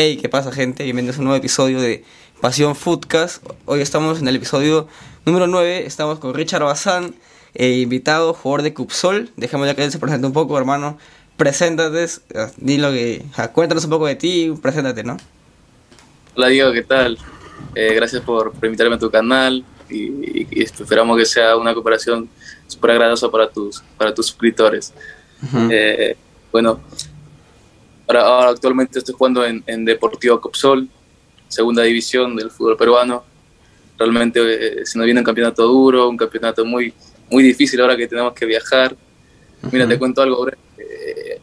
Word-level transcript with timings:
Hey, 0.00 0.16
¿qué 0.16 0.28
pasa 0.28 0.52
gente? 0.52 0.84
Bienvenidos 0.84 1.16
a 1.16 1.18
un 1.18 1.24
nuevo 1.24 1.38
episodio 1.38 1.80
de 1.80 2.04
Pasión 2.40 2.76
Foodcast. 2.76 3.44
Hoy 3.64 3.80
estamos 3.80 4.20
en 4.20 4.28
el 4.28 4.36
episodio 4.36 4.86
número 5.26 5.48
9, 5.48 5.86
estamos 5.86 6.20
con 6.20 6.34
Richard 6.34 6.62
Bazán, 6.62 7.16
eh, 7.56 7.80
invitado, 7.80 8.32
jugador 8.32 8.62
de 8.62 8.72
Cupsol. 8.72 9.30
Dejemos 9.36 9.66
ya 9.66 9.74
que 9.74 9.82
él 9.82 9.90
se 9.90 9.98
presente 9.98 10.24
un 10.24 10.32
poco, 10.32 10.56
hermano. 10.56 10.98
Preséntate, 11.36 12.06
ah, 12.36 12.48
dilo 12.58 12.92
que, 12.92 13.24
ah, 13.38 13.48
cuéntanos 13.48 13.82
un 13.86 13.90
poco 13.90 14.06
de 14.06 14.14
ti, 14.14 14.54
preséntate, 14.62 15.02
¿no? 15.02 15.16
Hola 16.36 16.46
Diego, 16.46 16.70
¿qué 16.70 16.82
tal? 16.82 17.18
Eh, 17.74 17.92
gracias 17.92 18.22
por, 18.22 18.52
invitarme 18.62 18.94
a 18.94 18.98
tu 19.00 19.10
canal 19.10 19.64
y, 19.90 20.62
esperamos 20.62 21.18
que 21.18 21.24
sea 21.24 21.56
una 21.56 21.74
cooperación 21.74 22.28
súper 22.68 22.92
agradable 22.92 23.28
para 23.32 23.50
tus, 23.50 23.82
para 23.96 24.14
tus 24.14 24.28
suscriptores. 24.28 24.94
Eh, 25.72 26.16
bueno, 26.52 26.78
ahora, 28.08 28.50
actualmente 28.50 28.98
estoy 28.98 29.14
jugando 29.14 29.44
en, 29.44 29.84
Deportivo 29.84 30.40
Copsol, 30.40 30.88
segunda 31.48 31.82
división 31.82 32.36
del 32.36 32.50
fútbol 32.50 32.76
peruano. 32.76 33.24
Realmente 33.98 34.40
eh, 34.40 34.86
se 34.86 34.98
nos 34.98 35.04
viene 35.04 35.20
un 35.20 35.24
campeonato 35.24 35.66
duro, 35.66 36.08
un 36.08 36.16
campeonato 36.16 36.64
muy, 36.64 36.94
muy 37.30 37.42
difícil 37.42 37.80
ahora 37.80 37.96
que 37.96 38.06
tenemos 38.06 38.32
que 38.32 38.46
viajar. 38.46 38.96
Mira, 39.72 39.86
te 39.86 39.98
cuento 39.98 40.22
algo. 40.22 40.48
Eh, 40.48 41.40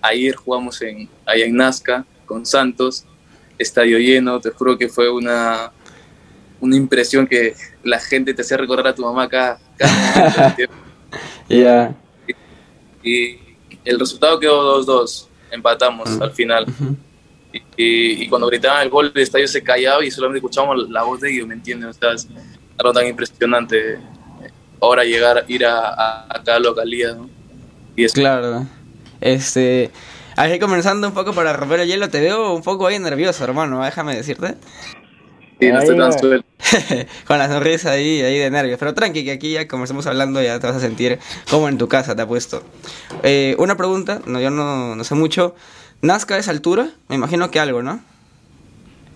ayer 0.00 0.34
jugamos 0.36 0.80
en, 0.82 1.08
allá 1.24 1.44
en 1.44 1.56
Nazca 1.56 2.04
con 2.24 2.46
Santos, 2.46 3.04
estadio 3.58 3.98
lleno, 3.98 4.40
te 4.40 4.50
juro 4.50 4.76
que 4.76 4.88
fue 4.88 5.10
una, 5.10 5.72
una 6.60 6.76
impresión 6.76 7.26
que 7.26 7.54
la 7.82 7.98
gente 7.98 8.34
te 8.34 8.42
hacía 8.42 8.56
recordar 8.56 8.88
a 8.88 8.94
tu 8.94 9.02
mamá 9.02 9.24
acá. 9.24 9.58
Ya. 11.48 11.94
Y, 13.02 13.38
el 13.84 14.00
resultado 14.00 14.40
quedó 14.40 14.84
2-2, 14.84 15.28
empatamos 15.50 16.20
al 16.20 16.32
final. 16.32 16.66
y, 17.76 18.28
cuando 18.28 18.46
gritaban 18.48 18.82
el 18.82 18.90
gol, 18.90 19.12
el 19.14 19.22
estadio 19.22 19.48
se 19.48 19.62
callaba 19.62 20.04
y 20.04 20.10
solamente 20.10 20.38
escuchábamos 20.38 20.88
la 20.90 21.02
voz 21.02 21.20
de 21.20 21.32
ellos, 21.32 21.46
¿me 21.46 21.54
entiendes? 21.54 21.98
O 22.02 22.10
es 22.10 22.28
algo 22.78 22.92
tan 22.92 23.06
impresionante. 23.06 23.98
Ahora 24.80 25.04
llegar, 25.04 25.44
ir 25.48 25.64
a, 25.64 26.24
a, 26.28 26.42
cada 26.44 26.58
localidad, 26.58 27.16
¿no? 27.16 27.30
Y 27.96 28.04
es... 28.04 28.12
Claro. 28.12 28.66
Este... 29.20 29.90
Aquí 30.38 30.58
comenzando 30.58 31.08
un 31.08 31.14
poco 31.14 31.32
para 31.32 31.54
romper 31.54 31.80
el 31.80 31.88
hielo, 31.88 32.10
te 32.10 32.20
veo 32.20 32.52
un 32.52 32.62
poco 32.62 32.86
ahí 32.86 32.98
nervioso, 32.98 33.42
hermano, 33.42 33.82
déjame 33.82 34.14
decirte. 34.14 34.56
Sí, 35.58 35.72
no 35.72 35.78
estoy 35.78 35.96
tan 35.96 36.18
suelto. 36.18 36.46
Con 37.26 37.38
la 37.38 37.48
sonrisa 37.48 37.92
ahí, 37.92 38.20
ahí 38.20 38.38
de 38.38 38.50
nervios. 38.50 38.78
Pero 38.78 38.92
tranqui, 38.92 39.24
que 39.24 39.32
aquí 39.32 39.52
ya 39.52 39.66
como 39.66 39.84
estamos 39.84 40.06
hablando 40.06 40.42
ya 40.42 40.60
te 40.60 40.66
vas 40.66 40.76
a 40.76 40.80
sentir 40.80 41.18
como 41.50 41.68
en 41.68 41.78
tu 41.78 41.88
casa, 41.88 42.14
te 42.14 42.22
apuesto. 42.22 42.62
Eh, 43.22 43.56
una 43.58 43.76
pregunta, 43.76 44.20
no, 44.26 44.40
yo 44.40 44.50
no, 44.50 44.96
no 44.96 45.04
sé 45.04 45.14
mucho. 45.14 45.54
¿Nazca 46.02 46.36
es 46.36 46.48
altura? 46.48 46.90
Me 47.08 47.16
imagino 47.16 47.50
que 47.50 47.58
algo, 47.58 47.82
¿no? 47.82 48.00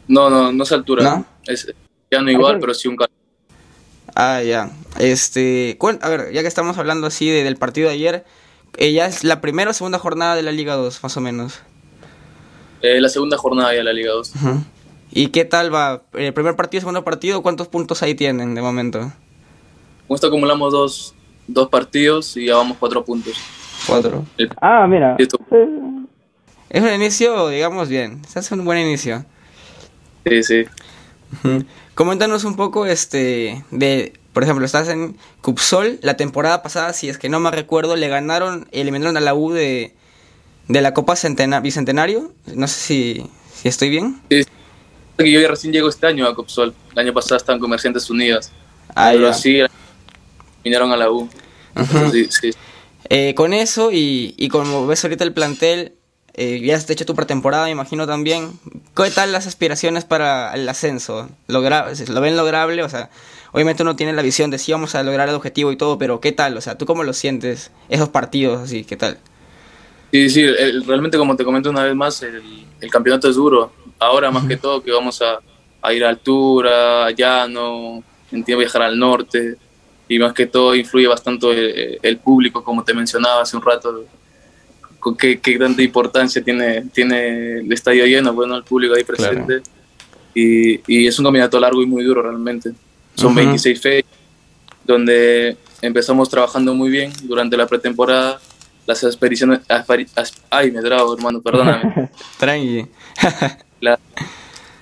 No, 0.09 0.31
no, 0.31 0.51
no 0.51 0.65
es 0.65 0.73
altura. 0.73 1.05
¿No? 1.05 1.27
Es 1.47 1.73
ya 2.11 2.21
no 2.21 2.31
igual, 2.31 2.59
pero 2.59 2.75
sí 2.75 2.89
un 2.89 2.97
calor. 2.97 3.13
Ah, 4.15 4.43
ya. 4.43 4.71
Este, 4.99 5.79
a 6.01 6.09
ver, 6.09 6.33
ya 6.33 6.43
que 6.43 6.49
estamos 6.49 6.77
hablando 6.79 7.07
así 7.07 7.31
del 7.31 7.57
partido 7.57 7.89
de 7.89 7.95
ayer, 7.95 8.25
eh, 8.77 8.93
¿ya 8.93 9.07
es 9.07 9.25
la 9.25 9.41
primera 9.41 9.71
o 9.71 9.75
segunda 9.75 9.99
jornada 9.99 10.35
de 10.35 10.43
la 10.43 10.53
Liga 10.53 10.75
2, 10.75 11.03
más 11.03 11.17
o 11.17 11.21
menos? 11.21 11.61
Eh, 12.83 13.01
la 13.01 13.09
segunda 13.09 13.37
jornada 13.37 13.71
ya 13.73 13.79
de 13.79 13.85
la 13.85 13.93
Liga 13.93 14.13
2. 14.13 14.33
¿Y 15.13 15.29
qué 15.29 15.45
tal 15.45 15.75
va? 15.75 16.03
¿El 16.13 16.33
primer 16.33 16.55
partido, 16.57 16.81
segundo 16.81 17.05
partido? 17.05 17.43
¿Cuántos 17.43 17.69
puntos 17.69 18.03
ahí 18.03 18.15
tienen 18.15 18.55
de 18.55 18.63
momento? 18.63 19.13
Esto 20.09 20.29
acumulamos 20.29 20.73
dos, 20.73 21.15
dos 21.49 21.69
partidos 21.69 22.37
y 22.37 22.47
ya 22.47 22.57
vamos 22.57 22.77
cuatro 22.79 23.05
puntos. 23.05 23.35
Cuatro. 23.87 24.25
ah, 24.61 24.87
mira. 24.89 25.17
Es 26.69 26.83
un 26.83 26.89
inicio, 26.95 27.49
digamos, 27.49 27.89
bien. 27.89 28.25
Se 28.27 28.39
hace 28.39 28.55
un 28.55 28.65
buen 28.65 28.79
inicio. 28.79 29.25
Sí, 30.27 30.43
sí. 30.43 30.65
Coméntanos 31.95 32.45
un 32.45 32.57
poco 32.57 32.87
este 32.87 33.65
de, 33.71 34.13
por 34.33 34.45
ejemplo, 34.45 34.65
estás 34.65 34.89
en 34.89 35.17
Cupsol, 35.41 35.99
la 36.03 36.17
temporada 36.17 36.63
pasada, 36.63 36.93
si 36.93 37.09
es 37.09 37.19
que 37.19 37.29
no 37.29 37.41
me 37.41 37.51
recuerdo, 37.51 37.97
le 37.97 38.09
ganaron, 38.09 38.69
eliminaron 38.71 39.17
a 39.17 39.21
la 39.21 39.35
U 39.35 39.51
de, 39.51 39.95
de 40.69 40.81
la 40.81 40.95
Copa 40.95 41.15
Bicentenario. 41.63 42.33
No 42.55 42.67
sé 42.69 42.81
si, 42.81 43.27
si 43.53 43.69
estoy 43.69 43.91
bien. 43.91 44.21
Sí 44.31 44.45
que 45.25 45.31
yo 45.31 45.41
ya 45.41 45.49
recién 45.49 45.73
llego 45.73 45.89
este 45.89 46.07
año 46.07 46.27
a 46.27 46.35
Copsol. 46.35 46.75
El 46.93 46.99
año 46.99 47.13
pasado 47.13 47.37
estaban 47.37 47.61
Comerciantes 47.61 48.09
Unidas. 48.11 48.53
Ah, 48.95 49.11
pero 49.13 49.33
sí, 49.33 49.61
vinieron 50.65 50.93
a 50.93 50.97
la 50.97 51.11
U. 51.11 51.29
Eh, 53.09 53.35
con 53.35 53.53
eso 53.53 53.91
y, 53.91 54.35
y, 54.37 54.49
como 54.49 54.87
ves 54.87 55.03
ahorita 55.05 55.25
el 55.25 55.33
plantel, 55.33 55.95
eh, 56.35 56.61
ya 56.61 56.77
has 56.77 56.89
hecho 56.89 57.05
tu 57.05 57.15
pretemporada, 57.15 57.65
me 57.65 57.71
imagino 57.71 58.07
también. 58.07 58.53
¿Qué 58.95 59.11
tal 59.11 59.33
las 59.33 59.47
aspiraciones 59.47 60.05
para 60.05 60.55
el 60.55 60.69
ascenso? 60.69 61.29
¿Lo, 61.49 61.61
¿Lo 61.61 62.21
ven 62.21 62.37
lograble? 62.37 62.83
O 62.83 62.89
sea, 62.89 63.11
obviamente 63.53 63.83
uno 63.83 63.97
tiene 63.97 64.13
la 64.13 64.23
visión 64.23 64.51
de 64.51 64.59
si 64.59 64.73
vamos 64.73 64.95
a 64.95 65.03
lograr 65.03 65.29
el 65.29 65.35
objetivo 65.35 65.73
y 65.73 65.77
todo, 65.77 65.99
pero 65.99 66.21
¿qué 66.21 66.33
tal? 66.33 66.57
O 66.57 66.61
sea, 66.61 66.79
¿tú 66.79 66.87
cómo 66.87 67.03
lo 67.03 67.13
sientes? 67.13 67.71
Esos 67.89 68.09
partidos 68.11 68.61
así, 68.61 68.85
¿qué 68.85 68.97
tal? 68.97 69.19
Sí, 70.13 70.29
sí, 70.29 70.47
realmente 70.87 71.19
como 71.19 71.37
te 71.37 71.45
comento 71.45 71.71
una 71.71 71.85
vez 71.85 71.95
más, 71.95 72.23
el, 72.23 72.43
el 72.81 72.91
campeonato 72.91 73.29
es 73.29 73.37
duro. 73.37 73.73
Ahora 74.01 74.31
más 74.31 74.47
que 74.47 74.57
todo 74.57 74.83
que 74.83 74.91
vamos 74.91 75.21
a, 75.23 75.39
a, 75.83 75.93
ir 75.93 76.05
a 76.05 76.09
altura, 76.09 77.11
llano, 77.11 78.03
entiendo 78.33 78.61
viajar 78.61 78.83
al 78.83 78.99
norte 78.99 79.57
y 80.09 80.19
más 80.19 80.33
que 80.33 80.47
todo 80.47 80.75
influye 80.75 81.07
bastante 81.07 81.99
el, 82.03 82.17
público, 82.19 82.65
como 82.65 82.83
te 82.83 82.93
mencionaba 82.93 83.43
hace 83.43 83.57
un 83.57 83.63
rato, 83.63 84.05
qué, 85.17 85.39
qué 85.39 85.59
tanta 85.59 85.83
importancia 85.83 86.43
tiene, 86.43 86.83
tiene 86.93 87.59
el 87.61 87.73
estadio 87.73 88.05
lleno, 88.07 88.33
bueno, 88.33 88.57
el 88.57 88.65
público 88.65 88.95
ahí 88.95 89.05
presente. 89.05 89.63
Y, 90.35 90.81
y, 90.93 91.07
es 91.07 91.19
un 91.19 91.27
campeonato 91.27 91.61
largo 91.61 91.81
y 91.83 91.87
muy 91.87 92.03
duro 92.03 92.23
realmente. 92.23 92.73
Son 93.15 93.35
26 93.35 93.81
fechas, 93.81 94.11
donde 94.85 95.57
empezamos 95.83 96.29
trabajando 96.29 96.75
muy 96.75 96.91
bien 96.91 97.13
durante 97.23 97.57
la 97.57 97.67
pretemporada 97.67 98.41
las 98.87 99.05
expediciones. 99.05 99.61
Ay, 100.51 100.71
me 100.73 100.81
trago, 100.81 101.15
hermano, 101.15 101.41
perdóname. 101.41 102.11
Tranqui. 102.39 102.87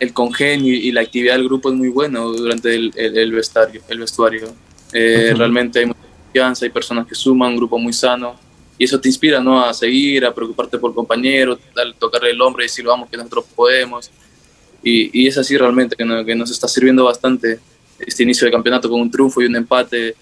el 0.01 0.13
congenio 0.13 0.75
y 0.75 0.93
la 0.93 1.01
actividad 1.01 1.35
del 1.35 1.45
grupo 1.45 1.71
es 1.71 1.75
muy 1.75 1.89
bueno 1.89 2.31
durante 2.31 2.75
el, 2.75 2.93
el, 2.97 3.33
vestuario. 3.33 3.83
El 3.89 3.99
vestuario. 3.99 4.55
Eh, 4.93 5.35
realmente 5.37 5.81
hay 5.81 5.87
mucha 5.87 6.01
confianza, 6.25 6.65
hay 6.65 6.71
personas 6.71 7.07
que 7.07 7.15
suman, 7.15 7.51
un 7.51 7.57
grupo 7.57 7.79
muy 7.79 7.93
sano. 7.93 8.37
Y 8.79 8.85
eso 8.85 9.01
te 9.01 9.09
inspira 9.09 9.41
¿no? 9.41 9.65
a 9.65 9.75
seguir, 9.75 10.25
a 10.25 10.33
preocuparte 10.33 10.79
por 10.79 10.95
compañeros, 10.95 11.59
tocarle 11.99 12.31
el 12.31 12.41
hombro 12.41 12.63
y 12.63 12.67
decir, 12.67 12.85
vamos, 12.85 13.09
que 13.11 13.17
nosotros 13.17 13.47
podemos. 13.57 14.11
Y, 14.83 15.23
y 15.23 15.27
es 15.27 15.37
así 15.37 15.57
realmente 15.57 15.97
que, 15.97 16.05
que 16.25 16.35
nos 16.37 16.51
está 16.51 16.69
sirviendo 16.69 17.05
bastante 17.05 17.59
este 17.99 18.23
inicio 18.23 18.45
de 18.45 18.53
campeonato 18.53 18.89
con 18.89 19.01
un 19.01 19.11
triunfo 19.11 19.43
y 19.43 19.47
un 19.47 19.57
empate 19.57 20.15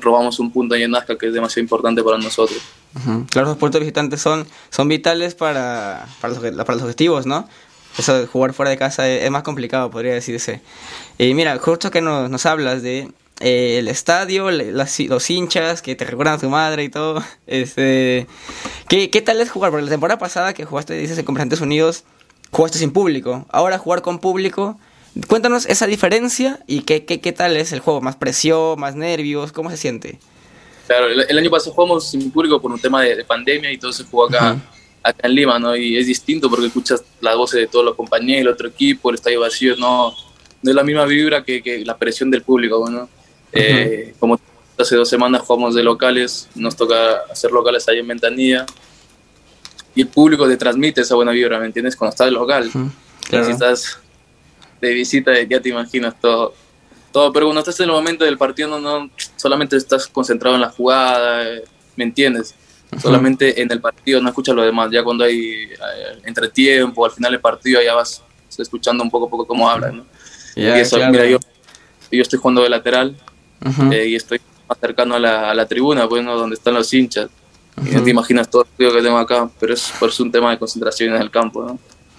robamos 0.00 0.38
un 0.40 0.50
punto 0.50 0.74
ahí 0.74 0.82
en 0.82 0.90
Nazca 0.90 1.16
que 1.16 1.28
es 1.28 1.34
demasiado 1.34 1.62
importante 1.62 2.02
para 2.02 2.18
nosotros. 2.18 2.60
Claro, 3.30 3.48
los 3.48 3.56
puertos 3.56 3.80
visitantes 3.80 4.20
son, 4.20 4.46
son 4.70 4.88
vitales 4.88 5.34
para, 5.34 6.06
para, 6.20 6.34
los, 6.34 6.42
para 6.64 6.74
los 6.74 6.82
objetivos, 6.82 7.26
¿no? 7.26 7.48
Eso 7.98 8.18
de 8.18 8.26
jugar 8.26 8.52
fuera 8.52 8.70
de 8.70 8.76
casa 8.76 9.08
es, 9.08 9.30
más 9.30 9.42
complicado, 9.42 9.90
podría 9.90 10.14
decirse. 10.14 10.60
Y 11.18 11.34
mira, 11.34 11.56
justo 11.58 11.90
que 11.90 12.00
nos, 12.00 12.28
nos 12.28 12.46
hablas 12.46 12.82
de 12.82 13.08
eh, 13.40 13.78
el 13.78 13.88
estadio, 13.88 14.50
los 14.50 15.30
hinchas 15.30 15.82
que 15.82 15.94
te 15.94 16.04
recuerdan 16.04 16.34
a 16.34 16.38
tu 16.38 16.48
madre 16.48 16.84
y 16.84 16.88
todo. 16.88 17.22
Este, 17.46 18.26
¿qué, 18.88 19.10
¿Qué 19.10 19.22
tal 19.22 19.40
es 19.40 19.50
jugar? 19.50 19.70
Porque 19.70 19.84
la 19.84 19.90
temporada 19.90 20.18
pasada 20.18 20.54
que 20.54 20.64
jugaste, 20.64 20.94
dices, 20.94 21.18
en 21.18 21.24
Conferentes 21.24 21.60
Unidos, 21.60 22.04
jugaste 22.50 22.78
sin 22.78 22.92
público. 22.92 23.46
Ahora 23.50 23.78
jugar 23.78 24.02
con 24.02 24.18
público 24.18 24.78
Cuéntanos 25.28 25.66
esa 25.66 25.86
diferencia 25.86 26.58
y 26.66 26.80
qué, 26.80 27.04
qué, 27.04 27.20
qué 27.20 27.32
tal 27.32 27.56
es 27.56 27.72
el 27.72 27.78
juego, 27.78 28.00
más 28.00 28.16
presión, 28.16 28.78
más 28.80 28.96
nervios, 28.96 29.52
¿cómo 29.52 29.70
se 29.70 29.76
siente? 29.76 30.18
Claro, 30.88 31.06
el, 31.06 31.38
año 31.38 31.50
pasado 31.50 31.72
jugamos 31.72 32.10
sin 32.10 32.30
público 32.32 32.60
por 32.60 32.72
un 32.72 32.80
tema 32.80 33.02
de, 33.02 33.24
pandemia 33.24 33.70
y 33.70 33.78
todo 33.78 33.92
se 33.92 34.04
jugó 34.04 34.26
acá, 34.26 34.56
acá 35.04 35.28
en 35.28 35.34
Lima, 35.34 35.58
¿no? 35.58 35.76
Y 35.76 35.96
es 35.96 36.06
distinto 36.06 36.50
porque 36.50 36.66
escuchas 36.66 37.04
las 37.20 37.36
voces 37.36 37.60
de 37.60 37.66
todos 37.66 37.84
los 37.84 37.94
compañeros, 37.94 38.40
el 38.40 38.48
otro 38.48 38.68
equipo, 38.68 39.10
el 39.10 39.16
estadio 39.16 39.40
vacío, 39.40 39.76
no, 39.76 40.14
no 40.62 40.70
es 40.70 40.74
la 40.74 40.82
misma 40.82 41.04
vibra 41.04 41.44
que, 41.44 41.62
que 41.62 41.84
la 41.84 41.96
presión 41.96 42.30
del 42.30 42.42
público, 42.42 42.88
¿no? 42.90 43.08
Eh, 43.52 44.14
como 44.18 44.40
hace 44.76 44.96
dos 44.96 45.08
semanas 45.08 45.42
jugamos 45.42 45.74
de 45.74 45.84
locales, 45.84 46.48
nos 46.54 46.74
toca 46.74 47.18
hacer 47.30 47.52
locales 47.52 47.86
ahí 47.88 47.98
en 47.98 48.08
Ventanilla 48.08 48.66
y 49.94 50.02
el 50.02 50.08
público 50.08 50.48
te 50.48 50.56
transmite 50.56 51.02
esa 51.02 51.14
buena 51.14 51.30
vibra, 51.30 51.60
¿me 51.60 51.66
entiendes? 51.66 51.94
Cuando 51.94 52.12
estás 52.12 52.32
local. 52.32 52.70
Claro. 53.28 53.44
Si 53.44 53.52
estás 53.52 53.98
de 54.80 54.92
visita, 54.92 55.32
ya 55.42 55.60
te 55.60 55.68
imaginas 55.68 56.18
todo. 56.20 56.54
todo 57.12 57.32
pero 57.32 57.46
cuando 57.46 57.60
estás 57.60 57.78
en 57.80 57.86
el 57.86 57.92
momento 57.92 58.24
del 58.24 58.36
partido, 58.36 58.68
no, 58.68 58.80
no 58.80 59.10
solamente 59.36 59.76
estás 59.76 60.08
concentrado 60.08 60.56
en 60.56 60.62
la 60.62 60.70
jugada, 60.70 61.44
¿me 61.94 62.04
entiendes? 62.04 62.54
Solamente 63.02 63.60
en 63.60 63.70
el 63.70 63.80
partido, 63.80 64.20
no 64.20 64.28
escuchas 64.28 64.54
lo 64.54 64.62
demás. 64.62 64.90
Ya 64.92 65.02
cuando 65.02 65.24
hay 65.24 65.38
eh, 65.38 66.18
entretiempo, 66.24 67.04
al 67.04 67.12
final 67.12 67.32
del 67.32 67.40
partido, 67.40 67.82
ya 67.82 67.94
vas 67.94 68.22
escuchando 68.56 69.02
un 69.02 69.10
poco 69.10 69.26
a 69.26 69.30
poco 69.30 69.46
cómo 69.46 69.68
hablan, 69.68 69.98
¿no? 69.98 70.06
y 70.54 70.66
eso, 70.66 70.96
mira, 71.10 71.26
yo, 71.26 71.38
yo 72.12 72.22
estoy 72.22 72.38
jugando 72.38 72.62
de 72.62 72.68
lateral 72.68 73.16
eh, 73.90 74.06
y 74.06 74.14
estoy 74.14 74.40
más 74.68 74.78
cercano 74.78 75.16
a 75.16 75.18
la, 75.18 75.50
a 75.50 75.54
la 75.54 75.66
tribuna, 75.66 76.08
pues, 76.08 76.24
donde 76.24 76.54
están 76.54 76.74
los 76.74 76.92
hinchas. 76.92 77.28
Y 77.84 77.90
no 77.90 78.04
te 78.04 78.10
imaginas 78.10 78.48
todo 78.48 78.62
el 78.62 78.68
ruido 78.78 78.96
que 78.96 79.02
tengo 79.02 79.18
acá, 79.18 79.50
pero 79.58 79.74
es, 79.74 80.20
un 80.20 80.30
tema 80.30 80.50
de 80.50 80.58
concentración 80.58 81.14
en 81.14 81.20
el 81.20 81.30
campo, 81.30 81.64
¿no? 81.64 81.78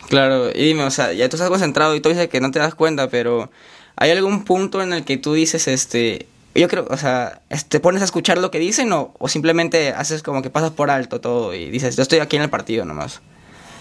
Claro, 0.09 0.49
y 0.53 0.65
dime, 0.65 0.83
o 0.83 0.91
sea, 0.91 1.13
ya 1.13 1.29
tú 1.29 1.37
estás 1.37 1.49
concentrado 1.49 1.95
y 1.95 2.01
tú 2.01 2.09
dices 2.09 2.27
que 2.27 2.41
no 2.41 2.51
te 2.51 2.59
das 2.59 2.75
cuenta, 2.75 3.09
pero 3.09 3.49
¿hay 3.95 4.11
algún 4.11 4.43
punto 4.43 4.83
en 4.83 4.93
el 4.93 5.05
que 5.05 5.17
tú 5.17 5.33
dices, 5.33 5.67
este, 5.67 6.27
yo 6.55 6.67
creo, 6.67 6.87
o 6.89 6.97
sea, 6.97 7.41
¿te 7.69 7.79
pones 7.79 8.01
a 8.01 8.05
escuchar 8.05 8.37
lo 8.37 8.49
que 8.49 8.59
dicen 8.59 8.91
o, 8.93 9.13
o 9.19 9.27
simplemente 9.27 9.89
haces 9.89 10.23
como 10.23 10.41
que 10.41 10.49
pasas 10.49 10.71
por 10.71 10.89
alto 10.89 11.19
todo 11.19 11.53
y 11.53 11.69
dices, 11.69 11.95
yo 11.95 12.01
estoy 12.01 12.19
aquí 12.19 12.37
en 12.37 12.43
el 12.43 12.49
partido 12.49 12.85
nomás? 12.85 13.21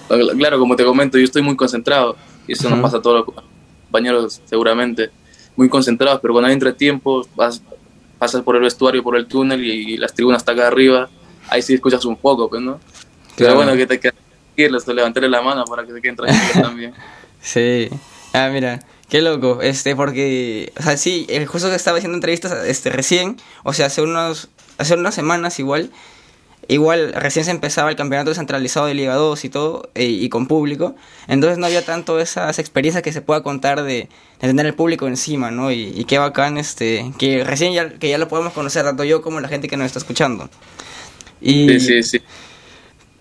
Claro, 0.08 0.58
como 0.58 0.76
te 0.76 0.84
comento, 0.84 1.18
yo 1.18 1.24
estoy 1.24 1.42
muy 1.42 1.56
concentrado 1.56 2.16
y 2.46 2.52
eso 2.52 2.68
nos 2.68 2.80
pasa 2.80 2.98
a 2.98 3.02
todos 3.02 3.24
los 3.26 3.44
compañeros 3.84 4.42
seguramente, 4.44 5.10
muy 5.56 5.68
concentrados, 5.68 6.20
pero 6.20 6.34
cuando 6.34 6.48
hay 6.48 6.54
entretiempo, 6.54 7.26
vas, 7.34 7.62
pasas 8.18 8.42
por 8.42 8.56
el 8.56 8.62
vestuario, 8.62 9.02
por 9.02 9.16
el 9.16 9.26
túnel 9.26 9.64
y, 9.64 9.96
las 9.96 10.12
tribunas 10.12 10.42
están 10.42 10.58
acá 10.58 10.68
arriba, 10.68 11.08
ahí 11.48 11.62
sí 11.62 11.74
escuchas 11.74 12.04
un 12.04 12.16
poco, 12.16 12.48
pues, 12.48 12.60
¿no? 12.60 12.80
Pero 13.36 13.54
bueno, 13.54 13.74
que 13.74 13.86
te 13.86 13.98
tranquilo, 13.98 14.78
levantarle 14.94 15.28
la 15.28 15.42
mano 15.42 15.64
para 15.64 15.86
que 15.86 15.92
te 15.92 16.02
queden 16.02 16.16
tranquilos 16.16 16.52
también. 16.62 16.92
sí, 17.40 17.88
ah, 18.32 18.50
mira, 18.52 18.80
Qué 19.14 19.22
loco, 19.22 19.62
este, 19.62 19.94
porque, 19.94 20.72
o 20.76 20.82
sea, 20.82 20.96
sí, 20.96 21.28
justo 21.46 21.70
que 21.70 21.76
estaba 21.76 21.98
haciendo 21.98 22.16
entrevistas, 22.16 22.66
este, 22.66 22.90
recién, 22.90 23.36
o 23.62 23.72
sea, 23.72 23.86
hace 23.86 24.02
unos, 24.02 24.48
hace 24.76 24.94
unas 24.94 25.14
semanas 25.14 25.60
igual, 25.60 25.92
igual 26.66 27.12
recién 27.12 27.44
se 27.44 27.52
empezaba 27.52 27.90
el 27.90 27.94
campeonato 27.94 28.30
descentralizado 28.30 28.86
de 28.86 28.94
Liga 28.94 29.14
2 29.14 29.44
y 29.44 29.48
todo, 29.50 29.88
eh, 29.94 30.06
y 30.06 30.28
con 30.30 30.48
público, 30.48 30.96
entonces 31.28 31.58
no 31.58 31.66
había 31.66 31.84
tanto 31.84 32.18
esas 32.18 32.58
experiencias 32.58 33.04
que 33.04 33.12
se 33.12 33.22
pueda 33.22 33.44
contar 33.44 33.84
de, 33.84 34.08
tener 34.40 34.66
el 34.66 34.74
público 34.74 35.06
encima, 35.06 35.52
¿no? 35.52 35.70
Y, 35.70 36.04
qué 36.08 36.18
bacán, 36.18 36.58
este, 36.58 37.12
que 37.16 37.44
recién 37.44 37.72
ya, 37.72 37.90
que 37.90 38.08
ya 38.08 38.18
lo 38.18 38.26
podemos 38.26 38.52
conocer 38.52 38.82
tanto 38.82 39.04
yo 39.04 39.22
como 39.22 39.38
la 39.38 39.46
gente 39.46 39.68
que 39.68 39.76
nos 39.76 39.86
está 39.86 40.00
escuchando. 40.00 40.50
Y, 41.40 41.68
sí, 41.68 41.78
sí, 41.78 42.02
sí. 42.02 42.20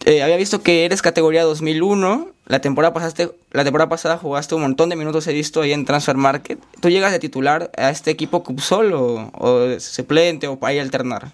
Eh, 0.05 0.21
había 0.21 0.35
visto 0.35 0.61
que 0.61 0.85
eres 0.85 1.01
categoría 1.01 1.43
2001, 1.43 2.27
la 2.47 2.59
temporada, 2.59 2.93
pasaste, 2.93 3.31
la 3.51 3.63
temporada 3.63 3.87
pasada 3.87 4.17
jugaste 4.17 4.53
un 4.53 4.61
montón 4.61 4.89
de 4.89 4.97
minutos, 4.97 5.25
he 5.27 5.33
visto 5.33 5.61
ahí 5.61 5.71
en 5.71 5.85
Transfer 5.85 6.17
Market. 6.17 6.59
¿Tú 6.81 6.89
llegas 6.89 7.13
de 7.13 7.19
titular 7.19 7.71
a 7.77 7.89
este 7.89 8.11
equipo 8.11 8.43
Cupsol 8.43 8.93
o, 8.93 9.31
o 9.33 9.79
suplente 9.79 10.47
o 10.47 10.59
para 10.59 10.73
ir 10.73 10.79
a 10.79 10.83
alternar? 10.83 11.31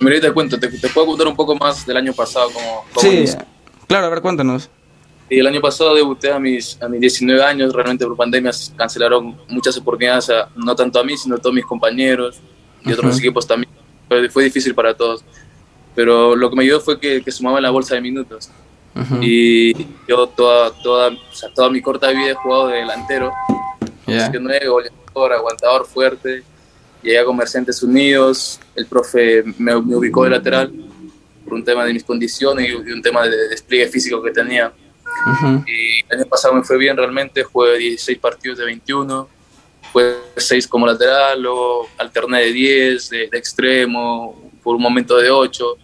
Mira, 0.00 0.20
te 0.20 0.32
cuento, 0.32 0.58
te, 0.58 0.68
puedo 0.88 1.06
contar 1.06 1.26
un 1.26 1.36
poco 1.36 1.54
más 1.56 1.86
del 1.86 1.96
año 1.96 2.12
pasado. 2.12 2.50
Como, 2.50 2.84
sí, 2.96 3.24
claro, 3.86 4.06
a 4.06 4.10
ver, 4.10 4.20
cuéntanos. 4.20 4.68
Y 5.30 5.38
el 5.38 5.46
año 5.46 5.60
pasado 5.60 5.94
debuté 5.94 6.30
a 6.30 6.38
mis, 6.38 6.80
a 6.82 6.88
mis 6.88 7.00
19 7.00 7.42
años, 7.42 7.72
realmente 7.72 8.04
por 8.04 8.16
pandemia 8.16 8.50
cancelaron 8.76 9.36
muchas 9.48 9.76
oportunidades, 9.78 10.30
no 10.54 10.76
tanto 10.76 11.00
a 11.00 11.04
mí, 11.04 11.16
sino 11.16 11.36
a 11.36 11.38
todos 11.38 11.54
mis 11.54 11.64
compañeros 11.64 12.40
y 12.84 12.92
otros 12.92 13.18
equipos 13.18 13.46
también. 13.46 13.72
Fue, 14.08 14.28
fue, 14.28 14.44
difícil 14.44 14.74
para 14.74 14.94
todos. 14.94 15.24
Pero 15.94 16.34
lo 16.34 16.50
que 16.50 16.56
me 16.56 16.64
ayudó 16.64 16.80
fue 16.80 16.98
que, 16.98 17.22
que 17.22 17.30
sumaba 17.30 17.60
la 17.60 17.70
bolsa 17.70 17.94
de 17.94 18.00
minutos. 18.00 18.50
Y 19.20 19.74
yo 20.06 20.28
toda, 20.28 20.70
toda, 20.82 21.08
o 21.08 21.34
sea, 21.34 21.52
toda 21.52 21.68
mi 21.68 21.82
corta 21.82 22.10
vida 22.10 22.30
he 22.30 22.34
jugado 22.34 22.68
de 22.68 22.78
delantero. 22.78 23.32
Yeah. 24.06 24.28
goleador, 24.28 25.32
aguantador 25.32 25.86
fuerte 25.86 26.44
llegué 27.04 27.18
a 27.18 27.24
Comerciantes 27.24 27.82
Unidos, 27.82 28.58
el 28.74 28.86
profe 28.86 29.44
me, 29.58 29.76
ubicó 29.76 30.24
de 30.24 30.30
lateral 30.30 30.72
por 31.44 31.54
un 31.54 31.64
tema 31.64 31.84
de 31.84 31.92
mis 31.92 32.02
condiciones 32.02 32.68
y, 32.68 32.72
un 32.72 33.02
tema 33.02 33.28
de 33.28 33.48
despliegue 33.48 33.88
físico 33.88 34.22
que 34.22 34.30
tenía. 34.30 34.72
Y 35.66 36.00
el 36.08 36.18
año 36.20 36.28
pasado 36.28 36.54
me 36.54 36.64
fue 36.64 36.78
bien 36.78 36.96
realmente, 36.96 37.44
jugué 37.44 37.78
16 37.78 38.18
partidos 38.18 38.58
de 38.58 38.64
21, 38.64 39.28
fue 39.92 40.16
6 40.36 40.66
como 40.66 40.86
lateral, 40.86 41.42
luego 41.42 41.88
alterné 41.98 42.40
de 42.40 42.52
10, 42.52 43.10
de, 43.10 43.24
extremo, 43.32 44.43
por 44.64 44.74
un 44.74 44.82
momento 44.82 45.16
de 45.16 45.30
8, 45.30 45.76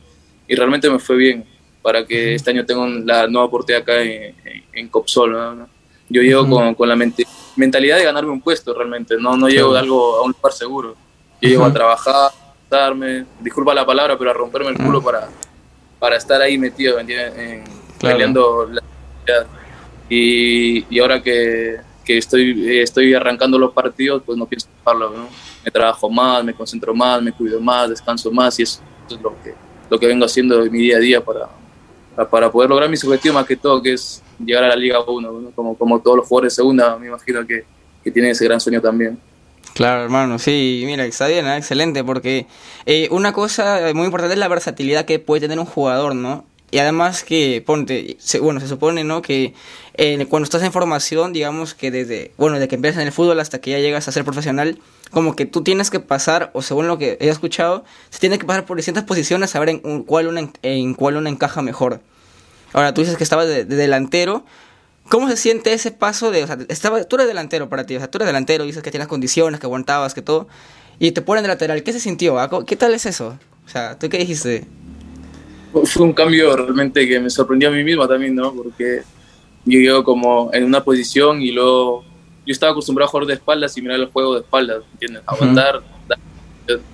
y 0.48 0.56
realmente 0.56 0.90
me 0.90 0.98
fue 0.98 1.16
bien 1.16 1.44
para 1.82 2.04
que 2.04 2.34
este 2.34 2.50
año 2.50 2.66
tenga 2.66 2.86
la 3.04 3.26
nueva 3.28 3.46
oportunidad 3.46 3.82
acá 3.82 4.02
en, 4.02 4.34
en, 4.72 4.88
Copsol. 4.88 5.66
Yo 6.08 6.22
llego 6.22 6.48
con, 6.48 6.74
con, 6.74 6.88
la 6.88 6.96
mentalidad 7.56 7.98
de 7.98 8.04
ganarme 8.04 8.30
un 8.30 8.40
puesto 8.40 8.74
realmente, 8.74 9.14
no, 9.18 9.36
no 9.36 9.48
llego 9.48 9.72
de 9.72 9.78
algo 9.78 10.16
a 10.16 10.22
un 10.22 10.32
lugar 10.32 10.52
seguro. 10.52 10.96
Yo 11.40 11.48
llego 11.48 11.64
a 11.64 11.72
trabajar, 11.72 12.32
darme, 12.68 13.26
disculpa 13.40 13.72
la 13.74 13.86
palabra, 13.86 14.18
pero 14.18 14.30
a 14.30 14.34
romperme 14.34 14.70
el 14.70 14.76
culo 14.76 15.00
para, 15.00 15.28
para 15.98 16.16
estar 16.16 16.40
ahí 16.42 16.58
metido, 16.58 16.98
en, 16.98 17.62
peleando 18.00 18.68
la 18.70 18.82
y, 20.08 20.84
y 20.92 20.98
ahora 20.98 21.22
que, 21.22 21.76
que, 22.04 22.18
estoy, 22.18 22.78
estoy 22.80 23.14
arrancando 23.14 23.58
los 23.58 23.72
partidos, 23.72 24.22
pues 24.26 24.36
no 24.36 24.46
pienso 24.46 24.66
dejarlo, 24.78 25.10
¿no? 25.10 25.28
Me 25.64 25.70
trabajo 25.70 26.08
más, 26.08 26.44
me 26.44 26.54
concentro 26.54 26.94
más, 26.94 27.22
me 27.22 27.32
cuido 27.32 27.60
más, 27.60 27.90
descanso 27.90 28.30
más 28.30 28.58
y 28.58 28.62
eso, 28.62 28.80
es 29.08 29.20
lo 29.20 29.30
que, 29.42 29.54
lo 29.90 29.98
que 29.98 30.06
vengo 30.06 30.24
haciendo 30.24 30.64
en 30.64 30.72
mi 30.72 30.78
día 30.78 30.96
a 30.96 31.00
día 31.00 31.24
para, 31.24 31.48
para 32.30 32.50
poder 32.50 32.70
lograr 32.70 32.88
mis 32.88 33.04
objetivos 33.04 33.34
más 33.34 33.46
que 33.46 33.56
todo, 33.56 33.82
que 33.82 33.92
es 33.92 34.22
llegar 34.38 34.64
a 34.64 34.68
la 34.68 34.76
Liga 34.76 35.00
1, 35.00 35.52
como, 35.54 35.76
como 35.76 36.00
todos 36.00 36.18
los 36.18 36.26
jugadores 36.26 36.52
de 36.52 36.56
segunda, 36.56 36.96
me 36.96 37.08
imagino 37.08 37.46
que, 37.46 37.64
que 38.02 38.10
tienen 38.10 38.32
ese 38.32 38.44
gran 38.44 38.60
sueño 38.60 38.80
también. 38.80 39.18
Claro, 39.74 40.02
hermano, 40.02 40.38
sí, 40.38 40.82
mira, 40.84 41.04
está 41.04 41.28
bien, 41.28 41.46
excelente, 41.46 42.02
porque 42.02 42.46
eh, 42.86 43.08
una 43.10 43.32
cosa 43.32 43.80
muy 43.94 44.04
importante 44.04 44.34
es 44.34 44.38
la 44.38 44.48
versatilidad 44.48 45.04
que 45.04 45.18
puede 45.18 45.42
tener 45.42 45.58
un 45.58 45.66
jugador, 45.66 46.14
¿no? 46.14 46.44
Y 46.70 46.78
además 46.78 47.24
que, 47.24 47.62
ponte, 47.64 48.16
bueno, 48.40 48.60
se 48.60 48.68
supone, 48.68 49.02
¿no? 49.04 49.22
Que 49.22 49.54
eh, 49.94 50.24
cuando 50.26 50.44
estás 50.44 50.62
en 50.62 50.72
formación, 50.72 51.32
digamos 51.32 51.74
que 51.74 51.90
desde, 51.90 52.32
bueno, 52.36 52.56
desde 52.56 52.68
que 52.68 52.76
empiezas 52.76 53.00
en 53.00 53.08
el 53.08 53.12
fútbol 53.12 53.40
hasta 53.40 53.60
que 53.60 53.72
ya 53.72 53.78
llegas 53.78 54.06
a 54.06 54.12
ser 54.12 54.24
profesional, 54.24 54.78
como 55.10 55.34
que 55.34 55.46
tú 55.46 55.62
tienes 55.62 55.90
que 55.90 56.00
pasar, 56.00 56.50
o 56.54 56.62
según 56.62 56.86
lo 56.86 56.98
que 56.98 57.18
he 57.20 57.28
escuchado, 57.28 57.84
se 58.10 58.20
tiene 58.20 58.38
que 58.38 58.46
pasar 58.46 58.66
por 58.66 58.76
distintas 58.76 59.04
posiciones 59.04 59.54
a 59.56 59.60
ver 59.60 59.70
en 59.70 60.02
cuál 60.04 60.28
una, 60.28 60.50
en 60.62 60.94
cuál 60.94 61.16
una 61.16 61.28
encaja 61.28 61.62
mejor. 61.62 62.00
Ahora, 62.72 62.94
tú 62.94 63.00
dices 63.00 63.16
que 63.16 63.24
estabas 63.24 63.48
de 63.48 63.64
delantero, 63.64 64.44
¿Cómo 65.10 65.28
se 65.28 65.36
siente 65.36 65.72
ese 65.72 65.90
paso 65.90 66.30
de, 66.30 66.44
o 66.44 66.46
sea, 66.46 66.56
estaba, 66.68 67.02
tú 67.02 67.16
eres 67.16 67.26
delantero 67.26 67.68
para 67.68 67.84
ti, 67.84 67.96
o 67.96 67.98
sea, 67.98 68.08
tú 68.08 68.18
eres 68.18 68.26
delantero, 68.28 68.62
dices 68.62 68.80
que 68.80 68.92
tienes 68.92 69.08
condiciones, 69.08 69.58
que 69.58 69.66
aguantabas, 69.66 70.14
que 70.14 70.22
todo, 70.22 70.46
y 71.00 71.10
te 71.10 71.20
ponen 71.20 71.42
de 71.42 71.48
lateral, 71.48 71.82
¿qué 71.82 71.92
se 71.92 71.98
sintió? 71.98 72.36
¿Qué 72.64 72.76
tal 72.76 72.94
es 72.94 73.06
eso? 73.06 73.36
O 73.66 73.68
sea, 73.68 73.98
¿tú 73.98 74.08
qué 74.08 74.18
dijiste? 74.18 74.68
Fue 75.72 76.02
un 76.02 76.12
cambio 76.12 76.56
realmente 76.56 77.06
que 77.08 77.20
me 77.20 77.30
sorprendió 77.30 77.68
a 77.68 77.72
mí 77.72 77.84
mismo 77.84 78.06
también, 78.08 78.34
¿no? 78.34 78.52
Porque 78.52 79.02
yo 79.64 79.78
llego 79.78 80.04
como 80.04 80.50
en 80.52 80.64
una 80.64 80.82
posición 80.82 81.42
y 81.42 81.52
luego 81.52 82.04
yo 82.46 82.52
estaba 82.52 82.72
acostumbrado 82.72 83.08
a 83.08 83.10
jugar 83.10 83.26
de 83.26 83.34
espaldas 83.34 83.76
y 83.76 83.82
mirar 83.82 84.00
el 84.00 84.06
juego 84.06 84.34
de 84.34 84.40
espaldas, 84.40 84.82
¿entiendes? 84.92 85.22
Aguantar, 85.26 85.82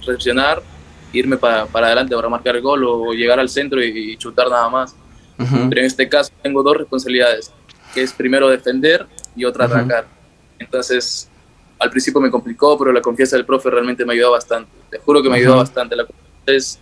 reaccionar, 0.04 0.62
irme 1.12 1.36
para, 1.36 1.66
para 1.66 1.86
adelante 1.86 2.14
para 2.14 2.28
marcar 2.28 2.56
el 2.56 2.62
gol 2.62 2.84
o 2.84 3.12
llegar 3.12 3.38
al 3.38 3.48
centro 3.48 3.82
y, 3.82 4.16
chutar 4.16 4.50
nada 4.50 4.68
más. 4.68 4.94
Pero 5.36 5.80
en 5.80 5.86
este 5.86 6.08
caso 6.08 6.32
tengo 6.42 6.62
dos 6.62 6.76
responsabilidades 6.78 7.52
que 7.94 8.02
es 8.02 8.12
primero 8.12 8.48
defender 8.48 9.06
y 9.34 9.44
otra 9.44 9.66
atacar. 9.66 10.06
Entonces, 10.58 11.28
al 11.78 11.90
principio 11.90 12.20
me 12.20 12.30
complicó, 12.30 12.78
pero 12.78 12.92
la 12.92 13.00
confianza 13.00 13.36
del 13.36 13.44
profe 13.44 13.70
realmente 13.70 14.04
me 14.04 14.14
ayudó 14.14 14.32
bastante. 14.32 14.70
Te 14.90 14.98
juro 14.98 15.22
que 15.22 15.28
me 15.28 15.36
ayudó 15.36 15.56
bastante. 15.56 15.94
La 15.94 16.04
confianza 16.04 16.32
es 16.46 16.80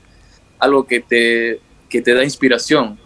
algo 0.58 0.86
que 0.86 1.00
te, 1.00 1.60
que 1.94 2.02
te 2.02 2.12
da 2.12 2.24
inspiración. 2.24 2.98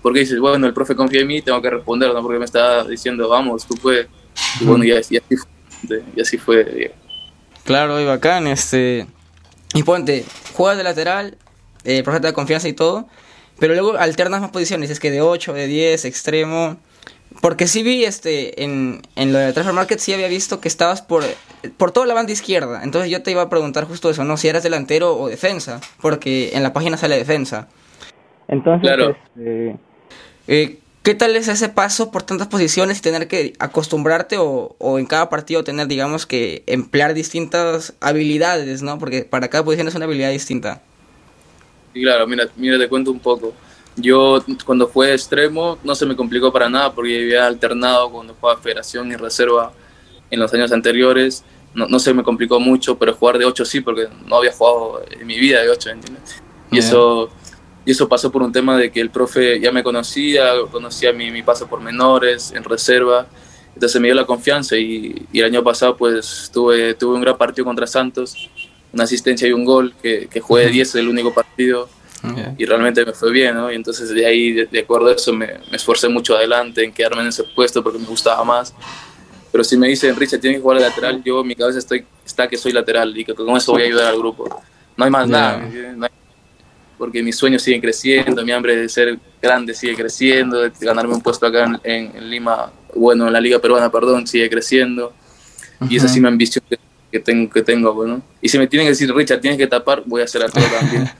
Porque 0.00 0.20
dices, 0.20 0.40
bueno, 0.40 0.66
el 0.66 0.72
profe 0.72 0.96
confía 0.96 1.20
en 1.20 1.26
mí, 1.26 1.42
tengo 1.42 1.60
que 1.60 1.68
responder, 1.68 2.14
¿no? 2.14 2.22
Porque 2.22 2.38
me 2.38 2.46
está 2.46 2.82
diciendo, 2.84 3.28
vamos, 3.28 3.66
tú 3.66 3.74
puedes. 3.74 4.06
Y 4.58 4.64
bueno, 4.64 4.84
y 4.84 4.92
así, 4.92 5.20
fue. 5.20 6.02
Y 6.16 6.20
así 6.22 6.38
fue. 6.38 6.94
Claro, 7.64 8.00
y 8.00 8.06
bacán. 8.06 8.46
Este... 8.46 9.06
Y 9.74 9.82
ponte, 9.82 10.24
juegas 10.54 10.78
de 10.78 10.84
lateral, 10.84 11.36
el 11.84 11.98
eh, 11.98 12.02
profe 12.02 12.20
te 12.20 12.26
da 12.26 12.32
confianza 12.32 12.68
y 12.68 12.72
todo, 12.72 13.06
pero 13.58 13.74
luego 13.74 13.98
alternas 13.98 14.40
más 14.40 14.50
posiciones. 14.50 14.88
Es 14.88 14.98
que 14.98 15.10
de 15.10 15.20
8, 15.20 15.52
de 15.52 15.66
10, 15.66 16.06
extremo 16.06 16.78
porque 17.40 17.66
sí 17.66 17.82
vi, 17.82 18.04
este, 18.04 18.62
en, 18.62 19.02
en 19.16 19.32
lo 19.32 19.38
de 19.38 19.52
Transfer 19.52 19.74
Market, 19.74 19.98
sí 19.98 20.12
había 20.12 20.28
visto 20.28 20.60
que 20.60 20.68
estabas 20.68 21.02
por, 21.02 21.24
por 21.76 21.90
toda 21.90 22.06
la 22.06 22.14
banda 22.14 22.32
izquierda. 22.32 22.82
Entonces 22.82 23.10
yo 23.10 23.22
te 23.22 23.30
iba 23.30 23.42
a 23.42 23.48
preguntar 23.48 23.84
justo 23.84 24.10
eso, 24.10 24.24
¿no? 24.24 24.36
Si 24.36 24.48
eras 24.48 24.62
delantero 24.62 25.16
o 25.16 25.28
defensa. 25.28 25.80
Porque 26.00 26.50
en 26.54 26.62
la 26.62 26.72
página 26.72 26.96
sale 26.96 27.16
defensa. 27.16 27.68
Entonces, 28.52 28.82
claro. 28.82 29.16
Este, 29.34 29.76
eh, 30.46 30.78
¿qué 31.02 31.14
tal 31.14 31.34
es 31.36 31.48
ese 31.48 31.70
paso 31.70 32.10
por 32.10 32.22
tantas 32.22 32.48
posiciones 32.48 32.98
y 32.98 33.00
tener 33.02 33.26
que 33.26 33.54
acostumbrarte 33.58 34.36
o, 34.36 34.76
o 34.78 34.98
en 34.98 35.06
cada 35.06 35.30
partido 35.30 35.64
tener, 35.64 35.86
digamos, 35.86 36.26
que 36.26 36.62
emplear 36.66 37.14
distintas 37.14 37.94
habilidades, 38.00 38.82
¿no? 38.82 38.98
Porque 38.98 39.24
para 39.24 39.48
cada 39.48 39.64
posición 39.64 39.88
es 39.88 39.94
una 39.94 40.04
habilidad 40.04 40.30
distinta. 40.30 40.82
Sí, 41.94 42.02
claro, 42.02 42.26
mira, 42.26 42.46
mira, 42.56 42.78
te 42.78 42.88
cuento 42.90 43.10
un 43.10 43.20
poco. 43.20 43.54
Yo 43.96 44.44
cuando 44.66 44.86
fue 44.86 45.12
extremo 45.12 45.78
no 45.82 45.94
se 45.94 46.04
me 46.04 46.14
complicó 46.14 46.52
para 46.52 46.68
nada 46.68 46.92
porque 46.92 47.22
había 47.22 47.46
alternado 47.46 48.10
cuando 48.10 48.34
jugaba 48.38 48.60
federación 48.60 49.10
y 49.12 49.16
reserva 49.16 49.72
en 50.30 50.40
los 50.40 50.52
años 50.52 50.72
anteriores. 50.72 51.42
No, 51.72 51.86
no 51.88 51.98
se 51.98 52.12
me 52.12 52.22
complicó 52.22 52.60
mucho, 52.60 52.98
pero 52.98 53.14
jugar 53.14 53.38
de 53.38 53.46
8 53.46 53.64
sí, 53.64 53.80
porque 53.80 54.08
no 54.26 54.36
había 54.36 54.52
jugado 54.52 55.02
en 55.10 55.26
mi 55.26 55.38
vida 55.38 55.62
de 55.62 55.70
8, 55.70 55.88
¿entiendes? 55.88 56.42
Y, 56.70 56.78
eso, 56.78 57.30
y 57.84 57.90
eso 57.90 58.08
pasó 58.08 58.30
por 58.30 58.42
un 58.42 58.52
tema 58.52 58.76
de 58.76 58.90
que 58.90 59.00
el 59.00 59.10
profe 59.10 59.60
ya 59.60 59.72
me 59.72 59.82
conocía, 59.82 60.52
conocía 60.70 61.12
mi, 61.12 61.30
mi 61.30 61.42
paso 61.42 61.66
por 61.66 61.80
menores, 61.80 62.52
en 62.52 62.64
reserva, 62.64 63.26
entonces 63.74 64.00
me 64.00 64.08
dio 64.08 64.14
la 64.14 64.26
confianza 64.26 64.76
y, 64.76 65.26
y, 65.32 65.40
el 65.40 65.46
año 65.46 65.64
pasado 65.64 65.96
pues 65.96 66.50
tuve, 66.52 66.94
tuve 66.94 67.14
un 67.14 67.22
gran 67.22 67.36
partido 67.36 67.64
contra 67.64 67.86
Santos, 67.86 68.50
una 68.92 69.04
asistencia 69.04 69.48
y 69.48 69.52
un 69.52 69.64
gol, 69.64 69.94
que, 70.02 70.28
que 70.30 70.40
jugué 70.40 70.66
de 70.66 70.70
10, 70.70 70.94
el 70.96 71.08
único 71.08 71.32
partido 71.32 71.88
y 72.56 72.64
realmente 72.64 73.04
me 73.04 73.12
fue 73.12 73.32
bien, 73.32 73.54
¿no? 73.54 73.72
Y 73.72 73.74
entonces 73.74 74.08
de 74.10 74.24
ahí, 74.24 74.52
de, 74.52 74.78
acuerdo 74.78 75.08
a 75.08 75.12
eso, 75.12 75.32
me, 75.32 75.46
me, 75.70 75.76
esforcé 75.76 76.08
mucho 76.08 76.36
adelante 76.36 76.84
en 76.84 76.92
quedarme 76.92 77.22
en 77.22 77.28
ese 77.28 77.42
puesto 77.42 77.82
porque 77.82 77.98
me 77.98 78.06
gustaba 78.06 78.44
más. 78.44 78.72
Pero 79.50 79.64
si 79.64 79.76
me 79.76 79.88
dicen, 79.88 80.14
Richard, 80.14 80.40
tienes 80.40 80.58
que 80.58 80.62
jugar 80.62 80.78
de 80.78 80.84
lateral, 80.84 81.22
yo 81.24 81.42
mi 81.42 81.54
cabeza 81.54 81.78
estoy, 81.78 82.06
está 82.24 82.48
que 82.48 82.56
soy 82.56 82.72
lateral 82.72 83.16
y 83.16 83.24
que 83.24 83.34
con 83.34 83.56
eso 83.56 83.72
voy 83.72 83.82
a 83.82 83.86
ayudar 83.86 84.06
al 84.06 84.18
grupo. 84.18 84.62
No 84.96 85.04
hay 85.04 85.10
más 85.10 85.28
nada, 85.28 85.68
porque 87.02 87.20
mis 87.20 87.34
sueños 87.34 87.62
siguen 87.62 87.80
creciendo, 87.80 88.44
mi 88.44 88.52
hambre 88.52 88.76
de 88.76 88.88
ser 88.88 89.18
grande 89.42 89.74
sigue 89.74 89.96
creciendo, 89.96 90.60
de 90.60 90.70
ganarme 90.80 91.12
un 91.12 91.20
puesto 91.20 91.44
acá 91.44 91.64
en, 91.82 92.12
en, 92.14 92.30
Lima, 92.30 92.70
bueno, 92.94 93.26
en 93.26 93.32
la 93.32 93.40
Liga 93.40 93.58
Peruana, 93.58 93.90
perdón, 93.90 94.24
sigue 94.24 94.48
creciendo. 94.48 95.12
Y 95.90 95.96
esa 95.96 96.06
sí 96.06 96.20
mi 96.20 96.28
ambición 96.28 96.64
que, 97.10 97.18
tengo, 97.18 97.50
que 97.50 97.62
tengo, 97.62 97.92
bueno. 97.92 98.22
Y 98.40 98.48
si 98.48 98.56
me 98.56 98.68
tienen 98.68 98.86
que 98.86 98.90
decir, 98.90 99.12
Richard, 99.12 99.40
tienes 99.40 99.58
que 99.58 99.66
tapar, 99.66 100.04
voy 100.06 100.20
a 100.20 100.26
hacer 100.26 100.48
todo 100.48 100.62
también. 100.78 101.10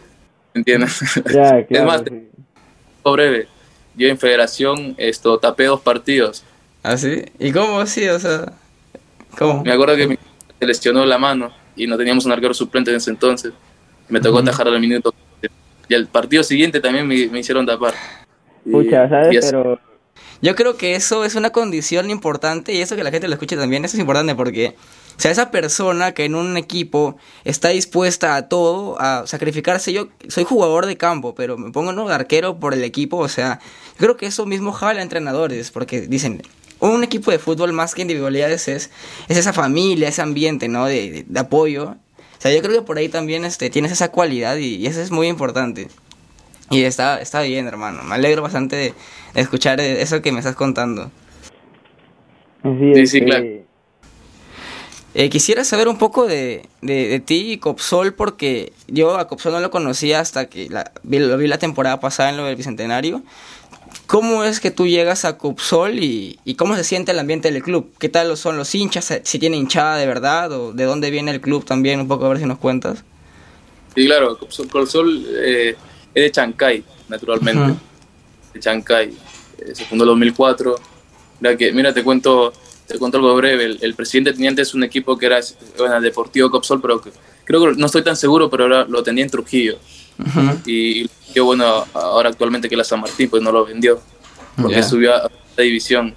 ¿Entiendes? 0.55 1.03
es 1.69 1.85
más, 1.85 2.05
breve. 3.05 3.49
Yo 3.97 4.07
en 4.07 4.19
federación 4.19 4.95
esto 4.99 5.37
tapé 5.41 5.65
dos 5.65 5.81
partidos. 5.81 6.45
¿Ah, 6.85 6.97
sí? 6.97 7.25
¿Y 7.41 7.51
cómo 7.51 7.81
así? 7.81 8.09
O 8.09 8.21
sea, 8.21 8.53
¿cómo? 9.37 9.65
Me 9.65 9.73
acuerdo 9.73 9.97
que 9.97 10.07
me 10.07 10.19
lesionó 10.61 11.05
la 11.05 11.19
mano 11.19 11.53
y 11.75 11.89
no 11.89 11.97
teníamos 11.97 12.25
un 12.25 12.31
arquero 12.31 12.55
suplente 12.55 12.93
en 12.93 12.99
ese 12.99 13.11
entonces. 13.11 13.53
Me 14.09 14.21
tocó 14.21 14.39
atajar 14.39 14.69
al 14.69 14.79
minuto. 14.79 15.13
Y 15.89 15.95
el 15.95 16.07
partido 16.07 16.43
siguiente 16.43 16.81
también 16.81 17.07
me, 17.07 17.39
hicieron 17.39 17.67
tapar. 17.67 17.95
Pucha, 18.65 19.09
¿sabes? 19.09 19.45
Pero 19.45 19.79
yo 20.43 20.57
creo 20.57 20.77
que 20.77 20.97
eso 20.97 21.25
es 21.25 21.37
una 21.37 21.51
condición 21.51 22.11
importante 22.11 22.73
y 22.73 22.81
eso 22.81 22.97
que 22.97 23.05
la 23.05 23.13
gente 23.13 23.29
lo 23.29 23.35
escuche 23.35 23.57
también, 23.57 23.85
eso 23.85 23.97
es 23.97 24.01
importante 24.01 24.35
porque, 24.35 24.75
o 25.17 25.21
sea, 25.21 25.31
esa 25.31 25.53
persona 25.53 26.15
que 26.15 26.25
en 26.25 26.35
un 26.35 26.57
equipo 26.57 27.17
está 27.45 27.69
dispuesta 27.69 28.35
a 28.35 28.49
todo, 28.49 29.01
a 29.01 29.25
sacrificarse, 29.29 29.93
yo 29.93 30.09
soy 30.27 30.43
jugador 30.43 30.87
de 30.87 30.97
campo, 30.97 31.37
pero 31.37 31.57
me 31.57 31.71
pongo 31.71 31.93
¿no? 31.93 32.09
de 32.09 32.15
arquero 32.15 32.59
por 32.59 32.75
el 32.75 32.83
equipo, 32.83 33.19
o 33.19 33.29
sea, 33.29 33.61
yo 33.93 33.99
creo 33.99 34.17
que 34.17 34.27
eso 34.27 34.45
mismo 34.45 34.73
jala 34.73 34.99
a 34.99 35.05
entrenadores, 35.05 35.71
porque 35.71 36.01
dicen, 36.01 36.43
un 36.81 37.05
equipo 37.05 37.31
de 37.31 37.39
fútbol 37.39 37.73
más 37.73 37.95
que 37.95 38.03
individualidades 38.03 38.67
es, 38.67 38.91
es 39.29 39.37
esa 39.37 39.53
familia, 39.53 40.09
ese 40.09 40.23
ambiente, 40.23 40.67
¿no? 40.67 40.87
De, 40.87 41.25
de, 41.25 41.41
apoyo. 41.41 41.95
O 42.43 42.45
sea, 42.45 42.53
yo 42.53 42.61
creo 42.61 42.81
que 42.81 42.83
por 42.85 42.99
ahí 42.99 43.09
también 43.09 43.45
este, 43.45 43.71
tienes 43.71 43.93
esa 43.93 44.11
cualidad 44.11 44.57
y, 44.57 44.75
y 44.75 44.87
eso 44.89 45.01
es 45.01 45.13
muy 45.13 45.29
importante. 45.29 45.87
Y 46.71 46.83
está, 46.83 47.21
está 47.21 47.41
bien, 47.43 47.69
hermano. 47.69 48.03
Me 48.03 48.17
alegro 48.17 48.43
bastante 48.43 48.75
de, 48.75 48.95
escuchar 49.35 49.81
eso 49.81 50.23
que 50.23 50.33
me 50.33 50.41
estás 50.41 50.57
contando. 50.57 51.13
Sí, 52.95 53.07
sí, 53.07 53.21
claro. 53.21 53.47
Eh, 55.15 55.29
quisiera 55.31 55.63
saber 55.63 55.87
un 55.87 55.99
poco 55.99 56.27
de, 56.27 56.67
de, 56.81 57.21
ti 57.21 57.53
y 57.53 57.59
Copsol, 57.59 58.13
porque 58.15 58.73
yo 58.89 59.19
a 59.19 59.29
Copsol 59.29 59.53
no 59.53 59.61
lo 59.61 59.71
conocía 59.71 60.19
hasta 60.19 60.47
que 60.47 60.69
vi, 61.05 61.21
lo 61.21 61.39
vi 61.39 61.47
la 61.47 61.59
temporada 61.59 62.01
pasada 62.01 62.31
en 62.31 62.39
lo 62.39 62.45
del 62.47 62.57
Bicentenario. 62.57 63.23
¿Cómo 64.13 64.45
es 64.45 64.61
que 64.61 64.71
tú 64.71 64.87
llegas 64.87 65.25
a 65.25 65.39
Copsol 65.39 65.99
y, 65.99 66.39
y, 66.45 66.57
cómo 66.57 66.77
se 66.77 66.85
siente 66.85 67.13
el 67.13 67.19
ambiente 67.19 67.51
del 67.51 67.63
club? 67.63 67.95
¿Qué 67.99 68.11
tal 68.11 68.37
son 68.37 68.59
los 68.59 68.75
hinchas? 68.75 69.11
¿Si 69.23 69.39
tiene 69.39 69.57
hinchada 69.57 69.97
de 69.97 70.05
verdad? 70.05 70.53
¿O 70.53 70.75
de 70.75 70.85
dónde 70.85 71.11
viene 71.11 71.31
el 71.31 71.41
club 71.41 71.65
también? 71.65 71.99
Un 71.99 72.09
poco 72.09 72.27
a 72.27 72.29
ver 72.29 72.39
si 72.39 72.45
nos 72.45 72.59
cuentas. 72.59 73.05
Sí, 73.95 74.05
claro, 74.05 74.39
Copsol, 74.39 75.25
eh, 75.31 75.77
es 76.15 76.23
de 76.25 76.31
Chancay, 76.31 76.85
naturalmente 77.09 77.75
de 78.53 78.61
Chancay. 78.61 79.15
Eh, 79.57 79.75
se 79.75 79.87
fundó 79.87 80.05
en 80.05 80.09
2004. 80.11 80.77
Mira, 81.41 81.57
que, 81.57 81.73
mira, 81.73 81.95
te 81.95 82.05
cuento, 82.05 82.53
te 82.87 82.99
cuento 82.99 83.17
algo 83.17 83.35
breve. 83.35 83.79
El, 83.81 83.95
presidente 83.95 84.35
tenía 84.35 84.51
antes 84.51 84.75
un 84.75 84.85
equipo 84.85 85.17
que 85.17 85.25
era 85.25 85.41
bueno, 85.79 85.97
el 85.97 86.03
Deportivo 86.03 86.51
Copsol, 86.51 86.83
pero 86.83 87.03
creo 87.45 87.61
que 87.65 87.81
no 87.81 87.87
estoy 87.87 88.03
tan 88.03 88.17
seguro, 88.17 88.51
pero 88.51 88.65
ahora 88.65 88.85
lo 88.85 89.03
tenía 89.03 89.25
en 89.25 89.31
Trujillo. 89.31 89.79
Y, 90.67 91.09
yo, 91.33 91.45
bueno, 91.45 91.87
ahora 91.95 92.29
actualmente 92.29 92.69
que 92.69 92.77
la 92.77 92.85
San 92.85 93.01
Martín, 93.01 93.29
pues 93.29 93.43
no 93.43 93.53
lo 93.53 93.65
vendió, 93.65 94.01
porque 94.61 94.83
subió 94.83 95.15
a 95.15 95.31
la 95.57 95.63
división. 95.63 96.15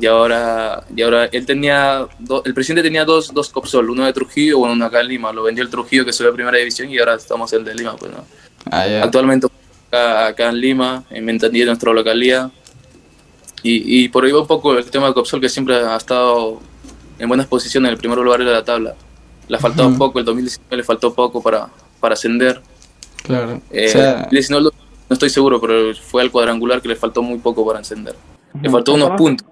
Y 0.00 0.06
ahora, 0.06 0.84
y 0.94 1.02
ahora 1.02 1.24
él 1.26 1.44
tenía, 1.44 2.06
el 2.44 2.54
presidente 2.54 2.82
tenía 2.82 3.04
dos, 3.04 3.34
dos 3.34 3.48
Copsol, 3.48 3.90
uno 3.90 4.04
de 4.04 4.12
Trujillo 4.12 4.58
y 4.58 4.70
uno 4.70 4.84
acá 4.84 5.00
en 5.00 5.08
Lima. 5.08 5.32
Lo 5.32 5.42
vendió 5.42 5.64
el 5.64 5.70
Trujillo 5.70 6.04
que 6.04 6.12
subió 6.12 6.30
a 6.30 6.34
primera 6.34 6.56
división 6.56 6.88
y 6.88 6.98
ahora 6.98 7.14
estamos 7.14 7.52
en 7.52 7.60
el 7.60 7.64
de 7.64 7.74
Lima, 7.74 7.96
pues 7.96 8.12
no. 8.12 8.24
Ah, 8.70 8.86
actualmente 9.02 9.48
acá, 9.90 10.50
en 10.50 10.60
Lima, 10.60 11.04
en 11.10 11.38
de 11.38 11.64
nuestra 11.64 11.92
localidad. 11.92 12.50
Y, 13.62 14.04
y 14.04 14.08
por 14.08 14.24
ahí 14.24 14.30
va 14.30 14.42
un 14.42 14.46
poco 14.46 14.76
el 14.78 14.88
tema 14.88 15.08
de 15.08 15.14
Copsol, 15.14 15.40
que 15.40 15.48
siempre 15.48 15.74
ha 15.74 15.96
estado 15.96 16.60
en 17.18 17.28
buenas 17.28 17.46
posiciones 17.46 17.88
en 17.88 17.92
el 17.94 17.98
primer 17.98 18.18
lugar 18.18 18.38
de 18.38 18.52
la 18.52 18.64
tabla. 18.64 18.94
Le 19.48 19.56
ha 19.56 19.60
faltado 19.60 19.88
un 19.88 19.98
poco, 19.98 20.18
el 20.18 20.24
2019 20.24 20.76
le 20.76 20.84
faltó 20.84 21.12
poco 21.12 21.42
para, 21.42 21.68
para 22.00 22.12
ascender. 22.12 22.60
Claro. 23.22 23.60
Eh, 23.70 24.26
no, 24.50 24.70
estoy 25.10 25.30
seguro, 25.30 25.60
pero 25.60 25.94
fue 25.94 26.22
al 26.22 26.30
cuadrangular 26.30 26.80
que 26.80 26.88
le 26.88 26.96
faltó 26.96 27.22
muy 27.22 27.38
poco 27.38 27.66
para 27.66 27.80
ascender. 27.80 28.14
Le 28.60 28.70
faltó 28.70 28.94
unos 28.94 29.10
puntos. 29.16 29.46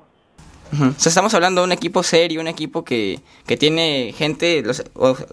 O 0.72 0.98
sea, 0.98 1.10
estamos 1.10 1.32
hablando 1.34 1.60
de 1.60 1.66
un 1.66 1.72
equipo 1.72 2.02
serio, 2.02 2.40
un 2.40 2.48
equipo 2.48 2.84
que, 2.84 3.20
que 3.46 3.56
tiene 3.56 4.12
gente, 4.16 4.64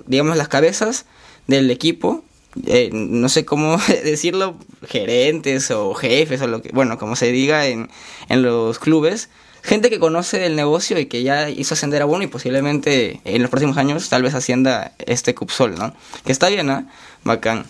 digamos, 0.05 0.37
las 0.37 0.47
cabezas 0.47 1.05
del 1.47 1.71
equipo 1.71 2.23
eh, 2.67 2.89
no 2.93 3.29
sé 3.29 3.45
cómo 3.45 3.77
decirlo, 4.03 4.55
gerentes 4.87 5.71
o 5.71 5.93
jefes 5.93 6.41
o 6.41 6.47
lo 6.47 6.61
que, 6.61 6.69
bueno, 6.69 6.97
como 6.97 7.15
se 7.15 7.31
diga 7.31 7.67
en, 7.67 7.89
en 8.29 8.43
los 8.43 8.79
clubes, 8.79 9.29
gente 9.63 9.89
que 9.89 9.99
conoce 9.99 10.45
el 10.45 10.55
negocio 10.55 10.99
y 10.99 11.07
que 11.07 11.23
ya 11.23 11.49
hizo 11.49 11.73
ascender 11.73 12.01
a 12.01 12.05
uno 12.05 12.23
y 12.23 12.27
posiblemente 12.27 13.21
en 13.25 13.41
los 13.41 13.49
próximos 13.49 13.77
años 13.77 14.09
tal 14.09 14.23
vez 14.23 14.33
ascienda 14.35 14.93
este 14.99 15.33
Cupsol, 15.33 15.75
¿no? 15.75 15.95
Que 16.25 16.31
está 16.31 16.49
bien, 16.49 16.67
¿no? 16.67 16.87
Bacán. 17.23 17.65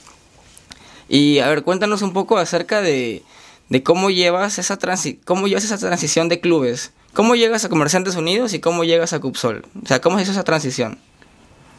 Y 1.09 1.39
a 1.39 1.49
ver, 1.49 1.63
cuéntanos 1.63 2.01
un 2.01 2.13
poco 2.13 2.37
acerca 2.37 2.81
de, 2.81 3.23
de 3.69 3.83
cómo 3.83 4.09
llevas 4.09 4.59
esa 4.59 4.77
transi 4.77 5.19
cómo 5.25 5.47
llevas 5.47 5.63
esa 5.63 5.77
transición 5.77 6.29
de 6.29 6.39
clubes. 6.39 6.91
¿Cómo 7.13 7.35
llegas 7.35 7.63
a 7.63 7.69
Comerciantes 7.69 8.15
Unidos 8.15 8.53
y 8.53 8.59
cómo 8.59 8.83
llegas 8.83 9.13
a 9.13 9.19
Cupsol? 9.19 9.63
O 9.83 9.87
sea, 9.87 10.01
¿cómo 10.01 10.17
se 10.17 10.23
hizo 10.23 10.31
esa 10.31 10.43
transición? 10.43 10.97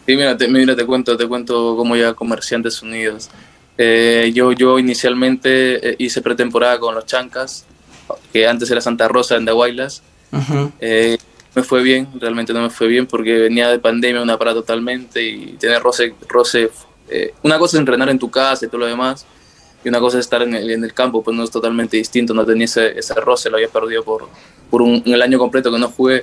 Sí, 0.06 0.16
mira, 0.16 0.36
te, 0.36 0.46
mira, 0.46 0.76
te 0.76 0.86
cuento, 0.86 1.16
te 1.16 1.26
cuento 1.26 1.74
cómo 1.76 1.96
ya 1.96 2.14
Comerciantes 2.14 2.82
Unidos. 2.82 3.30
Eh, 3.76 4.30
yo, 4.32 4.52
yo 4.52 4.78
inicialmente 4.78 5.90
eh, 5.90 5.96
hice 5.98 6.22
pretemporada 6.22 6.78
con 6.78 6.94
los 6.94 7.06
Chancas, 7.06 7.64
que 8.32 8.46
antes 8.46 8.70
era 8.70 8.80
Santa 8.80 9.08
Rosa 9.08 9.36
en 9.36 9.44
Dahuaylas. 9.44 10.02
Eh, 10.80 11.18
me 11.54 11.62
fue 11.62 11.82
bien, 11.82 12.08
realmente 12.20 12.52
no 12.52 12.62
me 12.62 12.70
fue 12.70 12.86
bien 12.86 13.06
porque 13.06 13.38
venía 13.38 13.68
de 13.68 13.78
pandemia, 13.78 14.22
una 14.22 14.38
parada 14.38 14.56
totalmente 14.56 15.22
y 15.22 15.56
tener 15.58 15.82
roce, 15.82 16.14
roce 16.28 16.70
una 17.42 17.58
cosa 17.58 17.76
es 17.76 17.80
entrenar 17.80 18.08
en 18.08 18.18
tu 18.18 18.30
casa 18.30 18.64
y 18.64 18.68
todo 18.68 18.78
lo 18.78 18.86
demás, 18.86 19.26
y 19.84 19.88
una 19.88 20.00
cosa 20.00 20.18
es 20.18 20.24
estar 20.24 20.42
en 20.42 20.54
el, 20.54 20.70
en 20.70 20.82
el 20.82 20.94
campo, 20.94 21.22
pues 21.22 21.36
no 21.36 21.44
es 21.44 21.50
totalmente 21.50 21.96
distinto, 21.96 22.32
no 22.32 22.44
tenía 22.44 22.64
ese, 22.64 22.98
ese 22.98 23.14
roce, 23.14 23.50
lo 23.50 23.56
había 23.56 23.68
perdido 23.68 24.02
por, 24.02 24.28
por 24.70 24.80
un, 24.82 25.02
el 25.04 25.22
año 25.22 25.38
completo 25.38 25.70
que 25.70 25.78
no 25.78 25.88
jugué 25.88 26.22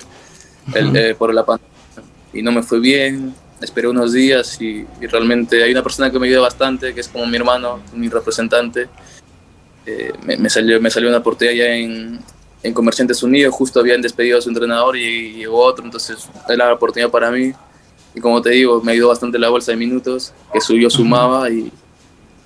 el, 0.74 1.16
por 1.16 1.34
la 1.34 1.46
pandemia 1.46 1.72
y 2.34 2.42
no 2.42 2.52
me 2.52 2.64
fue 2.64 2.80
bien, 2.80 3.34
esperé 3.62 3.88
unos 3.88 4.14
días 4.14 4.60
y, 4.62 4.86
realmente 5.02 5.64
hay 5.64 5.72
una 5.72 5.84
persona 5.84 6.12
que 6.12 6.20
me 6.20 6.28
ayuda 6.28 6.42
bastante, 6.42 6.94
que 6.94 7.02
es 7.02 7.08
como 7.08 7.26
mi 7.26 7.38
hermano, 7.38 7.82
mi 7.94 8.10
representante. 8.10 8.88
Eh, 9.86 10.14
me, 10.24 10.50
salió, 10.50 10.80
me 10.80 10.92
salió 10.92 11.10
una 11.10 11.18
oportunidad 11.18 11.56
ya 11.56 11.76
en, 11.76 12.20
en, 12.62 12.74
Comerciantes 12.74 13.24
Unidos, 13.24 13.54
justo 13.54 13.80
habían 13.80 14.02
despedido 14.02 14.38
a 14.38 14.42
su 14.42 14.50
entrenador 14.50 14.96
y 14.96 15.34
llegó 15.34 15.64
otro, 15.64 15.84
entonces 15.84 16.30
era 16.48 16.68
la 16.68 16.74
oportunidad 16.74 17.10
para 17.10 17.32
mí. 17.32 17.52
Y 18.14 18.20
como 18.20 18.42
te 18.42 18.52
digo, 18.52 18.82
me 18.82 18.92
ayudó 18.92 19.10
bastante 19.10 19.40
la 19.40 19.50
bolsa 19.50 19.72
de 19.72 19.78
minutos, 19.78 20.34
que 20.52 20.60
subió, 20.60 20.90
sumaba 20.90 21.50
y, 21.50 21.72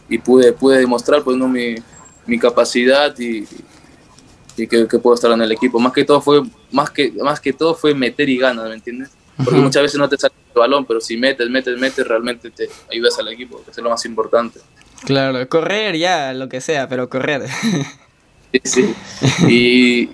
y 0.10 0.18
pude, 0.20 0.54
pude 0.54 0.78
demostrar 0.78 1.24
pues, 1.24 1.38
¿no? 1.38 1.48
mi, 1.48 1.76
mi 2.26 2.38
capacidad 2.38 3.18
y, 3.18 3.48
y 4.58 4.68
que, 4.68 4.88
que, 4.88 5.00
puedo 5.00 5.16
estar 5.16 5.32
en 5.32 5.42
el 5.42 5.52
equipo. 5.52 5.80
Más 5.80 5.94
que 5.94 6.04
todo 6.04 6.22
fue, 6.22 6.44
más 6.72 6.90
que, 6.90 7.12
más 7.12 7.40
que 7.40 7.54
todo 7.54 7.76
fue 7.76 7.94
meter 7.94 8.30
y 8.30 8.38
ganas, 8.38 8.68
¿me 8.70 8.76
entiendes? 8.76 9.12
Porque 9.38 9.60
muchas 9.60 9.84
veces 9.84 10.00
no 10.00 10.08
te 10.08 10.18
sale 10.18 10.34
el 10.54 10.60
balón, 10.60 10.86
pero 10.86 11.02
si 11.02 11.18
metes, 11.18 11.50
metes, 11.50 11.78
metes, 11.78 12.08
realmente 12.08 12.52
te 12.52 12.70
ayudas 12.90 13.20
al 13.20 13.28
equipo, 13.28 13.62
que 13.64 13.72
es 13.72 13.78
lo 13.78 13.90
más 13.90 14.06
importante. 14.06 14.62
Claro, 15.04 15.48
correr 15.50 15.98
ya, 15.98 16.34
lo 16.34 16.48
que 16.48 16.62
sea, 16.62 16.88
pero 16.88 17.10
correr. 17.10 17.48
Sí, 18.52 18.62
sí. 18.64 18.96
Y 19.50 20.10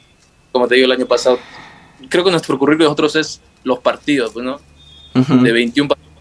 como 0.51 0.67
te 0.67 0.75
digo, 0.75 0.85
el 0.85 0.91
año 0.91 1.05
pasado, 1.05 1.39
creo 2.09 2.23
que 2.23 2.31
nuestro 2.31 2.57
currículo 2.57 2.85
de 2.85 2.89
nosotros 2.89 3.15
es 3.15 3.41
los 3.63 3.79
partidos, 3.79 4.33
¿no? 5.13 5.43
De 5.43 5.51
21 5.51 5.87
partidos 5.87 6.11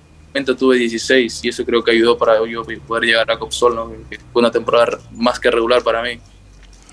tuve 0.58 0.78
16 0.78 1.40
y 1.44 1.48
eso 1.48 1.64
creo 1.64 1.82
que 1.82 1.90
ayudó 1.90 2.16
para 2.16 2.44
yo 2.46 2.62
poder 2.86 3.04
llegar 3.04 3.30
a 3.30 3.38
Copsol, 3.38 3.74
¿no? 3.74 3.92
Que 4.08 4.18
fue 4.32 4.40
una 4.40 4.50
temporada 4.50 4.98
más 5.12 5.40
que 5.40 5.50
regular 5.50 5.82
para 5.82 6.02
mí. 6.02 6.20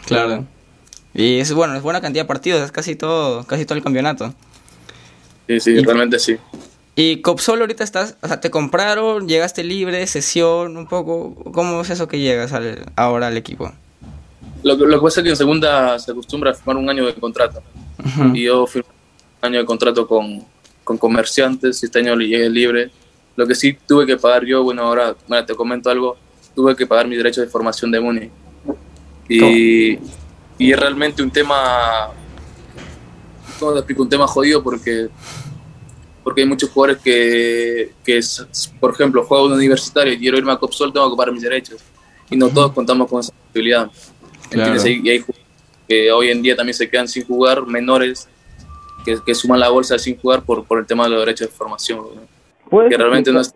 Claro. 0.06 0.46
Y 1.14 1.40
es 1.40 1.54
bueno, 1.54 1.76
es 1.76 1.82
buena 1.82 2.02
cantidad 2.02 2.24
de 2.24 2.28
partidos, 2.28 2.62
es 2.62 2.72
casi 2.72 2.96
todo, 2.96 3.44
casi 3.46 3.66
todo 3.66 3.78
el 3.78 3.84
campeonato. 3.84 4.34
Sí, 5.48 5.60
sí, 5.60 5.80
realmente 5.80 6.20
sí. 6.20 6.38
Y 6.96 7.22
Copsol 7.22 7.62
ahorita 7.62 7.84
estás, 7.84 8.18
o 8.22 8.28
sea, 8.28 8.42
te 8.42 8.50
compraron, 8.50 9.28
llegaste 9.28 9.64
libre, 9.64 10.06
sesión, 10.08 10.78
un 10.78 10.88
poco, 10.88 11.36
¿cómo 11.54 11.82
es 11.82 11.90
eso 11.92 12.08
que 12.08 12.20
llegas 12.20 12.54
al, 12.54 12.86
ahora 12.96 13.28
al 13.28 13.38
equipo? 13.38 13.72
Lo, 14.64 14.76
lo 14.76 15.00
que 15.00 15.04
pasa 15.04 15.20
es 15.20 15.24
que 15.24 15.30
en 15.30 15.36
segunda 15.36 16.00
se 16.00 16.12
acostumbra 16.12 16.52
a 16.52 16.54
firmar 16.56 16.78
un 16.78 16.90
año 16.90 17.06
de 17.06 17.14
contrato. 17.14 17.62
Y 18.34 18.44
yo 18.44 18.66
firmé 18.66 18.90
un 19.42 19.48
año 19.48 19.60
de 19.60 19.66
contrato 19.66 20.08
con, 20.08 20.44
con 20.88 20.98
comerciantes 20.98 21.84
y 21.84 21.86
este 21.88 22.00
año 22.00 22.16
llegué 22.16 22.50
libre. 22.50 22.90
Lo 23.36 23.46
que 23.46 23.54
sí 23.54 23.78
tuve 23.86 24.06
que 24.06 24.16
pagar 24.16 24.46
yo, 24.46 24.64
bueno, 24.64 24.84
ahora 24.84 25.18
bueno, 25.28 25.46
te 25.46 25.54
comento 25.54 25.90
algo. 25.90 26.16
tuve 26.56 26.78
que 26.78 26.88
pagar 26.88 27.10
mis 27.10 27.18
derechos 27.18 27.44
de 27.44 27.52
formación 27.52 27.92
de 27.92 28.00
Muni. 28.00 28.30
Y, 29.28 30.00
y 30.58 30.72
es 30.72 30.80
realmente 30.80 31.22
un 31.22 31.30
tema, 31.30 32.10
¿cómo 33.60 33.74
te 33.74 33.80
explico? 33.80 34.04
Un 34.04 34.10
tema 34.10 34.28
jodido 34.28 34.64
porque, 34.64 35.10
porque 36.24 36.42
hay 36.44 36.48
muchos 36.48 36.70
jugadores 36.70 37.04
que, 37.04 37.92
que 38.06 38.22
por 38.80 38.94
ejemplo, 38.94 39.26
juego 39.26 39.48
un 39.48 39.52
universitario 39.52 40.14
y 40.14 40.18
quiero 40.18 40.38
irme 40.38 40.54
a 40.54 40.58
Copsol, 40.58 40.94
tengo 40.94 41.12
que 41.12 41.18
pagar 41.18 41.34
mis 41.34 41.44
derechos. 41.44 41.82
Y 42.30 42.38
no 42.38 42.48
todos 42.48 42.72
contamos 42.72 43.10
con 43.10 43.20
esa 43.20 43.34
posibilidad. 43.34 43.92
Y 44.54 45.10
hay 45.10 45.26
que 45.86 46.12
hoy 46.14 46.30
en 46.30 46.42
día 46.42 46.56
también 46.56 46.76
se 46.76 46.90
quedan 46.90 47.10
sin 47.10 47.26
jugar, 47.26 47.68
menores 47.68 48.30
que, 49.08 49.24
que 49.26 49.34
suman 49.34 49.62
la 49.62 49.70
bolsa 49.70 49.98
sin 49.98 50.20
jugar 50.20 50.44
por, 50.44 50.66
por 50.66 50.80
el 50.80 50.86
tema 50.86 51.06
de 51.06 51.12
los 51.12 51.20
derechos 51.22 51.48
de 51.48 51.54
formación. 51.54 52.02
Que 52.90 52.98
realmente 52.98 53.32
no 53.32 53.40
es... 53.40 53.54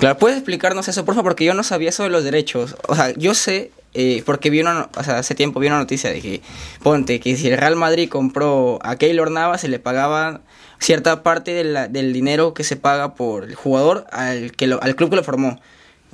Claro, 0.00 0.16
¿puedes 0.18 0.38
explicarnos 0.38 0.88
eso, 0.88 1.04
por 1.04 1.14
favor? 1.14 1.32
Porque 1.32 1.44
yo 1.44 1.52
no 1.52 1.62
sabía 1.62 1.90
eso 1.90 2.02
de 2.02 2.08
los 2.08 2.24
derechos. 2.24 2.76
O 2.88 2.94
sea, 2.94 3.12
yo 3.14 3.34
sé, 3.34 3.70
eh, 3.92 4.22
porque 4.24 4.48
vi 4.48 4.60
una, 4.60 4.88
o 4.96 5.02
sea, 5.02 5.18
hace 5.18 5.34
tiempo 5.34 5.60
vi 5.60 5.66
una 5.66 5.78
noticia 5.78 6.10
de 6.10 6.22
que, 6.22 6.40
ponte, 6.82 7.20
que 7.20 7.36
si 7.36 7.48
el 7.48 7.58
Real 7.58 7.76
Madrid 7.76 8.08
compró 8.08 8.78
a 8.82 8.96
Keylor 8.96 9.30
Navas, 9.30 9.60
se 9.60 9.68
le 9.68 9.78
pagaba 9.78 10.40
cierta 10.78 11.22
parte 11.22 11.52
del 11.52 12.12
dinero 12.14 12.54
que 12.54 12.64
se 12.64 12.76
paga 12.76 13.14
por 13.14 13.44
el 13.44 13.54
jugador 13.54 14.06
al, 14.12 14.52
que 14.52 14.64
al 14.80 14.96
club 14.96 15.10
que 15.10 15.16
lo 15.16 15.24
formó 15.24 15.60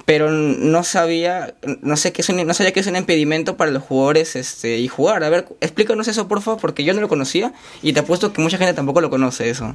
pero 0.06 0.30
no 0.30 0.84
sabía, 0.84 1.54
no 1.80 1.96
sé 1.96 2.12
qué 2.12 2.22
es 2.22 2.28
un, 2.28 2.46
no 2.46 2.52
sabía 2.52 2.72
que 2.72 2.80
es 2.80 2.86
un 2.86 2.96
impedimento 2.96 3.56
para 3.56 3.70
los 3.70 3.82
jugadores 3.82 4.36
este 4.36 4.78
y 4.78 4.88
jugar. 4.88 5.24
A 5.24 5.30
ver, 5.30 5.46
explícanos 5.60 6.08
eso 6.08 6.28
por 6.28 6.42
favor, 6.42 6.60
porque 6.60 6.84
yo 6.84 6.92
no 6.92 7.00
lo 7.00 7.08
conocía 7.08 7.52
y 7.82 7.92
te 7.92 8.00
apuesto 8.00 8.32
que 8.32 8.42
mucha 8.42 8.58
gente 8.58 8.74
tampoco 8.74 9.00
lo 9.00 9.08
conoce 9.08 9.48
eso. 9.48 9.74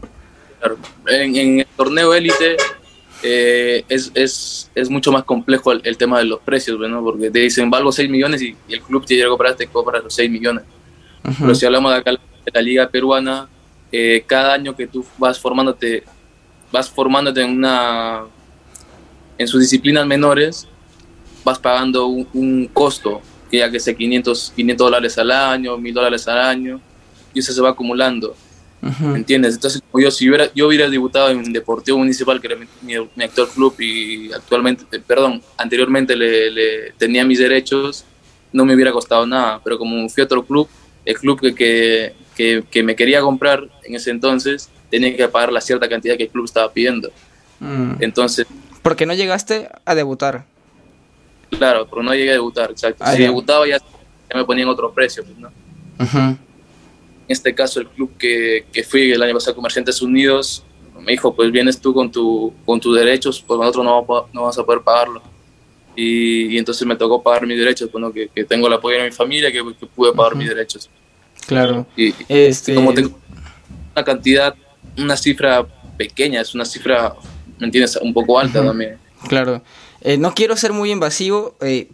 Claro. 0.59 0.77
En, 1.07 1.59
el 1.61 1.67
torneo 1.75 2.13
élite 2.13 2.57
eh, 3.23 3.83
es, 3.89 4.11
es, 4.13 4.69
es, 4.75 4.89
mucho 4.89 5.11
más 5.11 5.23
complejo 5.23 5.71
el, 5.71 5.97
tema 5.97 6.19
de 6.19 6.25
los 6.25 6.41
precios, 6.41 6.79
¿no? 6.79 7.03
porque 7.03 7.31
te 7.31 7.39
dicen 7.39 7.69
valgo 7.69 7.91
6 7.91 8.09
millones 8.09 8.41
y, 8.41 8.55
el 8.69 8.81
club 8.81 9.05
te 9.05 9.15
llega 9.15 9.27
a 9.27 9.29
comprar, 9.29 9.55
te 9.55 9.67
cobra 9.67 9.99
los 9.99 10.13
6 10.13 10.29
millones. 10.29 10.63
Pero 11.39 11.55
si 11.55 11.65
hablamos 11.65 11.91
de 11.91 11.97
acá 11.99 12.11
de 12.11 12.19
la 12.53 12.61
liga 12.61 12.89
peruana, 12.89 13.47
eh, 13.91 14.23
cada 14.25 14.53
año 14.53 14.75
que 14.75 14.87
tú 14.87 15.05
vas 15.17 15.39
formándote, 15.39 16.03
vas 16.71 16.89
formándote 16.89 17.41
en 17.41 17.51
una 17.51 18.25
en 19.39 19.47
sus 19.47 19.61
disciplinas 19.61 20.05
menores 20.05 20.67
vas 21.43 21.57
pagando 21.57 22.07
un, 22.07 22.69
costo, 22.71 23.21
que 23.49 23.57
ya 23.57 23.71
que 23.71 23.79
sea 23.79 23.95
500, 23.95 24.53
500 24.55 24.85
dólares 24.85 25.17
al 25.17 25.31
año, 25.31 25.77
1000 25.77 25.93
dólares 25.93 26.27
al 26.27 26.39
año, 26.39 26.81
y 27.33 27.39
eso 27.39 27.53
se 27.53 27.61
va 27.61 27.69
acumulando. 27.69 28.35
¿Me 28.81 29.17
entiendes? 29.17 29.55
Entonces, 29.55 29.81
yo, 29.93 30.11
si 30.11 30.29
hubiera, 30.29 30.53
yo 30.53 30.67
hubiera 30.67 30.89
debutado 30.89 31.29
en 31.29 31.51
Deportivo 31.51 31.97
Municipal, 31.97 32.39
que 32.39 32.47
era 32.47 32.57
mi, 32.81 33.23
actual 33.23 33.47
club, 33.53 33.75
y 33.79 34.31
actualmente, 34.31 34.85
eh, 34.91 35.01
perdón, 35.05 35.41
anteriormente 35.57 36.15
le, 36.15 36.91
tenía 36.97 37.25
mis 37.25 37.39
derechos, 37.39 38.05
no 38.53 38.65
me 38.65 38.75
hubiera 38.75 38.91
costado 38.91 39.25
nada. 39.25 39.61
Pero 39.63 39.77
como 39.77 40.07
fui 40.09 40.21
a 40.21 40.25
otro 40.25 40.45
club, 40.45 40.67
el 41.05 41.17
club 41.17 41.39
que, 41.39 42.13
que, 42.35 42.63
que, 42.69 42.83
me 42.83 42.95
quería 42.95 43.21
comprar 43.21 43.67
en 43.83 43.95
ese 43.95 44.11
entonces, 44.11 44.69
tenía 44.89 45.15
que 45.15 45.27
pagar 45.27 45.51
la 45.51 45.61
cierta 45.61 45.89
cantidad 45.89 46.15
que 46.15 46.23
el 46.23 46.29
club 46.29 46.45
estaba 46.45 46.71
pidiendo. 46.71 47.11
Mm. 47.59 47.95
Entonces, 47.99 48.47
porque 48.89 49.05
no 49.05 49.13
llegaste 49.13 49.69
a 49.85 49.93
debutar. 49.93 50.45
Claro, 51.51 51.87
pero 51.87 52.01
no 52.01 52.11
llegué 52.15 52.31
a 52.31 52.33
debutar, 52.33 52.71
exacto. 52.71 53.03
Ah, 53.05 53.13
si 53.13 53.21
debutaba 53.21 53.67
ya, 53.67 53.77
me 54.33 54.43
ponían 54.45 54.67
otro 54.67 54.91
precio, 54.91 55.23
pues, 55.23 55.37
¿no? 55.37 55.51
En 55.99 56.39
este 57.27 57.53
caso, 57.53 57.81
el 57.81 57.87
club 57.87 58.17
que, 58.17 58.65
que 58.73 58.81
fui 58.81 59.11
el 59.11 59.21
año 59.21 59.35
pasado, 59.35 59.55
Comerciantes 59.55 60.01
Unidos, 60.01 60.63
me 60.99 61.11
dijo, 61.11 61.35
pues 61.35 61.51
vienes 61.51 61.79
tú 61.79 61.93
con, 61.93 62.11
tu, 62.11 62.51
con 62.65 62.79
tus 62.79 62.97
derechos, 62.97 63.43
pues 63.45 63.59
nosotros 63.59 63.85
no, 63.85 64.03
no 64.33 64.41
vamos 64.41 64.57
a 64.57 64.63
poder 64.63 64.81
pagarlo. 64.81 65.21
Y, 65.95 66.57
entonces 66.57 66.87
me 66.87 66.95
tocó 66.95 67.21
pagar 67.21 67.45
mis 67.45 67.59
derechos, 67.59 67.91
bueno, 67.91 68.11
pues, 68.11 68.29
que, 68.29 68.41
que 68.41 68.43
tengo 68.43 68.65
el 68.65 68.73
apoyo 68.73 68.97
de 68.97 69.03
mi 69.03 69.11
familia, 69.11 69.51
que, 69.51 69.63
pude 69.95 70.13
pagar 70.13 70.35
mis 70.35 70.49
derechos. 70.49 70.89
Claro. 71.45 71.85
Y, 71.95 72.11
este... 72.27 72.73
como 72.73 72.91
tengo 72.91 73.19
una 73.95 74.03
cantidad, 74.03 74.55
una 74.97 75.15
cifra 75.15 75.63
pequeña, 75.95 76.41
es 76.41 76.55
una 76.55 76.65
cifra 76.65 77.13
¿me 77.59 77.65
entiendes? 77.65 77.97
Un 77.97 78.13
poco 78.13 78.39
alta 78.39 78.63
también. 78.63 78.97
Claro. 79.27 79.61
Eh, 80.01 80.17
no 80.17 80.33
quiero 80.33 80.55
ser 80.55 80.73
muy 80.73 80.91
invasivo. 80.91 81.55
Eh, 81.61 81.89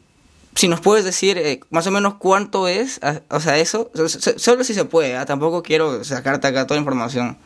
si 0.55 0.67
nos 0.67 0.79
puedes 0.79 1.03
decir 1.03 1.37
eh, 1.37 1.59
más 1.69 1.85
o 1.87 1.91
menos 1.91 2.15
cuánto 2.15 2.67
es, 2.67 3.01
o 3.29 3.39
sea, 3.41 3.57
eso, 3.57 3.91
solo 4.37 4.63
si 4.63 4.73
se 4.73 4.85
puede, 4.85 5.17
¿ah? 5.17 5.25
tampoco 5.25 5.61
quiero 5.61 6.03
sacarte 6.03 6.47
acá 6.47 6.65
toda 6.65 6.77
la 6.77 6.81
información. 6.81 7.37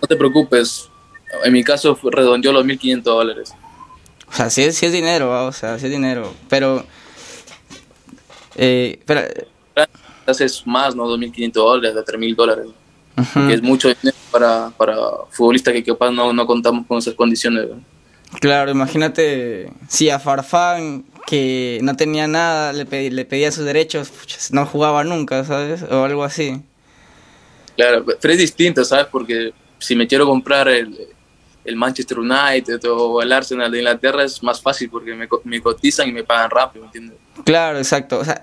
No 0.00 0.06
te 0.06 0.14
preocupes, 0.14 0.88
en 1.42 1.52
mi 1.52 1.64
caso 1.64 1.98
redondeó 2.04 2.52
los 2.52 2.64
1.500 2.64 3.02
dólares. 3.02 3.54
O 4.28 4.32
sea, 4.32 4.50
sí, 4.50 4.62
es 4.62 4.80
dinero, 4.80 5.34
¿ah? 5.34 5.46
o 5.46 5.52
sea, 5.52 5.78
sí 5.80 5.86
es 5.86 5.90
dinero, 5.90 6.32
pero... 6.48 6.86
Eh, 8.54 9.00
pero... 9.04 9.22
Haces 10.26 10.64
más, 10.64 10.94
¿no? 10.94 11.06
2.500 11.06 11.52
dólares, 11.52 11.94
de 11.94 12.04
3.000 12.04 12.36
dólares 12.36 12.66
que 13.34 13.54
es 13.54 13.62
mucho 13.62 13.88
dinero 13.88 14.16
para, 14.30 14.70
para 14.70 14.96
futbolistas 15.30 15.74
que 15.74 15.84
capaz 15.84 16.10
no, 16.10 16.32
no 16.32 16.46
contamos 16.46 16.86
con 16.86 16.98
esas 16.98 17.14
condiciones. 17.14 17.66
Claro, 18.40 18.70
imagínate 18.70 19.72
si 19.88 20.10
a 20.10 20.18
Farfán, 20.18 21.04
que 21.26 21.78
no 21.82 21.96
tenía 21.96 22.26
nada, 22.26 22.72
le, 22.72 23.10
le 23.10 23.24
pedía 23.24 23.50
sus 23.50 23.64
derechos, 23.64 24.10
no 24.52 24.66
jugaba 24.66 25.04
nunca, 25.04 25.44
¿sabes? 25.44 25.82
O 25.82 26.04
algo 26.04 26.24
así. 26.24 26.62
Claro, 27.76 28.04
pero 28.20 28.34
es 28.34 28.38
distinto, 28.38 28.84
¿sabes? 28.84 29.06
Porque 29.10 29.52
si 29.78 29.94
me 29.94 30.06
quiero 30.06 30.26
comprar 30.26 30.68
el, 30.68 30.98
el 31.64 31.76
Manchester 31.76 32.18
United 32.18 32.80
o 32.90 33.22
el 33.22 33.32
Arsenal 33.32 33.70
de 33.70 33.78
Inglaterra 33.78 34.24
es 34.24 34.42
más 34.42 34.60
fácil 34.60 34.90
porque 34.90 35.14
me, 35.14 35.28
me 35.44 35.60
cotizan 35.60 36.08
y 36.08 36.12
me 36.12 36.24
pagan 36.24 36.50
rápido, 36.50 36.84
¿entiendes? 36.86 37.16
Claro, 37.44 37.78
exacto. 37.78 38.18
O 38.18 38.24
sea, 38.24 38.40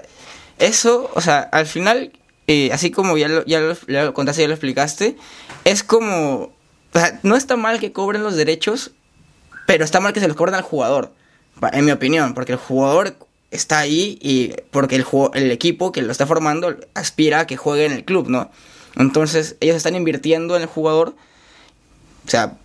eso, 0.57 1.11
o 1.13 1.21
sea, 1.21 1.39
al 1.51 1.65
final 1.65 2.11
eh, 2.47 2.71
así 2.71 2.91
como 2.91 3.17
ya 3.17 3.27
lo, 3.27 3.45
ya, 3.45 3.60
lo, 3.60 4.13
contaste, 4.13 4.41
ya 4.41 4.47
lo 4.47 4.53
explicaste, 4.53 5.17
es 5.63 5.84
como, 5.84 6.53
o 6.93 6.99
sea, 6.99 7.19
no 7.23 7.36
está 7.36 7.58
mal 7.58 7.79
que 7.79 7.91
cobren 7.91 8.23
los 8.23 8.36
derechos, 8.36 8.91
pero 9.65 9.84
está 9.84 9.99
mal 9.99 10.13
que 10.13 10.19
se 10.19 10.27
los 10.27 10.38
cobren 10.38 10.55
al 10.55 10.62
jugador, 10.62 11.13
en 11.71 11.86
mi 11.86 11.91
opinión, 11.91 12.34
porque 12.34 12.51
el 12.51 12.58
jugador 12.58 13.15
está 13.49 13.79
ahí 13.79 14.19
y 14.21 14.53
porque 14.71 14.95
el, 14.95 15.05
el 15.34 15.51
equipo 15.51 15.91
que 15.91 16.01
lo 16.01 16.12
está 16.12 16.27
formando 16.27 16.77
aspira 16.93 17.41
a 17.41 17.47
que 17.47 17.58
juegue 17.58 17.86
en 17.86 17.93
el 17.93 18.05
club, 18.05 18.29
¿no? 18.29 18.51
Entonces 18.95 19.55
ellos 19.60 19.75
están 19.75 19.95
invirtiendo 19.95 20.55
en 20.55 20.62
el 20.62 20.67
jugador, 20.67 21.15
o 22.25 22.29
sea, 22.29 22.58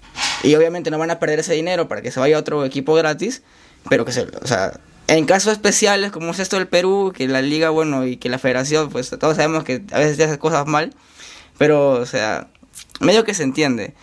y 0.42 0.54
obviamente 0.54 0.90
no 0.90 0.98
van 0.98 1.10
a 1.10 1.18
perder 1.18 1.40
ese 1.40 1.54
dinero 1.54 1.88
para 1.88 2.02
que 2.02 2.10
se 2.10 2.20
vaya 2.20 2.36
a 2.36 2.40
otro 2.40 2.64
equipo 2.64 2.94
gratis, 2.94 3.42
pero 3.88 4.04
que 4.04 4.12
se, 4.12 4.22
o 4.22 4.46
sea, 4.46 4.78
en 5.06 5.26
casos 5.26 5.52
especiales 5.52 6.12
como 6.12 6.30
es 6.30 6.38
esto 6.38 6.56
del 6.56 6.68
Perú, 6.68 7.12
que 7.14 7.26
la 7.28 7.42
liga, 7.42 7.70
bueno, 7.70 8.06
y 8.06 8.16
que 8.16 8.28
la 8.28 8.38
federación, 8.38 8.90
pues 8.90 9.10
todos 9.10 9.36
sabemos 9.36 9.64
que 9.64 9.82
a 9.92 9.98
veces 9.98 10.20
hace 10.20 10.38
cosas 10.38 10.66
mal, 10.66 10.94
pero, 11.58 11.92
o 11.92 12.06
sea, 12.06 12.48
medio 13.00 13.24
que 13.24 13.34
se 13.34 13.42
entiende 13.42 13.94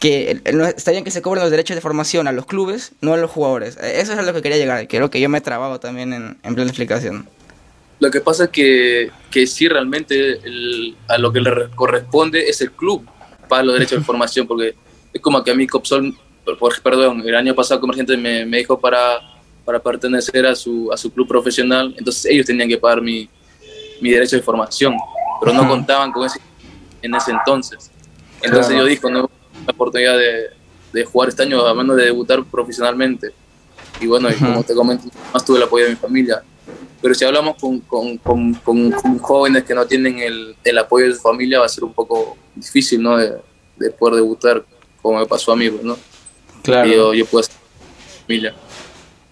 que 0.00 0.40
está 0.76 0.92
bien 0.92 1.04
que 1.04 1.10
se 1.10 1.20
cobren 1.20 1.42
los 1.42 1.50
derechos 1.50 1.74
de 1.74 1.82
formación 1.82 2.26
a 2.26 2.32
los 2.32 2.46
clubes, 2.46 2.92
no 3.02 3.12
a 3.12 3.18
los 3.18 3.30
jugadores. 3.30 3.76
Eso 3.76 4.14
es 4.14 4.18
a 4.18 4.22
lo 4.22 4.32
que 4.32 4.40
quería 4.40 4.56
llegar, 4.56 4.88
creo 4.88 5.10
que 5.10 5.20
yo 5.20 5.28
me 5.28 5.38
he 5.38 5.42
trabado 5.42 5.78
también 5.78 6.14
en, 6.14 6.38
en 6.42 6.54
plena 6.54 6.70
explicación. 6.70 7.28
Lo 8.00 8.10
que 8.10 8.22
pasa 8.22 8.44
es 8.44 8.50
que, 8.50 9.10
que 9.30 9.46
sí, 9.46 9.68
realmente 9.68 10.40
a 11.06 11.18
lo 11.18 11.30
que 11.32 11.40
le 11.40 11.50
corresponde 11.74 12.48
es 12.48 12.62
el 12.62 12.72
club 12.72 13.06
para 13.46 13.62
los 13.62 13.74
derechos 13.74 13.98
de 13.98 14.04
formación, 14.06 14.46
porque 14.46 14.74
es 15.12 15.20
como 15.20 15.44
que 15.44 15.50
a 15.50 15.54
mí 15.54 15.66
Copsol, 15.66 16.16
perdón, 16.82 17.22
el 17.26 17.36
año 17.36 17.54
pasado 17.54 17.78
Comerciante 17.78 18.16
me, 18.16 18.46
me 18.46 18.58
dijo 18.58 18.80
para 18.80 19.20
para 19.70 19.78
pertenecer 19.80 20.44
a 20.46 20.56
su, 20.56 20.90
a 20.92 20.96
su 20.96 21.12
club 21.12 21.28
profesional, 21.28 21.94
entonces 21.96 22.24
ellos 22.24 22.44
tenían 22.44 22.68
que 22.68 22.76
pagar 22.76 23.00
mi, 23.00 23.28
mi 24.00 24.10
derecho 24.10 24.34
de 24.34 24.42
formación, 24.42 24.96
pero 25.40 25.52
no 25.52 25.68
contaban 25.68 26.10
con 26.10 26.26
ese 26.26 26.40
en 27.02 27.14
ese 27.14 27.30
entonces. 27.30 27.88
Entonces 28.42 28.76
yo 28.76 28.84
dije, 28.84 29.08
no 29.08 29.30
la 29.64 29.72
oportunidad 29.72 30.18
de, 30.18 30.50
de, 30.92 31.04
jugar 31.04 31.28
este 31.28 31.44
año, 31.44 31.64
a 31.64 31.72
menos 31.72 31.96
de 31.96 32.06
debutar 32.06 32.44
profesionalmente. 32.44 33.30
Y 34.00 34.06
bueno, 34.06 34.28
y 34.28 34.34
como 34.34 34.64
te 34.64 34.74
comento, 34.74 35.08
más 35.32 35.44
tuve 35.44 35.58
el 35.58 35.62
apoyo 35.62 35.84
de 35.84 35.90
mi 35.90 35.96
familia. 35.96 36.42
Pero 37.00 37.14
si 37.14 37.24
hablamos 37.24 37.54
con, 37.60 37.78
con, 37.80 38.16
con, 38.18 38.54
con 38.54 39.18
jóvenes 39.18 39.62
que 39.62 39.74
no 39.74 39.86
tienen 39.86 40.18
el, 40.18 40.56
el, 40.64 40.78
apoyo 40.78 41.06
de 41.06 41.14
su 41.14 41.20
familia, 41.20 41.60
va 41.60 41.66
a 41.66 41.68
ser 41.68 41.84
un 41.84 41.94
poco 41.94 42.36
difícil, 42.56 43.00
¿no? 43.00 43.16
De, 43.16 43.36
de 43.76 43.90
poder 43.92 44.16
debutar, 44.16 44.64
como 45.00 45.20
me 45.20 45.26
pasó 45.26 45.52
a 45.52 45.56
mí, 45.56 45.70
pues, 45.70 45.84
¿no? 45.84 45.96
Claro. 46.62 46.90
yo, 46.90 47.14
yo 47.14 47.24
puedo 47.24 47.44
familia. 48.30 48.54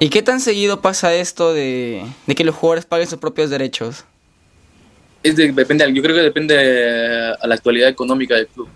¿Y 0.00 0.10
qué 0.10 0.22
tan 0.22 0.40
seguido 0.40 0.80
pasa 0.80 1.14
esto 1.14 1.52
de, 1.52 2.04
que 2.36 2.44
los 2.44 2.54
jugadores 2.54 2.86
paguen 2.86 3.08
sus 3.08 3.18
propios 3.18 3.50
derechos? 3.50 4.04
Es 5.22 5.34
depende, 5.34 5.92
yo 5.92 6.02
creo 6.02 6.14
que 6.14 6.22
depende 6.22 6.56
a 7.40 7.46
la 7.46 7.54
actualidad 7.54 7.88
económica 7.88 8.36
del 8.36 8.46
club. 8.46 8.68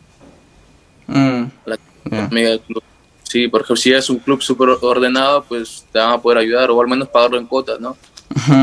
Mm, 1.07 1.45
la 1.67 1.79
del 2.05 2.61
club. 2.61 2.83
Sí, 3.23 3.49
por 3.49 3.61
ejemplo, 3.61 3.77
si 3.77 3.93
es 3.93 4.11
un 4.11 4.19
club 4.19 4.43
súper 4.43 4.69
ordenado, 4.69 5.45
pues 5.45 5.87
te 5.93 5.99
van 5.99 6.11
a 6.11 6.21
poder 6.21 6.39
ayudar 6.39 6.71
o 6.71 6.81
al 6.81 6.89
menos 6.89 7.09
pagarlo 7.09 7.39
en 7.39 7.47
cuotas, 7.47 7.81
¿no? 7.81 7.97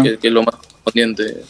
que, 0.03 0.19
es 0.21 0.31
lo 0.31 0.43
más 0.43 0.55
correspondiente. 0.55 1.43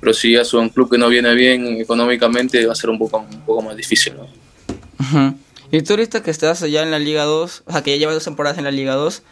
Pero 0.00 0.14
si 0.14 0.34
es 0.34 0.52
un 0.54 0.68
club 0.70 0.90
que 0.90 0.98
no 0.98 1.08
viene 1.08 1.34
bien 1.34 1.80
económicamente, 1.80 2.64
va 2.66 2.72
a 2.72 2.76
ser 2.76 2.90
un 2.90 2.98
poco, 2.98 3.18
un 3.18 3.40
poco 3.42 3.62
más 3.62 3.76
difícil, 3.76 4.14
¿no? 4.16 5.36
Y 5.70 5.82
tú 5.82 5.92
ahorita 5.92 6.22
que 6.22 6.30
estás 6.30 6.62
allá 6.62 6.82
en 6.82 6.90
la 6.90 6.98
Liga 6.98 7.24
2, 7.24 7.62
o 7.66 7.72
sea, 7.72 7.82
que 7.82 7.90
ya 7.90 7.96
llevas 7.96 8.14
dos 8.14 8.24
temporadas 8.24 8.58
en 8.58 8.64
la 8.64 8.70
Liga 8.70 8.94
2, 8.94 9.22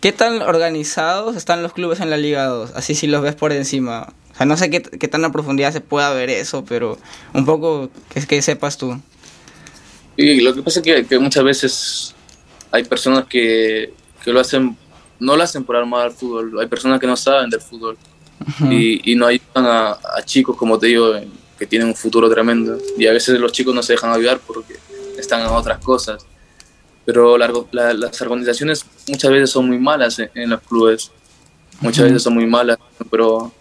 ¿qué 0.00 0.12
tan 0.12 0.42
organizados 0.42 1.36
están 1.36 1.62
los 1.62 1.72
clubes 1.72 2.00
en 2.00 2.10
la 2.10 2.16
Liga 2.16 2.46
2? 2.46 2.72
Así 2.74 2.94
si 2.94 3.06
los 3.06 3.22
ves 3.22 3.34
por 3.34 3.52
encima. 3.52 4.12
O 4.32 4.36
sea, 4.36 4.46
no 4.46 4.56
sé 4.56 4.70
qué, 4.70 4.82
qué 4.82 5.08
tan 5.08 5.24
a 5.24 5.32
profundidad 5.32 5.72
se 5.72 5.80
pueda 5.80 6.12
ver 6.12 6.30
eso, 6.30 6.64
pero 6.64 6.98
un 7.32 7.44
poco 7.44 7.90
que, 8.10 8.26
que 8.26 8.42
sepas 8.42 8.76
tú. 8.76 9.00
Y 10.16 10.40
lo 10.40 10.54
que 10.54 10.62
pasa 10.62 10.80
es 10.84 11.06
que, 11.06 11.18
muchas 11.18 11.44
veces 11.44 12.14
hay 12.70 12.84
personas 12.84 13.26
que, 13.26 13.92
que, 14.24 14.32
lo 14.32 14.40
hacen, 14.40 14.76
no 15.20 15.36
lo 15.36 15.42
hacen 15.42 15.64
por 15.64 15.76
armar 15.76 16.06
al 16.06 16.12
fútbol, 16.12 16.58
hay 16.60 16.66
personas 16.66 16.98
que 17.00 17.06
no 17.06 17.16
saben 17.16 17.50
del 17.50 17.60
fútbol 17.60 17.98
y, 18.70 19.12
y, 19.12 19.14
no 19.14 19.26
ayudan 19.26 19.66
a, 19.66 19.90
a, 19.92 20.22
chicos, 20.24 20.56
como 20.56 20.78
te 20.78 20.88
digo, 20.88 21.14
que 21.58 21.66
tienen 21.66 21.88
un 21.88 21.94
futuro 21.94 22.30
tremendo. 22.30 22.78
Y 22.98 23.06
a 23.06 23.12
veces 23.12 23.38
los 23.38 23.52
chicos 23.52 23.74
no 23.74 23.82
se 23.82 23.94
dejan 23.94 24.12
ayudar 24.12 24.40
porque 24.46 24.76
están 25.18 25.40
en 25.40 25.48
otras 25.48 25.78
cosas. 25.78 26.26
Pero 27.06 27.38
las 27.38 28.20
organizaciones 28.20 28.84
muchas 29.08 29.30
veces 29.30 29.50
son 29.50 29.68
muy 29.68 29.78
malas 29.78 30.18
en, 30.18 30.50
los 30.50 30.60
clubes, 30.60 31.10
muchas 31.80 32.04
veces 32.04 32.22
son 32.22 32.34
muy 32.34 32.46
malas, 32.46 32.78
pero, 33.10 33.52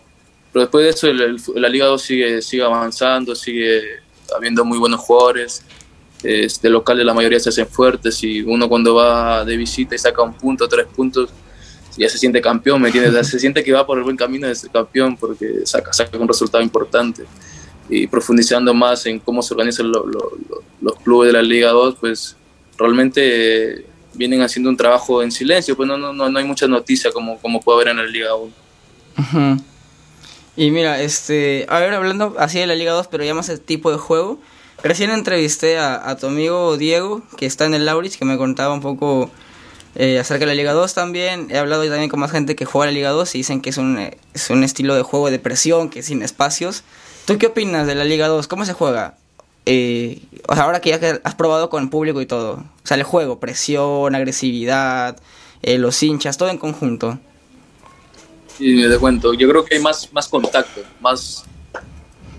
pero 0.51 0.61
después 0.65 0.83
de 0.83 0.89
eso 0.89 1.07
el, 1.07 1.39
la 1.55 1.69
Liga 1.69 1.85
2 1.85 2.01
sigue, 2.01 2.41
sigue 2.41 2.63
avanzando, 2.63 3.35
sigue 3.35 3.83
habiendo 4.35 4.65
muy 4.65 4.79
buenos 4.79 4.99
jugadores. 4.99 5.63
Este, 6.23 6.69
locales 6.69 7.05
la 7.05 7.13
mayoría 7.13 7.39
se 7.39 7.49
hacen 7.49 7.67
fuertes 7.67 8.23
y 8.23 8.41
uno 8.41 8.67
cuando 8.67 8.95
va 8.95 9.45
de 9.45 9.57
visita 9.57 9.93
y 9.93 9.99
saca 9.99 10.23
un 10.23 10.33
punto, 10.33 10.67
tres 10.67 10.87
puntos, 10.87 11.29
ya 11.97 12.09
se 12.09 12.17
siente 12.17 12.41
campeón, 12.41 12.81
¿me 12.81 12.87
entiendes? 12.87 13.27
se 13.29 13.37
siente 13.37 13.63
que 13.63 13.71
va 13.71 13.85
por 13.85 13.97
el 13.97 14.03
buen 14.03 14.17
camino 14.17 14.47
de 14.47 14.55
ser 14.55 14.71
campeón 14.71 15.17
porque 15.17 15.65
saca, 15.65 15.93
saca 15.93 16.17
un 16.17 16.27
resultado 16.27 16.63
importante. 16.63 17.25
Y 17.87 18.07
profundizando 18.07 18.73
más 18.73 19.05
en 19.05 19.19
cómo 19.19 19.43
se 19.43 19.53
organizan 19.53 19.91
los 19.91 20.95
clubes 21.03 21.27
de 21.27 21.33
la 21.33 21.43
Liga 21.43 21.69
2, 21.69 21.97
pues 21.99 22.35
realmente 22.77 23.85
vienen 24.13 24.41
haciendo 24.41 24.69
un 24.69 24.77
trabajo 24.77 25.21
en 25.21 25.31
silencio, 25.31 25.75
pues 25.75 25.87
no, 25.87 25.97
no, 25.97 26.13
no, 26.13 26.39
hay 26.39 26.45
mucha 26.45 26.67
noticia 26.67 27.11
como, 27.11 27.37
como 27.39 27.61
puede 27.61 27.77
haber 27.77 27.87
en 27.89 27.97
la 27.97 28.05
Liga 28.05 28.29
1. 28.35 29.63
Y 30.57 30.71
mira, 30.71 31.01
este, 31.01 31.65
a 31.69 31.79
ver, 31.79 31.93
hablando 31.93 32.35
así 32.39 32.59
de 32.59 32.67
la 32.67 32.75
Liga 32.75 32.93
2, 32.93 33.07
pero 33.07 33.23
ya 33.23 33.33
más 33.33 33.49
el 33.49 33.59
tipo 33.59 33.91
de 33.91 33.97
juego, 33.97 34.39
recién 34.83 35.09
entrevisté 35.09 35.77
a, 35.77 36.15
tu 36.17 36.27
amigo 36.27 36.77
Diego, 36.77 37.23
que 37.37 37.45
está 37.45 37.65
en 37.65 37.73
el 37.73 37.85
Laurich, 37.85 38.17
que 38.17 38.25
me 38.25 38.37
contaba 38.37 38.73
un 38.73 38.81
poco 38.81 39.29
eh, 39.95 40.17
acerca 40.17 40.41
de 40.41 40.47
la 40.47 40.55
Liga 40.55 40.71
2 40.71 40.93
también. 40.93 41.47
He 41.49 41.57
hablado 41.57 41.83
también 41.89 42.09
con 42.09 42.21
más 42.21 42.31
gente 42.31 42.55
que 42.55 42.63
juega 42.63 42.85
la 42.85 42.93
Liga 42.93 43.09
2 43.09 43.35
y 43.35 43.39
dicen 43.39 43.61
que 43.61 43.69
es 43.69 43.77
un, 43.77 43.99
es 44.33 44.49
un 44.49 44.63
estilo 44.63 44.95
de 44.95 45.01
juego 45.01 45.29
de 45.29 45.39
presión, 45.39 45.89
que 45.89 46.03
sin 46.03 46.23
espacios. 46.23 46.83
¿Tú 47.25 47.37
qué 47.37 47.47
opinas 47.47 47.85
de 47.85 47.95
la 47.95 48.05
Liga 48.05 48.27
2? 48.27 48.47
¿Cómo 48.47 48.65
se 48.65 48.73
juega? 48.73 49.17
Eh, 49.65 50.21
o 50.47 50.53
sea, 50.53 50.63
ahora 50.63 50.79
que 50.79 50.91
ya 50.91 51.19
has 51.23 51.35
probado 51.35 51.69
con 51.69 51.83
el 51.83 51.89
público 51.89 52.21
y 52.21 52.25
todo. 52.25 52.53
O 52.53 52.87
sea, 52.87 52.97
el 52.97 53.03
juego, 53.03 53.39
presión, 53.39 54.13
agresividad, 54.15 55.17
eh, 55.61 55.77
los 55.77 56.01
hinchas, 56.03 56.37
todo 56.37 56.49
en 56.49 56.57
conjunto. 56.57 57.19
Y 58.59 58.87
te 58.87 58.97
cuento, 58.97 59.33
yo 59.33 59.49
creo 59.49 59.65
que 59.65 59.75
hay 59.75 59.81
más, 59.81 60.11
más 60.13 60.27
contacto, 60.27 60.81
más, 61.01 61.43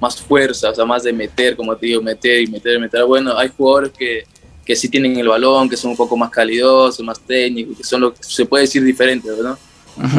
más 0.01 0.21
fuerza, 0.21 0.71
o 0.71 0.75
sea, 0.75 0.85
más 0.85 1.03
de 1.03 1.12
meter, 1.12 1.57
como 1.57 1.77
te 1.77 1.87
digo, 1.87 2.01
meter 2.01 2.41
y 2.41 2.47
meter, 2.47 2.81
meter. 2.81 3.05
Bueno, 3.05 3.37
hay 3.37 3.51
jugadores 3.55 3.93
que 3.93 4.25
que 4.67 4.75
sí 4.75 4.89
tienen 4.89 5.17
el 5.17 5.29
balón, 5.29 5.69
que 5.69 5.77
son 5.77 5.93
un 5.93 5.97
poco 5.97 6.17
más 6.17 6.29
calidosos, 6.29 7.01
más 7.07 7.21
técnicos, 7.21 7.79
que 7.79 7.85
son 7.85 8.01
lo 8.01 8.12
que 8.12 8.23
se 8.23 8.45
puede 8.45 8.62
decir 8.62 8.83
diferente, 8.83 9.29
¿no? 9.41 9.57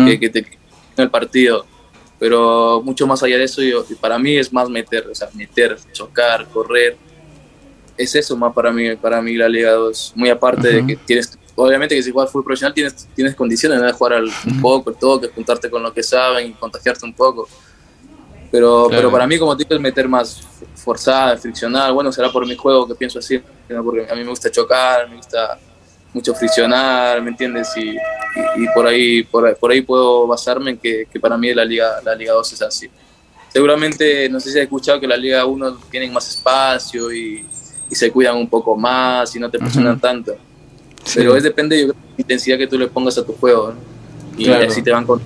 que, 0.06 0.18
que, 0.18 0.30
te 0.30 0.40
en 0.40 1.04
el 1.04 1.10
partido. 1.10 1.66
Pero 2.20 2.82
mucho 2.84 3.06
más 3.06 3.22
allá 3.22 3.38
de 3.38 3.44
eso, 3.44 3.62
yo, 3.62 3.86
para 4.02 4.18
mí 4.18 4.36
es 4.38 4.52
más 4.52 4.70
meter, 4.70 5.08
o 5.08 5.16
sea, 5.16 5.30
meter, 5.34 5.78
chocar, 5.92 6.48
correr. 6.48 6.98
Es 7.96 8.16
eso 8.16 8.36
más 8.36 8.54
para 8.54 8.72
mí, 8.72 8.96
para 8.96 9.22
mí 9.22 9.36
la 9.36 9.48
Liga 9.48 9.72
2. 9.72 10.14
Muy 10.16 10.30
aparte 10.30 10.68
de 10.68 10.86
que 10.86 10.96
tienes, 10.96 11.38
obviamente 11.56 11.96
que 11.96 12.04
si 12.04 12.12
juegas 12.12 12.32
fútbol 12.32 12.46
profesional 12.46 12.74
tienes, 12.74 13.08
tienes 13.16 13.36
condiciones 13.36 13.82
de 13.82 13.92
jugar 13.92 14.14
al, 14.14 14.30
un 14.48 14.62
poco, 14.62 14.90
el 14.90 14.96
toque, 14.98 15.28
juntarte 15.30 15.70
con 15.70 15.84
lo 15.84 15.94
que 15.94 16.02
saben 16.02 16.48
y 16.48 16.54
contagiarte 16.54 17.06
un 17.06 17.14
poco. 17.14 17.48
Pero, 18.50 18.88
pero 18.90 19.12
para 19.12 19.28
mí, 19.28 19.38
como 19.38 19.56
digo, 19.56 19.76
es 19.76 19.80
meter 19.80 20.08
más 20.08 20.42
forzada, 20.76 21.36
friccional. 21.38 21.94
Bueno, 21.94 22.12
será 22.12 22.32
por 22.32 22.48
mi 22.48 22.56
juego 22.56 22.88
que 22.88 22.96
pienso 22.96 23.20
así, 23.20 23.42
porque 23.84 24.08
a 24.10 24.16
mí 24.16 24.24
me 24.24 24.30
gusta 24.30 24.50
chocar, 24.50 25.10
me 25.10 25.18
gusta 25.18 25.60
mucho 26.18 26.34
friccionar, 26.34 27.22
¿me 27.22 27.30
entiendes? 27.30 27.70
Y, 27.78 27.92
y, 27.92 28.68
por, 28.74 28.86
ahí, 28.88 29.24
por, 29.24 29.72
ahí 29.72 29.82
puedo 29.82 30.28
basarme 30.28 30.72
en 30.72 30.78
que, 30.78 31.08
que, 31.12 31.20
para 31.20 31.38
mí 31.38 31.54
la 31.54 31.64
Liga, 31.64 32.02
la 32.04 32.16
Liga 32.16 32.34
2 32.34 32.54
es 32.54 32.62
así. 32.62 32.90
Seguramente, 33.50 34.30
no 34.30 34.40
sé 34.40 34.52
si 34.52 34.58
has 34.58 34.64
escuchado 34.64 35.00
que 35.00 35.08
la 35.08 35.18
Liga 35.18 35.46
1 35.46 35.80
tienen 35.90 36.12
más 36.12 36.28
espacio 36.30 37.12
y, 37.14 37.46
y 37.90 37.96
se 37.96 38.12
cuidan 38.12 38.36
un 38.36 38.50
poco 38.50 38.76
más 38.76 39.36
y 39.36 39.40
no 39.40 39.50
te 39.50 39.58
presionan 39.58 40.00
tanto. 40.00 40.36
Pero 41.16 41.36
es 41.36 41.44
depende 41.44 41.78
de 41.78 41.88
la 41.88 41.94
intensidad 42.18 42.58
que 42.58 42.68
tú 42.68 42.78
le 42.78 42.88
pongas 42.88 43.18
a 43.18 43.26
tu 43.26 43.34
juego. 43.34 43.74
Y 44.38 44.50
así 44.50 44.82
te 44.82 44.92
van 44.92 45.06
con 45.06 45.22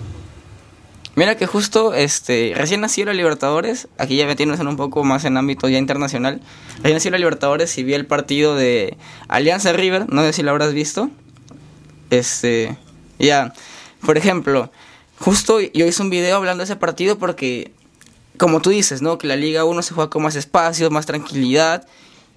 Mira 1.16 1.36
que 1.36 1.46
justo 1.46 1.94
este 1.94 2.54
recién 2.56 2.82
nació 2.82 3.06
la 3.06 3.14
Libertadores, 3.14 3.90
aquí 3.98 4.16
ya 4.16 4.26
metiéndose 4.26 4.64
un 4.64 4.78
poco 4.78 5.04
más 5.04 5.26
en 5.26 5.36
ámbito 5.38 5.68
ya 5.68 5.78
internacional. 5.78 6.42
Recién 6.78 6.94
nació 6.94 7.12
la 7.12 7.18
Libertadores 7.18 7.78
y 7.78 7.84
vi 7.84 7.94
el 7.94 8.06
partido 8.06 8.56
de 8.56 8.98
Alianza 9.28 9.74
River, 9.74 10.12
no 10.12 10.22
sé 10.24 10.34
si 10.34 10.44
lo 10.44 10.52
habrás 10.52 10.74
visto. 10.74 11.10
Este, 12.10 12.78
ya, 13.20 13.54
por 14.06 14.18
ejemplo, 14.18 14.72
justo 15.20 15.60
yo 15.60 15.86
hice 15.86 16.02
un 16.02 16.10
video 16.10 16.38
hablando 16.38 16.62
de 16.62 16.66
ese 16.66 16.76
partido 16.78 17.18
porque 17.18 17.72
como 18.42 18.60
tú 18.60 18.72
dices, 18.72 19.04
¿no? 19.04 19.20
Que 19.20 19.28
la 19.28 19.36
Liga 19.36 19.66
1 19.66 19.82
se 19.84 19.94
juega 19.94 20.10
con 20.10 20.24
más 20.24 20.36
espacio, 20.36 20.90
más 20.90 21.06
tranquilidad. 21.06 21.88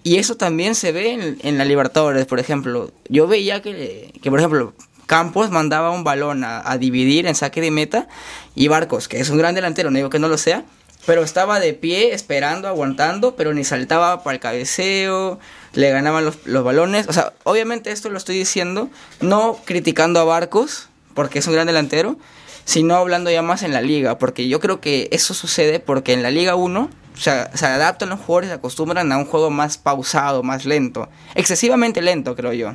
Y 0.03 0.17
eso 0.17 0.37
también 0.37 0.75
se 0.75 0.93
ve 0.93 1.13
en, 1.13 1.39
en 1.43 1.57
la 1.57 1.65
Libertadores, 1.65 2.27
por 2.27 2.39
ejemplo. 2.39 2.91
Yo 3.09 3.27
veía 3.27 3.63
que, 3.63 4.13
que, 4.23 4.31
por 4.31 4.39
ejemplo, 4.39 4.75
Campos 5.07 5.51
mandaba 5.51 5.91
un 5.91 6.05
balón 6.05 6.45
a, 6.45 6.77
dividir 6.79 7.27
en 7.27 7.35
saque 7.35 7.61
de 7.61 7.71
meta 7.71 8.09
y 8.55 8.69
Barcos, 8.69 9.09
que 9.09 9.21
es 9.21 9.31
un 9.31 9.39
gran 9.39 9.55
delantero, 9.55 9.91
no 9.91 9.97
digo 9.97 10.11
que 10.11 10.19
no 10.19 10.29
lo 10.29 10.39
sea, 10.39 10.65
pero 11.07 11.23
estaba 11.23 11.61
de 11.61 11.75
pie 11.75 12.15
esperando, 12.15 12.69
aguantando, 12.69 13.37
pero 13.37 13.53
ni 13.53 13.65
saltaba 13.65 14.23
para 14.23 14.35
el 14.35 14.41
cabeceo, 14.41 15.39
le 15.75 15.91
ganaban 15.91 16.25
los, 16.25 16.47
los 16.47 16.65
balones. 16.65 17.09
O 17.09 17.13
sea, 17.13 17.35
obviamente 17.45 17.93
esto 17.93 18.09
lo 18.09 18.17
estoy 18.17 18.39
diciendo 18.39 18.89
no 19.21 19.59
criticando 19.65 20.21
a 20.21 20.25
Barcos, 20.25 20.89
porque 21.15 21.41
es 21.41 21.47
un 21.47 21.53
gran 21.53 21.67
delantero, 21.67 22.17
sino 22.65 22.97
hablando 22.97 23.31
ya 23.31 23.43
más 23.43 23.63
en 23.63 23.73
la 23.73 23.83
liga, 23.83 24.19
porque 24.19 24.49
yo 24.49 24.61
creo 24.61 24.81
que 24.81 25.09
eso 25.13 25.35
sucede 25.35 25.81
porque 25.81 26.13
en 26.13 26.23
la 26.23 26.31
Liga 26.31 26.55
1 26.55 26.91
o 27.15 27.17
sea, 27.17 27.51
se 27.55 27.67
adaptan 27.67 28.09
los 28.09 28.19
jugadores, 28.21 28.49
se 28.49 28.55
acostumbran 28.55 29.13
a 29.13 29.19
un 29.19 29.25
juego 29.25 29.49
más 29.49 29.79
pausado, 29.79 30.43
más 30.43 30.65
lento, 30.65 31.09
excesivamente 31.35 32.03
lento, 32.03 32.35
creo 32.35 32.53
yo. 32.53 32.75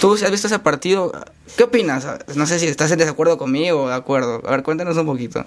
Tú, 0.00 0.14
has 0.14 0.30
visto 0.30 0.46
ese 0.46 0.58
partido, 0.58 1.12
¿qué 1.56 1.64
opinas? 1.64 2.06
No 2.34 2.46
sé 2.46 2.58
si 2.58 2.66
estás 2.66 2.90
en 2.90 2.98
desacuerdo 2.98 3.38
conmigo 3.38 3.84
o 3.84 3.88
de 3.88 3.94
acuerdo. 3.94 4.42
A 4.46 4.50
ver, 4.50 4.62
cuéntanos 4.62 4.96
un 4.96 5.06
poquito. 5.06 5.44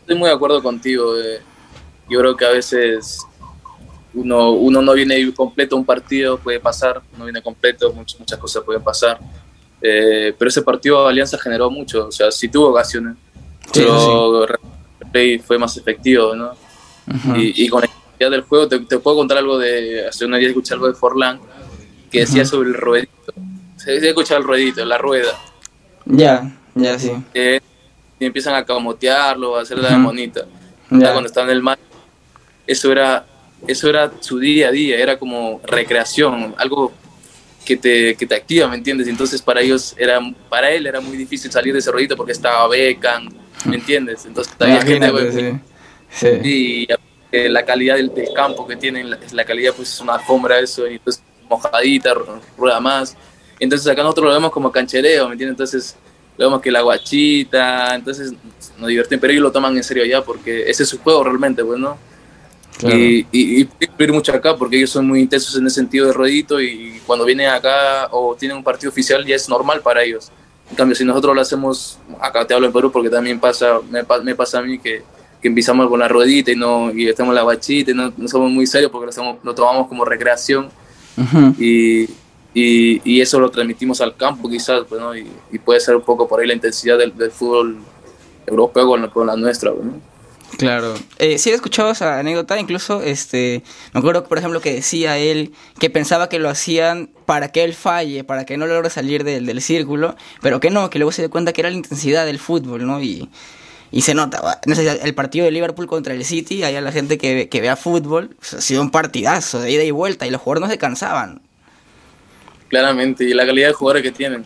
Estoy 0.00 0.16
muy 0.16 0.28
de 0.28 0.34
acuerdo 0.34 0.62
contigo. 0.62 1.16
Eh. 1.18 1.40
Yo 2.08 2.20
creo 2.20 2.36
que 2.36 2.44
a 2.44 2.50
veces 2.50 3.24
uno, 4.14 4.52
uno 4.52 4.82
no 4.82 4.92
viene 4.92 5.32
completo 5.32 5.76
a 5.76 5.78
un 5.78 5.84
partido, 5.84 6.38
puede 6.38 6.60
pasar, 6.60 7.00
no 7.16 7.24
viene 7.24 7.42
completo, 7.42 7.92
muchas, 7.92 8.18
muchas 8.18 8.38
cosas 8.38 8.62
pueden 8.64 8.82
pasar. 8.82 9.18
Eh, 9.82 10.34
pero 10.38 10.48
ese 10.48 10.62
partido 10.62 11.06
Alianza 11.06 11.38
generó 11.38 11.70
mucho, 11.70 12.08
o 12.08 12.12
sea, 12.12 12.30
sí 12.30 12.48
tuvo 12.48 12.68
ocasiones, 12.68 13.16
pero 13.72 14.46
sí. 15.12 15.38
fue 15.38 15.58
más 15.58 15.76
efectivo, 15.76 16.34
¿no? 16.34 16.52
y, 17.36 17.66
con 17.68 17.80
la 17.80 17.90
idea 18.18 18.30
del 18.30 18.42
juego, 18.42 18.68
te, 18.68 18.78
te, 18.80 18.98
puedo 18.98 19.16
contar 19.16 19.38
algo 19.38 19.58
de, 19.58 20.06
hace 20.06 20.26
una 20.26 20.36
día 20.36 20.48
escuché 20.48 20.74
algo 20.74 20.86
de 20.86 20.92
Forlán, 20.92 21.40
que 22.10 22.20
decía 22.20 22.44
sobre 22.44 22.70
el 22.70 22.74
ruedito. 22.74 23.32
Se 23.76 23.92
decía 23.92 24.10
escuchar 24.10 24.38
el 24.38 24.44
ruedito, 24.44 24.84
la 24.84 24.98
rueda. 24.98 25.32
Ya, 26.04 26.50
ya 26.74 26.98
sí. 26.98 27.12
y 28.18 28.24
empiezan 28.24 28.54
a 28.54 28.64
camotearlo, 28.64 29.56
a 29.56 29.62
hacerle 29.62 29.90
la 29.90 29.98
bonita. 29.98 30.44
Ya. 30.90 31.12
Cuando 31.12 31.28
estaba 31.28 31.46
en 31.46 31.52
el 31.52 31.62
mar, 31.62 31.78
eso 32.66 32.90
era, 32.90 33.24
eso 33.66 33.88
era 33.88 34.12
su 34.20 34.38
día 34.38 34.68
a 34.68 34.70
día, 34.72 34.98
era 34.98 35.18
como 35.18 35.60
recreación, 35.64 36.54
algo 36.58 36.92
que 37.64 37.76
te, 37.76 38.16
que 38.16 38.26
te 38.26 38.34
activa, 38.34 38.66
¿me 38.68 38.76
entiendes? 38.76 39.06
Entonces 39.06 39.40
para 39.40 39.60
ellos 39.60 39.94
era, 39.96 40.20
para 40.48 40.70
él 40.70 40.86
era 40.86 41.00
muy 41.00 41.16
difícil 41.16 41.52
salir 41.52 41.72
de 41.72 41.78
ese 41.78 41.92
ruedito 41.92 42.16
porque 42.16 42.32
estaba 42.32 42.66
becan, 42.68 43.28
¿me 43.64 43.76
entiendes? 43.76 44.24
Entonces 44.26 44.52
había 44.58 44.82
gente, 44.82 45.60
sí. 46.10 46.26
y 46.42 46.88
la 47.48 47.64
calidad 47.64 47.96
del, 47.96 48.12
del, 48.12 48.32
campo 48.34 48.66
que 48.66 48.76
tienen, 48.76 49.10
la, 49.10 49.18
la 49.32 49.44
calidad 49.44 49.72
pues 49.74 49.92
es 49.92 50.00
una 50.00 50.14
alfombra 50.14 50.58
eso, 50.58 50.88
y 50.88 50.94
entonces 50.94 51.22
mojadita, 51.50 52.14
rueda 52.56 52.80
más. 52.80 53.16
Entonces 53.58 53.86
acá 53.88 54.02
nosotros 54.02 54.28
lo 54.28 54.32
vemos 54.32 54.50
como 54.50 54.72
canchereo, 54.72 55.26
¿me 55.26 55.32
entiendes? 55.32 55.52
Entonces 55.52 55.96
vemos 56.38 56.62
que 56.62 56.70
la 56.70 56.80
guachita, 56.80 57.94
entonces 57.94 58.32
nos 58.78 58.88
divertimos, 58.88 59.20
pero 59.20 59.32
ellos 59.32 59.42
lo 59.42 59.52
toman 59.52 59.76
en 59.76 59.84
serio 59.84 60.06
ya 60.06 60.22
porque 60.22 60.70
ese 60.70 60.84
es 60.84 60.88
su 60.88 60.98
juego 60.98 61.22
realmente, 61.24 61.62
pues, 61.62 61.78
¿no? 61.78 61.98
Y, 62.82 63.26
y, 63.30 63.60
y 63.60 64.06
mucho 64.10 64.32
acá 64.32 64.56
porque 64.56 64.78
ellos 64.78 64.88
son 64.88 65.06
muy 65.06 65.20
intensos 65.20 65.54
en 65.56 65.66
ese 65.66 65.76
sentido 65.76 66.06
de 66.06 66.14
ruedito 66.14 66.62
y 66.62 66.98
cuando 67.06 67.26
vienen 67.26 67.48
acá 67.48 68.08
o 68.10 68.34
tienen 68.34 68.56
un 68.56 68.64
partido 68.64 68.88
oficial 68.88 69.26
ya 69.26 69.36
es 69.36 69.50
normal 69.50 69.82
para 69.82 70.02
ellos. 70.02 70.32
En 70.70 70.76
cambio, 70.76 70.94
si 70.94 71.04
nosotros 71.04 71.34
lo 71.34 71.42
hacemos, 71.42 71.98
acá 72.20 72.46
te 72.46 72.54
hablo 72.54 72.68
en 72.68 72.72
Perú 72.72 72.90
porque 72.90 73.10
también 73.10 73.38
pasa, 73.38 73.80
me, 73.90 74.02
me 74.22 74.34
pasa 74.34 74.60
a 74.60 74.62
mí 74.62 74.78
que, 74.78 75.02
que, 75.42 75.48
empezamos 75.48 75.88
con 75.88 76.00
la 76.00 76.08
ruedita 76.08 76.52
y 76.52 76.56
no 76.56 76.90
y 76.90 77.12
la 77.12 77.42
guachita 77.42 77.90
y 77.90 77.94
no, 77.94 78.12
no 78.16 78.28
somos 78.28 78.50
muy 78.50 78.66
serios 78.66 78.90
porque 78.90 79.14
lo, 79.14 79.38
lo 79.42 79.54
tomamos 79.54 79.88
como 79.88 80.06
recreación 80.06 80.70
y, 81.58 82.02
y, 82.54 83.00
y, 83.04 83.20
eso 83.20 83.38
lo 83.38 83.50
transmitimos 83.50 84.00
al 84.00 84.16
campo 84.16 84.48
quizás, 84.48 84.82
pues, 84.88 85.00
¿no? 85.00 85.14
y, 85.16 85.26
y, 85.52 85.58
puede 85.58 85.80
ser 85.80 85.96
un 85.96 86.02
poco 86.02 86.26
por 86.28 86.40
ahí 86.40 86.46
la 86.46 86.54
intensidad 86.54 86.98
del, 86.98 87.16
del 87.16 87.30
fútbol 87.30 87.78
europeo 88.46 88.86
con, 88.86 89.08
con 89.10 89.26
la 89.26 89.36
nuestra. 89.36 89.70
¿no? 89.70 90.00
Claro. 90.58 90.94
Eh, 91.18 91.38
sí 91.38 91.50
he 91.50 91.54
escuchado 91.54 91.90
esa 91.90 92.18
anécdota, 92.18 92.58
incluso 92.58 93.02
este, 93.02 93.62
me 93.94 94.00
acuerdo 94.00 94.24
por 94.24 94.38
ejemplo 94.38 94.60
que 94.60 94.74
decía 94.74 95.16
él 95.16 95.52
que 95.78 95.90
pensaba 95.90 96.28
que 96.28 96.38
lo 96.38 96.48
hacían 96.48 97.10
para 97.24 97.52
que 97.52 97.64
él 97.64 97.74
falle, 97.74 98.24
para 98.24 98.44
que 98.44 98.56
no 98.56 98.66
logre 98.66 98.90
salir 98.90 99.24
del, 99.24 99.46
del 99.46 99.62
círculo, 99.62 100.16
pero 100.42 100.60
que 100.60 100.70
no, 100.70 100.90
que 100.90 100.98
luego 100.98 101.12
se 101.12 101.22
dio 101.22 101.30
cuenta 101.30 101.52
que 101.52 101.60
era 101.60 101.70
la 101.70 101.76
intensidad 101.76 102.26
del 102.26 102.38
fútbol, 102.38 102.86
¿no? 102.86 103.00
Y, 103.00 103.30
y 103.92 104.02
se 104.02 104.14
nota, 104.14 104.60
no 104.66 104.74
sé, 104.74 105.00
el 105.02 105.14
partido 105.14 105.44
de 105.44 105.50
Liverpool 105.50 105.86
contra 105.86 106.14
el 106.14 106.24
City, 106.24 106.62
allá 106.62 106.80
la 106.80 106.92
gente 106.92 107.18
que, 107.18 107.48
que 107.48 107.60
vea 107.60 107.76
fútbol, 107.76 108.36
pues, 108.38 108.54
ha 108.54 108.60
sido 108.60 108.82
un 108.82 108.90
partidazo 108.90 109.60
de 109.60 109.72
ida 109.72 109.82
y 109.82 109.90
vuelta 109.90 110.26
y 110.26 110.30
los 110.30 110.40
jugadores 110.40 110.68
no 110.68 110.72
se 110.72 110.78
cansaban. 110.78 111.42
Claramente, 112.68 113.24
y 113.24 113.34
la 113.34 113.44
calidad 113.44 113.68
de 113.68 113.74
jugadores 113.74 114.02
que 114.04 114.12
tienen. 114.12 114.44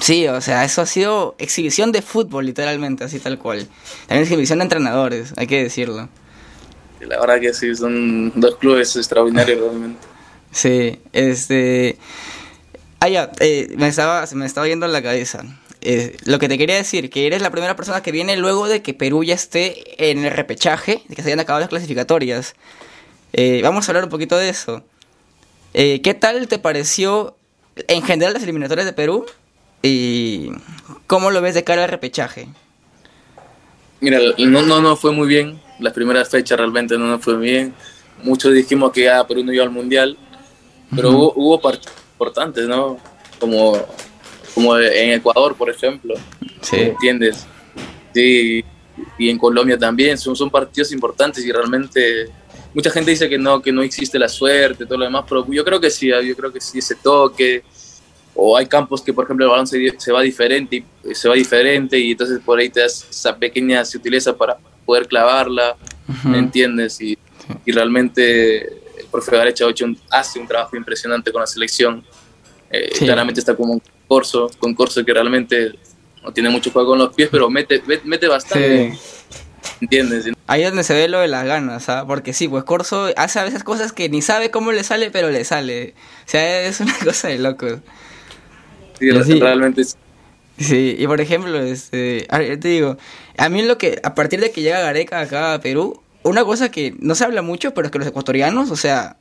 Sí, 0.00 0.28
o 0.28 0.40
sea, 0.40 0.64
eso 0.64 0.82
ha 0.82 0.86
sido 0.86 1.34
exhibición 1.38 1.90
de 1.90 2.02
fútbol, 2.02 2.46
literalmente, 2.46 3.02
así 3.02 3.18
tal 3.18 3.38
cual. 3.38 3.66
También 4.06 4.22
exhibición 4.22 4.58
de 4.60 4.64
entrenadores, 4.64 5.34
hay 5.36 5.46
que 5.46 5.62
decirlo. 5.62 6.08
La 7.00 7.20
verdad 7.20 7.40
que 7.40 7.52
sí, 7.52 7.74
son 7.74 8.32
dos 8.36 8.56
clubes 8.56 8.94
extraordinarios 8.94 9.58
realmente. 9.60 10.06
Sí, 10.52 11.00
este... 11.12 11.98
Ah, 13.00 13.08
ya, 13.08 13.30
eh, 13.40 13.74
me, 13.76 13.88
estaba, 13.88 14.24
me 14.32 14.46
estaba 14.46 14.66
yendo 14.68 14.86
a 14.86 14.88
la 14.88 15.02
cabeza. 15.02 15.44
Eh, 15.88 16.16
lo 16.24 16.40
que 16.40 16.48
te 16.48 16.58
quería 16.58 16.74
decir, 16.74 17.10
que 17.10 17.28
eres 17.28 17.40
la 17.42 17.52
primera 17.52 17.76
persona 17.76 18.02
que 18.02 18.10
viene 18.10 18.36
luego 18.36 18.66
de 18.66 18.82
que 18.82 18.92
Perú 18.92 19.22
ya 19.22 19.34
esté 19.34 20.10
en 20.10 20.24
el 20.24 20.32
repechaje, 20.32 21.04
de 21.06 21.14
que 21.14 21.22
se 21.22 21.28
hayan 21.28 21.38
acabado 21.38 21.60
las 21.60 21.68
clasificatorias. 21.68 22.56
Eh, 23.32 23.60
vamos 23.62 23.86
a 23.86 23.92
hablar 23.92 24.02
un 24.02 24.10
poquito 24.10 24.36
de 24.36 24.48
eso. 24.48 24.82
Eh, 25.74 26.02
¿Qué 26.02 26.12
tal 26.12 26.48
te 26.48 26.58
pareció 26.58 27.36
en 27.86 28.02
general 28.02 28.34
las 28.34 28.42
eliminatorias 28.42 28.84
de 28.84 28.94
Perú? 28.94 29.26
¿Y 29.80 30.50
cómo 31.06 31.30
lo 31.30 31.40
ves 31.40 31.54
de 31.54 31.62
cara 31.62 31.84
al 31.84 31.88
repechaje? 31.88 32.48
Mira, 34.00 34.18
no, 34.38 34.62
no, 34.62 34.80
no 34.80 34.96
fue 34.96 35.12
muy 35.12 35.28
bien. 35.28 35.60
Las 35.78 35.92
primeras 35.92 36.28
fechas 36.28 36.58
realmente 36.58 36.98
no 36.98 37.06
nos 37.06 37.22
fue 37.22 37.36
bien. 37.36 37.72
Muchos 38.24 38.52
dijimos 38.52 38.90
que 38.90 39.04
ya 39.04 39.24
Perú 39.24 39.44
no 39.44 39.52
iba 39.52 39.62
al 39.62 39.70
Mundial, 39.70 40.18
pero 40.96 41.10
uh 41.10 41.12
-huh. 41.12 41.16
hubo, 41.16 41.32
hubo 41.36 41.60
partidos 41.60 41.94
importantes, 42.14 42.66
¿no? 42.66 42.98
Como, 43.38 43.86
como 44.56 44.78
en 44.78 45.10
Ecuador, 45.10 45.54
por 45.54 45.68
ejemplo. 45.68 46.14
Sí. 46.62 46.76
¿Entiendes? 46.76 47.46
Sí, 48.14 48.64
y 49.18 49.28
en 49.28 49.36
Colombia 49.36 49.76
también. 49.76 50.16
Son, 50.16 50.34
son 50.34 50.48
partidos 50.48 50.92
importantes 50.92 51.44
y 51.44 51.52
realmente 51.52 52.30
mucha 52.72 52.88
gente 52.90 53.10
dice 53.10 53.28
que 53.28 53.36
no, 53.36 53.60
que 53.60 53.70
no 53.70 53.82
existe 53.82 54.18
la 54.18 54.30
suerte, 54.30 54.86
todo 54.86 54.96
lo 54.96 55.04
demás, 55.04 55.26
pero 55.28 55.46
yo 55.52 55.62
creo 55.62 55.78
que 55.78 55.90
sí, 55.90 56.08
yo 56.08 56.34
creo 56.34 56.50
que 56.50 56.62
sí 56.62 56.78
ese 56.78 56.94
toque, 56.94 57.62
o 58.34 58.56
hay 58.56 58.64
campos 58.64 59.02
que 59.02 59.12
por 59.12 59.24
ejemplo 59.24 59.44
el 59.44 59.50
balón 59.50 59.66
se, 59.66 59.94
se 59.98 60.10
va 60.10 60.22
diferente 60.22 60.76
y 61.04 61.14
se 61.14 61.28
va 61.28 61.34
diferente 61.34 61.98
y 61.98 62.12
entonces 62.12 62.40
por 62.42 62.58
ahí 62.58 62.70
te 62.70 62.80
das 62.80 63.06
esa 63.10 63.36
pequeña 63.36 63.84
sutileza 63.84 64.34
para 64.34 64.56
poder 64.86 65.06
clavarla, 65.06 65.76
uh 66.08 66.12
-huh. 66.12 66.28
¿me 66.30 66.38
entiendes? 66.38 66.98
Y, 67.02 67.18
y, 67.66 67.72
realmente 67.72 68.62
el 68.62 69.06
profe 69.10 69.36
Garecha 69.36 69.66
hace 70.10 70.38
un 70.38 70.48
trabajo 70.48 70.76
impresionante 70.76 71.30
con 71.30 71.40
la 71.42 71.46
selección. 71.46 72.02
Eh, 72.70 72.88
sí. 72.94 73.04
Claramente 73.04 73.40
está 73.40 73.54
como 73.54 73.80
corso, 74.06 74.50
con 74.58 74.74
corso 74.74 75.04
que 75.04 75.12
realmente 75.12 75.72
no 76.22 76.32
tiene 76.32 76.50
mucho 76.50 76.70
juego 76.70 76.90
con 76.90 76.98
los 76.98 77.14
pies, 77.14 77.28
pero 77.30 77.48
mete, 77.50 77.82
mete 78.04 78.28
bastante. 78.28 78.92
Sí. 78.92 78.98
¿Entiendes? 79.80 80.26
Ahí 80.46 80.62
es 80.62 80.68
donde 80.68 80.84
se 80.84 80.94
ve 80.94 81.08
lo 81.08 81.18
de 81.20 81.28
las 81.28 81.44
ganas, 81.44 81.88
¿ah? 81.88 82.04
Porque 82.06 82.32
sí, 82.32 82.48
pues 82.48 82.64
Corso 82.64 83.08
hace 83.16 83.40
a 83.40 83.44
veces 83.44 83.64
cosas 83.64 83.92
que 83.92 84.08
ni 84.08 84.22
sabe 84.22 84.50
cómo 84.50 84.72
le 84.72 84.84
sale, 84.84 85.10
pero 85.10 85.30
le 85.30 85.44
sale. 85.44 85.94
O 86.24 86.28
sea, 86.28 86.62
es 86.62 86.80
una 86.80 86.94
cosa 87.04 87.28
de 87.28 87.38
locos. 87.38 87.80
Sí, 88.98 89.10
sí, 89.24 89.40
realmente 89.40 89.84
sí. 89.84 89.94
Sí, 90.58 90.96
y 90.98 91.06
por 91.06 91.20
ejemplo, 91.20 91.58
este, 91.60 92.26
a 92.30 92.38
ver, 92.38 92.58
te 92.58 92.68
digo, 92.68 92.96
a 93.36 93.48
mí 93.50 93.60
lo 93.62 93.76
que, 93.76 94.00
a 94.02 94.14
partir 94.14 94.40
de 94.40 94.52
que 94.52 94.62
llega 94.62 94.80
Gareca 94.80 95.20
acá 95.20 95.54
a 95.54 95.60
Perú, 95.60 96.00
una 96.22 96.44
cosa 96.44 96.70
que 96.70 96.94
no 96.98 97.14
se 97.14 97.24
habla 97.24 97.42
mucho, 97.42 97.74
pero 97.74 97.86
es 97.86 97.92
que 97.92 97.98
los 97.98 98.08
ecuatorianos, 98.08 98.70
o 98.70 98.76
sea, 98.76 99.16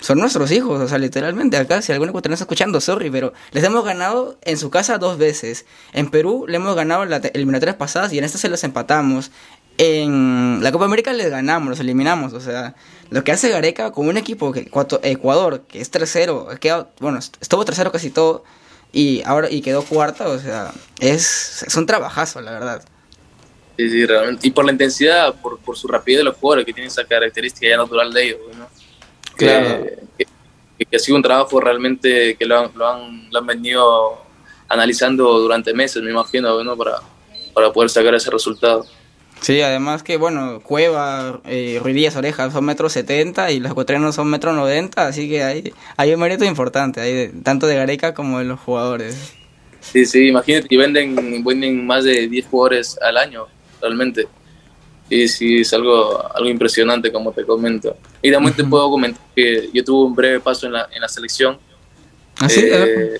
son 0.00 0.18
nuestros 0.18 0.50
hijos, 0.50 0.80
o 0.80 0.88
sea, 0.88 0.98
literalmente 0.98 1.56
acá, 1.58 1.82
si 1.82 1.92
algún 1.92 2.08
ecuatoriano 2.08 2.34
está 2.34 2.44
escuchando, 2.44 2.80
sorry, 2.80 3.10
pero 3.10 3.34
les 3.52 3.62
hemos 3.64 3.84
ganado 3.84 4.38
en 4.42 4.56
su 4.56 4.70
casa 4.70 4.96
dos 4.98 5.18
veces. 5.18 5.66
En 5.92 6.10
Perú 6.10 6.46
le 6.48 6.56
hemos 6.56 6.74
ganado 6.74 7.04
las 7.04 7.22
eliminatorias 7.34 7.76
pasadas 7.76 8.12
y 8.12 8.18
en 8.18 8.24
esta 8.24 8.38
se 8.38 8.48
los 8.48 8.64
empatamos. 8.64 9.30
En 9.76 10.62
la 10.62 10.72
Copa 10.72 10.86
América 10.86 11.12
les 11.12 11.30
ganamos, 11.30 11.70
los 11.70 11.80
eliminamos, 11.80 12.32
o 12.32 12.40
sea, 12.40 12.74
lo 13.10 13.24
que 13.24 13.32
hace 13.32 13.50
Gareca 13.50 13.92
con 13.92 14.08
un 14.08 14.16
equipo 14.16 14.52
que 14.52 14.70
Ecuador, 15.02 15.62
que 15.68 15.80
es 15.80 15.90
tercero, 15.90 16.48
bueno, 16.98 17.18
estuvo 17.18 17.64
tercero 17.64 17.92
casi 17.92 18.10
todo, 18.10 18.44
y 18.92 19.22
ahora 19.24 19.50
y 19.50 19.62
quedó 19.62 19.82
cuarta, 19.82 20.28
o 20.28 20.38
sea, 20.38 20.72
es, 20.98 21.62
es 21.62 21.74
un 21.76 21.86
trabajazo, 21.86 22.40
la 22.40 22.52
verdad. 22.52 22.84
Sí, 23.78 23.88
sí, 23.88 24.04
realmente. 24.04 24.46
Y 24.46 24.50
por 24.50 24.66
la 24.66 24.72
intensidad, 24.72 25.34
por, 25.40 25.58
por 25.58 25.78
su 25.78 25.88
rapidez 25.88 26.18
de 26.18 26.24
los 26.24 26.36
jugadores, 26.36 26.66
que 26.66 26.74
tienen 26.74 26.88
esa 26.88 27.04
característica 27.04 27.68
ya 27.68 27.78
natural 27.78 28.12
de 28.12 28.24
ellos, 28.24 28.40
¿no? 28.58 28.79
Claro. 29.36 29.84
Que, 30.16 30.26
que, 30.78 30.84
que, 30.84 30.96
ha 30.96 30.98
sido 30.98 31.16
un 31.16 31.22
trabajo 31.22 31.60
realmente 31.60 32.36
que 32.36 32.44
lo 32.44 32.58
han, 32.58 32.70
lo 32.74 32.88
han, 32.88 33.30
lo 33.30 33.38
han 33.38 33.46
venido 33.46 34.22
analizando 34.68 35.38
durante 35.38 35.74
meses, 35.74 36.02
me 36.02 36.10
imagino, 36.10 36.62
¿no? 36.62 36.76
Para, 36.76 36.98
para 37.52 37.72
poder 37.72 37.90
sacar 37.90 38.14
ese 38.14 38.30
resultado. 38.30 38.86
Sí, 39.40 39.62
además 39.62 40.02
que, 40.02 40.18
bueno, 40.18 40.60
Cueva, 40.62 41.40
eh, 41.46 41.80
Ruidías 41.82 42.14
Orejas 42.14 42.52
son 42.52 42.64
metros 42.66 42.92
setenta 42.92 43.50
y 43.50 43.58
los 43.58 43.72
ecuatorianos 43.72 44.14
son 44.14 44.28
metro 44.28 44.52
noventa, 44.52 45.06
así 45.06 45.28
que 45.30 45.42
hay, 45.42 45.72
hay 45.96 46.12
un 46.12 46.20
mérito 46.20 46.44
importante, 46.44 47.00
hay 47.00 47.12
de, 47.14 47.28
tanto 47.28 47.66
de 47.66 47.76
Gareca 47.76 48.12
como 48.12 48.38
de 48.38 48.44
los 48.44 48.60
jugadores. 48.60 49.32
Sí, 49.80 50.04
sí, 50.04 50.28
imagínate 50.28 50.68
que 50.68 50.76
venden, 50.76 51.42
venden 51.42 51.86
más 51.86 52.04
de 52.04 52.28
10 52.28 52.46
jugadores 52.46 52.98
al 53.00 53.16
año, 53.16 53.46
realmente. 53.80 54.28
Y 55.10 55.28
sí, 55.28 55.60
es 55.60 55.72
algo, 55.74 56.24
algo 56.34 56.48
impresionante, 56.48 57.12
como 57.12 57.32
te 57.32 57.44
comento. 57.44 57.96
Y 58.22 58.30
también 58.30 58.52
uh 58.52 58.56
-huh. 58.56 58.62
te 58.62 58.64
puedo 58.64 58.88
comentar 58.88 59.22
que 59.34 59.68
yo 59.72 59.84
tuve 59.84 60.06
un 60.06 60.14
breve 60.14 60.40
paso 60.40 60.66
en 60.66 60.72
la, 60.72 60.88
en 60.90 61.00
la 61.02 61.08
selección. 61.08 61.58
¿Ah, 62.38 62.48
sí? 62.48 62.62
Eh, 62.64 63.18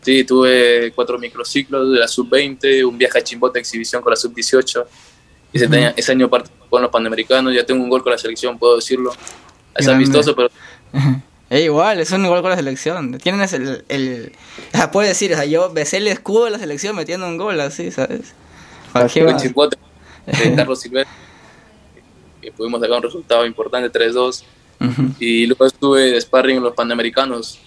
sí, 0.00 0.24
tuve 0.24 0.92
cuatro 0.94 1.18
microciclos 1.18 1.90
de 1.90 1.98
la 1.98 2.06
sub-20, 2.06 2.86
un 2.86 2.96
viaje 2.96 3.18
a 3.18 3.24
Chimbote 3.24 3.58
exhibición 3.58 4.02
con 4.02 4.10
la 4.10 4.16
sub-18 4.16 4.84
ese, 5.52 5.66
uh 5.66 5.70
-huh. 5.70 5.94
ese 5.96 6.12
año 6.12 6.28
participé 6.28 6.64
con 6.70 6.82
los 6.82 6.90
Panamericanos, 6.90 7.54
ya 7.54 7.64
tengo 7.64 7.82
un 7.84 7.90
gol 7.90 8.02
con 8.02 8.12
la 8.12 8.18
selección, 8.18 8.58
puedo 8.58 8.76
decirlo. 8.76 9.12
Es 9.74 9.86
Grande. 9.86 10.04
amistoso, 10.04 10.34
pero... 10.34 10.48
Es 11.50 11.60
igual, 11.64 12.00
es 12.00 12.10
un 12.12 12.26
gol 12.26 12.40
con 12.40 12.50
la 12.50 12.56
selección. 12.56 13.18
Tienen 13.18 13.46
el, 13.52 13.84
el, 13.88 14.32
o 14.72 14.76
sea, 14.76 14.90
puede 14.90 15.08
decir, 15.08 15.32
o 15.32 15.36
sea, 15.36 15.44
yo 15.44 15.70
besé 15.70 15.98
el 15.98 16.08
escudo 16.08 16.46
de 16.46 16.52
la 16.52 16.58
selección 16.58 16.96
metiendo 16.96 17.26
un 17.26 17.36
gol 17.36 17.60
así, 17.60 17.90
¿sabes? 17.90 18.34
Con 18.92 19.36
Chipote, 19.38 19.76
de 20.26 20.54
Carlos 20.54 20.80
Silvestre, 20.80 21.14
que 22.40 22.52
pudimos 22.52 22.80
sacar 22.80 22.96
un 22.96 23.02
resultado 23.02 23.46
importante, 23.46 23.90
3-2. 23.90 24.44
Uh 24.80 24.84
-huh. 24.84 25.14
Y 25.18 25.46
luego 25.46 25.66
estuve 25.66 26.10
de 26.12 26.20
sparring 26.20 26.56
en 26.56 26.62
los 26.62 26.74
Panamericanos 26.74 27.58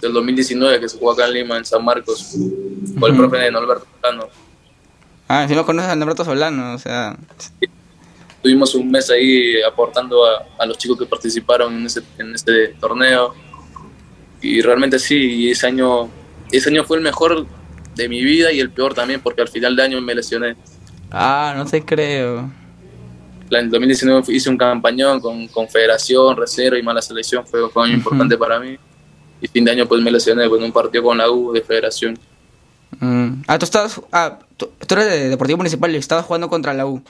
del 0.00 0.12
2019, 0.12 0.80
que 0.80 0.88
se 0.88 0.98
jugó 0.98 1.12
acá 1.12 1.26
en 1.26 1.34
Lima, 1.34 1.56
en 1.56 1.64
San 1.64 1.84
Marcos, 1.84 2.32
con 2.32 2.42
uh 2.42 3.00
-huh. 3.00 3.10
el 3.10 3.16
profe 3.16 3.36
de 3.38 3.50
Norberto 3.50 3.86
Cano. 4.00 4.28
Ah, 5.28 5.46
si 5.46 5.54
no 5.54 5.64
conoces 5.64 5.90
a 5.90 5.96
Norberto 5.96 6.24
Solano, 6.24 6.74
o 6.74 6.78
sea... 6.78 7.16
Tuvimos 8.42 8.74
un 8.74 8.90
mes 8.90 9.10
ahí 9.10 9.62
aportando 9.62 10.24
a, 10.24 10.46
a 10.58 10.66
los 10.66 10.78
chicos 10.78 10.98
que 10.98 11.06
participaron 11.06 11.76
en 11.76 11.86
ese, 11.86 12.02
en 12.18 12.34
este 12.34 12.68
torneo. 12.80 13.34
Y 14.40 14.62
realmente 14.62 14.98
sí, 14.98 15.14
y 15.16 15.50
ese 15.50 15.66
año, 15.66 16.08
ese 16.50 16.70
año 16.70 16.84
fue 16.84 16.96
el 16.96 17.02
mejor 17.02 17.46
de 17.94 18.08
mi 18.08 18.24
vida 18.24 18.50
y 18.50 18.60
el 18.60 18.70
peor 18.70 18.94
también, 18.94 19.20
porque 19.20 19.42
al 19.42 19.48
final 19.48 19.76
de 19.76 19.82
año 19.82 20.00
me 20.00 20.14
lesioné. 20.14 20.56
Ah, 21.10 21.54
no 21.56 21.64
te 21.64 21.84
creo. 21.84 22.50
En 23.50 23.68
2019 23.68 24.32
hice 24.32 24.48
un 24.48 24.56
campañón 24.56 25.20
con 25.20 25.48
Confederación, 25.48 26.36
Reserva 26.36 26.78
y 26.78 26.82
Mala 26.82 27.02
Selección, 27.02 27.44
fue, 27.46 27.68
fue 27.68 27.82
un 27.82 27.88
año 27.88 27.94
uh 27.94 27.96
-huh. 27.96 27.98
importante 27.98 28.38
para 28.38 28.60
mí. 28.60 28.78
Y 29.42 29.48
fin 29.48 29.64
de 29.64 29.72
año 29.72 29.86
pues 29.86 30.02
me 30.02 30.10
lesioné 30.10 30.48
pues, 30.48 30.60
en 30.60 30.66
un 30.66 30.72
partido 30.72 31.02
con 31.02 31.18
la 31.18 31.30
U 31.30 31.52
de 31.52 31.62
Federación. 31.62 32.18
Mm. 32.98 33.42
Ah, 33.46 33.58
tú 33.58 33.64
estabas. 33.64 34.00
Ah, 34.12 34.38
tú, 34.56 34.70
tú, 34.86 34.94
eres 34.94 35.06
de 35.06 35.28
Deportivo 35.30 35.56
Municipal 35.56 35.92
y 35.92 35.96
estabas 35.96 36.26
jugando 36.26 36.48
contra 36.48 36.74
la 36.74 36.86
U. 36.86 37.02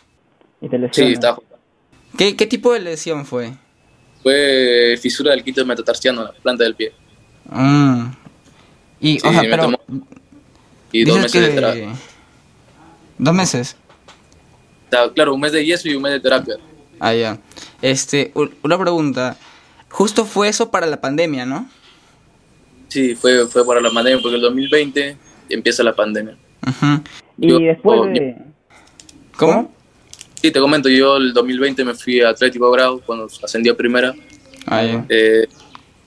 Y 0.61 0.69
te 0.69 0.79
sí, 0.93 1.13
estaba 1.13 1.37
jugando. 1.37 1.59
¿Qué, 2.17 2.37
¿Qué 2.37 2.47
tipo 2.47 2.73
de 2.73 2.81
lesión 2.81 3.27
fue? 3.27 3.53
Fue 4.23 4.99
fisura 5.01 5.33
del 5.33 5.43
quinto 5.43 5.65
metatarsiano, 5.65 6.25
la 6.25 6.33
planta 6.33 6.65
del 6.65 6.75
pie. 6.75 6.93
Mm. 7.51 8.07
Y, 9.01 9.19
sí, 9.19 9.27
o 9.27 9.33
sea, 9.33 9.41
pero. 9.43 9.63
Tomó... 9.65 9.81
Y 10.93 11.05
dos 11.05 11.17
meses 11.17 11.33
que... 11.33 11.41
de 11.41 11.49
terapia. 11.49 11.95
¿Dos 13.19 13.35
meses? 13.35 13.77
Claro, 15.15 15.35
un 15.35 15.41
mes 15.41 15.53
de 15.53 15.65
yeso 15.65 15.89
y 15.89 15.95
un 15.95 16.03
mes 16.03 16.13
de 16.13 16.21
terapia. 16.21 16.57
Ah, 16.99 17.15
ya. 17.15 17.39
Este, 17.81 18.33
una 18.63 18.79
pregunta. 18.79 19.37
Justo 19.89 20.25
fue 20.25 20.49
eso 20.49 20.71
para 20.71 20.87
la 20.87 21.01
pandemia, 21.01 21.47
¿no? 21.47 21.69
Sí, 22.89 23.15
fue, 23.15 23.47
fue 23.47 23.65
para 23.65 23.81
la 23.81 23.91
pandemia, 23.91 24.21
porque 24.21 24.37
el 24.37 24.43
2020 24.43 25.17
empieza 25.49 25.83
la 25.83 25.95
pandemia. 25.95 26.37
Uh 26.67 26.71
-huh. 26.71 27.03
Y 27.39 27.65
después 27.65 28.01
de... 28.13 28.37
¿Cómo? 29.37 29.73
Sí, 30.35 30.51
te 30.51 30.61
comento, 30.61 30.89
yo 30.89 31.17
el 31.17 31.33
2020 31.33 31.85
me 31.85 31.95
fui 31.95 32.21
a 32.21 32.31
Atlético 32.31 32.71
Grau 32.71 33.01
cuando 33.01 33.29
ascendí 33.43 33.69
a 33.69 33.77
primera. 33.77 34.15
Ah, 34.67 34.83
ya. 34.83 35.05
Eh, 35.09 35.47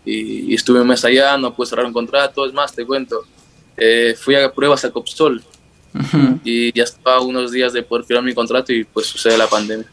y, 0.05 0.51
y 0.51 0.55
estuve 0.55 0.81
un 0.81 0.87
mes 0.87 1.03
allá, 1.05 1.37
no 1.37 1.55
pude 1.55 1.67
cerrar 1.67 1.85
un 1.85 1.93
contrato, 1.93 2.45
es 2.45 2.53
más, 2.53 2.73
te 2.73 2.85
cuento, 2.85 3.23
eh, 3.77 4.15
fui 4.19 4.35
a 4.35 4.51
pruebas 4.51 4.85
a 4.85 4.91
Copsol 4.91 5.43
Y 6.43 6.71
ya 6.73 6.83
estaba 6.83 7.21
unos 7.21 7.51
días 7.51 7.73
de 7.73 7.83
poder 7.83 8.05
firmar 8.05 8.23
mi 8.23 8.33
contrato 8.33 8.73
y 8.73 8.83
pues 8.83 9.07
sucede 9.07 9.37
la 9.37 9.47
pandemia. 9.47 9.85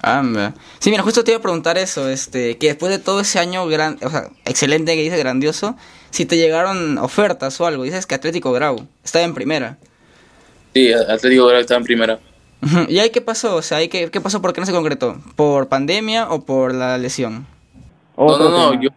Anda. 0.00 0.54
Sí, 0.78 0.90
mira, 0.90 1.02
justo 1.02 1.22
te 1.22 1.32
iba 1.32 1.38
a 1.38 1.42
preguntar 1.42 1.76
eso, 1.78 2.08
este, 2.08 2.56
que 2.58 2.68
después 2.68 2.90
de 2.90 2.98
todo 2.98 3.20
ese 3.20 3.38
año 3.38 3.66
gran, 3.66 3.98
o 4.02 4.10
sea, 4.10 4.30
excelente 4.44 4.94
que 4.94 5.02
dices, 5.02 5.18
grandioso, 5.18 5.76
si 6.10 6.24
te 6.24 6.36
llegaron 6.36 6.98
ofertas 6.98 7.60
o 7.60 7.66
algo, 7.66 7.84
dices 7.84 8.06
que 8.06 8.14
Atlético 8.14 8.52
Grau 8.52 8.86
estaba 9.04 9.24
en 9.24 9.34
primera. 9.34 9.78
Sí, 10.74 10.92
Atlético 10.92 11.46
Grau 11.46 11.60
estaba 11.60 11.78
en 11.78 11.84
primera. 11.84 12.20
¿Y 12.88 12.98
ahí 13.00 13.10
qué 13.10 13.20
pasó? 13.20 13.56
O 13.56 13.62
sea, 13.62 13.78
¿ahí 13.78 13.88
qué, 13.88 14.10
qué 14.10 14.20
pasó? 14.20 14.40
¿Por 14.40 14.52
qué 14.52 14.60
no 14.60 14.66
se 14.66 14.72
concretó? 14.72 15.20
¿Por 15.36 15.68
pandemia 15.68 16.30
o 16.30 16.44
por 16.44 16.74
la 16.74 16.96
lesión? 16.96 17.46
No, 18.16 18.38
no, 18.38 18.50
no, 18.50 18.80
yo, 18.80 18.90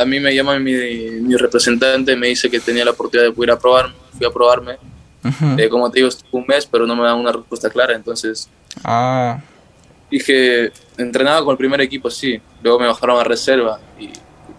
a 0.00 0.04
mí 0.04 0.18
me 0.18 0.34
llama 0.34 0.58
mi, 0.58 0.72
mi 0.72 1.36
representante, 1.36 2.16
me 2.16 2.28
dice 2.28 2.48
que 2.48 2.60
tenía 2.60 2.84
la 2.84 2.92
oportunidad 2.92 3.28
de 3.28 3.34
poder 3.34 3.48
ir 3.48 3.52
a 3.52 3.58
probar, 3.58 3.92
fui 4.16 4.26
a 4.26 4.30
probarme. 4.30 4.76
Ujú. 5.24 5.58
Eh, 5.58 5.68
como 5.68 5.90
te 5.90 5.98
digo, 5.98 6.08
estuve 6.08 6.28
un 6.32 6.44
mes, 6.48 6.66
pero 6.66 6.86
no 6.86 6.96
me 6.96 7.02
dan 7.02 7.16
una 7.18 7.32
respuesta 7.32 7.68
clara, 7.68 7.94
entonces 7.94 8.48
Ah, 8.84 9.40
dije, 10.10 10.72
entrenaba 10.96 11.44
con 11.44 11.52
el 11.52 11.58
primer 11.58 11.80
equipo, 11.80 12.10
sí. 12.10 12.40
Luego 12.62 12.78
me 12.78 12.86
bajaron 12.86 13.18
a 13.20 13.24
reserva 13.24 13.80
y, 13.98 14.10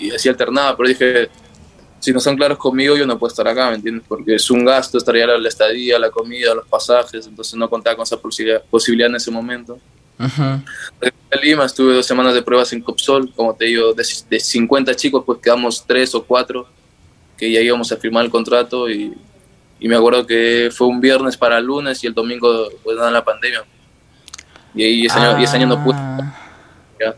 y 0.05 0.11
así 0.11 0.29
alternaba, 0.29 0.75
pero 0.75 0.89
dije, 0.89 1.29
si 1.99 2.11
no 2.11 2.19
son 2.19 2.35
claros 2.35 2.57
conmigo, 2.57 2.95
yo 2.95 3.05
no 3.05 3.17
puedo 3.17 3.29
estar 3.31 3.47
acá, 3.47 3.69
¿me 3.69 3.75
entiendes? 3.75 4.03
Porque 4.07 4.35
es 4.35 4.49
un 4.49 4.65
gasto, 4.65 4.97
estaría 4.97 5.27
la, 5.27 5.37
la 5.37 5.49
estadía, 5.49 5.99
la 5.99 6.09
comida, 6.09 6.53
los 6.53 6.67
pasajes, 6.67 7.27
entonces 7.27 7.55
no 7.55 7.69
contaba 7.69 7.95
con 7.95 8.03
esa 8.03 8.17
posibilidad, 8.17 8.61
posibilidad 8.63 9.09
en 9.09 9.15
ese 9.15 9.31
momento. 9.31 9.79
ujú. 10.19 10.61
Regresé 10.99 11.25
a 11.31 11.35
Lima, 11.37 11.65
estuve 11.65 11.93
dos 11.93 12.05
semanas 12.05 12.33
de 12.33 12.41
pruebas 12.41 12.73
en 12.73 12.81
Copsol, 12.81 13.31
como 13.33 13.53
te 13.55 13.65
digo, 13.65 13.93
de, 13.93 14.05
de 14.29 14.39
50 14.39 14.95
chicos, 14.95 15.23
pues 15.25 15.39
quedamos 15.39 15.85
tres 15.85 16.13
o 16.15 16.23
cuatro 16.23 16.67
que 17.37 17.51
ya 17.51 17.59
íbamos 17.61 17.91
a 17.91 17.97
firmar 17.97 18.25
el 18.25 18.31
contrato 18.31 18.89
y, 18.89 19.13
y 19.81 19.87
me 19.89 19.95
acuerdo 19.95 20.27
que 20.27 20.69
fue 20.71 20.87
un 20.87 21.01
viernes 21.01 21.35
para 21.35 21.57
el 21.57 21.65
lunes 21.65 22.03
y 22.03 22.07
el 22.07 22.13
domingo 22.13 22.69
pues 22.83 22.95
nada 22.95 23.09
la 23.09 23.25
pandemia. 23.25 23.63
Y 24.75 24.83
ahí 24.83 25.05
ese, 25.07 25.17
año, 25.17 25.39
y 25.39 25.43
ese 25.43 25.57
año 25.57 25.65
no 25.65 25.83
pude. 25.83 25.97
Ah. 25.97 26.37
ya. 26.99 27.15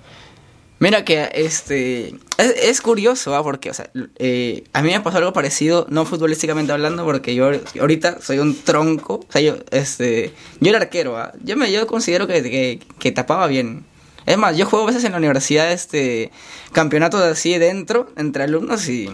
Mira 0.80 1.04
que 1.04 1.30
este 1.34 2.16
es, 2.38 2.56
es 2.64 2.82
curioso, 2.82 3.36
¿ah? 3.36 3.44
porque 3.44 3.70
o 3.70 3.74
sea, 3.74 3.90
eh, 4.18 4.64
a 4.72 4.82
mí 4.82 4.92
me 4.92 5.02
pasó 5.02 5.18
algo 5.18 5.34
parecido, 5.34 5.86
no 5.90 6.06
futbolísticamente 6.06 6.72
hablando, 6.72 7.04
porque 7.04 7.36
yo 7.36 7.52
ahorita 7.80 8.22
soy 8.22 8.40
un 8.40 8.56
tronco, 8.56 9.16
o 9.16 9.32
sea, 9.32 9.42
yo 9.42 9.58
este 9.72 10.34
yo 10.62 10.70
era 10.70 10.80
arquero, 10.80 11.18
¿ah? 11.18 11.34
yo 11.44 11.58
me 11.58 11.70
yo 11.70 11.86
considero 11.86 12.28
que, 12.28 12.42
que, 12.44 12.80
que 12.98 13.12
tapaba 13.12 13.48
bien. 13.48 13.86
Es 14.26 14.38
más, 14.38 14.56
yo 14.56 14.66
juego 14.66 14.86
a 14.86 14.88
veces 14.88 15.04
en 15.04 15.12
la 15.12 15.18
universidad 15.18 15.70
este 15.74 16.32
campeonatos 16.72 17.22
así 17.22 17.58
dentro 17.58 18.10
entre 18.16 18.44
alumnos 18.44 18.88
y 18.88 19.10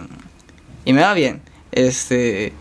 y 0.84 0.92
me 0.92 1.02
va 1.02 1.14
bien. 1.14 1.42
Este 1.72 2.52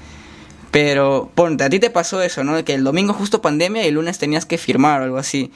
pero 0.71 1.31
ponte, 1.33 1.63
a 1.63 1.69
ti 1.69 1.79
te 1.79 1.89
pasó 1.89 2.21
eso, 2.21 2.43
¿no? 2.43 2.63
Que 2.63 2.73
el 2.73 2.83
domingo 2.83 3.13
justo 3.13 3.41
pandemia 3.41 3.83
y 3.83 3.87
el 3.87 3.95
lunes 3.95 4.19
tenías 4.19 4.45
que 4.45 4.57
firmar 4.57 5.01
o 5.01 5.03
algo 5.05 5.17
así. 5.17 5.51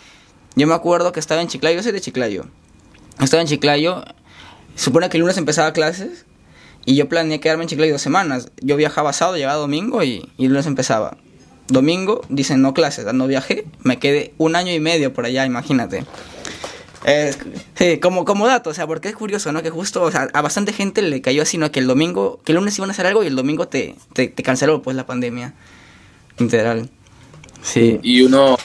Yo 0.56 0.68
me 0.68 0.74
acuerdo 0.74 1.12
que 1.12 1.20
estaba 1.20 1.42
en 1.42 1.48
Chiclayo, 1.48 1.78
yo 1.78 1.84
soy 1.84 1.92
de 1.92 2.02
Chiclayo. 2.02 2.46
Estaba 3.20 3.42
en 3.42 3.48
Chiclayo, 3.48 4.04
supone 4.76 5.10
que 5.10 5.18
el 5.18 5.22
lunes 5.22 5.38
empezaba 5.38 5.74
clases 5.74 6.26
y 6.86 6.96
yo 6.96 7.08
planeé 7.10 7.40
quedarme 7.40 7.64
en 7.64 7.70
Chiclayo 7.70 7.94
dos 7.94 8.02
semanas. 8.02 8.50
Yo 8.62 8.76
viajaba 8.76 9.14
sábado, 9.14 9.38
llegaba 9.38 9.58
domingo 9.58 10.04
y, 10.04 10.30
y 10.38 10.46
el 10.46 10.50
lunes 10.50 10.66
empezaba. 10.66 11.18
Domingo 11.68 12.22
dicen 12.30 12.62
no 12.62 12.74
clases, 12.74 13.12
no 13.14 13.28
viajé, 13.28 13.66
me 13.84 13.98
quedé 13.98 14.34
un 14.38 14.56
año 14.56 14.74
y 14.74 14.80
medio 14.80 15.14
por 15.14 15.26
allá, 15.26 15.46
imagínate. 15.46 16.06
Sí, 17.76 18.00
como, 18.00 18.26
como 18.26 18.48
dato, 18.48 18.70
o 18.70 18.74
sea, 18.74 18.88
porque 18.88 19.10
es 19.10 19.16
curioso, 19.16 19.52
¿no? 19.52 19.62
Que 19.62 19.70
justo, 19.70 20.02
o 20.04 20.12
sea, 20.12 20.30
a 20.34 20.42
bastante 20.42 20.74
gente 20.74 21.02
le 21.02 21.22
cayó 21.22 21.42
así, 21.44 21.58
¿no? 21.58 21.72
Que 21.72 21.80
el 21.80 21.88
domingo, 21.88 22.40
que 22.46 22.52
el 22.54 22.58
lunes 22.58 22.78
iban 22.78 22.90
a 22.90 22.94
hacer 22.94 23.06
algo 23.06 23.24
y 23.24 23.28
el 23.28 23.36
domingo 23.36 23.68
te, 23.68 23.96
te, 24.14 24.28
te 24.28 24.44
canceló, 24.44 24.82
pues, 24.82 24.96
la 24.96 25.06
pandemia. 25.06 25.54
Literal. 26.38 26.90
Sí. 27.62 28.00
Y 28.02 28.22
uno 28.22 28.58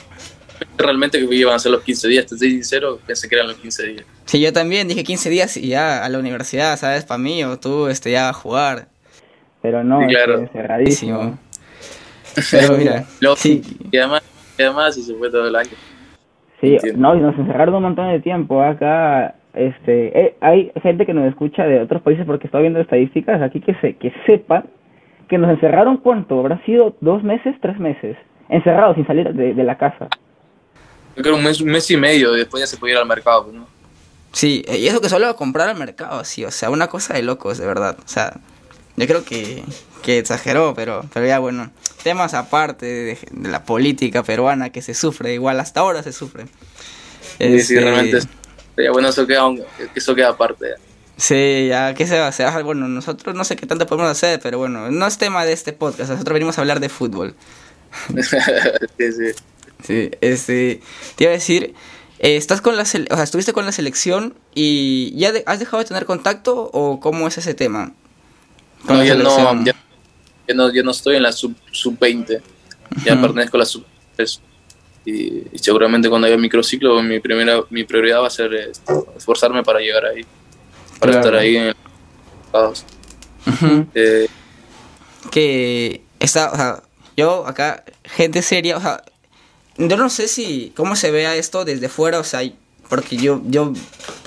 realmente 0.77 1.19
que 1.19 1.35
iban 1.35 1.55
a 1.55 1.59
ser 1.59 1.73
los 1.73 1.83
15 1.83 2.09
días, 2.09 2.27
te 2.27 2.37
soy 2.39 2.51
sincero, 2.51 2.99
pensé 3.07 3.29
que 3.29 3.35
eran 3.35 3.49
los 3.49 3.57
15 3.57 3.87
días. 3.87 4.05
Sí, 4.27 4.41
yo 4.41 4.53
también 4.53 4.89
dije 4.89 5.05
15 5.05 5.31
días 5.31 5.57
y 5.57 5.69
ya 5.69 6.05
a 6.05 6.09
la 6.09 6.19
universidad, 6.19 6.79
¿sabes? 6.79 7.05
Para 7.05 7.19
mí 7.19 7.43
o 7.45 7.59
tú, 7.59 7.89
este, 7.89 8.11
ya 8.11 8.29
a 8.29 8.33
jugar. 8.33 8.89
Pero 9.63 9.83
no, 9.83 10.01
Sí, 10.01 10.07
claro. 10.09 10.43
este, 10.43 10.53
cerradísimo. 10.53 11.39
Pero 12.51 12.77
mira, 12.77 13.07
Luego, 13.21 13.37
sí. 13.37 13.63
Y 13.91 13.97
además, 13.97 14.23
y 14.59 14.63
además 14.63 14.97
y 14.97 15.03
se 15.03 15.15
fue 15.15 15.31
todo 15.31 15.47
el 15.49 15.57
año. 15.57 15.71
Sí, 16.61 16.75
Entiendo. 16.75 17.01
no, 17.01 17.17
y 17.17 17.21
nos 17.21 17.39
encerraron 17.39 17.77
un 17.77 17.83
montón 17.83 18.11
de 18.11 18.21
tiempo 18.21 18.63
acá. 18.63 19.35
Este, 19.55 20.19
eh, 20.21 20.37
hay 20.41 20.71
gente 20.83 21.07
que 21.07 21.15
nos 21.15 21.27
escucha 21.29 21.65
de 21.65 21.81
otros 21.81 22.03
países 22.03 22.25
porque 22.27 22.47
estoy 22.47 22.63
viendo 22.63 22.81
estadísticas 22.81 23.41
aquí 23.43 23.61
que 23.61 23.75
se 23.77 23.97
que 23.97 24.13
sepan 24.27 24.65
que 25.29 25.39
nos 25.39 25.51
encerraron 25.51 25.99
cuánto, 25.99 26.41
habrá 26.41 26.65
sido 26.65 26.97
dos 27.01 27.23
meses, 27.23 27.55
tres 27.61 27.79
meses, 27.79 28.17
encerrados 28.49 28.97
sin 28.97 29.07
salir 29.07 29.33
de, 29.35 29.55
de 29.55 29.65
la 29.65 29.77
casa. 29.77 30.09
Yo 31.17 31.23
creo 31.23 31.37
un 31.37 31.45
mes, 31.45 31.61
un 31.61 31.69
mes 31.69 31.91
y 31.91 31.97
medio, 31.97 32.33
después 32.33 32.63
ya 32.63 32.67
se 32.67 32.77
podía 32.77 32.95
ir 32.95 33.01
al 33.01 33.07
mercado, 33.07 33.51
¿no? 33.53 33.67
Sí, 34.33 34.65
y 34.69 34.87
eso 34.87 35.01
que 35.01 35.09
solo 35.09 35.27
a 35.27 35.35
comprar 35.37 35.69
al 35.69 35.77
mercado, 35.79 36.25
sí, 36.25 36.45
o 36.45 36.51
sea, 36.51 36.71
una 36.71 36.87
cosa 36.89 37.15
de 37.15 37.23
locos, 37.23 37.59
de 37.59 37.67
verdad. 37.67 37.97
O 37.99 38.09
sea, 38.09 38.35
yo 38.99 39.07
creo 39.07 39.25
que, 39.25 39.63
que 40.03 40.19
exageró, 40.19 40.75
pero, 40.75 41.05
pero 41.13 41.27
ya 41.27 41.39
bueno, 41.39 41.71
temas 42.03 42.35
aparte 42.35 42.87
de, 42.87 43.19
de 43.31 43.49
la 43.49 43.65
política 43.65 44.23
peruana 44.23 44.71
que 44.71 44.83
se 44.83 44.95
sufre, 44.95 45.35
igual 45.35 45.61
hasta 45.61 45.81
ahora 45.81 46.03
se 46.03 46.13
sufre. 46.13 46.45
Sí, 47.39 47.39
sí, 47.39 47.45
Este, 47.77 47.81
realmente. 47.81 48.21
Ya, 48.77 48.91
bueno, 48.93 49.09
eso 49.09 49.27
queda, 49.27 49.43
eso 49.95 50.15
queda 50.15 50.29
aparte. 50.31 50.67
Sí, 51.17 51.67
ya, 51.69 51.95
¿qué 51.95 52.07
se 52.07 52.17
va 52.19 52.27
a 52.27 52.29
hacer? 52.29 52.63
Bueno, 52.63 52.87
nosotros 52.87 53.35
no 53.35 53.43
sé 53.45 53.57
qué 53.57 53.67
tanto 53.67 53.87
podemos 53.87 54.09
hacer, 54.11 54.39
pero 54.41 54.59
bueno, 54.59 54.91
no 54.91 55.07
es 55.07 55.19
tema 55.19 55.45
de 55.45 55.53
este 55.53 55.73
podcast, 55.73 56.11
nosotros 56.11 56.33
venimos 56.35 56.59
a 56.59 56.61
hablar 56.61 56.79
de 56.79 56.89
fútbol. 56.89 57.35
sí, 58.99 59.13
sí. 59.13 59.33
Sí, 59.85 60.11
este, 60.21 60.81
te 61.17 61.25
iba 61.25 61.31
a 61.31 61.35
decir, 61.35 61.75
eh, 62.19 62.37
estás 62.37 62.61
con 62.61 62.77
la, 62.77 62.83
o 62.83 62.87
sea, 62.87 63.23
estuviste 63.23 63.53
con 63.53 63.65
la 63.65 63.73
selección 63.73 64.35
y 64.55 65.17
ya 65.17 65.31
de- 65.33 65.45
has 65.47 65.61
dejado 65.61 65.79
de 65.83 65.89
tener 65.89 66.05
contacto 66.05 66.69
o 66.73 66.99
cómo 67.01 67.29
es 67.29 67.39
ese 67.39 67.55
tema? 67.55 67.93
Con 68.87 68.97
No, 68.97 69.03
la 69.03 69.05
ya 69.05 69.15
no, 69.15 69.65
ya, 69.65 70.83
estoy 70.91 71.17
en 71.17 71.23
la 71.23 71.33
sub, 71.33 71.55
sub 71.73 71.99
20, 71.99 72.41
ya 73.05 73.21
pertenezco 73.21 73.57
a 73.57 73.61
la 73.61 73.67
sub 73.67 73.85
3. 74.17 74.41
Y, 75.05 75.45
y 75.53 75.59
seguramente 75.59 76.09
cuando 76.09 76.27
haya 76.27 76.37
microciclo, 76.37 77.03
mi 77.03 77.21
primera 77.21 77.63
mi 77.71 77.85
prioridad 77.85 78.21
va 78.21 78.27
a 78.27 78.31
ser 78.31 78.53
eh, 78.55 78.73
esforzarme 79.17 79.63
para 79.63 79.81
llegar 79.81 80.05
ahí, 80.05 80.25
para 80.99 81.13
Claro. 81.13 81.27
estar 81.27 81.35
ahí 81.41 81.57
en 81.57 81.75
Ujú. 83.47 83.87
eh, 83.95 84.29
que 85.31 86.03
está, 86.21 86.51
o 86.53 86.57
sea, 86.57 86.83
yo 87.17 87.47
acá, 87.47 87.85
gente 88.05 88.43
seria, 88.43 88.77
o 88.77 88.81
sea, 88.81 89.03
yo 89.77 89.97
no 89.97 90.11
sé 90.11 90.29
si, 90.29 90.73
cómo 90.77 90.97
se 90.97 91.11
vea 91.11 91.37
esto 91.37 91.65
desde 91.65 91.89
fuera, 91.89 92.19
o 92.19 92.25
sea, 92.25 92.41
porque 92.89 93.17
yo, 93.17 93.41
yo 93.47 93.73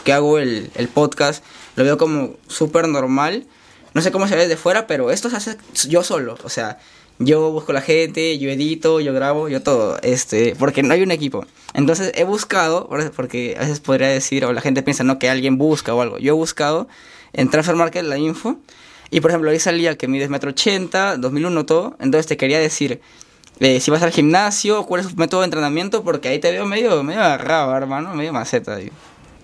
que 0.03 0.13
hago 0.13 0.39
el, 0.39 0.71
el 0.75 0.87
podcast, 0.87 1.43
lo 1.75 1.83
veo 1.83 1.97
como 1.97 2.35
súper 2.47 2.87
normal, 2.87 3.45
no 3.93 4.01
sé 4.01 4.11
cómo 4.11 4.27
se 4.27 4.35
ve 4.35 4.41
desde 4.43 4.57
fuera, 4.57 4.87
pero 4.87 5.11
esto 5.11 5.29
se 5.29 5.37
hace 5.37 5.57
yo 5.87 6.03
solo, 6.03 6.37
o 6.43 6.49
sea, 6.49 6.79
yo 7.19 7.51
busco 7.51 7.71
la 7.73 7.81
gente, 7.81 8.37
yo 8.39 8.49
edito, 8.49 8.99
yo 8.99 9.13
grabo, 9.13 9.47
yo 9.49 9.61
todo, 9.61 9.99
este, 10.01 10.55
porque 10.57 10.81
no 10.81 10.93
hay 10.93 11.03
un 11.03 11.11
equipo. 11.11 11.45
Entonces 11.73 12.11
he 12.15 12.23
buscado, 12.23 12.87
por- 12.87 13.11
porque 13.11 13.55
a 13.57 13.61
veces 13.61 13.79
podría 13.79 14.07
decir, 14.07 14.43
o 14.45 14.53
la 14.53 14.61
gente 14.61 14.81
piensa, 14.81 15.03
no, 15.03 15.19
que 15.19 15.29
alguien 15.29 15.57
busca 15.57 15.93
o 15.93 16.01
algo, 16.01 16.17
yo 16.17 16.33
he 16.33 16.35
buscado 16.35 16.87
en 17.33 17.49
Transfer 17.49 17.75
Market 17.75 18.03
la 18.05 18.17
info, 18.17 18.57
y 19.11 19.19
por 19.19 19.29
ejemplo, 19.31 19.51
ahí 19.51 19.59
salía 19.59 19.97
que 19.97 20.07
mides 20.07 20.29
metro 20.29 20.51
ochenta, 20.51 21.17
2001 21.17 21.65
todo. 21.65 21.97
Entonces 21.99 22.27
te 22.27 22.37
quería 22.37 22.59
decir, 22.59 23.01
eh, 23.59 23.81
si 23.81 23.91
vas 23.91 24.01
al 24.03 24.11
gimnasio, 24.11 24.85
cuál 24.85 25.01
es 25.01 25.07
tu 25.09 25.15
método 25.17 25.41
de 25.41 25.45
entrenamiento, 25.45 26.01
porque 26.03 26.29
ahí 26.29 26.39
te 26.39 26.49
veo 26.49 26.65
medio, 26.65 27.03
medio 27.03 27.19
agarrado, 27.21 27.75
hermano, 27.75 28.15
medio 28.15 28.31
maceta. 28.31 28.79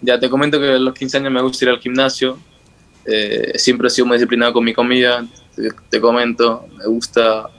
Ya 0.02 0.20
te 0.20 0.30
comento 0.30 0.58
que 0.60 0.70
a 0.72 0.78
los 0.80 0.94
15 0.94 1.18
años 1.18 1.32
me 1.34 1.42
gusta 1.42 1.66
ir 1.66 1.70
al 1.72 1.80
gimnasio. 1.80 2.40
Eh, 3.08 3.54
siempre 3.56 3.88
he 3.88 3.90
sido 3.90 4.06
muy 4.06 4.18
disciplinado 4.18 4.54
con 4.54 4.64
mi 4.64 4.74
comida. 4.74 5.26
Te, 5.56 5.70
te 5.90 6.02
comento, 6.02 6.68
me 6.78 6.86
gusta, 6.86 7.50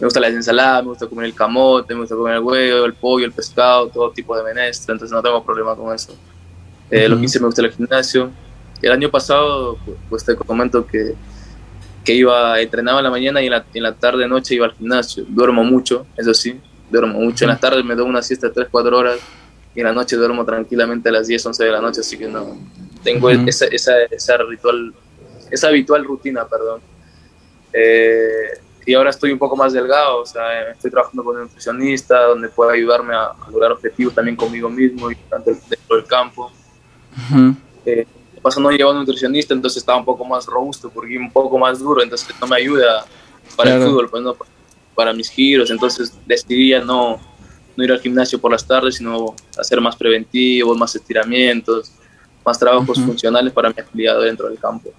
me 0.00 0.06
gusta 0.06 0.18
la 0.18 0.28
ensalada, 0.28 0.82
me 0.82 0.88
gusta 0.88 1.06
comer 1.06 1.26
el 1.26 1.34
camote, 1.34 1.94
me 1.94 2.00
gusta 2.00 2.16
comer 2.16 2.36
el 2.36 2.40
huevo, 2.42 2.84
el 2.86 2.94
pollo, 2.94 3.26
el 3.26 3.32
pescado, 3.32 3.88
todo 3.88 4.10
tipo 4.10 4.36
de 4.36 4.42
menestra. 4.42 4.94
Entonces 4.94 5.14
no 5.14 5.22
tengo 5.22 5.44
problema 5.44 5.76
con 5.76 5.94
eso. 5.94 6.16
Eh, 6.90 7.04
a 7.04 7.08
Los 7.08 7.16
Ujú. 7.16 7.20
15 7.20 7.40
me 7.40 7.46
gusta 7.46 7.62
al 7.62 7.72
gimnasio. 7.72 8.30
El 8.82 8.92
año 8.92 9.10
pasado, 9.10 9.78
pues, 9.84 9.98
pues 10.08 10.24
te 10.24 10.34
comento 10.34 10.86
que, 10.86 11.14
que 12.04 12.14
iba, 12.14 12.60
entrenaba 12.60 12.98
en 13.00 13.04
la 13.04 13.10
mañana 13.10 13.42
y 13.42 13.46
en 13.46 13.52
la, 13.52 13.64
en 13.72 13.82
la 13.82 13.94
tarde, 13.94 14.26
noche 14.28 14.54
iba 14.54 14.66
al 14.66 14.72
gimnasio. 14.72 15.24
Duermo 15.28 15.64
mucho, 15.64 16.06
eso 16.16 16.32
sí, 16.34 16.60
duermo 16.90 17.18
mucho. 17.20 17.44
En 17.44 17.50
las 17.50 17.60
tardes 17.60 17.84
me 17.84 17.94
doy 17.94 18.08
una 18.08 18.22
siesta 18.22 18.48
de 18.48 18.54
3, 18.54 18.68
4 18.70 18.96
horas 18.96 19.18
y 19.76 19.80
en 19.80 19.86
la 19.86 19.92
noche 19.92 20.16
duermo 20.16 20.44
tranquilamente 20.44 21.10
a 21.10 21.12
las 21.12 21.26
10, 21.26 21.46
11 21.46 21.64
de 21.64 21.70
la 21.70 21.80
noche, 21.82 22.00
así 22.00 22.16
que 22.16 22.26
no. 22.26 22.56
Tengo 23.04 23.28
Ujú. 23.28 23.44
esa, 23.46 23.66
esa, 23.66 23.92
esa 24.10 24.38
ritual, 24.38 24.94
esa 25.50 25.68
habitual 25.68 26.02
rutina, 26.04 26.48
perdón. 26.48 26.80
Eh, 27.74 28.58
y 28.86 28.94
ahora 28.94 29.10
estoy 29.10 29.32
un 29.32 29.38
poco 29.38 29.54
más 29.54 29.74
delgado, 29.74 30.22
o 30.22 30.26
sea, 30.26 30.70
estoy 30.70 30.90
trabajando 30.90 31.22
con 31.22 31.36
un 31.36 31.42
nutricionista 31.42 32.22
donde 32.22 32.48
puede 32.48 32.74
ayudarme 32.78 33.14
a, 33.14 33.26
a 33.26 33.50
lograr 33.50 33.72
objetivos 33.72 34.14
también 34.14 34.34
conmigo 34.34 34.70
mismo 34.70 35.10
y 35.10 35.16
tanto 35.16 35.50
dentro 35.50 35.96
del 35.96 36.06
campo. 36.06 36.50
Ujú. 37.30 37.54
Eh, 37.84 38.06
pasó 38.40 38.60
no 38.60 38.70
llevaba 38.70 38.92
un 38.92 39.00
nutricionista, 39.00 39.52
entonces 39.52 39.78
estaba 39.78 39.98
un 39.98 40.04
poco 40.06 40.24
más 40.24 40.46
robusto, 40.46 40.88
porque 40.88 41.18
un 41.18 41.30
poco 41.30 41.58
más 41.58 41.80
duro, 41.80 42.02
entonces 42.02 42.28
no 42.40 42.46
me 42.46 42.56
ayuda 42.56 43.04
para 43.56 43.74
el 43.74 43.82
fútbol, 43.82 44.08
pues 44.08 44.22
no, 44.22 44.36
para 44.94 45.12
mis 45.12 45.28
giros, 45.28 45.70
entonces 45.70 46.16
decidí 46.24 46.72
no, 46.82 47.20
no 47.76 47.84
ir 47.84 47.92
al 47.92 48.00
gimnasio 48.00 48.40
por 48.40 48.52
las 48.52 48.66
tardes, 48.66 48.96
sino 48.96 49.34
hacer 49.58 49.80
más 49.80 49.96
preventivos, 49.96 50.76
más 50.76 50.94
estiramientos, 50.94 51.92
más 52.44 52.58
trabajos 52.58 52.98
funcionales 53.00 53.52
para 53.52 53.70
mi 53.70 53.76
afiliado 53.78 54.22
dentro 54.22 54.48
del 54.48 54.58
campo. 54.58 54.90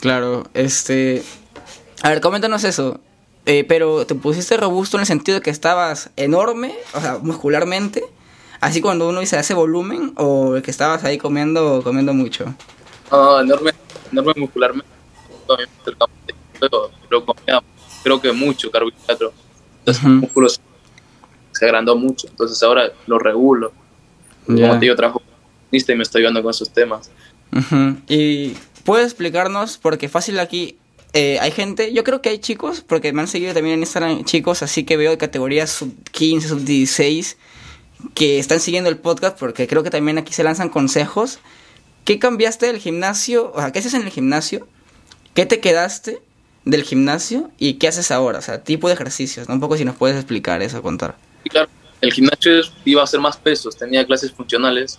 Claro, 0.00 0.44
este... 0.54 1.22
A 2.02 2.10
ver, 2.10 2.20
coméntanos 2.20 2.64
eso. 2.64 3.00
Eh, 3.46 3.64
pero 3.64 4.04
te 4.04 4.14
pusiste 4.14 4.56
robusto 4.58 4.96
en 4.96 5.00
el 5.00 5.06
sentido 5.06 5.38
de 5.38 5.42
que 5.42 5.50
estabas 5.50 6.10
enorme, 6.16 6.74
o 6.92 7.00
sea, 7.00 7.18
muscularmente, 7.18 8.04
así 8.60 8.82
cuando 8.82 9.08
uno 9.08 9.20
dice 9.20 9.38
hace 9.38 9.54
volumen, 9.54 10.12
o 10.16 10.60
que 10.62 10.70
estabas 10.70 11.02
ahí 11.04 11.16
comiendo 11.16 11.80
comiendo 11.82 12.12
mucho. 12.12 12.54
No, 13.10 13.40
enorme, 13.40 13.72
enorme 14.12 14.34
muscularmente. 14.36 14.90
Pero, 16.60 16.90
pero 17.08 17.24
comía, 17.24 17.62
creo 18.02 18.20
que 18.20 18.32
mucho 18.32 18.70
carbohidrato. 18.70 19.32
Entonces, 19.78 20.04
el 20.04 20.10
músculo 20.10 20.48
se 21.58 21.64
agrandó 21.64 21.96
mucho. 21.96 22.28
Entonces, 22.28 22.62
ahora 22.62 22.92
lo 23.06 23.18
regulo. 23.18 23.72
Como 24.46 24.72
te 24.74 24.80
digo, 24.80 24.96
trabajo 24.96 25.22
y 25.70 25.94
me 25.94 26.02
estoy 26.02 26.20
ayudando 26.22 26.42
con 26.42 26.50
esos 26.50 26.70
temas. 26.70 27.10
Y 28.08 28.54
puedes 28.84 29.06
explicarnos, 29.06 29.78
porque 29.78 30.08
fácil 30.08 30.38
aquí 30.38 30.76
eh, 31.12 31.38
hay 31.40 31.50
gente, 31.50 31.92
yo 31.92 32.04
creo 32.04 32.22
que 32.22 32.28
hay 32.30 32.38
chicos, 32.38 32.82
porque 32.86 33.12
me 33.12 33.22
han 33.22 33.28
seguido 33.28 33.54
también 33.54 33.74
en 33.74 33.80
Instagram 33.80 34.24
chicos, 34.24 34.62
así 34.62 34.84
que 34.84 34.96
veo 34.96 35.10
de 35.10 35.18
categorías 35.18 35.70
sub 35.70 35.94
15, 36.12 36.48
sub 36.48 36.64
16, 36.64 37.36
que 38.14 38.38
están 38.38 38.60
siguiendo 38.60 38.90
el 38.90 38.98
podcast, 38.98 39.38
porque 39.38 39.66
creo 39.66 39.82
que 39.82 39.90
también 39.90 40.18
aquí 40.18 40.32
se 40.32 40.44
lanzan 40.44 40.68
consejos. 40.68 41.40
¿Qué 42.04 42.18
cambiaste 42.18 42.66
del 42.66 42.78
gimnasio? 42.78 43.52
O 43.54 43.60
sea, 43.60 43.72
¿qué 43.72 43.80
haces 43.80 43.94
en 43.94 44.02
el 44.02 44.10
gimnasio? 44.10 44.66
¿Qué 45.34 45.46
te 45.46 45.60
quedaste 45.60 46.22
del 46.64 46.82
gimnasio? 46.82 47.50
¿Y 47.58 47.74
qué 47.74 47.88
haces 47.88 48.10
ahora? 48.10 48.38
O 48.38 48.42
sea, 48.42 48.62
tipo 48.64 48.88
de 48.88 48.94
ejercicios, 48.94 49.48
¿no? 49.48 49.54
Un 49.54 49.60
poco 49.60 49.76
si 49.76 49.84
nos 49.84 49.96
puedes 49.96 50.16
explicar 50.16 50.62
eso, 50.62 50.82
contar. 50.82 51.16
Claro, 51.48 51.68
el 52.00 52.12
gimnasio 52.12 52.52
iba 52.84 53.00
a 53.00 53.04
hacer 53.04 53.20
más 53.20 53.36
pesos, 53.36 53.76
tenía 53.76 54.04
clases 54.04 54.32
funcionales 54.32 54.98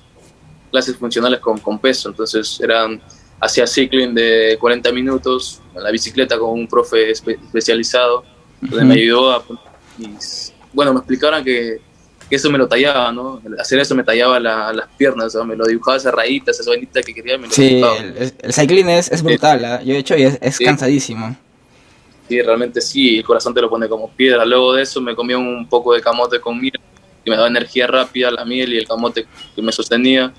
clases 0.69 0.95
funcionales 0.95 1.39
con, 1.39 1.59
con 1.59 1.79
peso, 1.79 2.09
entonces 2.09 2.59
eran 2.61 3.01
hacía 3.39 3.65
cycling 3.65 4.13
de 4.13 4.57
40 4.59 4.91
minutos 4.91 5.61
en 5.75 5.83
la 5.83 5.91
bicicleta 5.91 6.37
con 6.37 6.51
un 6.51 6.67
profe 6.67 7.11
especializado, 7.11 8.23
donde 8.61 8.85
me 8.85 8.95
ayudó 8.95 9.31
a... 9.31 9.43
bueno, 10.73 10.93
me 10.93 10.99
explicaron 10.99 11.43
que, 11.43 11.79
que, 12.29 12.35
eso 12.35 12.51
me 12.51 12.57
lo 12.57 12.67
tallaba, 12.67 13.13
¿no? 13.13 13.41
Hacer 13.57 13.79
eso 13.79 13.95
me 13.95 14.03
tallaba 14.03 14.39
las 14.39 14.87
piernas, 14.97 15.33
me 15.45 15.55
lo 15.55 15.65
dibujaba 15.65 15.97
esas 15.97 16.13
rayitas, 16.13 16.59
esa 16.59 16.69
vainita 16.69 17.01
que 17.01 17.13
quería, 17.13 17.37
me 17.37 17.47
lo 17.47 17.53
Sí, 17.53 17.81
el, 17.81 18.33
el, 18.41 18.53
cycling 18.53 18.89
es, 18.89 19.09
es 19.09 19.23
brutal, 19.23 19.63
¿eh? 19.63 19.85
yo 19.85 19.93
he 19.93 19.99
hecho 19.99 20.17
y 20.17 20.23
es, 20.23 20.37
es 20.41 20.59
cansadísimo. 20.59 21.37
Sí, 22.29 22.39
realmente 22.43 22.79
sí, 22.79 23.17
el 23.17 23.23
corazón 23.23 23.55
te 23.55 23.61
lo 23.61 23.69
pone 23.71 23.89
como 23.89 24.07
piedra. 24.11 24.45
Luego 24.45 24.73
de 24.73 24.83
eso 24.83 25.01
me 25.01 25.15
comí 25.15 25.33
un 25.33 25.67
poco 25.67 25.95
de 25.95 26.01
camote 26.01 26.39
con 26.39 26.61
miel, 26.61 26.79
que 27.25 27.31
me 27.31 27.35
daba 27.35 27.47
energía 27.47 27.87
rápida, 27.87 28.29
la 28.29 28.45
miel 28.45 28.71
y 28.71 28.77
el 28.77 28.87
camote 28.87 29.25
que 29.55 29.61
me 29.63 29.71
sostenía 29.71 30.31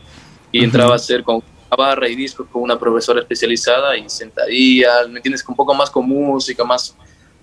y 0.53 0.63
entraba 0.63 0.93
a 0.93 0.97
hacer 0.97 1.25
con 1.25 1.43
barra 1.77 2.09
y 2.09 2.15
discos 2.15 2.47
con 2.51 2.63
una 2.63 2.79
profesora 2.79 3.21
especializada 3.21 3.97
y 3.97 4.09
sentadillas, 4.09 5.09
¿me 5.09 5.17
entiendes? 5.17 5.45
Un 5.49 5.57
poco 5.57 5.75
más 5.75 5.91
con 5.91 6.09
música, 6.09 6.65
más, 6.65 6.95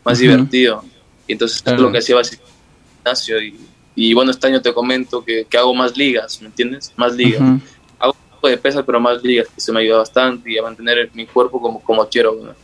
más 0.04 0.20
divertido. 0.20 0.84
Y 1.28 1.34
entonces 1.34 1.62
es 1.66 1.80
lo 1.80 1.92
que 1.92 1.98
hacía 1.98 2.16
básicamente 2.16 2.54
gimnasio 2.98 3.42
y, 3.42 3.60
y, 3.96 4.14
bueno, 4.14 4.32
este 4.32 4.48
año 4.48 4.62
te 4.62 4.74
comento 4.74 5.24
que, 5.26 5.46
que, 5.46 5.58
hago 5.58 5.74
más 5.74 5.98
ligas, 5.98 6.42
¿me 6.42 6.48
entiendes? 6.48 6.94
Más 6.96 7.14
ligas. 7.16 7.42
Hago 8.00 8.14
un 8.14 8.36
poco 8.36 8.48
de 8.48 8.58
pesas, 8.58 8.84
pero 8.86 9.00
más 9.00 9.22
ligas, 9.24 9.48
que 9.48 9.60
se 9.60 9.72
me 9.74 9.82
ayuda 9.82 9.98
bastante 9.98 10.52
y 10.52 10.58
a 10.58 10.62
mantener 10.62 11.10
mi 11.14 11.26
cuerpo 11.26 11.60
como, 11.60 11.82
como 11.82 12.08
quiero. 12.08 12.56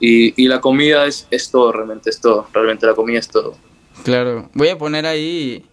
Y, 0.00 0.42
y, 0.42 0.48
la 0.48 0.60
comida 0.60 1.04
es, 1.06 1.26
es 1.30 1.50
todo, 1.50 1.72
realmente 1.72 2.08
es 2.10 2.20
todo. 2.20 2.48
Realmente 2.52 2.86
la 2.86 2.94
comida 2.94 3.18
es 3.18 3.28
todo. 3.28 3.54
Claro, 4.02 4.48
voy 4.54 4.68
a 4.68 4.78
poner 4.78 5.04
ahí 5.06 5.64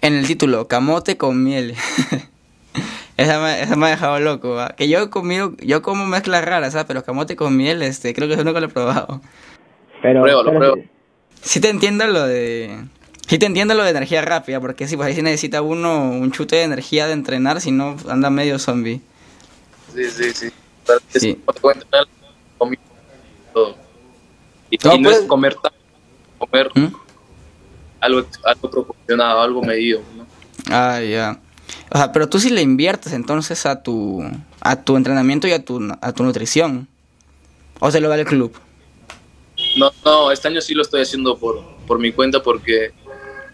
en 0.00 0.14
el 0.14 0.26
título, 0.26 0.68
camote 0.68 1.16
con 1.16 1.42
miel. 1.42 1.74
Esa 3.16 3.40
me, 3.40 3.76
me 3.76 3.86
ha 3.86 3.90
dejado 3.90 4.18
loco, 4.20 4.56
Que 4.76 4.88
yo 4.88 5.00
he 5.00 5.10
comido, 5.10 5.54
yo 5.58 5.82
como 5.82 6.06
mezclas 6.06 6.44
raras, 6.44 6.72
¿sabes? 6.72 6.86
Pero 6.86 7.04
camote 7.04 7.36
con 7.36 7.56
miel, 7.56 7.82
este, 7.82 8.14
creo 8.14 8.28
que 8.28 8.34
es 8.34 8.40
uno 8.40 8.54
que 8.54 8.60
lo 8.60 8.66
he 8.66 8.70
probado. 8.70 9.20
Pero, 10.00 10.22
pruébalo, 10.22 10.50
pruébalo. 10.50 10.82
Sí 11.42 11.60
te 11.60 11.68
entiendo 11.68 12.06
lo 12.06 12.26
de... 12.26 12.84
Sí 13.28 13.38
te 13.38 13.46
entiendo 13.46 13.74
lo 13.74 13.84
de 13.84 13.90
energía 13.90 14.22
rápida, 14.22 14.60
porque 14.60 14.88
sí, 14.88 14.96
pues 14.96 15.08
ahí 15.08 15.14
sí 15.14 15.22
necesita 15.22 15.62
uno 15.62 16.10
un 16.10 16.32
chute 16.32 16.56
de 16.56 16.62
energía 16.62 17.06
de 17.06 17.12
entrenar, 17.12 17.60
si 17.60 17.70
no 17.70 17.96
anda 18.08 18.30
medio 18.30 18.58
zombie. 18.58 19.00
Sí, 19.94 20.04
sí, 20.10 20.32
sí. 20.34 20.50
sí. 21.14 21.38
Todo. 23.52 23.76
Y, 24.70 24.78
no, 24.84 24.98
no 24.98 25.10
es 25.10 25.16
pues- 25.18 25.28
comer 25.28 25.56
comer 26.38 26.70
¿Mm? 26.74 26.86
algo, 28.00 28.26
algo 28.44 28.70
proporcionado, 28.70 29.40
algo 29.40 29.62
medido, 29.62 30.00
¿no? 30.16 30.26
Ah, 30.70 31.00
ya. 31.00 31.38
O 31.90 31.96
sea, 31.96 32.10
pero 32.10 32.28
tú 32.28 32.40
sí 32.40 32.50
le 32.50 32.62
inviertes 32.62 33.12
entonces 33.12 33.64
a 33.66 33.82
tu, 33.82 34.24
a 34.60 34.76
tu 34.76 34.96
entrenamiento 34.96 35.46
y 35.46 35.52
a 35.52 35.64
tu, 35.64 35.80
a 36.00 36.12
tu 36.12 36.24
nutrición. 36.24 36.88
¿O 37.80 37.90
se 37.90 38.00
lo 38.00 38.08
da 38.08 38.16
el 38.16 38.24
club? 38.24 38.54
No, 39.76 39.90
no, 40.04 40.30
este 40.30 40.48
año 40.48 40.60
sí 40.60 40.74
lo 40.74 40.82
estoy 40.82 41.02
haciendo 41.02 41.36
por, 41.36 41.62
por 41.86 41.98
mi 41.98 42.12
cuenta 42.12 42.42
porque 42.42 42.92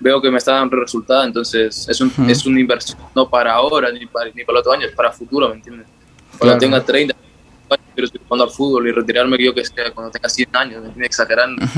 veo 0.00 0.20
que 0.20 0.30
me 0.30 0.38
está 0.38 0.52
dando 0.52 0.76
resultado, 0.76 1.24
entonces 1.24 1.88
es, 1.88 2.00
un, 2.00 2.12
es 2.28 2.46
una 2.46 2.60
inversión 2.60 2.98
no 3.14 3.28
para 3.28 3.54
ahora 3.54 3.90
ni 3.90 4.06
para, 4.06 4.30
ni 4.30 4.44
para 4.44 4.58
el 4.58 4.60
otro 4.60 4.72
año, 4.72 4.86
es 4.86 4.94
para 4.94 5.12
futuro, 5.12 5.48
¿me 5.48 5.56
entiendes? 5.56 5.86
Cuando 6.38 6.58
tenga 6.58 6.84
30 6.84 7.14
años, 7.14 7.27
quiero 7.98 8.06
seguir 8.06 8.22
jugando 8.28 8.44
al 8.44 8.50
fútbol 8.50 8.86
y 8.86 8.92
retirarme 8.92 9.36
yo 9.40 9.52
que 9.52 9.64
sea 9.64 9.90
cuando 9.92 10.12
tenga 10.12 10.28
100 10.28 10.56
años, 10.56 10.96
me? 10.96 11.06
Exagerando. 11.06 11.64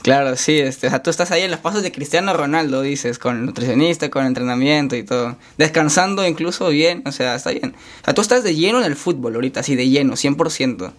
Claro, 0.00 0.36
sí, 0.36 0.58
este, 0.58 0.86
o 0.86 0.90
sea, 0.90 1.02
tú 1.02 1.10
estás 1.10 1.32
ahí 1.32 1.42
en 1.42 1.50
los 1.50 1.58
pasos 1.58 1.82
de 1.82 1.90
Cristiano 1.90 2.32
Ronaldo, 2.32 2.82
dices, 2.82 3.18
con 3.18 3.36
el 3.36 3.46
nutricionista, 3.46 4.08
con 4.08 4.22
el 4.22 4.28
entrenamiento 4.28 4.94
y 4.94 5.02
todo. 5.02 5.36
Descansando 5.58 6.24
incluso 6.26 6.68
bien, 6.68 7.02
o 7.04 7.10
sea, 7.10 7.34
está 7.34 7.50
bien. 7.50 7.74
O 8.00 8.04
sea, 8.04 8.14
tú 8.14 8.22
estás 8.22 8.44
de 8.44 8.54
lleno 8.54 8.78
en 8.78 8.84
el 8.84 8.94
fútbol 8.94 9.34
ahorita, 9.34 9.60
así 9.60 9.74
de 9.74 9.88
lleno, 9.88 10.14
100%. 10.14 10.92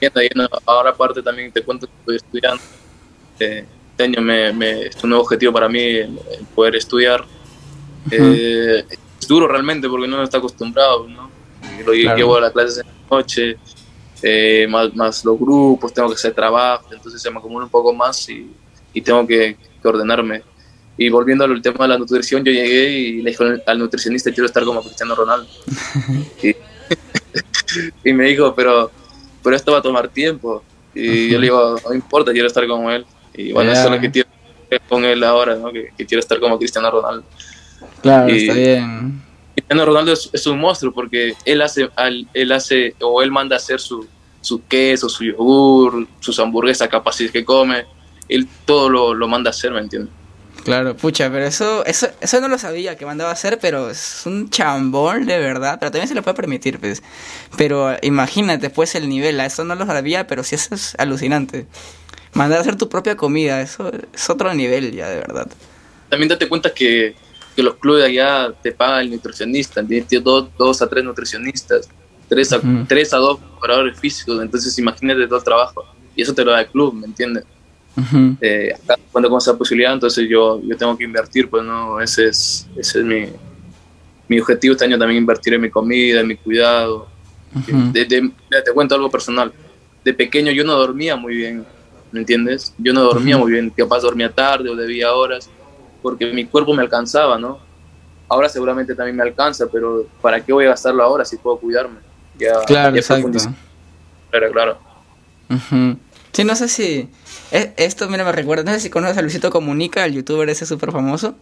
Lleno. 0.00 0.48
Ahora 0.66 0.90
aparte 0.90 1.22
también 1.22 1.50
te 1.50 1.62
cuento 1.62 1.86
que 1.86 1.92
estoy 1.98 2.16
estudiando. 2.16 2.62
Eh, 3.40 3.64
este 3.92 4.04
año 4.04 4.20
me, 4.20 4.52
me, 4.52 4.82
es 4.82 5.02
un 5.02 5.10
nuevo 5.10 5.24
objetivo 5.24 5.52
para 5.54 5.68
mí 5.70 5.80
el, 5.80 6.20
poder 6.54 6.76
estudiar. 6.76 7.24
eh, 8.10 8.84
es 9.18 9.26
duro 9.26 9.48
realmente 9.48 9.88
porque 9.88 10.06
no 10.06 10.22
está 10.22 10.38
acostumbrado, 10.38 11.08
¿no? 11.08 11.35
Lo 11.84 11.92
llevo 11.92 12.36
a 12.36 12.40
las 12.40 12.52
clases 12.52 12.78
en 12.78 12.86
la 12.86 13.16
noche, 13.16 13.56
eh, 14.22 14.66
más, 14.68 14.94
más, 14.94 15.24
los 15.24 15.38
grupos, 15.38 15.92
tengo 15.92 16.08
que 16.08 16.14
hacer 16.14 16.34
trabajo, 16.34 16.86
entonces 16.92 17.20
se 17.20 17.30
me 17.30 17.38
acumula 17.38 17.64
un 17.64 17.70
poco 17.70 17.92
más 17.92 18.28
y, 18.28 18.50
y 18.92 19.00
tengo 19.00 19.26
que, 19.26 19.56
que, 19.80 19.88
ordenarme. 19.88 20.42
Y 20.98 21.10
volviendo 21.10 21.44
al 21.44 21.60
tema 21.60 21.84
de 21.84 21.88
la 21.88 21.98
nutrición, 21.98 22.42
yo 22.42 22.50
llegué 22.50 22.90
y 22.90 23.22
le 23.22 23.30
dije 23.30 23.44
al 23.66 23.78
nutricionista, 23.78 24.30
quiero 24.30 24.46
estar 24.46 24.64
como 24.64 24.82
Cristiano 24.82 25.14
Ronaldo. 25.14 25.46
y, 26.42 26.56
y, 28.08 28.12
me 28.14 28.24
dijo, 28.24 28.54
pero, 28.54 28.90
pero 29.42 29.56
esto 29.56 29.72
va 29.72 29.78
a 29.78 29.82
tomar 29.82 30.08
tiempo. 30.08 30.62
Y 30.94 31.28
yo 31.28 31.38
le 31.38 31.46
digo, 31.46 31.76
no 31.86 31.94
importa, 31.94 32.32
quiero 32.32 32.46
estar 32.46 32.66
como 32.66 32.90
él. 32.90 33.04
Y 33.34 33.52
bueno, 33.52 33.70
yeah. 33.70 33.80
eso 33.80 33.90
es 33.90 33.96
lo 33.96 34.00
que 34.00 34.10
quiero 34.10 34.28
con 34.88 35.04
él 35.04 35.22
ahora, 35.22 35.56
¿no? 35.56 35.70
que, 35.70 35.90
que 35.96 36.06
quiero 36.06 36.20
estar 36.20 36.40
como 36.40 36.58
Cristiano 36.58 36.90
Ronaldo. 36.90 37.24
Claro, 38.00 38.32
y, 38.32 38.38
está 38.38 38.54
bien. 38.54 39.25
Cristiano 39.56 39.86
Ronaldo 39.86 40.12
es, 40.12 40.28
es, 40.32 40.46
un 40.46 40.60
monstruo 40.60 40.92
porque 40.92 41.34
él 41.46 41.62
hace, 41.62 41.88
él 42.34 42.52
hace 42.52 42.94
o 43.00 43.22
él 43.22 43.30
manda 43.32 43.56
a 43.56 43.58
hacer 43.58 43.80
su, 43.80 44.06
su 44.42 44.64
queso, 44.66 45.08
su 45.08 45.24
yogur, 45.24 46.06
sus 46.20 46.38
hamburguesas 46.38 46.88
capaz 46.88 47.16
que 47.32 47.44
come, 47.44 47.84
él 48.28 48.46
todo 48.64 48.88
lo, 48.90 49.14
lo, 49.14 49.26
manda 49.26 49.48
a 49.48 49.52
hacer, 49.52 49.72
¿me 49.72 49.80
entiendes? 49.80 50.12
Claro, 50.62 50.96
pucha, 50.96 51.30
pero 51.30 51.46
eso, 51.46 51.84
eso, 51.86 52.08
eso 52.20 52.40
no 52.40 52.48
lo 52.48 52.58
sabía 52.58 52.96
que 52.96 53.06
mandaba 53.06 53.30
a 53.30 53.32
hacer, 53.32 53.58
pero 53.60 53.90
es 53.90 54.22
un 54.26 54.50
chambón 54.50 55.24
de 55.24 55.38
verdad, 55.38 55.78
pero 55.80 55.90
también 55.90 56.08
se 56.08 56.14
lo 56.14 56.22
puede 56.22 56.34
permitir, 56.34 56.78
pues. 56.78 57.02
Pero 57.56 57.96
imagínate, 58.02 58.68
pues, 58.68 58.94
el 58.94 59.08
nivel, 59.08 59.38
eso 59.40 59.64
no 59.64 59.74
lo 59.74 59.86
sabía, 59.86 60.26
pero 60.26 60.42
sí 60.42 60.56
eso 60.56 60.74
es 60.74 60.94
alucinante. 60.98 61.66
Mandar 62.32 62.58
a 62.58 62.60
hacer 62.62 62.76
tu 62.76 62.88
propia 62.88 63.16
comida, 63.16 63.60
eso 63.60 63.90
es 64.12 64.28
otro 64.28 64.52
nivel 64.54 64.92
ya, 64.92 65.08
de 65.08 65.16
verdad. 65.16 65.48
También 66.08 66.28
date 66.28 66.48
cuenta 66.48 66.74
que 66.74 67.14
que 67.56 67.62
los 67.62 67.76
clubes 67.76 68.04
allá 68.04 68.52
te 68.62 68.70
pagan 68.70 69.00
el 69.00 69.10
nutricionista, 69.12 69.82
tienes 69.82 70.22
dos, 70.22 70.48
dos 70.58 70.82
a 70.82 70.86
tres 70.86 71.02
nutricionistas, 71.02 71.88
tres 72.28 72.52
a, 72.52 72.58
uh 72.58 72.60
-huh. 72.60 72.86
tres 72.86 73.14
a 73.14 73.16
dos 73.16 73.40
preparadores 73.40 73.98
físicos, 73.98 74.42
entonces 74.42 74.78
imagínate 74.78 75.26
todo 75.26 75.38
el 75.38 75.44
trabajo, 75.44 75.84
y 76.14 76.20
eso 76.22 76.34
te 76.34 76.44
lo 76.44 76.52
da 76.52 76.60
el 76.60 76.66
club, 76.66 76.92
¿me 76.94 77.06
entiendes? 77.06 77.44
Uh 77.96 78.02
-huh. 78.02 78.36
eh, 78.42 78.74
cuando 79.10 79.30
con 79.30 79.38
esa 79.38 79.56
posibilidad, 79.56 79.94
entonces 79.94 80.28
yo, 80.28 80.60
yo 80.62 80.76
tengo 80.76 80.94
que 80.98 81.04
invertir, 81.04 81.48
pues 81.48 81.64
no, 81.64 81.98
ese 81.98 82.28
es, 82.28 82.66
ese 82.76 82.98
es 82.98 83.04
mi, 83.04 83.24
mi 84.28 84.38
objetivo 84.38 84.72
este 84.72 84.84
año 84.84 84.98
también, 84.98 85.22
invertir 85.22 85.54
en 85.54 85.62
mi 85.62 85.70
comida, 85.70 86.20
en 86.20 86.26
mi 86.26 86.36
cuidado. 86.36 87.08
Uh 87.54 87.58
-huh. 87.60 87.92
de, 87.92 88.04
de, 88.04 88.30
te 88.62 88.72
cuento 88.74 88.94
algo 88.94 89.10
personal, 89.10 89.50
de 90.04 90.12
pequeño 90.12 90.52
yo 90.52 90.62
no 90.62 90.74
dormía 90.74 91.16
muy 91.16 91.34
bien, 91.36 91.64
¿me 92.12 92.20
entiendes? 92.20 92.74
Yo 92.76 92.92
no 92.92 93.02
dormía 93.02 93.38
muy 93.38 93.50
bien, 93.52 93.70
capaz 93.70 94.00
dormía 94.00 94.30
tarde 94.30 94.68
o 94.68 94.76
debía 94.76 95.10
horas, 95.14 95.48
porque 96.06 96.32
mi 96.32 96.44
cuerpo 96.44 96.72
me 96.72 96.82
alcanzaba, 96.82 97.36
¿no? 97.36 97.58
ahora 98.28 98.48
seguramente 98.48 98.94
también 98.94 99.16
me 99.16 99.24
alcanza, 99.24 99.66
pero 99.72 100.06
¿para 100.20 100.44
qué 100.44 100.52
voy 100.52 100.66
a 100.66 100.68
gastarlo 100.68 101.02
ahora 101.02 101.24
si 101.24 101.36
puedo 101.36 101.58
cuidarme? 101.58 101.98
Ya, 102.38 102.52
claro, 102.66 102.94
exacto. 102.94 103.38
Claro, 104.30 104.52
claro. 104.52 104.78
Sí, 106.32 106.44
no 106.44 106.54
sé 106.54 106.68
si... 106.68 107.08
E, 107.50 107.72
esto, 107.76 108.08
mira, 108.08 108.24
me 108.24 108.30
recuerda, 108.30 108.62
no 108.64 108.72
sé 108.72 108.80
si 108.80 108.90
conoces 108.90 109.18
a 109.18 109.22
Luisito 109.22 109.50
Comunica, 109.50 110.04
el 110.04 110.14
youtuber 110.14 110.48
ese 110.48 110.64
súper 110.64 110.92
famoso, 110.92 111.34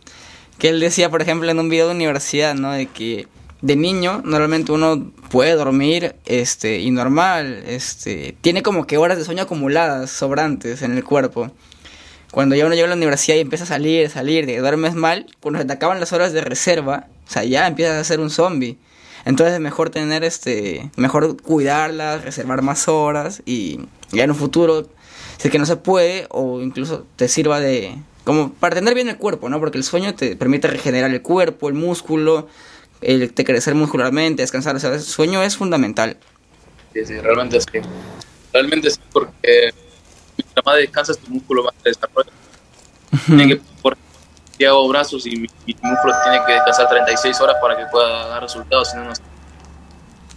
que 0.58 0.70
él 0.70 0.80
decía, 0.80 1.10
por 1.10 1.20
ejemplo, 1.20 1.50
en 1.50 1.58
un 1.58 1.68
video 1.68 1.88
de 1.88 1.94
universidad, 1.94 2.54
¿no? 2.54 2.72
De 2.72 2.86
que 2.86 3.28
de 3.60 3.76
niño 3.76 4.22
normalmente 4.24 4.72
uno 4.72 5.10
puede 5.30 5.52
dormir 5.52 6.16
este 6.26 6.80
y 6.80 6.90
normal 6.90 7.64
este 7.66 8.36
tiene 8.42 8.62
como 8.62 8.86
que 8.86 8.98
horas 8.98 9.16
de 9.16 9.24
sueño 9.24 9.44
acumuladas 9.44 10.10
sobrantes 10.10 10.82
en 10.82 10.94
el 10.94 11.02
cuerpo 11.02 11.50
cuando 12.34 12.56
ya 12.56 12.66
uno 12.66 12.74
llega 12.74 12.86
a 12.86 12.90
la 12.90 12.96
universidad 12.96 13.36
y 13.36 13.40
empieza 13.40 13.62
a 13.64 13.68
salir 13.68 14.10
salir 14.10 14.44
de 14.44 14.58
duermes 14.58 14.94
mal 14.94 15.26
cuando 15.40 15.60
se 15.60 15.64
te 15.64 15.72
acaban 15.72 16.00
las 16.00 16.12
horas 16.12 16.32
de 16.32 16.40
reserva 16.40 17.06
o 17.26 17.30
sea 17.30 17.44
ya 17.44 17.66
empiezas 17.66 17.96
a 17.96 18.04
ser 18.04 18.18
un 18.18 18.28
zombie 18.28 18.76
entonces 19.24 19.54
es 19.54 19.60
mejor 19.60 19.90
tener 19.90 20.24
este 20.24 20.90
mejor 20.96 21.40
cuidarlas 21.40 22.24
reservar 22.24 22.60
más 22.62 22.88
horas 22.88 23.40
y 23.46 23.78
ya 24.10 24.24
en 24.24 24.30
un 24.30 24.36
futuro 24.36 24.88
si 25.38 25.48
es 25.48 25.52
que 25.52 25.58
no 25.58 25.66
se 25.66 25.76
puede 25.76 26.26
o 26.30 26.60
incluso 26.60 27.06
te 27.14 27.28
sirva 27.28 27.60
de 27.60 27.96
como 28.24 28.52
para 28.52 28.74
tener 28.74 28.94
bien 28.94 29.08
el 29.08 29.16
cuerpo 29.16 29.48
no 29.48 29.60
porque 29.60 29.78
el 29.78 29.84
sueño 29.84 30.14
te 30.14 30.34
permite 30.34 30.66
regenerar 30.66 31.12
el 31.12 31.22
cuerpo 31.22 31.68
el 31.68 31.74
músculo 31.74 32.48
el 33.04 33.34
de 33.34 33.44
crecer 33.44 33.74
muscularmente, 33.74 34.42
descansar, 34.42 34.76
o 34.76 34.98
sueño 35.00 35.42
es 35.42 35.56
fundamental. 35.56 36.16
Sí, 36.92 37.04
sí, 37.04 37.18
realmente 37.18 37.60
sí. 37.60 37.80
Realmente 38.52 38.90
sí, 38.90 39.00
porque 39.12 39.74
más 40.64 40.76
descansas, 40.76 41.18
tu 41.18 41.30
músculo 41.30 41.64
más 41.64 41.74
se 41.82 41.90
desarrolla. 41.90 42.30
Tiene 43.26 43.48
que, 43.48 43.62
por 43.80 43.96
si 44.56 44.64
hago 44.64 44.88
brazos 44.88 45.26
y 45.26 45.36
mi, 45.36 45.48
músculo 45.66 46.14
tiene 46.24 46.44
que 46.46 46.52
descansar 46.52 46.88
36 46.88 47.40
horas 47.40 47.56
para 47.60 47.76
que 47.76 47.84
pueda 47.90 48.28
dar 48.28 48.42
resultados, 48.42 48.90
si 48.90 48.96
no, 48.96 49.04
no 49.04 49.12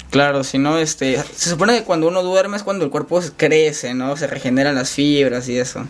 Claro, 0.10 0.44
si 0.44 0.58
no, 0.58 0.78
este, 0.78 1.22
se 1.22 1.50
supone 1.50 1.78
que 1.78 1.84
cuando 1.84 2.08
uno 2.08 2.24
duerme 2.24 2.56
es 2.56 2.64
cuando 2.64 2.86
el 2.86 2.92
cuerpo 2.92 3.22
crece, 3.36 3.94
¿no? 3.94 4.16
Se 4.16 4.28
regeneran 4.28 4.76
las 4.76 4.92
fibras 4.92 5.50
y 5.50 5.58
eso. 5.58 5.86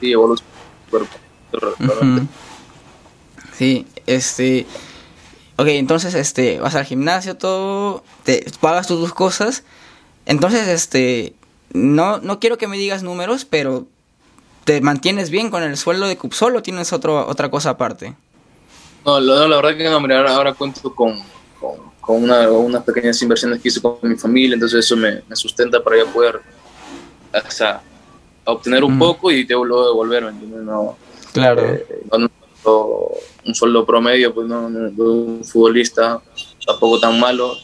Sí, 0.00 0.12
evoluciona 0.12 0.50
el 0.84 0.90
cuerpo. 0.90 1.16
Sí, 3.56 3.86
este, 4.06 4.66
ok, 5.56 5.66
entonces, 5.68 6.14
este, 6.14 6.60
vas 6.60 6.74
al 6.74 6.84
gimnasio, 6.84 7.36
todo, 7.36 8.04
te 8.24 8.46
pagas 8.60 8.86
tus 8.86 9.12
cosas. 9.12 9.64
Entonces, 10.24 10.66
este, 10.68 11.34
no, 11.76 12.18
no 12.18 12.40
quiero 12.40 12.58
que 12.58 12.68
me 12.68 12.76
digas 12.76 13.02
números, 13.02 13.44
pero 13.44 13.86
¿te 14.64 14.80
mantienes 14.80 15.30
bien 15.30 15.50
con 15.50 15.62
el 15.62 15.76
sueldo 15.76 16.06
de 16.06 16.16
Cupsol 16.16 16.56
o 16.56 16.62
tienes 16.62 16.92
otro, 16.92 17.26
otra 17.26 17.50
cosa 17.50 17.70
aparte? 17.70 18.16
No, 19.04 19.20
la, 19.20 19.46
la 19.46 19.56
verdad 19.56 19.76
que 19.76 19.84
no, 19.84 20.00
mira, 20.00 20.34
ahora, 20.34 20.54
cuento 20.54 20.94
con, 20.94 21.20
con, 22.00 22.22
una, 22.22 22.50
unas 22.50 22.82
pequeñas 22.82 23.20
inversiones 23.22 23.60
que 23.60 23.68
hice 23.68 23.80
con 23.80 23.98
mi 24.02 24.16
familia, 24.16 24.54
entonces 24.54 24.84
eso 24.84 24.96
me, 24.96 25.22
me 25.28 25.36
sustenta 25.36 25.82
para 25.82 25.98
ya 25.98 26.12
poder 26.12 26.40
o 27.32 27.50
sea, 27.50 27.82
obtener 28.44 28.82
un 28.84 28.98
poco 28.98 29.30
y 29.30 29.44
te 29.44 29.54
luego 29.54 29.86
devolver, 29.86 30.32
No, 30.32 30.96
claro. 31.32 31.62
Eh, 31.62 31.86
un 32.64 33.54
sueldo 33.54 33.86
promedio, 33.86 34.34
pues 34.34 34.48
no, 34.48 34.66
un 34.66 35.44
futbolista 35.44 36.20
tampoco 36.66 36.98
tan 36.98 37.20
malo, 37.20 37.54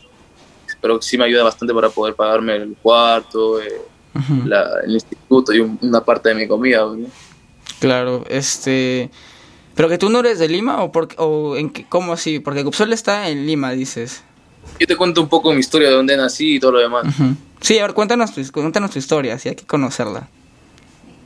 pero 0.80 1.02
sí 1.02 1.18
me 1.18 1.24
ayuda 1.24 1.42
bastante 1.42 1.74
para 1.74 1.88
poder 1.88 2.14
pagarme 2.14 2.56
el 2.56 2.76
cuarto, 2.80 3.60
eh, 3.60 3.80
el 4.14 4.92
instituto 4.92 5.52
y 5.52 5.60
una 5.60 6.04
parte 6.04 6.30
de 6.30 6.34
mi 6.34 6.48
comida. 6.48 6.86
Claro, 7.80 8.24
este... 8.28 9.10
¿Pero 9.74 9.88
que 9.88 9.96
tú 9.96 10.10
no 10.10 10.20
eres 10.20 10.38
de 10.38 10.48
Lima 10.48 10.82
o, 10.82 10.92
por, 10.92 11.08
o 11.16 11.56
en 11.56 11.70
qué, 11.70 11.86
cómo 11.88 12.12
así? 12.12 12.40
Porque 12.40 12.62
Cupsol 12.62 12.92
está 12.92 13.28
en 13.30 13.46
Lima, 13.46 13.72
dices. 13.72 14.22
Yo 14.78 14.86
te 14.86 14.96
cuento 14.96 15.22
un 15.22 15.28
poco 15.28 15.52
mi 15.52 15.60
historia 15.60 15.88
de 15.88 15.94
dónde 15.94 16.14
nací 16.16 16.56
y 16.56 16.60
todo 16.60 16.72
lo 16.72 16.78
demás. 16.80 17.06
Sí, 17.60 17.78
a 17.78 17.86
ver, 17.86 17.94
cuéntanos 17.94 18.34
tu, 18.34 18.42
cuéntanos 18.52 18.90
tu 18.90 18.98
historia, 18.98 19.38
sí, 19.38 19.48
hay 19.48 19.54
que 19.54 19.64
conocerla. 19.64 20.28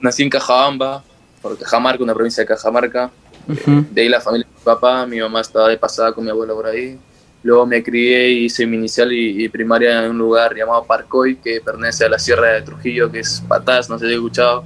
Nací 0.01 0.23
en 0.23 0.31
Cajabamba, 0.31 1.03
por 1.43 1.59
Cajamarca, 1.59 2.05
una 2.05 2.15
provincia 2.15 2.43
de 2.43 2.47
Cajamarca. 2.47 3.11
De 3.47 4.03
ahí 4.03 4.09
la 4.09 4.21
familia 4.21 4.47
de 4.47 4.55
mi 4.55 4.65
papá, 4.65 5.07
mi 5.07 5.19
mamá 5.19 5.41
estaba 5.41 5.69
de 5.69 5.77
pasada 5.77 6.13
con 6.13 6.25
mi 6.25 6.31
abuelo 6.31 6.55
por 6.55 6.67
ahí. 6.67 6.99
Luego 7.43 7.67
me 7.67 7.83
crié 7.83 8.31
y 8.31 8.45
hice 8.47 8.67
mi 8.67 8.77
inicial 8.77 9.13
y, 9.13 9.49
primaria 9.49 10.05
en 10.05 10.11
un 10.11 10.19
lugar 10.19 10.55
llamado 10.57 10.85
Parcoy, 10.85 11.37
que 11.37 11.61
pertenece 11.61 12.05
a 12.05 12.09
la 12.09 12.19
Sierra 12.19 12.49
de 12.49 12.63
Trujillo, 12.63 13.11
que 13.11 13.21
es 13.21 13.43
Patás, 13.47 13.89
no 13.89 13.99
sé 13.99 14.07
si 14.07 14.13
he 14.13 14.15
escuchado. 14.17 14.65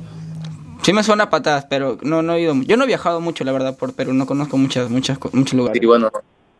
Sí 0.83 0.93
me 0.95 1.05
suena 1.05 1.29
Patás, 1.29 1.67
pero 1.69 1.99
no, 2.03 2.23
no 2.23 2.35
he 2.35 2.41
ido. 2.41 2.55
Yo 2.63 2.77
no 2.79 2.85
he 2.85 2.87
viajado 2.87 3.21
mucho, 3.21 3.45
la 3.45 3.53
verdad, 3.53 3.77
por 3.77 3.95
Perú, 3.95 4.15
no 4.15 4.25
conozco 4.25 4.57
muchas, 4.57 4.89
muchas, 4.89 5.19
muchos 5.33 5.55
lugares. 5.55 5.83
Y 5.83 5.85
bueno, 5.85 6.11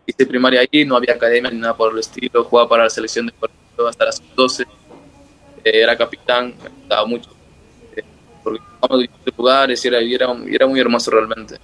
hice 0.07 0.27
primaria 0.27 0.61
ahí, 0.61 0.85
no 0.85 0.97
había 0.97 1.15
academia 1.15 1.51
ni 1.51 1.59
nada 1.59 1.75
por 1.75 1.93
el 1.93 2.01
estilo, 2.01 2.45
jugaba 2.45 2.69
para 2.69 2.85
la 2.85 2.91
selección 2.91 3.27
de 3.27 3.33
Puerto 3.33 3.89
hasta 3.89 4.05
las 4.05 4.23
12, 4.37 4.63
eh, 4.63 4.67
era 5.65 5.97
capitán, 5.97 6.55
me 6.63 6.69
gustaba 6.69 7.07
mucho, 7.07 7.31
eh, 7.97 8.05
porque 8.43 8.61
a 8.81 8.97
distintos 8.97 9.35
lugares 9.37 9.85
y 9.85 9.89
era, 9.89 9.99
era, 10.01 10.37
era 10.49 10.67
muy 10.67 10.81
hermoso 10.81 11.11
realmente. 11.11 11.57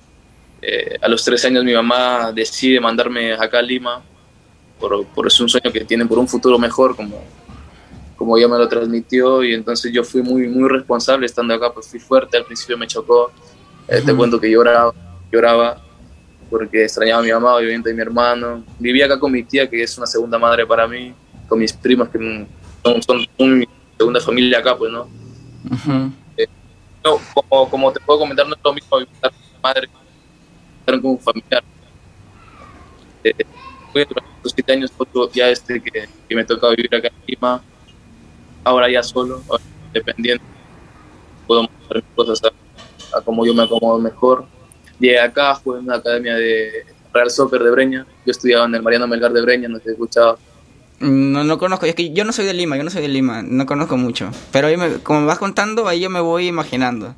Eh, 0.62 0.97
a 1.01 1.09
los 1.09 1.22
tres 1.24 1.44
años 1.44 1.64
mi 1.64 1.74
mamá 1.74 2.32
decide 2.32 2.80
mandarme 2.80 3.34
acá 3.34 3.59
a 3.59 3.62
Lima, 3.62 4.03
por, 4.79 5.07
por 5.07 5.27
es 5.27 5.41
un 5.41 5.49
sueño 5.49 5.70
que 5.72 5.85
tiene 5.85 6.07
por 6.07 6.18
un 6.18 6.29
futuro 6.29 6.59
mejor, 6.59 6.97
como, 6.97 7.22
como 8.16 8.37
ella 8.37 8.49
me 8.49 8.59
lo 8.59 8.68
transmitió, 8.68 9.43
y 9.43 9.55
entonces 9.55 9.93
yo 9.93 10.05
fui 10.05 10.22
muy, 10.22 10.49
muy 10.49 10.68
responsable 10.68 11.27
estando 11.27 11.55
acá, 11.55 11.72
pues 11.72 11.89
fui 11.89 12.01
fuerte, 12.01 12.37
al 12.37 12.45
principio 12.45 12.77
me 12.77 12.87
chocó, 12.87 13.31
eh, 13.89 14.03
te 14.05 14.14
cuento 14.14 14.41
que 14.41 14.51
lloraba, 14.51 14.93
lloraba, 15.31 15.83
porque 16.51 16.85
extrañaba 16.85 17.20
a 17.20 17.24
mi 17.24 17.33
mamá, 17.33 17.57
obviamente, 17.57 17.91
y 17.91 17.95
mi 17.95 18.03
hermano. 18.03 18.64
Vivía 18.79 19.07
acá 19.07 19.18
con 19.18 19.33
mi 19.33 19.43
tía, 19.43 19.68
que 19.68 19.83
es 19.83 19.97
una 19.99 20.07
segunda 20.07 20.39
madre 20.39 20.66
para 20.66 20.87
mí, 20.87 21.12
con 21.49 21.59
mis 21.59 21.72
primas, 21.72 22.09
que 22.09 22.47
son, 22.83 23.03
son, 23.03 23.59
mi 23.59 23.68
segunda 23.97 24.20
familia 24.20 24.59
acá, 24.59 24.77
pues, 24.77 24.93
¿no? 24.93 25.09
Eh, 26.37 26.47
como, 27.03 27.70
como, 27.70 27.93
te 27.93 28.01
puedo 28.01 28.20
comentar, 28.20 28.47
no 28.47 28.55
es 28.55 28.61
lo 28.64 28.72
mismo 28.72 28.99
vivir 28.99 29.12
con 29.20 29.31
mi 29.33 29.61
madre 29.62 29.89
como 30.87 31.12
un 31.12 31.18
familiar. 31.18 31.64
Eh, 33.24 33.35
fue 33.97 34.05
durante 34.05 34.30
los 34.42 34.53
siete 34.53 34.72
años 34.74 34.92
ya 35.32 35.49
este 35.49 35.80
que, 35.80 36.07
que 36.28 36.36
me 36.36 36.44
toca 36.44 36.68
vivir 36.68 36.94
acá 36.94 37.09
en 37.09 37.14
Lima, 37.26 37.62
ahora 38.62 38.90
ya 38.90 39.03
solo, 39.03 39.42
dependiendo, 39.94 40.44
puedo 41.47 41.62
hacer 41.62 41.97
mis 41.97 42.14
cosas 42.14 42.42
a, 43.14 43.20
como 43.22 43.47
yo 43.47 43.55
me 43.55 43.62
acomodo 43.62 43.99
mejor. 43.99 44.44
Llegué 44.99 45.18
acá, 45.18 45.55
jugué 45.55 45.78
en 45.78 45.84
una 45.86 45.97
academia 45.97 46.34
de 46.34 46.84
Real 47.12 47.30
Soccer 47.30 47.62
de 47.62 47.70
Breña, 47.70 48.07
yo 48.26 48.30
estudiaba 48.30 48.66
en 48.66 48.74
el 48.74 48.82
Mariano 48.82 49.07
Melgar 49.07 49.32
de 49.32 49.40
Breña, 49.40 49.68
no 49.68 49.78
sé 49.78 49.84
si 49.84 49.90
escuchaba. 49.92 50.36
No, 51.01 51.44
no 51.44 51.59
conozco, 51.59 51.86
es 51.86 51.94
que 51.94 52.12
yo 52.12 52.24
no 52.24 52.32
soy 52.32 52.44
de 52.44 52.53
Lima, 52.53 52.76
yo 52.76 52.84
no 52.84 52.90
soy 52.90 53.01
de 53.01 53.09
Lima, 53.09 53.42
no 53.42 53.64
conozco 53.64 53.97
mucho. 53.97 54.30
Pero 54.53 54.66
ahí 54.66 54.76
me, 54.76 54.99
como 54.99 55.22
me 55.22 55.26
vas 55.26 55.38
contando, 55.38 55.88
ahí 55.88 56.01
yo 56.01 56.11
me 56.11 56.20
voy 56.20 56.49
imaginando. 56.49 57.14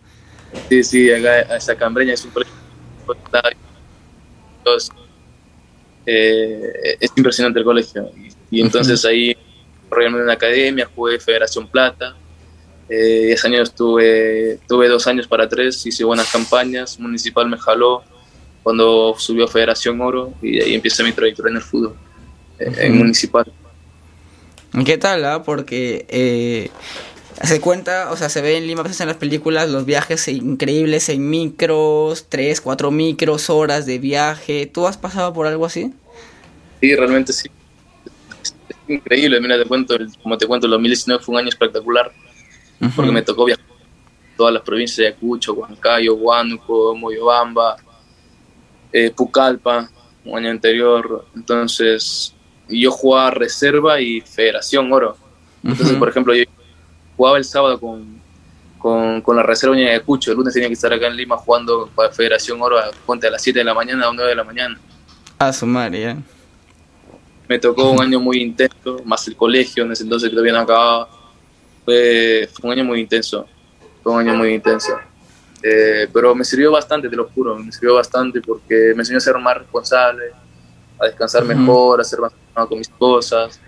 Sí, 0.68 0.84
sí, 0.84 1.12
acá, 1.12 1.56
acá 1.56 1.86
en 1.86 1.94
Breña 1.94 2.14
es 2.14 2.24
un 2.24 2.30
colegio 2.30 2.54
eh, 6.10 6.96
es 6.98 7.12
impresionante 7.16 7.58
el 7.58 7.64
colegio. 7.66 8.10
Y, 8.50 8.62
entonces 8.62 9.04
ahí 9.04 9.36
realmente 9.90 10.22
en 10.22 10.26
la 10.26 10.32
academia, 10.32 10.88
jugué 10.94 11.20
Federación 11.20 11.68
Plata. 11.68 12.16
Eh, 12.88 13.32
ese 13.32 13.46
año 13.46 13.62
estuve, 13.62 14.58
tuve 14.66 14.88
dos 14.88 15.06
años 15.06 15.28
para 15.28 15.46
tres, 15.46 15.84
hice 15.84 16.04
buenas 16.04 16.32
campañas. 16.32 16.98
Municipal 16.98 17.46
me 17.46 17.58
jaló 17.58 18.02
cuando 18.62 19.14
subió 19.18 19.46
Federación 19.46 20.00
Oro 20.00 20.32
y 20.40 20.60
ahí 20.62 20.74
empecé 20.74 21.04
mi 21.04 21.12
trayectoria 21.12 21.50
en 21.50 21.56
el 21.56 21.62
fútbol, 21.62 21.94
eh, 22.58 22.72
en 22.78 22.96
Municipal. 22.96 23.44
¿Qué 24.86 24.96
tal? 24.96 25.24
Ah? 25.26 25.42
Porque 25.42 26.06
eh, 26.08 26.70
se 27.44 27.60
cuenta, 27.60 28.10
o 28.10 28.16
sea, 28.16 28.28
se 28.28 28.40
ve 28.40 28.56
en 28.56 28.66
Lima, 28.66 28.80
a 28.80 28.84
veces 28.84 29.00
en 29.00 29.08
las 29.08 29.16
películas, 29.16 29.68
los 29.68 29.84
viajes 29.84 30.26
increíbles 30.28 31.08
en 31.08 31.28
micros, 31.28 32.26
tres, 32.28 32.60
cuatro 32.60 32.90
micros, 32.90 33.50
horas 33.50 33.86
de 33.86 33.98
viaje. 33.98 34.66
¿Tú 34.66 34.86
has 34.86 34.96
pasado 34.96 35.32
por 35.32 35.46
algo 35.46 35.66
así? 35.66 35.92
Sí, 36.80 36.94
realmente 36.94 37.32
sí. 37.32 37.48
Es, 38.42 38.54
increíble, 38.88 39.40
mira, 39.40 39.58
te 39.58 39.68
cuento, 39.68 39.96
como 40.22 40.36
te 40.36 40.46
cuento, 40.46 40.66
el 40.66 40.72
2019 40.72 41.22
fue 41.22 41.34
un 41.34 41.40
año 41.40 41.48
espectacular, 41.48 42.12
porque 42.96 43.12
me 43.12 43.22
tocó 43.22 43.44
viajar 43.44 43.64
todas 44.36 44.54
las 44.54 44.62
provincias 44.62 44.96
de 44.96 45.06
Ayacucho, 45.08 45.52
Huancayo, 45.52 46.14
Huánuco, 46.14 46.94
Moyobamba, 46.96 47.76
eh, 48.92 49.10
Pucallpa, 49.10 49.90
un 50.24 50.38
año 50.38 50.50
anterior. 50.50 51.26
Entonces, 51.34 52.34
yo 52.68 52.90
jugaba 52.90 53.30
reserva 53.30 54.00
y 54.00 54.20
Federación 54.20 54.92
Oro. 54.92 55.16
Entonces, 55.64 55.96
por 55.96 56.08
ejemplo, 56.08 56.34
yo 56.34 56.44
jugaba 57.18 57.36
el 57.36 57.44
sábado 57.44 57.78
con, 57.80 58.20
con, 58.78 59.20
con 59.20 59.36
la 59.36 59.42
reserva 59.42 59.74
de 59.74 59.90
Ayacucho. 59.90 60.30
El 60.30 60.38
lunes 60.38 60.54
tenía 60.54 60.68
que 60.68 60.74
estar 60.74 60.92
acá 60.92 61.08
en 61.08 61.16
Lima 61.16 61.36
jugando 61.36 61.90
para 61.94 62.10
Federación 62.12 62.62
Oro 62.62 62.78
a, 62.78 62.84
a 62.84 63.30
las 63.30 63.42
7 63.42 63.58
de 63.58 63.64
la 63.64 63.74
mañana 63.74 64.06
a 64.06 64.12
9 64.12 64.30
de 64.30 64.36
la 64.36 64.44
mañana. 64.44 64.78
A 65.38 65.52
su 65.52 65.66
madre, 65.66 66.00
ya. 66.00 66.16
Me 67.48 67.58
tocó 67.58 67.90
un 67.90 68.00
año 68.00 68.20
muy 68.20 68.40
intenso, 68.40 69.02
más 69.04 69.26
el 69.26 69.34
colegio, 69.34 69.84
en 69.84 69.92
ese 69.92 70.04
entonces 70.04 70.28
que 70.28 70.34
todavía 70.34 70.52
no 70.52 70.60
acababa. 70.60 71.08
Fue, 71.84 72.48
fue 72.52 72.70
un 72.70 72.78
año 72.78 72.84
muy 72.84 73.00
intenso. 73.00 73.46
Fue 74.02 74.12
un 74.12 74.20
año 74.20 74.34
muy 74.34 74.54
intenso. 74.54 74.92
Eh, 75.60 76.08
pero 76.12 76.36
me 76.36 76.44
sirvió 76.44 76.70
bastante, 76.70 77.08
te 77.08 77.16
lo 77.16 77.28
juro, 77.30 77.56
me 77.56 77.72
sirvió 77.72 77.94
bastante 77.94 78.40
porque 78.40 78.92
me 78.94 79.00
enseñó 79.00 79.18
a 79.18 79.20
ser 79.20 79.36
más 79.38 79.58
responsable, 79.58 80.26
a 81.00 81.06
descansar 81.06 81.44
mejor, 81.44 82.00
a 82.00 82.04
ser 82.04 82.20
más 82.20 82.32
con 82.68 82.78
mis 82.78 82.88
cosas. 82.88 83.60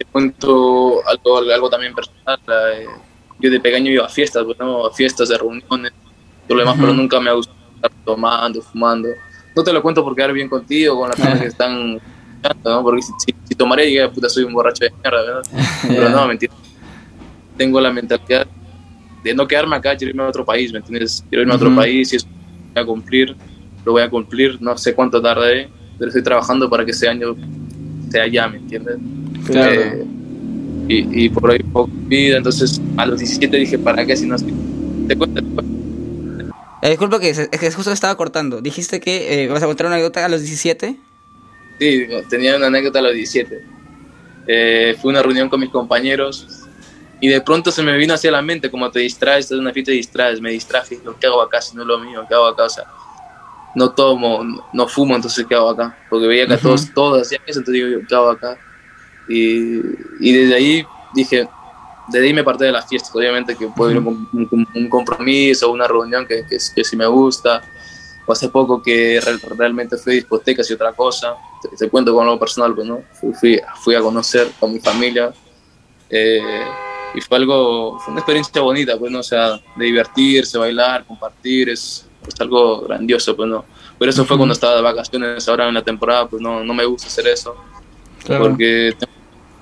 Te 0.00 0.06
cuento 0.06 1.06
algo, 1.06 1.52
algo 1.52 1.68
también 1.68 1.94
personal. 1.94 2.40
Eh, 2.48 2.86
yo 3.38 3.50
de 3.50 3.60
pequeño 3.60 3.90
iba 3.90 4.06
a 4.06 4.08
fiestas, 4.08 4.46
bueno, 4.46 4.86
a 4.86 4.94
fiestas 4.94 5.28
de 5.28 5.36
reuniones, 5.36 5.92
todo 6.48 6.56
lo 6.56 6.60
demás, 6.60 6.76
pero 6.80 6.94
nunca 6.94 7.20
me 7.20 7.28
ha 7.28 7.34
gustado 7.34 7.58
estar 7.74 7.90
tomando, 8.02 8.62
fumando. 8.62 9.10
No 9.54 9.62
te 9.62 9.74
lo 9.74 9.82
cuento 9.82 10.02
por 10.02 10.16
quedar 10.16 10.32
bien 10.32 10.48
contigo, 10.48 10.98
con 10.98 11.10
las 11.10 11.16
personas 11.20 11.40
que 11.42 11.48
están 11.48 12.00
¿no? 12.64 12.82
Porque 12.82 13.02
si, 13.02 13.12
si, 13.44 13.54
tomaré, 13.54 13.84
diga, 13.84 14.10
puta, 14.10 14.30
soy 14.30 14.44
un 14.44 14.54
borracho 14.54 14.86
de 14.86 14.90
mierda, 14.90 15.22
¿verdad? 15.22 15.42
Pero 15.86 16.08
no, 16.08 16.26
mentira. 16.26 16.54
Tengo 17.58 17.78
la 17.78 17.92
mentalidad 17.92 18.46
de 19.22 19.34
no 19.34 19.46
quedarme 19.46 19.76
acá, 19.76 19.94
quiero 19.96 20.12
irme 20.12 20.22
a 20.22 20.28
otro 20.28 20.46
país, 20.46 20.72
¿me 20.72 20.78
entiendes? 20.78 21.22
Quiero 21.28 21.42
irme 21.42 21.52
a 21.52 21.56
otro 21.56 21.74
país 21.76 22.10
y 22.14 22.16
eso 22.16 22.26
voy 22.72 22.82
a 22.82 22.86
cumplir, 22.86 23.36
lo 23.84 23.92
voy 23.92 24.00
a 24.00 24.08
cumplir, 24.08 24.62
no 24.62 24.78
sé 24.78 24.94
cuánto 24.94 25.20
tarde 25.20 25.68
pero 26.00 26.08
estoy 26.08 26.22
trabajando 26.22 26.70
para 26.70 26.82
que 26.82 26.92
ese 26.92 27.06
año 27.06 27.36
sea 28.10 28.26
ya, 28.26 28.48
¿me 28.48 28.58
entiendes? 28.58 28.96
Claro. 29.46 29.80
Eh, 29.80 30.04
y, 30.88 31.24
y, 31.24 31.28
por 31.28 31.50
ahí 31.50 31.62
poco 31.62 31.90
vida, 32.06 32.36
entonces 32.36 32.80
a 32.96 33.06
los 33.06 33.20
17 33.20 33.56
dije, 33.56 33.78
¿para 33.78 34.04
qué 34.04 34.16
si 34.16 34.26
no 34.26 34.34
estoy? 34.34 34.54
Te 35.06 35.16
cuento, 35.16 35.40
eh, 36.82 36.88
disculpa 36.90 37.20
que, 37.20 37.30
es 37.30 37.48
que 37.48 37.70
justo 37.72 37.92
estaba 37.92 38.14
cortando. 38.16 38.60
Dijiste 38.60 39.00
que 39.00 39.44
eh, 39.44 39.48
vas 39.48 39.62
a 39.62 39.66
contar 39.66 39.86
una 39.86 39.96
anécdota 39.96 40.24
a 40.24 40.28
los 40.28 40.40
17. 40.40 40.96
Sí, 41.78 42.06
tenía 42.28 42.56
una 42.56 42.68
anécdota 42.68 43.00
a 43.00 43.02
los 43.02 43.14
17. 43.14 43.64
Eh, 44.46 44.96
fue 45.00 45.10
una 45.10 45.22
reunión 45.22 45.48
con 45.48 45.60
mis 45.60 45.68
compañeros 45.68 46.64
y 47.20 47.28
de 47.28 47.40
pronto 47.42 47.70
se 47.70 47.82
me 47.82 47.96
vino 47.98 48.14
hacia 48.14 48.30
la 48.30 48.40
mente, 48.40 48.70
como 48.70 48.90
te 48.90 49.00
distraes, 49.00 49.44
estás 49.44 49.56
en 49.56 49.62
una 49.62 49.72
fiesta 49.72 49.92
y 49.92 49.96
distraes, 49.96 50.40
me 50.40 50.50
distraje, 50.50 50.98
lo 51.04 51.18
que 51.18 51.26
hago 51.26 51.42
acá 51.42 51.60
si 51.60 51.76
no 51.76 51.82
es 51.82 51.88
lo 51.88 51.98
mío, 51.98 52.24
¿qué 52.26 52.34
hago 52.34 52.46
acá? 52.46 52.64
O 52.64 52.70
sea, 52.70 52.84
no 53.74 53.90
tomo, 53.90 54.42
no 54.72 54.88
fumo, 54.88 55.14
entonces 55.14 55.46
¿qué 55.48 55.54
hago 55.54 55.70
acá? 55.70 55.96
Porque 56.08 56.26
veía 56.26 56.46
que 56.46 56.56
todos, 56.56 56.92
todos 56.92 57.22
hacían 57.22 57.42
eso, 57.46 57.60
entonces 57.60 57.84
digo, 57.84 58.00
¿qué 58.08 58.14
hago 58.14 58.30
acá? 58.30 58.58
Y, 59.28 59.80
y 60.20 60.32
desde 60.32 60.54
ahí 60.54 60.86
dije, 61.14 61.48
desde 62.08 62.26
ahí 62.26 62.34
me 62.34 62.44
parte 62.44 62.64
de 62.64 62.72
la 62.72 62.82
fiesta, 62.82 63.10
obviamente 63.14 63.54
que 63.54 63.68
puedo 63.68 63.90
ir 63.90 63.96
a 63.98 64.00
un, 64.00 64.66
un, 64.74 64.88
compromiso, 64.88 65.70
una 65.70 65.86
reunión 65.86 66.26
que, 66.26 66.44
que, 66.48 66.56
que 66.74 66.84
sí 66.84 66.96
me 66.96 67.06
gusta, 67.06 67.62
o 68.26 68.32
hace 68.32 68.48
poco 68.48 68.82
que 68.82 69.20
realmente 69.56 69.96
fui 69.96 70.12
a 70.12 70.16
discotecas 70.16 70.68
y 70.70 70.74
otra 70.74 70.92
cosa, 70.92 71.36
te, 71.78 71.88
cuento 71.88 72.14
con 72.14 72.24
algo 72.24 72.38
personal, 72.38 72.74
pues, 72.74 72.86
¿no? 72.86 73.02
Fui, 73.12 73.60
fui, 73.82 73.94
a 73.94 74.00
conocer 74.00 74.50
con 74.58 74.72
mi 74.72 74.80
familia 74.80 75.32
eh, 76.08 76.64
y 77.14 77.20
fue 77.20 77.38
algo, 77.38 77.98
fue 77.98 78.12
una 78.12 78.20
experiencia 78.20 78.60
bonita, 78.60 78.98
pues, 78.98 79.12
¿no? 79.12 79.20
O 79.20 79.24
sea, 79.24 79.60
de 79.76 79.84
divertirse, 79.84 80.58
bailar, 80.58 81.04
compartir, 81.06 81.70
es, 81.70 82.06
es 82.26 82.40
algo 82.40 82.82
grandioso, 82.82 83.36
pues, 83.36 83.48
¿no? 83.48 83.64
Pero 83.98 84.10
eso 84.10 84.24
fue 84.24 84.36
cuando 84.36 84.52
estaba 84.52 84.76
de 84.76 84.82
vacaciones, 84.82 85.48
ahora 85.48 85.68
en 85.68 85.74
la 85.74 85.82
temporada, 85.82 86.28
pues 86.28 86.42
no, 86.42 86.64
no 86.64 86.74
me 86.74 86.84
gusta 86.84 87.08
hacer 87.08 87.26
eso, 87.28 87.54
porque 88.26 88.94
tengo 88.98 89.12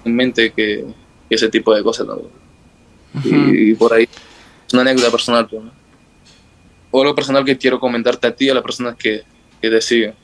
en 0.05 0.17
mente 0.17 0.53
que, 0.53 0.87
ese 1.31 1.49
tipo 1.49 1.75
de 1.75 1.83
cosas, 1.83 2.07
¿no? 2.07 2.21
y, 3.25 3.75
por 3.75 3.93
ahí, 3.93 4.09
es 4.67 4.73
una 4.73 4.83
anécdota 4.83 5.11
personal, 5.11 5.47
pues, 5.49 5.63
¿no? 5.63 5.73
O 6.91 7.03
algo 7.03 7.15
personal 7.15 7.45
que 7.45 7.59
quiero 7.59 7.79
comentarte 7.79 8.27
a 8.27 8.35
ti 8.35 8.47
y 8.47 8.51
a 8.51 8.55
las 8.55 8.63
personas 8.63 8.97
que, 8.97 9.23
que 9.61 9.69
te 9.71 9.81
siguen. 9.81 10.15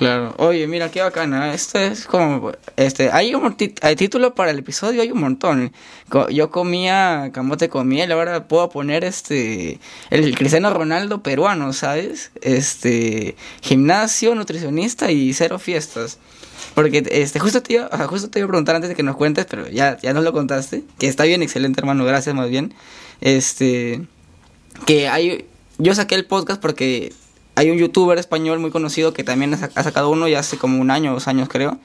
Claro. 0.00 0.34
Oye, 0.38 0.66
mira 0.66 0.90
qué 0.90 1.02
bacana. 1.02 1.52
Esto 1.52 1.78
es 1.78 2.06
como 2.06 2.52
este, 2.78 3.10
hay 3.12 3.34
un 3.34 3.54
hay 3.82 3.96
título 3.96 4.34
para 4.34 4.50
el 4.50 4.58
episodio, 4.60 5.02
hay 5.02 5.10
un 5.10 5.20
montón. 5.20 5.72
Yo 6.30 6.50
comía 6.50 7.28
camote 7.34 7.68
con 7.68 7.86
miel, 7.86 8.10
ahora 8.10 8.48
puedo 8.48 8.70
poner 8.70 9.04
este 9.04 9.78
el 10.08 10.34
Cristiano 10.38 10.72
Ronaldo 10.72 11.22
peruano, 11.22 11.74
¿sabes? 11.74 12.30
Este, 12.40 13.36
gimnasio, 13.60 14.34
nutricionista 14.34 15.10
y 15.10 15.34
cero 15.34 15.58
fiestas. 15.58 16.16
Porque 16.74 17.06
este 17.10 17.38
justo 17.38 17.62
te 17.62 17.74
iba, 17.74 17.90
justo 18.08 18.30
te 18.30 18.38
iba 18.38 18.46
a 18.46 18.48
preguntar 18.48 18.76
antes 18.76 18.88
de 18.88 18.96
que 18.96 19.02
nos 19.02 19.16
cuentes, 19.16 19.44
pero 19.44 19.68
ya 19.68 19.98
ya 20.00 20.14
nos 20.14 20.24
lo 20.24 20.32
contaste, 20.32 20.82
que 20.98 21.08
está 21.08 21.24
bien 21.24 21.42
excelente, 21.42 21.78
hermano, 21.78 22.06
gracias 22.06 22.34
más 22.34 22.48
bien. 22.48 22.72
Este 23.20 24.00
que 24.86 25.08
hay 25.08 25.44
yo 25.76 25.94
saqué 25.94 26.14
el 26.14 26.24
podcast 26.24 26.58
porque 26.62 27.12
hay 27.60 27.70
un 27.70 27.76
youtuber 27.76 28.16
español 28.16 28.58
muy 28.58 28.70
conocido 28.70 29.12
que 29.12 29.22
también 29.22 29.52
ha 29.52 29.82
sacado 29.82 30.08
uno 30.08 30.26
ya 30.26 30.38
hace 30.38 30.56
como 30.56 30.80
un 30.80 30.90
año, 30.90 31.12
dos 31.12 31.28
años 31.28 31.46
creo. 31.50 31.78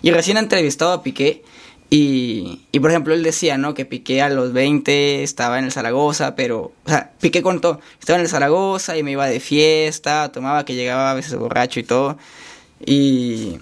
Y 0.00 0.12
recién 0.12 0.36
ha 0.36 0.40
entrevistado 0.40 0.92
a 0.92 1.02
Piqué. 1.02 1.42
Y, 1.90 2.60
y 2.70 2.78
por 2.78 2.90
ejemplo, 2.90 3.12
él 3.12 3.24
decía, 3.24 3.58
¿no? 3.58 3.74
Que 3.74 3.84
Piqué 3.84 4.22
a 4.22 4.28
los 4.28 4.52
20 4.52 5.24
estaba 5.24 5.58
en 5.58 5.64
el 5.64 5.72
Zaragoza, 5.72 6.36
pero, 6.36 6.70
o 6.84 6.88
sea, 6.88 7.10
Piqué 7.20 7.42
contó, 7.42 7.80
estaba 7.98 8.20
en 8.20 8.24
el 8.24 8.28
Zaragoza 8.28 8.96
y 8.96 9.02
me 9.02 9.10
iba 9.10 9.26
de 9.26 9.40
fiesta, 9.40 10.30
tomaba 10.30 10.64
que 10.64 10.76
llegaba 10.76 11.10
a 11.10 11.14
veces 11.14 11.34
borracho 11.34 11.80
y 11.80 11.82
todo. 11.82 12.18
Y, 12.84 13.58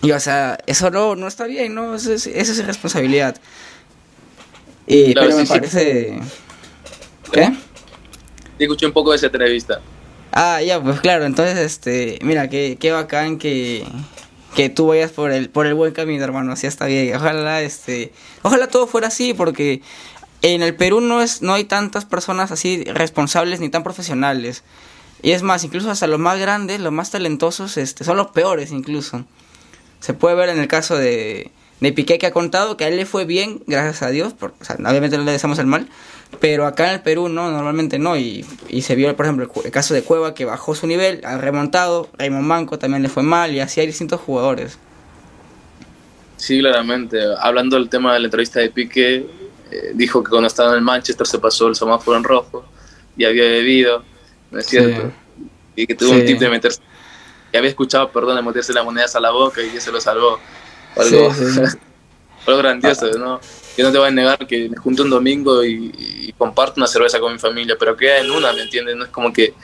y 0.00 0.12
o 0.12 0.20
sea, 0.20 0.58
eso 0.68 0.92
no, 0.92 1.16
no 1.16 1.26
está 1.26 1.46
bien, 1.46 1.74
¿no? 1.74 1.96
Eso 1.96 2.12
es, 2.12 2.28
eso 2.28 2.52
es 2.52 2.58
irresponsabilidad. 2.60 3.36
Y, 4.86 5.12
pero 5.12 5.36
me 5.36 5.44
parece... 5.44 6.20
¿Qué? 7.32 7.52
Escuché 8.60 8.86
un 8.86 8.92
poco 8.92 9.10
de 9.10 9.16
esa 9.16 9.26
entrevista. 9.26 9.80
Ah, 10.36 10.60
ya, 10.62 10.82
pues 10.82 11.00
claro, 11.00 11.26
entonces, 11.26 11.56
este, 11.58 12.18
mira, 12.22 12.48
qué, 12.48 12.76
qué 12.80 12.90
bacán 12.90 13.38
que, 13.38 13.86
que 14.56 14.68
tú 14.68 14.88
vayas 14.88 15.12
por 15.12 15.30
el, 15.30 15.48
por 15.48 15.64
el 15.64 15.74
buen 15.74 15.92
camino, 15.92 16.24
hermano, 16.24 16.52
así 16.52 16.66
está 16.66 16.86
bien. 16.86 17.14
Ojalá, 17.14 17.62
este, 17.62 18.12
ojalá 18.42 18.66
todo 18.66 18.88
fuera 18.88 19.06
así, 19.06 19.32
porque 19.32 19.80
en 20.42 20.62
el 20.62 20.74
Perú 20.74 21.00
no 21.00 21.22
es, 21.22 21.40
no 21.40 21.54
hay 21.54 21.62
tantas 21.62 22.04
personas 22.04 22.50
así 22.50 22.82
responsables 22.82 23.60
ni 23.60 23.68
tan 23.68 23.84
profesionales. 23.84 24.64
Y 25.22 25.30
es 25.30 25.44
más, 25.44 25.62
incluso 25.62 25.88
hasta 25.88 26.08
los 26.08 26.18
más 26.18 26.40
grandes, 26.40 26.80
los 26.80 26.92
más 26.92 27.12
talentosos, 27.12 27.76
este, 27.76 28.02
son 28.02 28.16
los 28.16 28.32
peores 28.32 28.72
incluso. 28.72 29.24
Se 30.00 30.14
puede 30.14 30.34
ver 30.34 30.48
en 30.48 30.58
el 30.58 30.66
caso 30.66 30.96
de, 30.96 31.52
de 31.78 31.92
Piqué 31.92 32.18
que 32.18 32.26
ha 32.26 32.32
contado 32.32 32.76
que 32.76 32.84
a 32.84 32.88
él 32.88 32.96
le 32.96 33.06
fue 33.06 33.24
bien, 33.24 33.62
gracias 33.68 34.02
a 34.02 34.10
Dios, 34.10 34.32
porque, 34.32 34.56
obviamente 34.80 35.16
no 35.16 35.22
le 35.22 35.30
deseamos 35.30 35.60
el 35.60 35.66
mal, 35.66 35.88
pero 36.40 36.66
acá 36.66 36.88
en 36.88 36.94
el 36.94 37.00
Perú 37.00 37.28
no, 37.28 37.50
normalmente 37.50 37.98
no. 37.98 38.16
Y, 38.16 38.44
y 38.68 38.82
se 38.82 38.94
vio, 38.94 39.14
por 39.16 39.26
ejemplo, 39.26 39.50
el, 39.64 39.70
caso 39.70 39.94
de 39.94 40.02
Cueva 40.02 40.34
que 40.34 40.44
bajó 40.44 40.74
su 40.74 40.86
nivel, 40.86 41.20
ha 41.24 41.38
remontado. 41.38 42.08
Raymond 42.18 42.46
Manco 42.46 42.78
también 42.78 43.02
le 43.02 43.08
fue 43.08 43.22
mal 43.22 43.52
y 43.52 43.60
así 43.60 43.80
hay 43.80 43.86
distintos 43.86 44.20
jugadores. 44.20 44.78
Sí, 46.36 46.60
claramente. 46.60 47.18
Hablando 47.40 47.76
del 47.76 47.88
tema 47.88 48.14
de 48.14 48.20
la 48.20 48.26
entrevista 48.26 48.60
de 48.60 48.70
Piqué, 48.70 49.26
eh, 49.70 49.92
dijo 49.94 50.22
que 50.22 50.30
cuando 50.30 50.46
estaba 50.46 50.70
en 50.70 50.76
el 50.76 50.82
Manchester 50.82 51.26
se 51.26 51.38
pasó 51.38 51.68
el 51.68 51.74
semáforo 51.74 52.16
en 52.16 52.24
rojo 52.24 52.64
y 53.16 53.24
había 53.24 53.44
bebido, 53.44 54.04
¿no 54.50 54.58
es 54.58 54.66
cierto? 54.66 55.12
Y 55.76 55.86
que 55.86 55.94
tuvo 55.94 56.12
un 56.12 56.24
tip 56.24 56.38
de 56.38 56.48
meterse. 56.48 56.80
Y 57.52 57.56
había 57.56 57.70
escuchado, 57.70 58.10
perdón, 58.10 58.36
de 58.36 58.42
meterse 58.42 58.72
las 58.72 58.84
monedas 58.84 59.14
a 59.16 59.20
la 59.20 59.30
boca 59.30 59.62
y 59.62 59.76
eso 59.76 59.90
lo 59.92 60.00
salvó. 60.00 60.38
Algo, 60.96 61.32
algo 62.46 62.58
grandioso, 62.58 63.06
¿no? 63.18 63.40
Yo 63.76 63.84
no 63.84 63.92
te 63.92 63.98
voy 63.98 64.08
a 64.08 64.10
negar 64.10 64.46
que 64.46 64.68
me 64.68 64.76
junto 64.76 65.02
un 65.02 65.10
domingo 65.10 65.64
y, 65.64 66.32
comparto 66.36 66.74
una 66.78 66.88
cerveza 66.88 67.20
con 67.20 67.32
mi 67.32 67.38
familia, 67.38 67.76
pero 67.78 67.96
queda 67.96 68.18
en 68.18 68.30
una, 68.30 68.52
¿me 68.52 68.62
entiendes? 68.62 68.96
No 68.96 69.04
es 69.04 69.10
como 69.10 69.32
que 69.32 69.54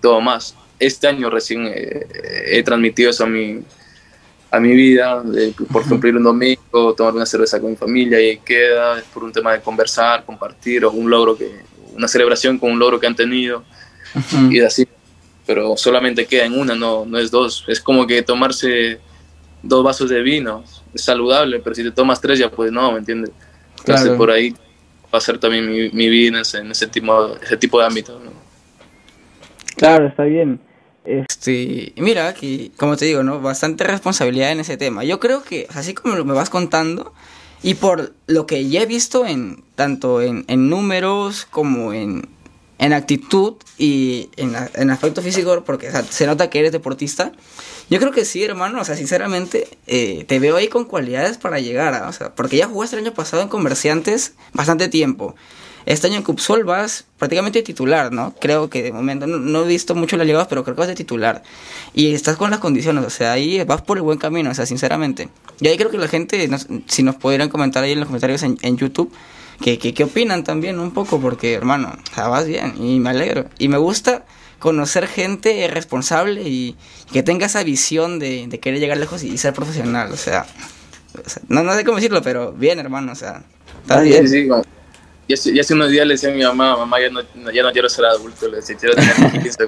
todo 0.00 0.20
más. 0.20 0.54
Este 0.78 1.06
año 1.06 1.30
recién 1.30 1.70
eh, 1.72 2.06
he 2.46 2.62
transmitido 2.64 3.10
eso 3.10 3.22
a 3.22 3.26
mi, 3.28 3.60
a 4.50 4.58
mi 4.58 4.72
vida, 4.74 5.22
por 5.72 5.86
cumplir 5.88 6.16
un 6.16 6.24
domingo, 6.24 6.94
tomar 6.94 7.14
una 7.14 7.24
cerveza 7.24 7.60
con 7.60 7.70
mi 7.70 7.76
familia 7.76 8.20
y 8.20 8.38
queda, 8.38 8.98
es 8.98 9.04
por 9.04 9.22
un 9.22 9.32
tema 9.32 9.52
de 9.52 9.60
conversar, 9.60 10.24
compartir, 10.24 10.84
o 10.84 10.90
un 10.90 11.08
logro 11.08 11.36
que, 11.36 11.48
una 11.94 12.08
celebración 12.08 12.58
con 12.58 12.72
un 12.72 12.78
logro 12.78 12.98
que 12.98 13.06
han 13.06 13.16
tenido, 13.16 13.64
y 14.50 14.60
así. 14.60 14.86
Pero 15.46 15.76
solamente 15.76 16.26
queda 16.26 16.44
en 16.44 16.58
una, 16.58 16.74
no, 16.74 17.06
no 17.06 17.18
es 17.18 17.30
dos. 17.30 17.64
Es 17.68 17.80
como 17.80 18.06
que 18.06 18.22
tomarse 18.22 19.00
dos 19.62 19.82
vasos 19.84 20.10
de 20.10 20.20
vino, 20.20 20.64
es 20.94 21.02
saludable, 21.02 21.60
pero 21.60 21.74
si 21.74 21.82
te 21.82 21.90
tomas 21.90 22.20
tres 22.20 22.38
ya 22.38 22.50
pues 22.50 22.70
no, 22.70 22.92
¿me 22.92 22.98
entiendes? 22.98 23.30
Entonces 23.78 24.10
por 24.10 24.30
ahí 24.30 24.54
va 25.12 25.18
a 25.18 25.20
ser 25.20 25.38
también 25.38 25.70
mi, 25.70 25.90
mi 25.90 26.08
vida 26.08 26.42
en 26.54 26.70
ese, 26.70 26.86
tipo, 26.86 27.36
ese 27.36 27.56
tipo 27.56 27.78
de 27.80 27.86
ámbito. 27.86 28.20
Claro, 29.76 30.06
está 30.06 30.24
bien. 30.24 30.60
Este, 31.04 31.94
mira, 31.96 32.34
que 32.34 32.70
como 32.76 32.96
te 32.96 33.06
digo, 33.06 33.22
¿no? 33.22 33.40
Bastante 33.40 33.84
responsabilidad 33.84 34.52
en 34.52 34.60
ese 34.60 34.76
tema. 34.76 35.04
Yo 35.04 35.18
creo 35.20 35.42
que, 35.42 35.66
así 35.74 35.94
como 35.94 36.22
me 36.24 36.34
vas 36.34 36.50
contando, 36.50 37.14
y 37.62 37.74
por 37.74 38.12
lo 38.26 38.46
que 38.46 38.68
ya 38.68 38.82
he 38.82 38.86
visto 38.86 39.26
en 39.26 39.64
tanto 39.74 40.20
en, 40.20 40.44
en 40.48 40.68
números 40.68 41.46
como 41.46 41.92
en, 41.92 42.28
en 42.78 42.92
actitud 42.92 43.54
y 43.76 44.30
en, 44.36 44.54
en 44.74 44.90
aspecto 44.90 45.20
físico, 45.20 45.62
porque 45.64 45.90
se 46.10 46.26
nota 46.26 46.48
que 46.48 46.60
eres 46.60 46.72
deportista, 46.72 47.32
yo 47.90 47.98
creo 47.98 48.12
que 48.12 48.24
sí, 48.24 48.44
hermano. 48.44 48.80
O 48.80 48.84
sea, 48.84 48.96
sinceramente, 48.96 49.68
eh, 49.86 50.24
te 50.28 50.38
veo 50.38 50.56
ahí 50.56 50.68
con 50.68 50.84
cualidades 50.84 51.38
para 51.38 51.58
llegar. 51.58 51.94
A, 51.94 52.08
o 52.08 52.12
sea, 52.12 52.34
porque 52.34 52.56
ya 52.56 52.66
jugaste 52.66 52.96
el 52.96 53.04
año 53.04 53.14
pasado 53.14 53.42
en 53.42 53.48
Comerciantes 53.48 54.34
bastante 54.52 54.88
tiempo. 54.88 55.34
Este 55.86 56.06
año 56.06 56.16
en 56.16 56.22
Cupsol 56.22 56.64
vas 56.64 57.06
prácticamente 57.16 57.62
titular, 57.62 58.12
¿no? 58.12 58.34
Creo 58.38 58.68
que 58.68 58.82
de 58.82 58.92
momento 58.92 59.26
no, 59.26 59.64
he 59.64 59.66
visto 59.66 59.94
mucho 59.94 60.18
la 60.18 60.24
liga, 60.24 60.46
pero 60.46 60.62
creo 60.62 60.76
que 60.76 60.80
vas 60.80 60.88
de 60.88 60.94
titular. 60.94 61.42
Y 61.94 62.12
estás 62.12 62.36
con 62.36 62.50
las 62.50 62.60
condiciones, 62.60 63.02
o 63.06 63.10
sea, 63.10 63.32
ahí 63.32 63.64
vas 63.64 63.80
por 63.80 63.96
el 63.96 64.02
buen 64.02 64.18
camino, 64.18 64.50
o 64.50 64.54
sea, 64.54 64.66
sinceramente. 64.66 65.30
Y 65.60 65.68
ahí 65.68 65.78
creo 65.78 65.90
que 65.90 65.96
la 65.96 66.08
gente, 66.08 66.46
si 66.88 67.02
nos 67.02 67.14
pudieran 67.14 67.48
comentar 67.48 67.82
ahí 67.84 67.92
en 67.92 68.00
los 68.00 68.08
comentarios 68.08 68.42
en, 68.42 68.58
en 68.60 68.76
YouTube, 68.76 69.10
qué, 69.60 69.78
qué, 69.78 69.94
qué 69.94 70.04
opinan 70.04 70.44
también 70.44 70.78
un 70.78 70.92
poco, 70.92 71.20
porque 71.20 71.54
hermano, 71.54 71.96
sea, 72.14 72.28
vas 72.28 72.46
bien 72.46 72.74
y 72.78 73.00
me 73.00 73.10
alegro. 73.10 73.46
Y 73.58 73.68
me 73.68 73.78
gusta 73.78 74.24
conocer 74.58 75.06
gente 75.06 75.68
responsable 75.68 76.42
y 76.42 76.76
que 77.12 77.22
tenga 77.22 77.46
esa 77.46 77.62
visión 77.62 78.18
de, 78.18 78.46
de 78.48 78.60
querer 78.60 78.80
llegar 78.80 78.98
lejos 78.98 79.22
y, 79.22 79.38
ser 79.38 79.54
profesional, 79.54 80.12
o 80.12 80.16
sea, 80.16 80.46
no, 81.48 81.62
no 81.62 81.74
sé 81.74 81.84
cómo 81.84 81.96
decirlo, 81.96 82.22
pero 82.22 82.52
bien, 82.52 82.78
hermano, 82.78 83.12
o 83.12 83.14
sea, 83.14 83.44
está 83.82 84.00
bien. 84.00 84.28
Sí, 84.28 84.42
sí, 84.42 84.48
ya, 85.28 85.36
ya 85.52 85.60
hace 85.60 85.74
unos 85.74 85.90
días 85.90 86.06
le 86.06 86.14
decía 86.14 86.30
a 86.30 86.32
mi 86.32 86.42
mamá, 86.42 86.76
mamá, 86.76 87.00
ya 87.00 87.10
no, 87.10 87.50
ya 87.50 87.62
no 87.62 87.70
quiero 87.72 87.88
ser 87.88 88.06
adulto, 88.06 88.48
le 88.48 88.56
decía, 88.56 88.76
quiero 88.76 88.94
tener 88.94 89.42
15 89.42 89.64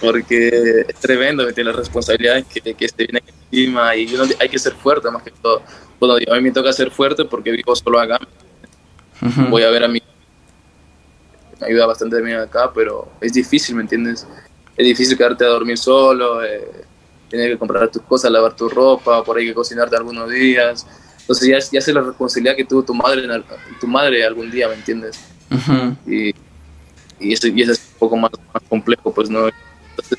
Porque 0.00 0.84
es 0.88 0.96
tremendo, 0.96 1.44
me 1.44 1.52
tiene 1.52 1.70
las 1.70 1.78
responsabilidades 1.78 2.46
que, 2.46 2.74
que 2.74 2.88
se 2.88 2.94
vienen 2.96 3.22
encima 3.50 3.94
y 3.96 4.14
uno, 4.14 4.24
hay 4.38 4.48
que 4.48 4.58
ser 4.58 4.72
fuerte 4.74 5.10
más 5.10 5.22
que 5.22 5.32
todo. 5.32 5.62
Bueno, 5.98 6.14
a 6.14 6.36
mí 6.36 6.42
me 6.42 6.52
toca 6.52 6.72
ser 6.72 6.90
fuerte 6.90 7.24
porque 7.24 7.50
vivo 7.50 7.74
solo 7.74 8.00
acá. 8.00 8.18
Voy 9.50 9.62
a 9.62 9.70
ver 9.70 9.84
a 9.84 9.88
mi 9.88 10.00
me 11.60 11.66
ayuda 11.66 11.86
bastante 11.86 12.20
mí 12.22 12.32
acá, 12.32 12.72
pero 12.74 13.10
es 13.20 13.32
difícil, 13.32 13.76
¿me 13.76 13.82
entiendes? 13.82 14.26
Es 14.76 14.86
difícil 14.86 15.16
quedarte 15.16 15.44
a 15.44 15.48
dormir 15.48 15.76
solo, 15.76 16.42
eh, 16.42 16.66
tener 17.28 17.52
que 17.52 17.58
comprar 17.58 17.90
tus 17.90 18.02
cosas, 18.02 18.30
lavar 18.30 18.56
tu 18.56 18.68
ropa, 18.68 19.22
por 19.22 19.36
ahí 19.36 19.46
que 19.46 19.54
cocinarte 19.54 19.94
algunos 19.94 20.30
días. 20.30 20.86
Entonces 21.20 21.48
ya, 21.48 21.58
ya 21.70 21.80
sé 21.80 21.92
la 21.92 22.00
responsabilidad 22.00 22.56
que 22.56 22.64
tuvo 22.64 22.82
tu 22.82 22.94
madre, 22.94 23.22
tu 23.78 23.86
madre 23.86 24.24
algún 24.24 24.50
día, 24.50 24.68
¿me 24.68 24.74
entiendes? 24.74 25.20
y, 26.06 26.30
y, 27.18 27.32
eso, 27.32 27.46
y 27.48 27.60
eso 27.60 27.72
es 27.72 27.90
un 27.92 27.98
poco 27.98 28.16
más, 28.16 28.30
más 28.54 28.62
complejo, 28.68 29.12
pues 29.12 29.28
no. 29.28 29.48
Entonces, 29.90 30.18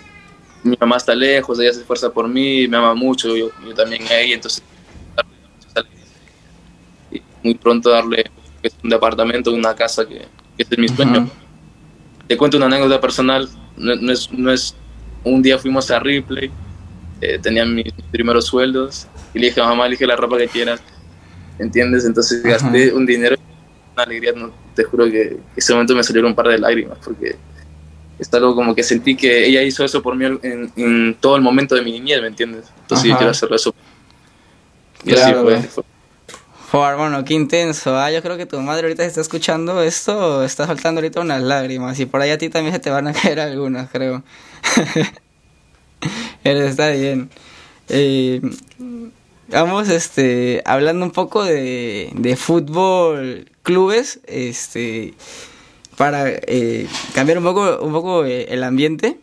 mi 0.64 0.78
mamá 0.80 0.98
está 0.98 1.16
lejos, 1.16 1.60
ella 1.60 1.74
se 1.74 1.80
esfuerza 1.80 2.12
por 2.12 2.28
mí, 2.28 2.68
me 2.68 2.78
ama 2.78 2.94
mucho, 2.94 3.36
yo, 3.36 3.50
yo 3.66 3.74
también 3.74 4.04
a 4.08 4.20
ella, 4.20 4.36
entonces 4.36 4.64
y 7.12 7.22
muy 7.44 7.56
pronto 7.56 7.90
darle 7.90 8.30
un 8.84 8.90
departamento, 8.90 9.52
una 9.54 9.76
casa 9.76 10.08
que, 10.08 10.26
que 10.58 10.64
es 10.70 10.78
mi 10.78 10.88
sueño. 10.88 11.30
Te 12.28 12.38
cuento 12.38 12.58
una 12.58 12.68
anécdota 12.68 13.02
personal, 13.02 13.50
no, 13.78 14.12
es, 14.12 14.32
no 14.32 14.52
es, 14.52 14.76
un 15.24 15.42
día 15.42 15.58
fuimos 15.58 15.92
a 15.92 16.00
Ripley, 16.00 16.52
eh, 17.20 17.40
tenía 17.40 17.66
mis, 17.66 17.92
primeros 18.12 18.46
sueldos 18.46 19.08
y 19.34 19.40
le 19.40 19.48
dije, 19.48 19.62
mamá, 19.62 19.86
elige 19.88 20.06
la 20.06 20.16
ropa 20.16 20.38
que 20.38 20.48
quieras, 20.48 20.82
¿entiendes? 21.60 22.06
Entonces 22.06 22.42
gasté 22.44 22.94
un 22.94 23.06
dinero, 23.06 23.36
una 23.94 24.04
alegría, 24.04 24.32
no, 24.34 24.52
te 24.76 24.84
juro 24.84 25.06
que 25.06 25.38
ese 25.56 25.74
momento 25.74 25.96
me 25.96 26.04
salieron 26.04 26.32
un 26.32 26.36
par 26.36 26.48
de 26.48 26.58
lágrimas 26.58 26.98
porque 27.04 27.36
es 28.18 28.34
algo 28.34 28.56
como 28.56 28.76
que 28.76 28.84
sentí 28.84 29.16
que 29.16 29.48
ella 29.48 29.64
hizo 29.64 29.84
eso 29.84 30.02
por 30.02 30.16
mí 30.16 30.26
en, 30.26 30.72
en 30.76 31.16
todo 31.20 31.36
el 31.36 31.42
momento 31.42 31.76
de 31.76 31.82
mi 31.82 31.92
niñez, 31.92 32.22
¿me 32.22 32.28
entiendes? 32.28 32.66
Entonces 32.82 33.10
yo 33.10 33.18
quiero 33.18 33.32
hacerlo 33.32 33.56
eso. 33.56 33.74
Y 35.04 35.14
así 35.14 35.34
fue, 35.34 35.62
fue 35.64 35.84
Joder, 36.72 36.96
bueno, 36.96 37.26
qué 37.26 37.34
intenso. 37.34 37.98
Ah, 38.00 38.12
yo 38.12 38.22
creo 38.22 38.38
que 38.38 38.46
tu 38.46 38.58
madre 38.62 38.84
ahorita 38.84 39.04
está 39.04 39.20
escuchando 39.20 39.84
esto, 39.84 40.42
está 40.42 40.66
faltando 40.66 41.00
ahorita 41.00 41.20
unas 41.20 41.42
lágrimas. 41.42 42.00
Y 42.00 42.06
por 42.06 42.22
ahí 42.22 42.30
a 42.30 42.38
ti 42.38 42.48
también 42.48 42.74
se 42.74 42.80
te 42.80 42.90
van 42.90 43.08
a 43.10 43.14
caer 43.22 43.42
algunas, 43.42 43.90
creo. 43.90 44.24
Pero 46.44 46.60
está 46.62 46.92
bien. 46.92 47.30
Eh, 47.90 48.40
vamos, 49.50 49.90
este, 49.90 50.62
hablando 50.64 51.06
un 51.06 51.12
poco 51.12 51.44
de, 51.44 52.10
de 52.16 52.38
fútbol, 52.38 53.50
clubes, 53.64 54.22
este, 54.26 55.14
para 55.98 56.30
eh, 56.30 56.88
cambiar 57.14 57.40
un 57.40 57.44
poco, 57.44 57.80
un 57.82 57.92
poco 57.92 58.24
el 58.24 58.64
ambiente. 58.64 59.20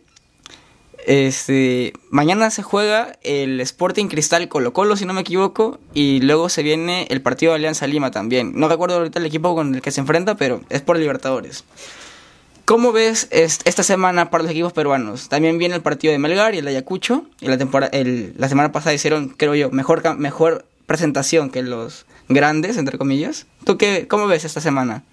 Este, 1.05 1.93
mañana 2.09 2.51
se 2.51 2.61
juega 2.61 3.17
el 3.23 3.61
Sporting 3.61 4.07
Cristal 4.07 4.47
Colo 4.47 4.73
Colo, 4.73 4.95
si 4.95 5.05
no 5.05 5.13
me 5.13 5.21
equivoco, 5.21 5.79
y 5.93 6.21
luego 6.21 6.49
se 6.49 6.61
viene 6.61 7.07
el 7.09 7.21
partido 7.21 7.51
de 7.51 7.57
Alianza 7.57 7.87
Lima 7.87 8.11
también. 8.11 8.51
No 8.55 8.67
recuerdo 8.67 8.97
ahorita 8.97 9.19
el 9.19 9.25
equipo 9.25 9.55
con 9.55 9.75
el 9.75 9.81
que 9.81 9.91
se 9.91 10.01
enfrenta, 10.01 10.35
pero 10.35 10.61
es 10.69 10.81
por 10.81 10.97
Libertadores. 10.97 11.63
¿Cómo 12.65 12.91
ves 12.91 13.27
esta 13.31 13.81
semana 13.81 14.29
para 14.29 14.43
los 14.43 14.51
equipos 14.51 14.73
peruanos? 14.73 15.27
También 15.27 15.57
viene 15.57 15.73
el 15.73 15.81
partido 15.81 16.11
de 16.11 16.19
Melgar 16.19 16.53
y 16.53 16.59
el 16.59 16.67
Ayacucho. 16.67 17.23
Y 17.41 17.47
la, 17.47 17.57
temporada, 17.57 17.91
la 18.37 18.47
semana 18.47 18.71
pasada 18.71 18.93
hicieron, 18.93 19.29
creo 19.29 19.55
yo, 19.55 19.71
mejor, 19.71 20.17
mejor 20.19 20.65
presentación 20.85 21.49
que 21.49 21.63
los 21.63 22.05
grandes, 22.27 22.77
entre 22.77 22.99
comillas. 22.99 23.47
¿Tú 23.65 23.79
qué, 23.79 24.07
cómo 24.07 24.27
ves 24.27 24.45
esta 24.45 24.61
semana? 24.61 25.03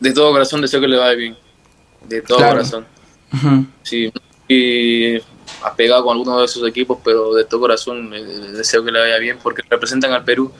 De 0.00 0.12
todo 0.12 0.32
corazón 0.32 0.62
deseo 0.62 0.80
que 0.80 0.88
le 0.88 0.96
vaya 0.96 1.14
bien. 1.14 1.36
De 2.08 2.22
todo 2.22 2.38
corazón. 2.38 2.86
Sí, 3.82 4.12
y 4.48 5.16
apegado 5.62 6.04
con 6.04 6.16
alguno 6.16 6.38
de 6.38 6.44
esos 6.44 6.66
equipos, 6.68 6.98
pero 7.02 7.34
de 7.34 7.44
todo 7.44 7.60
corazón 7.60 8.12
eh, 8.14 8.22
deseo 8.22 8.84
que 8.84 8.92
le 8.92 9.00
vaya 9.00 9.18
bien 9.18 9.38
porque 9.42 9.62
representan 9.68 10.12
al 10.12 10.24
Perú. 10.24 10.52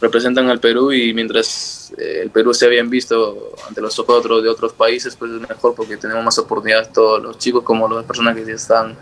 Representan 0.00 0.48
al 0.48 0.60
Perú 0.60 0.92
y 0.92 1.12
mientras 1.12 1.92
eh, 1.98 2.20
el 2.22 2.30
Perú 2.30 2.54
se 2.54 2.68
bien 2.68 2.88
visto 2.88 3.54
ante 3.66 3.80
los 3.80 3.98
ojos 3.98 4.14
de 4.14 4.18
otros, 4.20 4.42
de 4.44 4.48
otros 4.48 4.72
países, 4.72 5.16
pues 5.16 5.32
es 5.32 5.40
mejor 5.40 5.74
porque 5.74 5.96
tenemos 5.96 6.24
más 6.24 6.38
oportunidades 6.38 6.92
todos 6.92 7.20
los 7.20 7.38
chicos 7.38 7.64
como 7.64 7.88
las 7.88 8.04
personas 8.04 8.36
que 8.36 8.44
ya 8.44 8.52
están, 8.52 8.96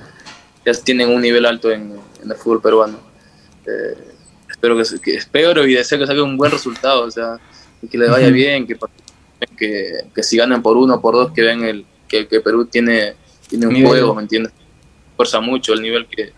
ya 0.65 0.73
tienen 0.73 1.11
un 1.11 1.21
nivel 1.21 1.45
alto 1.45 1.71
en, 1.71 1.95
el 2.25 2.35
fútbol 2.37 2.63
peruano. 2.63 2.99
Eh, 3.67 3.99
espero 4.49 4.77
que, 4.77 5.15
espero 5.15 5.67
y 5.67 5.75
deseo 5.75 5.99
que 5.99 6.07
salga 6.07 6.23
un 6.23 6.37
buen 6.37 6.51
resultado, 6.51 7.05
o 7.05 7.11
sea, 7.11 7.39
que 7.91 7.99
le 7.99 8.09
vaya 8.09 8.31
bien, 8.31 8.67
que, 8.67 8.79
que, 9.57 10.07
que 10.15 10.23
si 10.23 10.37
ganan 10.39 10.63
por 10.63 10.79
uno, 10.79 11.01
por 11.01 11.15
dos, 11.15 11.33
que 11.33 11.43
ven 11.43 11.63
el, 11.63 11.85
que, 12.09 12.25
Perú 12.41 12.67
tiene, 12.67 13.15
tiene 13.49 13.67
un 13.67 13.85
juego, 13.85 14.15
¿me 14.15 14.23
entiendes? 14.23 14.53
Fuerza 15.17 15.41
mucho 15.41 15.73
el 15.73 15.83
nivel 15.83 16.07
que, 16.07 16.33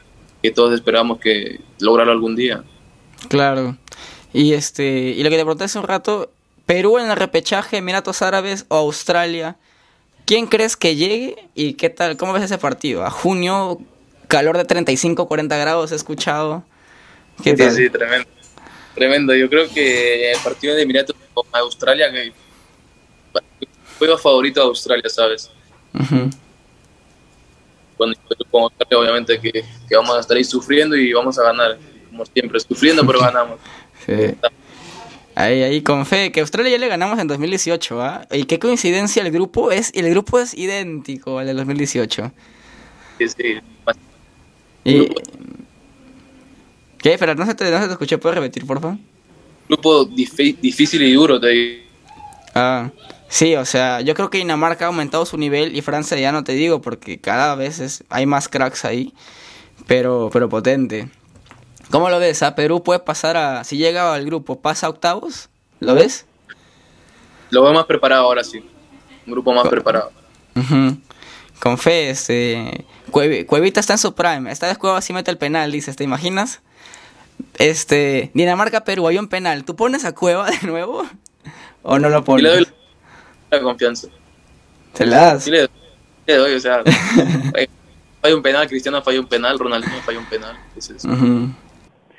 todos 0.51 0.73
esperamos 0.73 1.19
que 1.19 1.61
lograrlo 1.79 2.13
algún 2.13 2.35
día. 2.35 2.65
Claro. 3.29 3.77
Y 4.33 4.55
este 4.55 4.85
y 4.85 5.23
lo 5.23 5.31
que 5.31 5.37
te 5.37 5.43
pregunté 5.43 5.65
hace 5.65 5.79
un 5.79 5.85
rato, 5.85 6.31
Perú 6.65 6.99
en 6.99 7.11
el 7.11 7.17
repechaje, 7.17 7.79
Emiratos 7.79 8.23
Árabes 8.23 8.65
o 8.69 8.77
Australia, 8.77 9.57
¿quién 10.25 10.47
crees 10.47 10.77
que 10.77 10.97
llegue 10.97 11.37
y 11.55 11.75
qué 11.75 11.91
tal? 11.91 12.17
¿Cómo 12.17 12.33
ves 12.33 12.45
ese 12.45 12.57
partido? 12.57 13.05
A 13.05 13.11
junio, 13.11 13.79
calor 14.27 14.57
de 14.57 14.65
35, 14.65 15.29
40 15.29 15.57
grados, 15.57 15.93
he 15.93 15.97
escuchado. 15.97 16.65
¿Qué 17.43 17.57
sí, 17.57 17.71
sí, 17.71 17.91
tremendo. 17.91 18.29
Tremendo. 18.95 19.35
Yo 19.35 19.49
creo 19.49 19.69
que 19.69 20.33
el 20.33 20.39
partido 20.41 20.75
de 20.75 20.83
Emiratos 20.83 21.15
con 21.35 21.47
Australia, 21.53 22.11
que 22.11 22.33
juego 23.99 24.19
favorito 24.19 24.61
de 24.61 24.67
Australia, 24.67 25.09
¿sabes? 25.09 25.51
Cuando 27.97 28.17
con 28.51 28.71
obviamente 28.97 29.41
que, 29.41 29.51
que, 29.53 29.97
vamos 29.97 30.17
a 30.17 30.21
estar 30.21 30.37
ahí 30.37 30.45
sufriendo 30.45 30.97
y 30.97 31.13
vamos 31.13 31.39
a 31.39 31.43
ganar, 31.45 31.79
como 32.11 32.25
siempre, 32.27 32.61
sufriendo 32.61 33.07
pero 33.07 33.21
ganamos. 33.25 33.59
sí. 34.07 34.35
Ahí, 35.35 35.63
ahí, 35.63 35.83
con 35.83 36.05
fe, 36.05 36.33
que 36.33 36.41
Australia 36.41 36.73
ya 36.73 36.79
le 36.79 36.89
ganamos 36.89 37.17
en 37.21 37.29
2018, 37.29 38.03
¿ah? 38.03 38.27
Y 38.33 38.43
qué 38.45 38.59
coincidencia, 38.59 39.23
el 39.23 39.31
grupo 39.31 39.71
es, 39.71 39.93
el 39.95 40.11
grupo 40.11 40.41
es 40.41 40.53
idéntico 40.53 41.39
al 41.39 41.47
de 41.47 41.55
2018. 41.55 42.33
Sí, 43.19 43.29
sí. 43.29 43.59
Y, 44.83 45.09
¿Qué? 46.99 47.17
Pero 47.19 47.35
no 47.37 47.47
se 47.47 47.55
te, 47.55 47.71
no 47.71 47.79
se 47.81 47.87
te 47.87 47.93
escuché, 47.93 48.19
¿puedes 48.19 48.37
repetir, 48.37 48.67
por 48.67 48.81
favor? 48.81 48.99
Grupo 49.69 50.05
difícil 50.07 51.03
y 51.03 51.13
duro, 51.13 51.39
te 51.39 51.49
digo. 51.49 51.83
Ah, 52.55 52.91
Sí, 53.29 53.55
o 53.57 53.65
sea, 53.65 54.01
yo 54.01 54.15
creo 54.15 54.31
que 54.31 54.39
Dinamarca 54.39 54.87
ha 54.87 54.89
aumentado 54.89 55.27
su 55.27 55.37
nivel 55.37 55.77
y 55.77 55.83
Francia 55.83 56.17
ya 56.19 56.33
no 56.33 56.45
te 56.45 56.53
digo 56.53 56.81
porque 56.81 57.21
cada 57.21 57.55
vez 57.55 58.03
hay 58.09 58.27
más 58.27 58.49
cracks 58.49 58.85
ahí, 58.85 59.13
pero, 59.87 60.31
pero 60.33 60.49
potente. 60.49 61.11
¿Cómo 61.91 62.09
lo 62.09 62.19
ves? 62.19 62.43
¿A 62.43 62.55
Perú 62.55 62.83
puede 62.83 63.01
pasar 63.01 63.37
a, 63.37 63.65
si 63.65 63.77
llega 63.77 64.15
al 64.15 64.25
grupo, 64.25 64.61
pasa 64.61 64.87
a 64.87 64.91
octavos? 64.91 65.51
¿Lo 65.81 65.95
ves? 65.95 66.27
Lo 67.51 67.63
veo 67.63 67.73
más 67.73 67.87
preparado 67.87 68.25
ahora 68.25 68.45
sí, 68.45 68.65
un 69.27 69.33
grupo 69.33 69.53
más 69.53 69.69
preparado. 69.69 70.11
Con 71.61 71.79
fe, 71.79 72.11
este, 72.11 72.87
Cuevita 73.11 73.81
está 73.81 73.95
en 73.95 73.99
su 73.99 74.15
prime, 74.15 74.51
esta 74.51 74.67
vez 74.67 74.79
Cueva 74.79 75.01
sí 75.01 75.13
mete 75.13 75.31
el 75.31 75.39
penal, 75.39 75.71
dices, 75.71 75.97
¿te 75.97 76.05
imaginas? 76.05 76.61
Este, 77.59 78.31
Dinamarca-Perú, 78.35 79.07
hay 79.07 79.19
un 79.19 79.29
penal, 79.29 79.65
¿tú 79.65 79.77
pones 79.77 80.05
a 80.05 80.15
Cueva 80.15 80.51
de 80.51 80.67
nuevo? 80.67 81.05
¿O 81.83 81.99
no 81.99 82.09
lo 82.09 82.25
pones? 82.25 82.69
La 83.51 83.61
confianza. 83.61 84.09
¿Te 84.93 85.07
la 85.07 85.17
das? 85.17 85.45
Sí 85.45 85.51
le, 85.51 85.69
doy, 86.27 86.55
o 86.55 86.61
sea, 86.61 86.83
falla 88.21 88.37
un 88.37 88.43
penal, 88.43 88.69
Cristiano 88.69 89.03
falla 89.03 89.21
un 89.21 89.27
penal, 89.27 89.59
Ronaldinho 89.59 90.03
falla 90.03 90.19
un 90.19 90.27
penal. 90.27 90.57
Es 90.77 90.91
eso. 90.91 91.09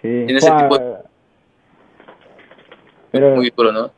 Sí. 0.01 0.07
En 0.07 0.37
ese 0.37 0.49
tipo 0.49 0.77
de... 0.77 0.95
Pero... 3.11 3.35
Muy 3.35 3.51
duro, 3.55 3.71
¿no? 3.71 3.91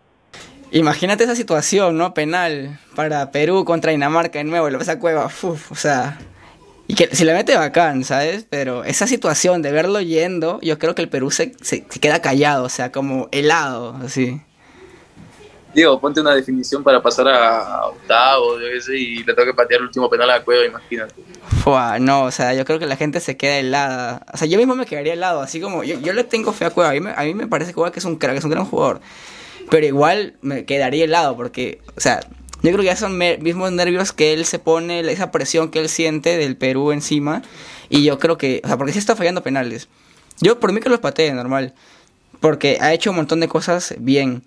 Imagínate 0.72 1.26
esa 1.26 1.36
situación, 1.36 1.98
¿no? 1.98 2.14
Penal 2.14 2.80
para 2.96 3.32
Perú 3.32 3.66
contra 3.66 3.92
Dinamarca 3.92 4.40
de 4.40 4.46
nuevo, 4.46 4.70
lo 4.70 4.80
ves 4.80 4.90
a 4.90 5.00
Cueva, 5.00 5.26
uf, 5.26 5.72
o 5.72 5.76
sea... 5.76 6.18
Y 6.88 6.96
que 6.96 7.16
si 7.16 7.24
le 7.24 7.34
mete 7.34 7.56
bacán, 7.56 8.04
¿sabes? 8.04 8.46
Pero 8.50 8.84
esa 8.84 9.08
situación 9.08 9.62
de 9.62 9.72
verlo 9.72 10.02
yendo, 10.02 10.60
yo 10.62 10.78
creo 10.78 10.94
que 10.94 11.02
el 11.02 11.08
Perú 11.08 11.32
se, 11.32 11.54
se, 11.62 11.86
se 11.90 12.00
queda 12.02 12.22
callado, 12.22 12.66
o 12.66 12.70
sea, 12.70 12.92
como 12.92 13.30
helado, 13.32 13.96
así. 14.04 14.42
Digo, 15.74 16.00
ponte 16.00 16.20
una 16.20 16.36
definición 16.36 16.84
para 16.84 17.02
pasar 17.02 17.28
a 17.30 17.86
octavo 17.88 18.60
y 18.60 19.24
le 19.24 19.34
tengo 19.34 19.46
que 19.46 19.54
patear 19.54 19.80
el 19.80 19.88
último 19.88 20.10
penal 20.10 20.30
a 20.30 20.44
cueva, 20.44 20.66
imagínate. 20.66 21.14
Fua, 21.64 21.98
no, 22.00 22.24
o 22.24 22.32
sea, 22.32 22.54
yo 22.54 22.66
creo 22.66 22.78
que 22.78 22.86
la 22.86 22.98
gente 22.98 23.20
se 23.20 23.38
queda 23.38 23.58
helada. 23.58 24.26
O 24.34 24.38
sea, 24.38 24.48
yo 24.48 24.58
mismo 24.58 24.76
me 24.76 24.86
quedaría 24.86 25.14
helado, 25.14 25.42
así 25.42 25.62
como 25.62 25.84
yo, 25.84 26.00
yo 26.00 26.12
le 26.14 26.24
tengo 26.24 26.52
fe 26.52 26.66
a 26.66 26.72
Cueva. 26.72 26.90
A 26.90 26.94
mí, 26.94 27.00
me, 27.00 27.12
a 27.16 27.24
mí 27.24 27.34
me 27.34 27.48
parece 27.48 27.74
que 27.74 28.00
es 28.00 28.06
un 28.06 28.18
crack, 28.18 28.36
es 28.36 28.44
un 28.44 28.52
gran 28.52 28.66
jugador. 28.66 29.00
pero 29.70 29.86
igual 29.86 30.36
me 30.42 30.66
quedaría 30.66 31.06
helado 31.06 31.38
porque, 31.38 31.82
o 31.96 32.02
sea, 32.02 32.20
yo 32.64 32.70
creo 32.72 32.80
que 32.80 32.86
ya 32.86 32.96
son 32.96 33.18
mismos 33.18 33.72
nervios 33.72 34.12
que 34.12 34.34
él 34.34 34.46
se 34.46 34.60
pone, 34.60 35.00
esa 35.12 35.32
presión 35.32 35.72
que 35.72 35.80
él 35.80 35.90
siente 35.90 36.38
del 36.38 36.58
Perú 36.58 36.92
encima. 36.92 37.42
Y 37.90 38.04
yo 38.04 38.20
creo 38.20 38.38
que, 38.38 38.62
o 38.64 38.68
sea, 38.68 38.78
porque 38.78 38.94
sí 38.94 39.00
está 39.00 39.16
fallando 39.16 39.42
penales. 39.42 39.88
Yo 40.40 40.60
por 40.60 40.72
mí 40.72 40.80
que 40.80 40.90
los 40.90 41.00
patee, 41.00 41.34
normal. 41.34 41.74
Porque 42.40 42.78
ha 42.80 42.94
hecho 42.94 43.10
un 43.12 43.16
montón 43.16 43.40
de 43.40 43.48
cosas 43.48 43.96
bien. 43.98 44.44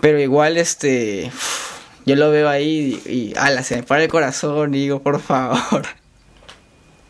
Pero 0.00 0.20
igual, 0.20 0.56
este. 0.56 1.30
yo 2.06 2.16
lo 2.16 2.30
veo 2.30 2.48
ahí 2.48 3.00
y, 3.04 3.12
y 3.12 3.34
ala, 3.36 3.62
se 3.62 3.76
me 3.76 3.82
para 3.82 4.02
el 4.04 4.08
corazón 4.08 4.74
y 4.74 4.78
digo, 4.78 5.02
por 5.02 5.20
favor. 5.20 5.86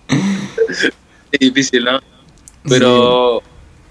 Es 1.30 1.40
difícil, 1.40 1.84
¿no? 1.84 2.00
Pero 2.66 3.42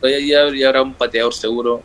ya, 0.01 0.49
ya, 0.53 0.67
habrá 0.67 0.81
un 0.81 0.93
pateador 0.93 1.33
seguro. 1.33 1.81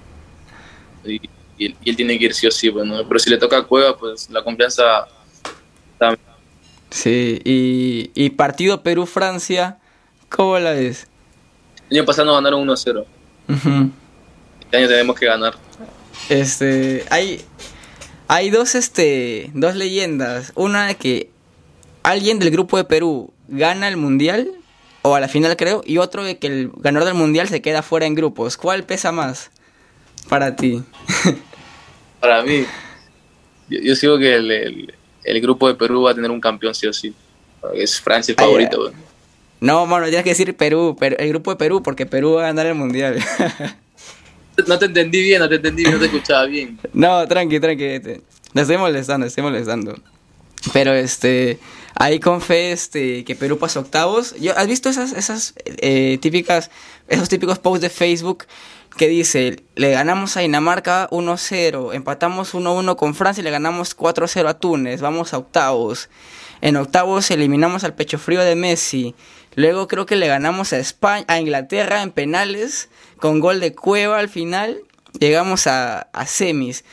Y, 1.04 1.20
él 1.58 1.96
tiene 1.96 2.18
que 2.18 2.24
ir 2.24 2.34
sí 2.34 2.46
o 2.46 2.50
sí, 2.50 2.68
bueno. 2.68 2.94
Pues, 2.94 3.06
pero 3.08 3.20
si 3.20 3.30
le 3.30 3.38
toca 3.38 3.58
a 3.58 3.62
Cueva, 3.62 3.96
pues 3.96 4.28
la 4.30 4.42
confianza 4.42 5.06
también. 5.98 6.20
Sí, 6.90 7.40
y, 7.44 8.10
y 8.14 8.30
partido 8.30 8.82
Perú-Francia, 8.82 9.78
¿cómo 10.28 10.58
la 10.58 10.72
ves? 10.72 11.06
El 11.88 11.98
año 11.98 12.06
pasado 12.06 12.34
ganaron 12.34 12.66
1-0. 12.66 13.04
Este 14.60 14.76
año 14.76 14.88
tenemos 14.88 15.18
que 15.18 15.26
ganar. 15.26 15.54
Este, 16.28 17.04
hay, 17.10 17.40
hay 18.28 18.50
dos, 18.50 18.74
este, 18.74 19.50
dos 19.54 19.74
leyendas. 19.74 20.52
Una 20.54 20.86
de 20.86 20.96
que 20.96 21.30
alguien 22.02 22.38
del 22.38 22.50
grupo 22.50 22.76
de 22.76 22.84
Perú 22.84 23.32
gana 23.48 23.88
el 23.88 23.96
mundial, 23.96 24.50
o 25.02 25.14
a 25.14 25.20
la 25.20 25.28
final 25.28 25.56
creo, 25.56 25.82
y 25.84 25.98
otro 25.98 26.24
de 26.24 26.38
que 26.38 26.46
el 26.46 26.70
ganador 26.76 27.08
del 27.08 27.16
mundial 27.16 27.48
se 27.48 27.60
queda 27.62 27.82
fuera 27.82 28.06
en 28.06 28.14
grupos. 28.14 28.56
¿Cuál 28.56 28.84
pesa 28.84 29.12
más 29.12 29.50
para 30.28 30.56
ti? 30.56 30.82
para 32.20 32.42
mí, 32.42 32.64
yo, 33.68 33.96
sigo 33.96 34.18
que 34.18 34.34
el, 34.34 34.94
el, 35.24 35.40
grupo 35.40 35.68
de 35.68 35.74
Perú 35.74 36.02
va 36.02 36.12
a 36.12 36.14
tener 36.14 36.30
un 36.30 36.40
campeón 36.40 36.74
sí 36.74 36.86
o 36.86 36.92
sí. 36.92 37.14
Es 37.74 38.00
Francia 38.00 38.32
el 38.32 38.36
favorito. 38.36 38.92
no, 39.60 39.86
mano, 39.86 40.06
tienes 40.06 40.24
que 40.24 40.30
decir 40.30 40.56
Perú, 40.56 40.96
pero 40.98 41.16
el 41.18 41.28
grupo 41.28 41.50
de 41.50 41.56
Perú, 41.56 41.82
porque 41.82 42.06
Perú 42.06 42.34
va 42.34 42.42
a 42.42 42.46
ganar 42.46 42.66
el 42.66 42.74
mundial. 42.74 43.18
no 44.66 44.78
te 44.78 44.86
entendí 44.86 45.22
bien, 45.22 45.40
no 45.40 45.48
te 45.48 45.56
entendí 45.56 45.82
bien, 45.84 45.94
no 45.94 46.00
te 46.00 46.06
escuchaba 46.12 46.44
bien. 46.46 46.78
No, 46.92 47.26
tranqui, 47.26 47.60
tranqui. 47.60 48.00
Te 48.00 48.22
estoy 48.54 48.76
molestando, 48.76 49.26
estoy 49.26 49.44
molestando. 49.44 49.94
Pero 50.72 50.92
este, 50.92 51.58
ahí 51.94 52.20
con 52.20 52.40
fe 52.40 52.72
este, 52.72 53.24
que 53.24 53.34
Perú 53.34 53.58
pasa 53.58 53.80
octavos. 53.80 54.34
Yo, 54.40 54.56
¿Has 54.56 54.66
visto 54.66 54.88
esas, 54.88 55.12
esas 55.12 55.54
eh, 55.64 56.18
típicas, 56.20 56.70
esos 57.08 57.28
típicos 57.28 57.58
posts 57.58 57.82
de 57.82 57.90
Facebook 57.90 58.44
que 58.96 59.08
dice, 59.08 59.62
le 59.74 59.90
ganamos 59.90 60.36
a 60.36 60.40
Dinamarca 60.40 61.08
1-0, 61.10 61.94
empatamos 61.94 62.54
1-1 62.54 62.96
con 62.96 63.14
Francia 63.14 63.40
y 63.40 63.44
le 63.44 63.50
ganamos 63.50 63.96
4-0 63.96 64.48
a 64.48 64.58
Túnez, 64.58 65.00
vamos 65.00 65.32
a 65.32 65.38
octavos. 65.38 66.10
En 66.60 66.76
octavos 66.76 67.30
eliminamos 67.30 67.84
al 67.84 67.94
pecho 67.94 68.18
frío 68.18 68.40
de 68.42 68.54
Messi. 68.54 69.14
Luego 69.54 69.88
creo 69.88 70.06
que 70.06 70.16
le 70.16 70.26
ganamos 70.26 70.72
a 70.72 70.78
España, 70.78 71.24
a 71.28 71.38
Inglaterra 71.38 72.02
en 72.02 72.10
penales 72.10 72.88
con 73.18 73.40
gol 73.40 73.60
de 73.60 73.74
Cueva 73.74 74.18
al 74.18 74.28
final. 74.28 74.80
Llegamos 75.18 75.66
a, 75.66 76.08
semis. 76.26 76.84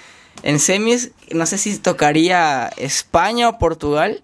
En 0.43 0.59
semis, 0.59 1.11
no 1.31 1.45
sé 1.45 1.57
si 1.57 1.77
tocaría 1.77 2.69
España 2.77 3.49
o 3.49 3.57
Portugal. 3.57 4.21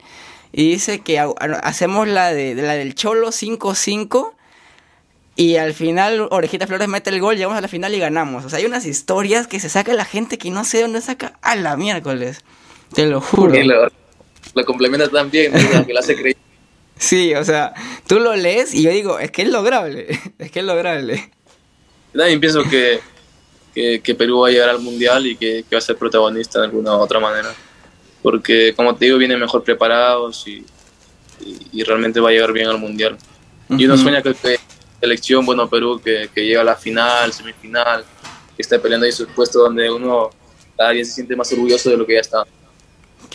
Y 0.52 0.70
dice 0.70 1.00
que 1.00 1.20
hacemos 1.64 2.08
la, 2.08 2.34
de, 2.34 2.56
la 2.56 2.74
del 2.74 2.96
Cholo 2.96 3.30
5-5. 3.30 4.32
Y 5.38 5.58
al 5.58 5.74
final 5.74 6.28
Orejita 6.32 6.66
Flores 6.66 6.88
mete 6.88 7.10
el 7.10 7.20
gol, 7.20 7.36
llegamos 7.36 7.58
a 7.58 7.62
la 7.62 7.68
final 7.68 7.94
y 7.94 8.00
ganamos. 8.00 8.46
O 8.46 8.50
sea, 8.50 8.60
hay 8.60 8.66
unas 8.66 8.86
historias 8.86 9.48
que 9.48 9.60
se 9.60 9.68
saca 9.68 9.94
la 9.94 10.06
gente 10.06 10.38
que 10.38 10.50
no 10.50 10.64
sé 10.64 10.82
dónde 10.82 11.02
saca 11.02 11.38
a 11.42 11.58
la 11.58 11.76
miércoles. 11.76 12.44
Te 12.94 13.06
lo 13.06 13.20
juro. 13.20 13.54
lo, 14.54 14.66
complementa 14.66 15.10
tan 15.10 15.28
hace. 15.28 16.36
Sí, 16.98 17.34
o 17.36 17.44
sea, 17.44 17.74
tú 18.08 18.20
lo 18.20 18.36
lees 18.36 18.74
y 18.74 18.84
yo 18.84 18.92
digo, 18.92 19.20
es 19.20 19.32
que 19.32 19.42
es 19.44 19.50
lograble, 19.50 20.08
es 20.40 20.52
que 20.52 20.60
es 20.60 20.66
lograble. 20.66 21.32
también 22.14 22.40
pienso 22.40 22.64
que 22.64 23.00
que, 23.76 24.16
Perú 24.18 24.40
va 24.40 24.48
a 24.48 24.52
llegar 24.52 24.70
al 24.70 24.80
Mundial 24.80 25.28
y 25.28 25.36
que, 25.36 25.66
va 25.72 25.78
a 25.78 25.82
ser 25.82 25.98
protagonista 25.98 26.60
de 26.60 26.66
alguna 26.66 26.96
u 26.96 27.00
otra 27.00 27.20
manera. 27.20 27.54
Porque, 28.22 28.74
como 28.74 28.96
te 28.96 29.06
digo, 29.06 29.18
vienen 29.18 29.40
mejor 29.40 29.64
preparados 29.64 30.48
y, 30.48 30.66
y, 31.74 31.84
realmente 31.84 32.20
va 32.20 32.30
a 32.30 32.32
llegar 32.32 32.54
bien 32.54 32.68
al 32.68 32.80
Mundial. 32.80 33.18
Y 33.70 33.86
uno 33.86 33.98
sueña 33.98 34.22
que, 34.22 34.34
que 34.34 34.58
selección, 35.02 35.46
bueno, 35.46 35.70
Perú, 35.70 36.02
que, 36.04 36.30
que 36.34 36.46
llega 36.46 36.62
a 36.62 36.64
la 36.64 36.76
final, 36.76 37.34
semifinal, 37.34 38.06
que 38.56 38.62
esté 38.62 38.80
peleando 38.80 39.06
ahí 39.06 39.12
su 39.12 39.28
puesto 39.28 39.60
donde 39.60 39.92
uno 39.92 40.30
cada 40.78 40.92
día 40.92 41.04
se 41.04 41.12
siente 41.12 41.36
más 41.36 41.52
orgulloso 41.52 41.90
de 41.90 41.98
lo 41.98 42.06
que 42.06 42.14
ya 42.14 42.22
está. 42.22 42.44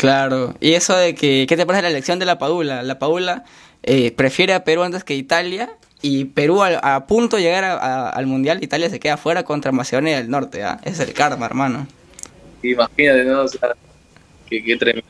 Claro, 0.00 0.54
y 0.60 0.72
eso 0.72 0.96
de 0.96 1.14
que, 1.14 1.44
¿qué 1.46 1.58
te 1.58 1.66
parece 1.66 1.82
la 1.82 1.90
elección 1.90 2.18
de 2.18 2.24
la 2.24 2.38
Padula? 2.38 2.82
La 2.82 2.98
Padula 2.98 3.44
eh, 3.82 4.10
prefiere 4.12 4.54
a 4.54 4.64
Perú 4.64 4.82
antes 4.82 5.04
que 5.04 5.14
Italia 5.14 5.76
y 6.00 6.24
Perú 6.24 6.62
a, 6.62 7.06
punto 7.06 7.36
de 7.36 7.42
llegar 7.42 7.64
al 7.64 8.26
Mundial, 8.26 8.64
Italia 8.64 8.88
se 8.88 8.98
queda 8.98 9.18
fuera 9.18 9.42
contra 9.42 9.72
Macedonia 9.72 10.16
del 10.16 10.30
Norte, 10.30 10.64
¿ah? 10.64 10.80
Es 10.84 11.00
el 11.00 11.12
karma, 11.12 11.44
hermano. 11.44 11.86
Imagínate, 12.62 13.24
¿no? 13.24 13.42
O 13.42 13.48
sea, 13.48 13.76
qué, 14.48 14.74
tremendo. 14.78 15.06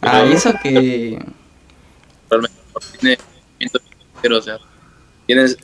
Ah, 0.00 0.24
y 0.24 0.32
eso 0.32 0.54
que... 0.62 1.18
Realmente, 2.30 2.56
tiene, 3.00 4.36
o 4.36 4.42
sea, 4.42 4.58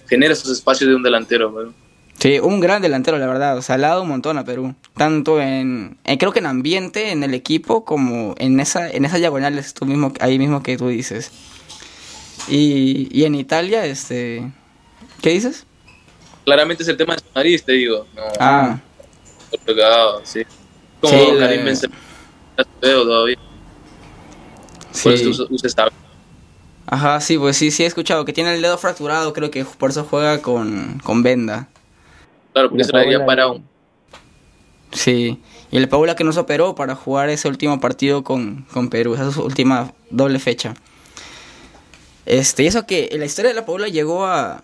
genera 0.08 0.32
esos 0.32 0.50
espacios 0.50 0.90
de 0.90 0.96
un 0.96 1.04
delantero, 1.04 1.72
Sí, 2.18 2.38
un 2.38 2.60
gran 2.60 2.80
delantero, 2.80 3.18
la 3.18 3.26
verdad. 3.26 3.58
O 3.58 3.62
sea, 3.62 3.74
ha 3.74 3.78
dado 3.78 4.02
un 4.02 4.08
montón 4.08 4.38
a 4.38 4.44
Perú. 4.44 4.74
Tanto 4.96 5.40
en, 5.40 5.98
creo 6.18 6.32
que 6.32 6.38
en 6.38 6.46
ambiente, 6.46 7.12
en 7.12 7.22
el 7.22 7.34
equipo, 7.34 7.84
como 7.84 8.34
en 8.38 8.58
esa, 8.58 8.90
en 8.90 9.04
esas 9.04 9.18
diagonales 9.18 9.74
tú 9.74 9.84
mismo, 9.84 10.12
ahí 10.20 10.38
mismo 10.38 10.62
que 10.62 10.76
tú 10.78 10.88
dices. 10.88 11.30
Y, 12.48 13.08
y 13.10 13.24
en 13.24 13.34
Italia, 13.34 13.84
este, 13.84 14.50
¿qué 15.20 15.30
dices? 15.30 15.66
Claramente 16.44 16.84
es 16.84 16.88
el 16.88 16.96
tema 16.96 17.14
de 17.14 17.20
su 17.20 17.26
nariz, 17.34 17.64
te 17.64 17.72
digo. 17.72 18.06
No, 18.14 18.22
ah. 18.38 18.78
sí. 20.22 20.42
Como 21.00 21.12
sí, 21.12 21.38
Karim 21.38 21.64
Benzema, 21.64 21.94
feo 22.80 23.02
todavía. 23.02 23.36
Sí. 24.92 25.10
Por 25.10 25.92
Ajá, 26.86 27.20
sí, 27.20 27.36
pues 27.36 27.56
sí, 27.56 27.72
sí 27.72 27.82
he 27.82 27.86
escuchado 27.86 28.24
que 28.24 28.32
tiene 28.32 28.54
el 28.54 28.62
dedo 28.62 28.78
fracturado, 28.78 29.32
creo 29.32 29.50
que 29.50 29.64
por 29.64 29.90
eso 29.90 30.06
juega 30.08 30.40
con, 30.40 31.00
con 31.04 31.22
venda. 31.24 31.68
Claro, 32.56 32.70
porque 32.70 32.84
se 32.84 32.92
lo 32.92 33.00
había 33.00 33.26
parado. 33.26 33.60
Sí, 34.90 35.38
y 35.70 35.76
el 35.76 35.90
Paula 35.90 36.16
que 36.16 36.24
nos 36.24 36.38
operó 36.38 36.74
para 36.74 36.94
jugar 36.94 37.28
ese 37.28 37.48
último 37.48 37.80
partido 37.80 38.24
con, 38.24 38.64
con 38.72 38.88
Perú, 38.88 39.12
esa 39.12 39.28
es 39.28 39.34
su 39.34 39.42
última 39.42 39.92
doble 40.08 40.38
fecha. 40.38 40.72
Este, 42.24 42.62
y 42.62 42.66
eso 42.68 42.86
que 42.86 43.10
la 43.12 43.26
historia 43.26 43.50
de 43.50 43.56
la 43.56 43.66
Paula 43.66 43.88
llegó 43.88 44.24
a, 44.24 44.62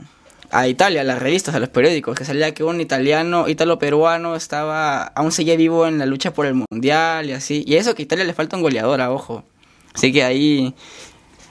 a 0.50 0.68
Italia, 0.68 1.02
a 1.02 1.04
las 1.04 1.18
revistas, 1.18 1.54
a 1.54 1.60
los 1.60 1.68
periódicos, 1.68 2.16
que 2.16 2.24
salía 2.24 2.54
que 2.54 2.64
un 2.64 2.80
italiano, 2.80 3.46
italo-peruano, 3.46 4.36
estaba, 4.36 5.02
aún 5.02 5.30
seguía 5.30 5.56
vivo 5.56 5.86
en 5.86 5.98
la 5.98 6.06
lucha 6.06 6.32
por 6.32 6.46
el 6.46 6.54
mundial 6.54 7.28
y 7.28 7.32
así. 7.32 7.62
Y 7.66 7.76
eso 7.76 7.94
que 7.94 8.00
a 8.00 8.04
Italia 8.04 8.24
le 8.24 8.32
falta 8.32 8.56
un 8.56 8.62
goleador, 8.62 9.02
a 9.02 9.10
ojo. 9.10 9.44
Así 9.92 10.14
que 10.14 10.24
ahí, 10.24 10.74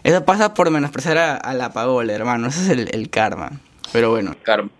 eso 0.01 0.25
pasa 0.25 0.55
por 0.55 0.71
menospreciar 0.71 1.19
a, 1.19 1.53
la 1.53 1.71
Paola, 1.71 2.13
hermano, 2.13 2.47
ese 2.47 2.63
es 2.63 2.89
el, 2.91 3.09
karma. 3.11 3.59
Pero 3.93 4.09
bueno. 4.09 4.35
Karma. 4.41 4.71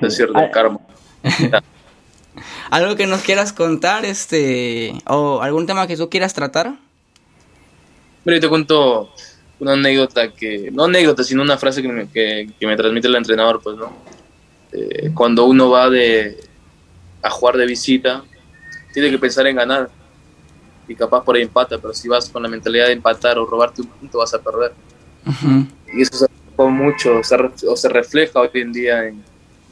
Es 0.00 0.16
cierto, 0.16 0.38
el 0.38 0.50
karma. 0.50 0.80
¿Algo 2.70 2.96
que 2.96 3.06
nos 3.06 3.22
quieras 3.22 3.52
contar, 3.52 4.04
este, 4.04 4.94
o 5.06 5.40
algún 5.40 5.66
tema 5.66 5.86
que 5.86 5.96
tú 5.96 6.10
quieras 6.10 6.34
tratar? 6.34 6.74
Mira, 8.24 8.40
te 8.40 8.48
cuento 8.48 9.12
una 9.60 9.74
anécdota 9.74 10.32
que, 10.32 10.70
no 10.72 10.84
anécdota, 10.84 11.22
sino 11.22 11.42
una 11.42 11.56
frase 11.56 11.82
que 11.82 11.88
me, 11.88 12.08
que, 12.08 12.48
me 12.60 12.76
transmite 12.76 13.06
el 13.06 13.14
entrenador, 13.14 13.60
pues, 13.62 13.76
¿no? 13.76 13.92
Eh, 14.72 15.12
cuando 15.14 15.44
uno 15.44 15.70
va 15.70 15.88
de, 15.88 16.36
a 17.22 17.30
jugar 17.30 17.56
de 17.56 17.66
visita, 17.66 18.24
tiene 18.92 19.10
que 19.10 19.18
pensar 19.18 19.46
en 19.46 19.56
ganar. 19.56 19.90
Y 20.88 20.94
capaz 20.94 21.24
por 21.24 21.36
ahí 21.36 21.42
empata, 21.42 21.78
pero 21.78 21.94
si 21.94 22.08
vas 22.08 22.28
con 22.28 22.42
la 22.42 22.48
mentalidad 22.48 22.86
de 22.86 22.92
empatar 22.92 23.38
o 23.38 23.46
robarte 23.46 23.82
un 23.82 23.88
punto, 23.88 24.18
vas 24.18 24.34
a 24.34 24.42
perder. 24.42 24.72
Y 25.94 26.02
eso 26.02 26.16
se 26.16 26.28
mucho, 26.56 27.20
o 27.68 27.76
se 27.76 27.88
refleja 27.88 28.40
hoy 28.40 28.50
en 28.54 28.72
día 28.72 29.04
en, 29.06 29.22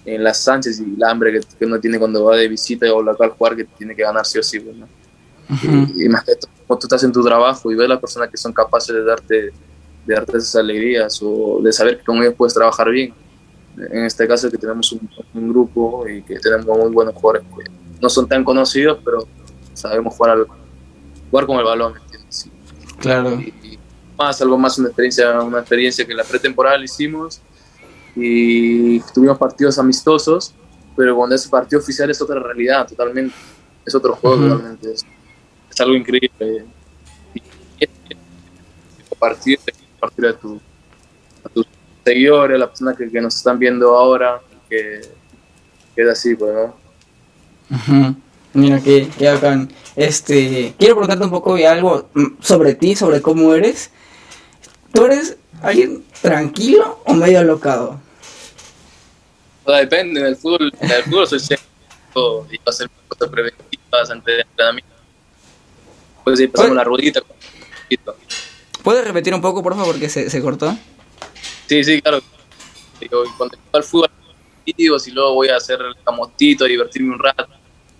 en 0.04 0.24
las 0.24 0.38
Sánchez 0.38 0.80
y 0.80 0.94
el 0.96 1.04
hambre 1.04 1.40
que, 1.58 1.64
uno 1.64 1.78
tiene 1.78 1.98
cuando 1.98 2.24
va 2.24 2.36
de 2.36 2.48
visita 2.48 2.92
o 2.92 3.02
local 3.02 3.30
jugar, 3.30 3.56
que 3.56 3.64
tiene 3.64 3.94
que 3.94 4.02
ganar 4.02 4.26
sí 4.26 4.38
o 4.38 4.42
sí. 4.42 4.60
Pues, 4.60 4.76
¿no? 4.76 4.88
y, 5.96 6.08
más 6.08 6.24
que 6.24 6.34
todo, 6.36 6.50
cuando 6.66 6.80
tú 6.80 6.86
estás 6.86 7.04
en 7.04 7.12
tu 7.12 7.22
trabajo 7.22 7.70
y 7.70 7.74
ves 7.74 7.86
a 7.86 7.88
las 7.90 8.00
personas 8.00 8.30
que 8.30 8.36
son 8.36 8.52
capaces 8.52 8.94
de 8.94 9.04
darte 9.04 9.52
de 10.06 10.14
darte 10.14 10.38
esas 10.38 10.56
alegrías 10.56 11.20
o 11.22 11.60
de 11.62 11.72
saber 11.72 11.98
que 11.98 12.04
con 12.04 12.18
ellos 12.18 12.34
puedes 12.36 12.54
trabajar 12.54 12.90
bien. 12.90 13.14
En 13.76 14.04
este 14.04 14.28
caso 14.28 14.50
que 14.50 14.58
tenemos 14.58 14.92
un, 14.92 15.48
grupo 15.48 16.06
y 16.06 16.22
que 16.22 16.38
tenemos 16.38 16.66
muy 16.66 16.90
buenos 16.90 17.14
jugadores 17.14 17.42
que 17.56 17.70
no 18.00 18.08
son 18.08 18.28
tan 18.28 18.44
conocidos, 18.44 18.98
pero 19.04 19.26
sabemos 19.72 20.14
jugar, 20.14 20.38
al, 20.38 20.46
jugar 21.30 21.46
con 21.46 21.58
el 21.58 21.64
balón, 21.64 21.94
¿entiendes? 21.96 22.50
Claro. 22.98 23.40
Y, 23.40 23.78
más, 24.18 24.42
algo 24.42 24.58
más, 24.58 24.78
una 24.78 24.88
experiencia, 24.88 25.40
una 25.40 25.60
experiencia 25.60 26.04
que 26.04 26.14
la 26.14 26.24
pretemporada 26.24 26.82
hicimos 26.84 27.40
y 28.14 29.00
tuvimos 29.14 29.38
partidos 29.38 29.78
amistosos, 29.78 30.54
pero 30.96 31.16
cuando 31.16 31.34
ese 31.34 31.48
partido 31.48 31.80
oficial 31.80 32.10
es 32.10 32.20
otra 32.20 32.40
realidad 32.40 32.86
totalmente. 32.86 33.34
es 33.84 33.94
otro 33.94 34.14
juego 34.14 34.46
realmente, 34.46 34.92
es, 34.92 35.04
algo 35.80 35.96
increíble. 35.96 36.66
Y, 37.34 37.42
compartir, 39.08 39.58
compartir 39.98 40.26
a, 40.26 40.32
tu, 40.34 40.60
a 41.44 41.48
tus 41.48 41.66
seguidores, 42.04 42.56
a 42.56 42.58
las 42.58 42.68
personas 42.68 42.96
que, 42.96 43.20
nos 43.20 43.36
están 43.36 43.58
viendo 43.58 43.96
ahora, 43.96 44.40
que, 44.68 45.00
que 45.94 46.02
es 46.02 46.08
así, 46.08 46.34
pues, 46.34 46.52
¿no? 46.52 46.82
Mira, 48.54 48.80
qué, 48.80 49.08
qué 49.16 49.30
bacán. 49.30 49.70
Este, 49.96 50.74
quiero 50.78 50.94
preguntarte 50.96 51.24
un 51.24 51.30
poco 51.30 51.54
de 51.54 51.66
algo 51.66 52.08
mm, 52.12 52.26
sobre 52.40 52.74
ti, 52.74 52.94
sobre 52.94 53.22
cómo 53.22 53.54
eres. 53.54 53.90
¿Tú 54.92 55.06
eres 55.06 55.38
alguien 55.62 56.04
tranquilo 56.20 57.00
o 57.06 57.14
medio 57.14 57.40
alocado? 57.40 57.98
Depende, 59.66 60.20
en 60.20 60.26
el 60.26 60.36
fútbol, 60.36 60.72
en 60.80 60.90
el 60.90 61.02
fútbol 61.04 61.26
soy 61.26 61.40
seco 61.40 62.46
y 62.50 62.58
hacer 62.68 62.90
cosas 63.08 63.28
preventivas 63.28 64.10
antes 64.10 64.36
de 64.36 64.42
entrenamiento. 64.42 64.90
Puedes 66.24 66.40
ir 66.40 66.50
pasando 66.52 66.74
la 66.74 66.84
rudita. 66.84 67.20
¿Puedes 68.82 69.04
repetir 69.04 69.34
un 69.34 69.40
poco, 69.40 69.62
por 69.62 69.74
favor, 69.74 69.92
porque 69.92 70.08
se, 70.08 70.28
se 70.28 70.42
cortó? 70.42 70.76
Sí, 71.66 71.84
sí, 71.84 72.02
claro. 72.02 72.20
cuando 73.36 73.56
voy 73.56 73.80
al 73.80 73.84
fútbol, 73.84 74.10
y 74.64 75.10
luego 75.10 75.34
voy 75.34 75.48
a 75.48 75.56
hacer 75.56 75.80
el 75.80 75.94
camotito, 76.04 76.64
a 76.64 76.68
divertirme 76.68 77.14
un 77.14 77.18
rato. 77.18 77.48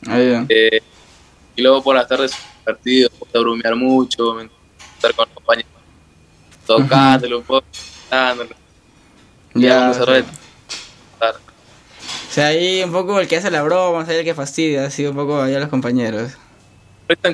Ah, 0.06 0.44
eh, 0.48 0.80
y 1.54 1.62
luego 1.62 1.82
por 1.82 1.94
las 1.94 2.08
tardes 2.08 2.32
partidos, 2.64 3.12
a 3.32 3.38
bromear 3.38 3.76
mucho, 3.76 4.40
estar 4.40 5.14
con 5.14 5.26
los 5.26 5.34
compañeros, 5.34 5.70
tocándolo 6.66 7.38
un 7.38 7.44
poco, 7.44 7.66
ya, 9.54 9.90
o 9.90 10.32
sea, 12.32 12.48
ahí 12.48 12.82
un 12.82 12.92
poco 12.92 13.20
el 13.20 13.28
que 13.28 13.36
hace 13.36 13.50
la 13.50 13.62
broma, 13.62 14.06
el 14.08 14.24
que 14.24 14.34
fastidia, 14.34 14.86
así 14.86 15.06
un 15.06 15.14
poco 15.14 15.40
allá 15.40 15.60
los 15.60 15.68
compañeros. 15.68 16.32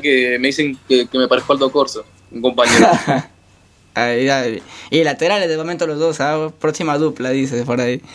Que 0.02 0.38
me 0.40 0.48
dicen 0.48 0.76
que, 0.88 1.08
me 1.12 1.28
parezco 1.28 1.52
Aldo 1.52 1.70
Corso, 1.70 2.04
un 2.32 2.42
compañero. 2.42 2.88
ahí, 3.94 4.28
ahí. 4.28 4.62
Y 4.90 5.04
laterales 5.04 5.48
de 5.48 5.56
momento 5.56 5.86
los 5.86 5.98
dos, 5.98 6.20
¿ah? 6.20 6.50
próxima 6.58 6.98
dupla, 6.98 7.30
dices 7.30 7.64
por 7.64 7.80
ahí. 7.80 8.02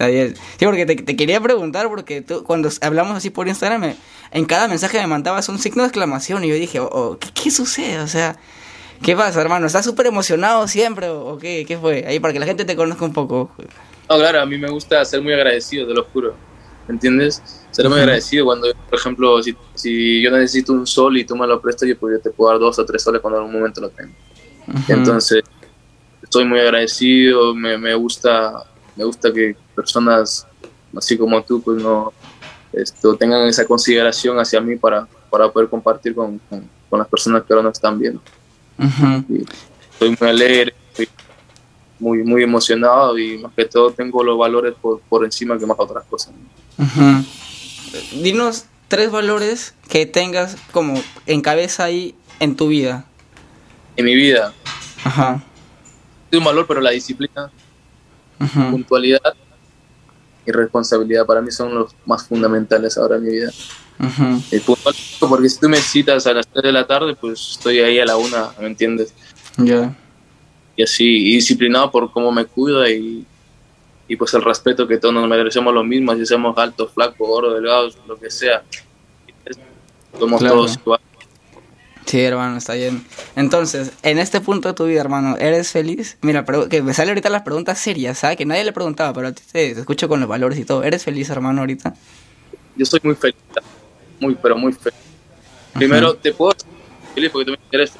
Sí, 0.00 0.64
porque 0.64 0.86
te, 0.86 1.14
quería 1.14 1.42
preguntar, 1.42 1.88
porque 1.90 2.22
tú, 2.22 2.42
cuando 2.42 2.70
hablamos 2.80 3.18
así 3.18 3.28
por 3.28 3.48
Instagram, 3.48 3.96
en 4.30 4.44
cada 4.46 4.66
mensaje 4.66 4.98
me 4.98 5.06
mandabas 5.06 5.50
un 5.50 5.58
signo 5.58 5.82
de 5.82 5.88
exclamación 5.88 6.42
y 6.42 6.48
yo 6.48 6.54
dije, 6.54 6.80
oh, 6.80 6.88
oh 6.90 7.18
¿qué, 7.18 7.50
sucede? 7.50 7.98
O 7.98 8.08
sea, 8.08 8.38
¿qué 9.02 9.14
pasa, 9.14 9.42
hermano? 9.42 9.66
¿Estás 9.66 9.84
súper 9.84 10.06
emocionado 10.06 10.66
siempre 10.68 11.10
o, 11.10 11.36
qué, 11.36 11.66
qué 11.68 11.76
fue? 11.76 12.06
Ahí 12.06 12.18
para 12.18 12.32
que 12.32 12.40
la 12.40 12.46
gente 12.46 12.64
te 12.64 12.76
conozca 12.76 13.04
un 13.04 13.12
poco. 13.12 13.50
No, 14.10 14.16
claro, 14.16 14.40
a 14.40 14.46
mí 14.46 14.58
me 14.58 14.68
gusta 14.68 15.04
ser 15.04 15.22
muy 15.22 15.32
agradecido, 15.32 15.86
te 15.86 15.94
lo 15.94 16.04
juro. 16.04 16.34
¿Entiendes? 16.88 17.40
Ser 17.70 17.88
muy 17.88 18.00
agradecido 18.00 18.44
cuando, 18.44 18.66
por 18.88 18.98
ejemplo, 18.98 19.40
si, 19.40 19.56
si, 19.74 20.20
yo 20.20 20.32
necesito 20.32 20.72
un 20.72 20.84
sol 20.84 21.16
y 21.16 21.24
tú 21.24 21.36
me 21.36 21.46
lo 21.46 21.60
prestas, 21.60 21.88
yo, 21.88 21.96
pues, 21.96 22.20
te 22.20 22.30
puedo 22.30 22.50
dar 22.50 22.58
dos 22.58 22.76
o 22.80 22.84
tres 22.84 23.04
soles 23.04 23.20
cuando 23.20 23.38
en 23.38 23.44
algún 23.44 23.60
momento 23.60 23.80
lo 23.80 23.90
tengo. 23.90 24.12
Entonces, 24.88 25.44
estoy 26.20 26.44
muy 26.44 26.58
agradecido, 26.58 27.54
me, 27.54 27.78
me, 27.78 27.94
gusta 27.94 28.64
me 28.96 29.04
gusta 29.04 29.32
que 29.32 29.54
personas 29.74 30.46
así 30.96 31.16
como 31.16 31.42
tú 31.42 31.62
pues 31.62 31.80
no 31.80 32.12
esto, 32.72 33.16
tengan 33.16 33.46
esa 33.46 33.64
consideración 33.64 34.38
hacia 34.38 34.60
mí 34.60 34.76
para, 34.76 35.06
para 35.30 35.50
poder 35.50 35.68
compartir 35.68 36.14
con, 36.14 36.40
con, 36.48 36.98
las 36.98 37.08
personas 37.08 37.44
que 37.44 37.52
ahora 37.52 37.64
nos 37.64 37.74
están 37.78 37.98
viendo. 37.98 38.20
estoy 39.92 40.16
muy 40.20 40.28
alegre, 40.28 40.74
muy, 42.00 42.24
muy 42.24 42.42
emocionado 42.42 43.16
y 43.18 43.38
más 43.38 43.52
que 43.54 43.66
todo 43.66 43.92
tengo 43.92 44.24
los 44.24 44.36
valores 44.36 44.74
por, 44.80 45.00
por 45.02 45.24
encima 45.24 45.58
que 45.58 45.66
más 45.66 45.78
otras 45.78 46.04
cosas. 46.06 46.32
Dinos 48.22 48.64
tres 48.88 49.10
valores 49.10 49.74
que 49.88 50.06
tengas 50.06 50.56
como 50.72 51.00
en 51.26 51.42
cabeza 51.42 51.84
ahí 51.84 52.14
en 52.40 52.56
tu 52.56 52.68
vida. 52.68 53.04
En 53.96 54.06
mi 54.06 54.14
vida. 54.14 54.52
Ajá. 55.04 55.42
un 56.32 56.44
valor, 56.44 56.66
pero 56.66 56.80
la 56.80 56.90
disciplina, 56.90 57.50
puntualidad 58.70 59.34
y 60.46 60.52
responsabilidad 60.52 61.26
para 61.26 61.40
mí 61.40 61.50
son 61.50 61.74
los 61.74 61.94
más 62.06 62.26
fundamentales 62.26 62.96
ahora 62.96 63.16
en 63.16 63.24
mi 63.24 63.32
vida. 63.32 63.50
porque 65.28 65.48
si 65.50 65.60
tú 65.60 65.68
me 65.68 65.76
citas 65.76 66.26
a 66.26 66.32
las 66.32 66.46
3 66.46 66.62
de 66.62 66.72
la 66.72 66.86
tarde, 66.86 67.14
pues 67.14 67.50
estoy 67.52 67.80
ahí 67.80 67.98
a 67.98 68.06
la 68.06 68.16
1, 68.16 68.54
¿me 68.60 68.66
entiendes? 68.66 69.12
Ya 69.58 69.94
y 70.76 70.82
así, 70.82 71.04
y 71.04 71.34
disciplinado 71.36 71.90
por 71.90 72.10
cómo 72.10 72.32
me 72.32 72.44
cuida 72.44 72.88
y, 72.90 73.24
y 74.08 74.16
pues 74.16 74.34
el 74.34 74.42
respeto 74.42 74.88
que 74.88 74.98
todos 74.98 75.14
nos 75.14 75.28
merecemos 75.28 75.72
lo 75.72 75.84
mismo, 75.84 76.14
si 76.16 76.26
somos 76.26 76.56
altos, 76.58 76.92
flacos, 76.92 77.28
gordos, 77.28 77.54
delgados, 77.54 77.98
lo 78.08 78.18
que 78.18 78.30
sea. 78.30 78.62
Somos 80.18 80.40
todos 80.40 80.76
iguales. 80.76 81.06
Sí, 82.06 82.20
hermano, 82.20 82.56
está 82.56 82.74
bien. 82.74 83.04
Entonces, 83.36 83.92
en 84.02 84.18
este 84.18 84.40
punto 84.40 84.66
de 84.66 84.74
tu 84.74 84.86
vida, 84.86 85.00
hermano, 85.00 85.36
¿eres 85.36 85.70
feliz? 85.70 86.18
Mira, 86.22 86.44
que 86.68 86.82
me 86.82 86.92
salen 86.92 87.10
ahorita 87.10 87.30
las 87.30 87.42
preguntas 87.42 87.78
serias, 87.78 88.18
¿sabes? 88.18 88.36
Que 88.36 88.44
nadie 88.44 88.64
le 88.64 88.72
preguntaba, 88.72 89.12
pero 89.12 89.28
a 89.28 89.32
ti 89.32 89.42
te, 89.52 89.70
escucho 89.70 90.08
con 90.08 90.18
los 90.18 90.28
valores 90.28 90.58
y 90.58 90.64
todo. 90.64 90.82
¿Eres 90.82 91.04
feliz, 91.04 91.30
hermano, 91.30 91.60
ahorita? 91.60 91.94
Yo 92.74 92.84
soy 92.84 92.98
muy 93.04 93.14
feliz, 93.14 93.36
muy, 94.18 94.34
pero 94.34 94.56
muy 94.56 94.72
feliz. 94.72 94.98
Primero, 95.72 96.14
te 96.14 96.32
puedo 96.32 96.52
feliz 97.14 97.30
porque 97.30 97.44
tú 97.44 97.52
me 97.52 97.68
quieres. 97.68 97.92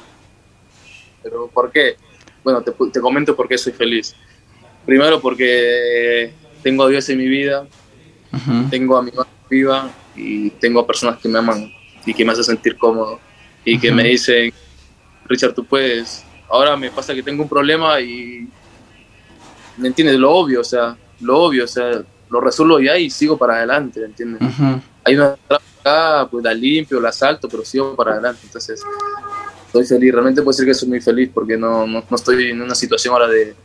Pero, 1.23 1.47
¿por 1.47 1.71
qué? 1.71 1.95
Bueno, 2.43 2.61
te, 2.61 2.71
te 2.91 2.99
comento 2.99 3.35
por 3.35 3.47
qué 3.47 3.57
soy 3.57 3.73
feliz. 3.73 4.15
Primero 4.85 5.21
porque 5.21 6.33
tengo 6.63 6.83
a 6.83 6.89
Dios 6.89 7.07
en 7.09 7.17
mi 7.17 7.27
vida, 7.27 7.67
tengo 8.69 8.97
a 8.97 9.03
mi 9.03 9.11
madre 9.11 9.29
viva 9.49 9.91
y 10.15 10.49
tengo 10.51 10.79
a 10.79 10.87
personas 10.87 11.19
que 11.19 11.27
me 11.27 11.39
aman 11.39 11.71
y 12.05 12.13
que 12.13 12.25
me 12.25 12.31
hacen 12.31 12.43
sentir 12.43 12.77
cómodo 12.77 13.19
y 13.63 13.79
que 13.79 13.91
me 13.91 14.03
dicen, 14.03 14.53
Richard, 15.25 15.53
tú 15.53 15.65
puedes. 15.65 16.23
Ahora 16.49 16.75
me 16.75 16.89
pasa 16.89 17.13
que 17.13 17.23
tengo 17.23 17.43
un 17.43 17.49
problema 17.49 17.99
y, 18.01 18.47
¿me 19.77 19.87
entiendes? 19.87 20.17
Lo 20.17 20.31
obvio, 20.31 20.61
o 20.61 20.63
sea, 20.63 20.97
lo 21.19 21.39
obvio, 21.39 21.65
o 21.65 21.67
sea, 21.67 22.03
lo 22.29 22.41
resuelvo 22.41 22.79
ya 22.79 22.97
y 22.97 23.09
sigo 23.09 23.37
para 23.37 23.55
adelante, 23.55 23.99
¿me 23.99 24.07
entiendes? 24.07 24.41
Hay 25.03 25.15
una 25.15 25.35
acá, 25.81 26.27
pues 26.29 26.43
la 26.43 26.53
limpio, 26.53 26.99
la 26.99 27.11
salto, 27.11 27.47
pero 27.47 27.63
sigo 27.63 27.95
para 27.95 28.13
adelante. 28.13 28.41
Entonces, 28.43 28.81
estoy 29.71 29.85
feliz, 29.85 30.11
realmente 30.11 30.41
puedo 30.41 30.51
decir 30.51 30.65
que 30.65 30.73
soy 30.73 30.89
muy 30.89 30.99
feliz 30.99 31.29
porque 31.33 31.55
no, 31.55 31.87
no, 31.87 32.03
no 32.07 32.15
estoy 32.15 32.49
en 32.49 32.61
una 32.61 32.75
situación 32.75 33.13
ahora 33.13 33.27
de 33.29 33.55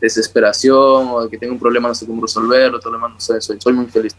desesperación 0.00 1.08
o 1.08 1.22
de 1.22 1.30
que 1.30 1.38
tengo 1.38 1.52
un 1.52 1.60
problema, 1.60 1.88
no 1.88 1.94
sé 1.94 2.04
cómo 2.04 2.20
resolverlo, 2.20 2.80
todo 2.80 2.90
lo 2.90 2.98
demás, 2.98 3.12
no 3.14 3.20
sé, 3.20 3.40
soy, 3.40 3.60
soy 3.60 3.72
muy 3.72 3.86
feliz, 3.86 4.14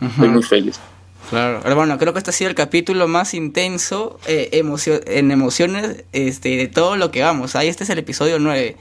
estoy 0.00 0.28
muy 0.28 0.42
feliz. 0.42 0.80
Claro, 1.28 1.62
bueno, 1.76 1.96
creo 1.96 2.12
que 2.12 2.18
este 2.18 2.30
ha 2.30 2.32
sido 2.32 2.50
el 2.50 2.56
capítulo 2.56 3.06
más 3.06 3.34
intenso 3.34 4.18
eh, 4.26 4.48
en 4.52 5.30
emociones 5.30 6.04
este, 6.10 6.56
de 6.56 6.66
todo 6.66 6.96
lo 6.96 7.12
que 7.12 7.22
vamos. 7.22 7.54
Ahí 7.54 7.68
este 7.68 7.84
es 7.84 7.90
el 7.90 7.98
episodio 7.98 8.40
9. 8.40 8.76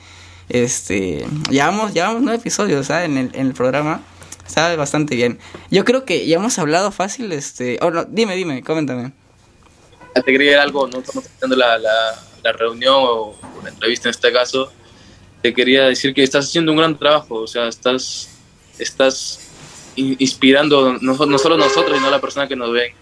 Este, 0.47 1.27
llevamos, 1.51 1.93
llevamos 1.93 2.23
nueve 2.23 2.39
episodios 2.39 2.87
¿sabes? 2.87 3.07
En, 3.07 3.17
el, 3.17 3.29
en 3.33 3.47
el 3.47 3.53
programa. 3.53 4.01
Está 4.47 4.75
bastante 4.75 5.15
bien. 5.15 5.37
Yo 5.69 5.85
creo 5.85 6.05
que 6.05 6.25
ya 6.25 6.37
hemos 6.37 6.57
hablado 6.57 6.91
fácil. 6.91 7.31
Este, 7.33 7.77
oh, 7.83 7.91
no, 7.91 8.05
dime, 8.05 8.35
dime, 8.35 8.63
coméntame 8.63 9.11
te 10.13 10.31
quería 10.31 10.61
algo, 10.61 10.87
no 10.87 10.99
estamos 10.99 11.25
haciendo 11.25 11.55
la, 11.55 11.77
la, 11.77 12.51
reunión 12.53 12.95
o 12.97 13.35
la 13.63 13.69
entrevista 13.69 14.09
en 14.09 14.11
este 14.11 14.31
caso, 14.31 14.71
te 15.41 15.53
quería 15.53 15.83
decir 15.83 16.13
que 16.13 16.23
estás 16.23 16.45
haciendo 16.45 16.71
un 16.71 16.77
gran 16.77 16.97
trabajo, 16.97 17.35
o 17.35 17.47
sea, 17.47 17.67
estás, 17.67 18.29
estás 18.77 19.39
inspirando 19.95 20.97
no, 21.01 21.13
no 21.13 21.37
solo 21.37 21.57
nosotros, 21.57 21.97
sino 21.97 22.07
a 22.07 22.11
la 22.11 22.21
persona 22.21 22.47
que 22.47 22.55
nos 22.55 22.71
ven. 22.71 22.93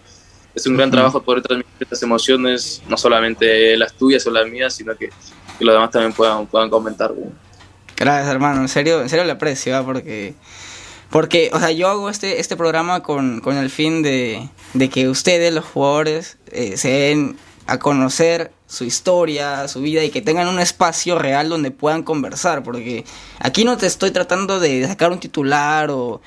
Es 0.54 0.66
un 0.66 0.76
gran 0.76 0.90
trabajo 0.90 1.22
poder 1.22 1.42
transmitir 1.42 1.72
estas 1.80 2.02
emociones, 2.02 2.82
no 2.88 2.96
solamente 2.96 3.76
las 3.76 3.94
tuyas 3.94 4.26
o 4.26 4.30
las 4.30 4.48
mías, 4.48 4.74
sino 4.74 4.96
que, 4.96 5.08
que 5.58 5.64
los 5.64 5.74
demás 5.74 5.90
también 5.90 6.12
puedan, 6.12 6.46
puedan 6.46 6.68
comentar. 6.68 7.12
Gracias, 7.96 8.28
hermano. 8.28 8.62
En 8.62 8.68
serio, 8.68 9.02
en 9.02 9.08
serio 9.08 9.24
le 9.24 9.32
aprecio, 9.32 9.76
¿ah? 9.76 9.84
porque 9.84 10.34
porque, 11.10 11.50
o 11.52 11.58
sea, 11.58 11.70
yo 11.70 11.88
hago 11.88 12.10
este, 12.10 12.40
este 12.40 12.56
programa 12.56 13.02
con, 13.02 13.40
con 13.40 13.56
el 13.56 13.70
fin 13.70 14.02
de, 14.02 14.48
de, 14.74 14.88
que 14.90 15.08
ustedes, 15.08 15.52
los 15.52 15.64
jugadores, 15.64 16.36
eh, 16.52 16.76
se 16.76 16.90
den 16.90 17.36
a 17.66 17.78
conocer 17.78 18.52
su 18.66 18.84
historia, 18.84 19.68
su 19.68 19.80
vida 19.80 20.04
y 20.04 20.10
que 20.10 20.20
tengan 20.20 20.48
un 20.48 20.58
espacio 20.58 21.18
real 21.18 21.48
donde 21.48 21.70
puedan 21.70 22.02
conversar. 22.02 22.62
Porque 22.62 23.04
aquí 23.38 23.64
no 23.64 23.76
te 23.76 23.86
estoy 23.86 24.10
tratando 24.10 24.60
de 24.60 24.86
sacar 24.86 25.10
un 25.10 25.20
titular 25.20 25.90
o, 25.90 26.20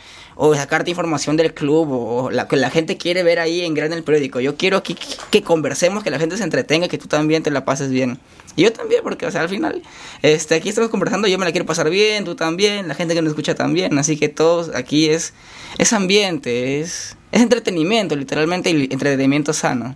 o 0.44 0.56
sacarte 0.56 0.90
información 0.90 1.38
del 1.38 1.54
club 1.54 1.92
o 1.92 2.32
la 2.32 2.48
que 2.48 2.56
la 2.56 2.72
gente 2.72 2.98
quiere 2.98 3.22
ver 3.22 3.38
ahí 3.38 3.62
en 3.62 3.76
grande 3.76 3.96
el 3.96 4.04
periódico. 4.04 4.40
Yo 4.40 4.56
quiero 4.56 4.78
aquí 4.78 4.98
que 5.30 5.44
conversemos, 5.44 6.04
que 6.04 6.10
la 6.10 6.18
gente 6.18 6.36
se 6.36 6.44
entretenga, 6.44 6.88
que 6.88 6.98
tú 6.98 7.08
también 7.08 7.44
te 7.44 7.52
la 7.52 7.64
pases 7.64 7.92
bien. 7.92 8.18
Y 8.56 8.64
yo 8.64 8.74
también, 8.74 9.02
porque, 9.04 9.28
o 9.28 9.32
sea, 9.32 9.42
al 9.42 9.50
final, 9.50 9.84
este, 10.24 10.56
aquí 10.56 10.70
estamos 10.70 10.90
conversando, 10.90 11.28
yo 11.28 11.38
me 11.38 11.46
la 11.46 11.52
quiero 11.52 11.68
pasar 11.68 11.92
bien, 11.92 12.26
tú 12.26 12.34
también, 12.34 12.88
la 12.88 12.96
gente 12.96 13.14
que 13.14 13.22
nos 13.22 13.30
escucha 13.30 13.54
también, 13.54 13.96
así 14.00 14.18
que 14.18 14.30
todos 14.30 14.74
aquí 14.74 15.10
es, 15.10 15.36
es 15.78 15.94
ambiente, 15.94 16.80
es, 16.80 17.16
es 17.32 17.42
entretenimiento, 17.44 18.16
literalmente, 18.16 18.72
y 18.72 18.90
entretenimiento 18.92 19.54
sano. 19.54 19.96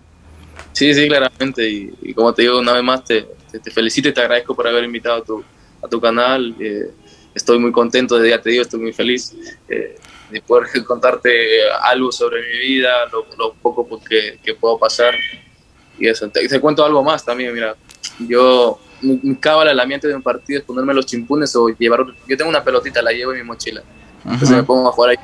Sí, 0.73 0.93
sí, 0.93 1.07
claramente, 1.07 1.67
y, 1.67 2.13
como 2.13 2.35
te 2.35 2.43
digo 2.43 2.59
una 2.59 2.73
vez 2.73 2.83
más, 2.83 3.03
te, 3.03 3.25
te, 3.63 3.71
felicito 3.71 4.09
y 4.09 4.13
te 4.13 4.21
agradezco 4.21 4.55
por 4.55 4.67
haber 4.67 4.83
invitado 4.83 5.23
a 5.23 5.25
tu, 5.25 5.43
a 5.81 5.87
tu 5.87 5.99
canal, 5.99 6.55
eh, 6.59 6.91
estoy 7.33 7.57
muy 7.57 7.71
contento, 7.71 8.23
ya 8.23 8.39
te 8.39 8.51
digo, 8.51 8.61
estoy 8.61 8.79
muy 8.79 8.93
feliz. 8.93 9.35
Eh, 9.67 9.95
de 10.29 10.41
poder 10.41 10.67
contarte 10.85 11.69
algo 11.81 12.11
sobre 12.11 12.41
mi 12.41 12.59
vida, 12.59 12.91
lo, 13.11 13.53
poco 13.53 13.99
que, 14.07 14.39
que, 14.43 14.53
puedo 14.53 14.77
pasar. 14.77 15.13
Y 15.97 16.07
eso. 16.07 16.29
Te, 16.29 16.47
te, 16.47 16.59
cuento 16.59 16.83
algo 16.83 17.03
más 17.03 17.23
también, 17.23 17.53
mira. 17.53 17.75
Yo, 18.19 18.79
mi, 19.01 19.35
cábala 19.35 19.71
el 19.71 19.79
ambiente 19.79 20.07
de 20.07 20.15
un 20.15 20.21
partido 20.21 20.59
es 20.59 20.65
ponerme 20.65 20.93
los 20.93 21.05
chimpunes 21.05 21.55
o 21.55 21.69
llevar. 21.69 22.05
Yo 22.27 22.37
tengo 22.37 22.49
una 22.49 22.63
pelotita, 22.63 23.01
la 23.01 23.11
llevo 23.11 23.33
en 23.33 23.39
mi 23.39 23.43
mochila. 23.43 23.83
Entonces 24.23 24.51
me 24.51 24.63
pongo 24.63 24.89
a 24.89 24.91
jugar 24.91 25.11
ahí, 25.11 25.17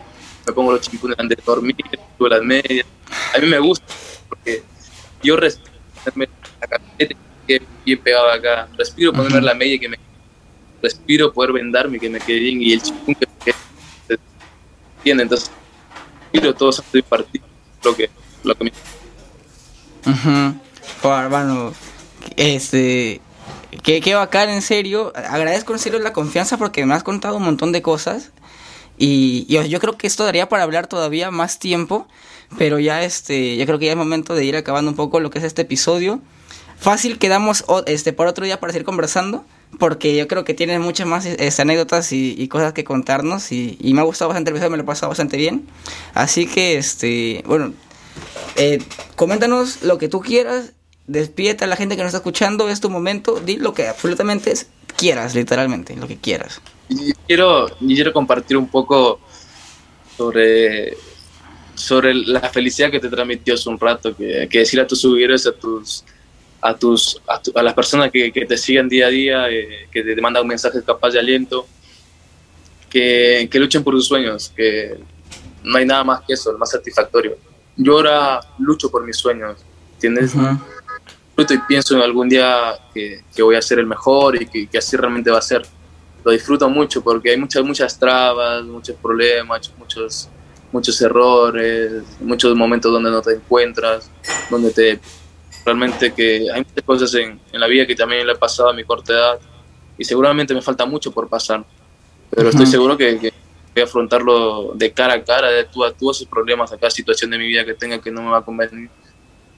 me 0.45 0.53
pongo 0.53 0.73
los 0.73 0.81
chimpunes 0.81 1.17
antes 1.17 1.37
de 1.37 1.43
dormir, 1.43 1.75
subo 2.17 2.27
las 2.27 2.41
medias. 2.43 2.85
A 3.35 3.39
mí 3.39 3.47
me 3.47 3.57
gusta, 3.59 3.85
porque 4.29 4.63
yo 5.23 5.35
respiro 5.37 5.71
la 6.05 6.67
camiseta 6.67 7.15
que 7.47 7.61
bien 7.83 7.99
pegado 7.99 8.29
acá. 8.29 8.67
Respiro 8.77 9.11
ponerme 9.11 9.41
la 9.41 9.55
media 9.55 9.79
que 9.79 9.89
me 9.89 9.97
respiro 10.81 11.31
poder 11.31 11.53
vendarme 11.53 11.99
que 11.99 12.09
me 12.09 12.19
quede 12.19 12.39
bien 12.39 12.61
y 12.61 12.73
el 12.73 12.81
chimpún 12.81 13.15
que 13.15 13.27
me 13.27 13.33
quede 13.45 13.55
bien. 15.03 15.19
Entonces, 15.19 15.51
respiro 16.31 16.53
todo 16.53 16.69
eso 16.69 16.83
de 16.91 17.03
partido, 17.03 17.45
lo 17.83 17.95
que, 17.95 18.09
lo 18.43 18.55
que 18.55 18.63
me. 18.63 18.71
hermano, 21.03 21.73
este. 22.35 23.21
Qué, 23.83 24.01
qué 24.01 24.15
bacán, 24.15 24.49
en 24.49 24.61
serio. 24.61 25.13
Agradezco 25.15 25.73
en 25.73 25.79
serio 25.79 25.99
la 25.99 26.13
confianza 26.13 26.57
porque 26.57 26.85
me 26.85 26.93
has 26.93 27.03
contado 27.03 27.37
un 27.37 27.43
montón 27.43 27.71
de 27.71 27.81
cosas. 27.81 28.31
Y, 29.03 29.45
yo 29.47 29.79
creo 29.79 29.97
que 29.97 30.05
esto 30.05 30.23
daría 30.25 30.47
para 30.47 30.61
hablar 30.61 30.85
todavía 30.85 31.31
más 31.31 31.57
tiempo, 31.57 32.07
pero 32.59 32.77
ya 32.77 33.01
este, 33.03 33.57
yo 33.57 33.65
creo 33.65 33.79
que 33.79 33.85
ya 33.85 33.93
es 33.93 33.97
momento 33.97 34.35
de 34.35 34.45
ir 34.45 34.55
acabando 34.55 34.91
un 34.91 34.95
poco 34.95 35.19
lo 35.19 35.31
que 35.31 35.39
es 35.39 35.43
este 35.43 35.63
episodio. 35.63 36.21
Fácil 36.77 37.17
quedamos 37.17 37.65
este 37.87 38.13
por 38.13 38.27
otro 38.27 38.45
día 38.45 38.59
para 38.59 38.73
seguir 38.73 38.85
conversando, 38.85 39.43
porque 39.80 40.15
yo 40.15 40.28
creo 40.28 40.43
que 40.43 40.53
tienes 40.53 40.80
muchas 40.80 41.07
más 41.07 41.26
este, 41.26 41.61
anécdotas 41.61 42.11
y, 42.11 42.47
cosas 42.47 42.74
que 42.74 42.84
contarnos 42.84 43.51
y, 43.51 43.78
me 43.82 44.01
ha 44.01 44.03
gustado 44.03 44.30
bastante 44.30 44.51
el 44.51 44.55
episodio, 44.55 44.72
me 44.72 44.78
lo 44.78 44.84
he 44.84 44.86
pasado 44.86 45.09
bastante 45.09 45.38
bien. 45.38 45.65
Así 46.13 46.45
que 46.47 46.78
este, 46.78 47.43
bueno, 47.45 47.74
eh, 48.55 48.80
coméntanos 49.15 49.84
lo 49.84 49.97
que 49.97 50.09
tú 50.09 50.22
quieras, 50.22 50.74
despídete 51.07 51.63
a 51.63 51.67
la 51.67 51.76
gente 51.76 51.95
que 51.95 52.03
nos 52.03 52.09
está 52.09 52.17
escuchando, 52.17 52.69
es 52.69 52.82
tu 52.82 52.89
momento, 52.89 53.39
di 53.39 53.57
lo 53.57 53.74
que 53.74 53.88
absolutamente 53.88 54.53
quieras, 54.97 55.36
literalmente, 55.36 55.95
lo 55.95 56.07
que 56.07 56.17
quieras 56.17 56.61
quiero, 57.28 57.67
quiero 57.80 58.13
compartir 58.13 58.57
un 58.57 58.67
poco 58.67 59.19
sobre, 60.17 60.97
sobre 61.76 62.13
la 62.13 62.41
felicidad 62.49 62.91
que 62.91 62.99
te 62.99 63.09
transmitió 63.09 63.53
hace 63.53 63.69
un 63.69 63.80
rato, 63.80 64.15
que, 64.15 64.47
que 64.49 64.59
decir 64.59 64.80
a 64.80 64.88
tus 64.88 65.01
seguidores, 65.01 65.47
a 65.47 65.53
tus 65.53 66.03
a 66.62 66.76
tus 66.76 67.22
a, 67.28 67.64
las 67.64 67.74
personas 67.74 68.12
que, 68.12 68.32
que, 68.32 68.45
te 68.45 68.57
siguen 68.57 68.88
día 68.88 69.07
a 69.07 69.09
día, 69.09 69.49
eh, 69.49 69.88
que 69.91 70.03
te 70.03 70.22
mandan 70.22 70.45
mensajes 70.45 70.84
capaz 70.84 71.12
de 71.12 71.20
aliento, 71.20 71.66
que, 72.89 73.47
que, 73.51 73.59
luchen 73.59 73.84
por 73.84 73.93
sus 73.95 74.07
sueños, 74.07 74.51
que 74.55 74.97
no 75.64 75.78
hay 75.78 75.86
nada 75.86 76.03
más 76.03 76.22
que 76.22 76.34
eso, 76.34 76.55
más 76.57 76.72
satisfactorio. 76.72 77.38
Yo 77.76 77.93
ahora 77.93 78.41
lucho 78.59 78.91
por 78.91 79.03
mis 79.05 79.18
sueños, 79.18 79.57
¿entiendes? 79.93 80.34
y 81.38 81.57
pienso 81.68 81.95
en 81.95 82.01
algún 82.03 82.30
día 82.30 82.78
que, 82.93 83.24
que, 83.36 83.41
voy 83.41 83.55
a 83.55 83.62
ser 83.64 83.80
el 83.80 83.88
mejor 83.88 84.39
y 84.39 84.45
que, 84.45 84.68
que 84.68 84.78
así 84.78 84.95
realmente 84.95 85.32
va 85.32 85.39
a 85.39 85.41
ser 85.41 85.64
lo 86.24 86.32
disfruto 86.32 86.70
mucho 86.70 87.01
porque 87.01 87.32
hay 87.32 87.38
muchas, 87.38 87.64
muchas 87.64 87.97
trabas, 87.97 88.64
muchos 88.64 88.95
problemas, 88.97 89.72
muchos, 89.78 90.30
muchos 90.72 91.01
errores, 91.01 92.03
muchos 92.20 92.55
momentos 92.55 92.91
donde 92.91 93.09
no 93.09 93.22
te 93.22 93.34
encuentras, 93.34 94.09
donde 94.49 94.72
te 94.72 94.99
realmente 95.66 96.14
que 96.14 96.47
hay 96.51 96.62
muchas 96.62 96.84
cosas 96.86 97.14
en, 97.16 97.39
en 97.51 97.59
la 97.59 97.68
vida 97.68 97.86
que 97.86 97.95
también 97.95 98.26
le 98.26 98.34
he 98.34 98.36
pasado 98.36 98.70
a 98.70 98.74
mi 98.74 98.84
corta 98.84 99.14
edad 99.14 99.39
y 99.97 100.03
seguramente 100.03 100.53
me 100.53 100.62
falta 100.62 100.86
mucho 100.86 101.12
por 101.12 101.28
pasar, 101.28 101.64
pero 102.30 102.49
estoy 102.49 102.66
seguro 102.66 102.97
que, 102.97 103.34
voy 103.74 103.82
a 103.82 103.84
afrontarlo 103.84 104.74
de 104.76 104.91
cara 104.91 105.14
a 105.14 105.24
cara, 105.24 105.49
de 105.49 105.64
tú 105.66 105.84
a 105.84 105.93
tú, 105.93 106.12
esos 106.12 106.28
problemas, 106.28 106.72
a 106.72 106.78
cada 106.78 106.89
situación 106.89 107.32
de 107.32 107.38
mi 107.38 107.47
vida 107.47 107.64
que 107.64 107.74
tenga 107.74 108.01
que 108.01 108.12
no 108.12 108.22
me 108.22 108.30
va 108.32 108.39
a 108.39 108.41
convenir, 108.41 108.89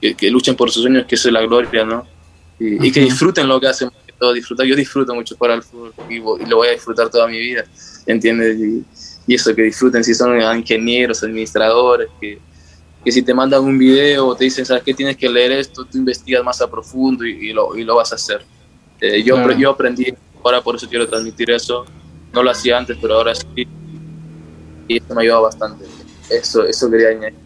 que, 0.00 0.14
que 0.14 0.30
luchen 0.30 0.54
por 0.54 0.70
sus 0.70 0.82
sueños, 0.82 1.06
que 1.06 1.14
eso 1.14 1.28
es 1.28 1.32
la 1.32 1.40
gloria, 1.42 1.84
¿no? 1.84 2.06
Y, 2.58 2.86
y 2.86 2.92
que 2.92 3.00
disfruten 3.00 3.48
lo 3.48 3.60
que 3.60 3.66
hacen 3.66 3.90
todo 4.18 4.32
disfrutar. 4.32 4.66
Yo 4.66 4.76
disfruto 4.76 5.14
mucho 5.14 5.36
para 5.36 5.54
el 5.54 5.62
fútbol 5.62 5.92
y, 6.08 6.18
lo 6.18 6.56
voy 6.56 6.68
a 6.68 6.72
disfrutar 6.72 7.10
toda 7.10 7.26
mi 7.26 7.38
vida, 7.38 7.64
¿entiendes? 8.06 8.58
Y, 9.26 9.34
eso, 9.34 9.54
que 9.54 9.62
disfruten 9.62 10.04
si 10.04 10.14
son 10.14 10.38
ingenieros, 10.56 11.22
administradores, 11.22 12.08
que, 12.20 12.38
que 13.04 13.12
si 13.12 13.22
te 13.22 13.34
mandan 13.34 13.62
un 13.62 13.78
video 13.78 14.28
o 14.28 14.34
te 14.34 14.44
dicen, 14.44 14.64
¿sabes 14.64 14.82
qué? 14.82 14.94
Tienes 14.94 15.16
que 15.16 15.28
leer 15.28 15.52
esto, 15.52 15.84
tú 15.84 15.98
investigas 15.98 16.42
más 16.42 16.60
a 16.62 16.70
profundo 16.70 17.24
y, 17.24 17.52
lo, 17.52 17.76
y 17.76 17.84
lo, 17.84 17.96
vas 17.96 18.12
a 18.12 18.14
hacer. 18.14 18.42
Eh, 19.00 19.22
yo, 19.22 19.50
yo 19.52 19.70
aprendí, 19.70 20.06
ahora 20.42 20.62
por 20.62 20.76
eso 20.76 20.88
quiero 20.88 21.06
transmitir 21.06 21.50
eso. 21.50 21.84
No 22.32 22.42
lo 22.42 22.50
hacía 22.50 22.78
antes, 22.78 22.96
pero 23.00 23.14
ahora 23.14 23.34
sí. 23.34 23.68
Y 24.88 24.96
eso 24.96 25.14
me 25.14 25.16
ha 25.16 25.22
ayudado 25.22 25.42
bastante. 25.42 25.84
Eso, 26.30 26.66
eso 26.66 26.90
quería 26.90 27.08
añadir. 27.08 27.44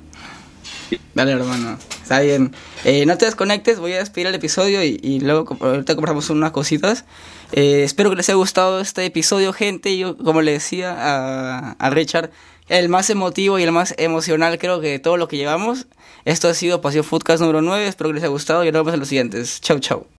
Dale, 1.14 1.32
hermano. 1.32 1.78
Está 2.02 2.20
bien. 2.20 2.54
Eh, 2.84 3.04
no 3.04 3.18
te 3.18 3.26
desconectes, 3.26 3.80
voy 3.80 3.92
a 3.92 3.98
despedir 3.98 4.28
el 4.28 4.34
episodio 4.34 4.82
y, 4.82 5.20
luego 5.20 5.56
ahorita 5.60 5.94
compramos 5.96 6.30
unas 6.30 6.52
cositas. 6.52 7.04
Eh, 7.52 7.82
espero 7.82 8.10
que 8.10 8.16
les 8.16 8.28
haya 8.28 8.36
gustado 8.36 8.80
este 8.80 9.04
episodio, 9.04 9.52
gente. 9.52 9.98
Yo, 9.98 10.16
como 10.16 10.40
le 10.40 10.52
decía 10.52 10.94
a, 10.96 11.72
a 11.72 11.90
Richard, 11.90 12.30
el 12.68 12.88
más 12.88 13.10
emotivo 13.10 13.58
y 13.58 13.62
el 13.62 13.72
más 13.72 13.94
emocional 13.98 14.58
creo 14.58 14.80
que 14.80 14.98
todo 14.98 15.16
lo 15.16 15.28
que 15.28 15.36
llevamos. 15.36 15.86
Esto 16.24 16.48
ha 16.48 16.54
sido 16.54 16.80
Pasión 16.80 17.04
Foodcast 17.04 17.40
número 17.40 17.62
9. 17.62 17.86
Espero 17.86 18.10
que 18.10 18.14
les 18.14 18.22
haya 18.22 18.30
gustado 18.30 18.64
y 18.64 18.66
nos 18.66 18.80
vemos 18.80 18.94
en 18.94 19.00
los 19.00 19.08
siguientes. 19.08 19.60
Chau, 19.60 19.78
chau. 19.78 20.06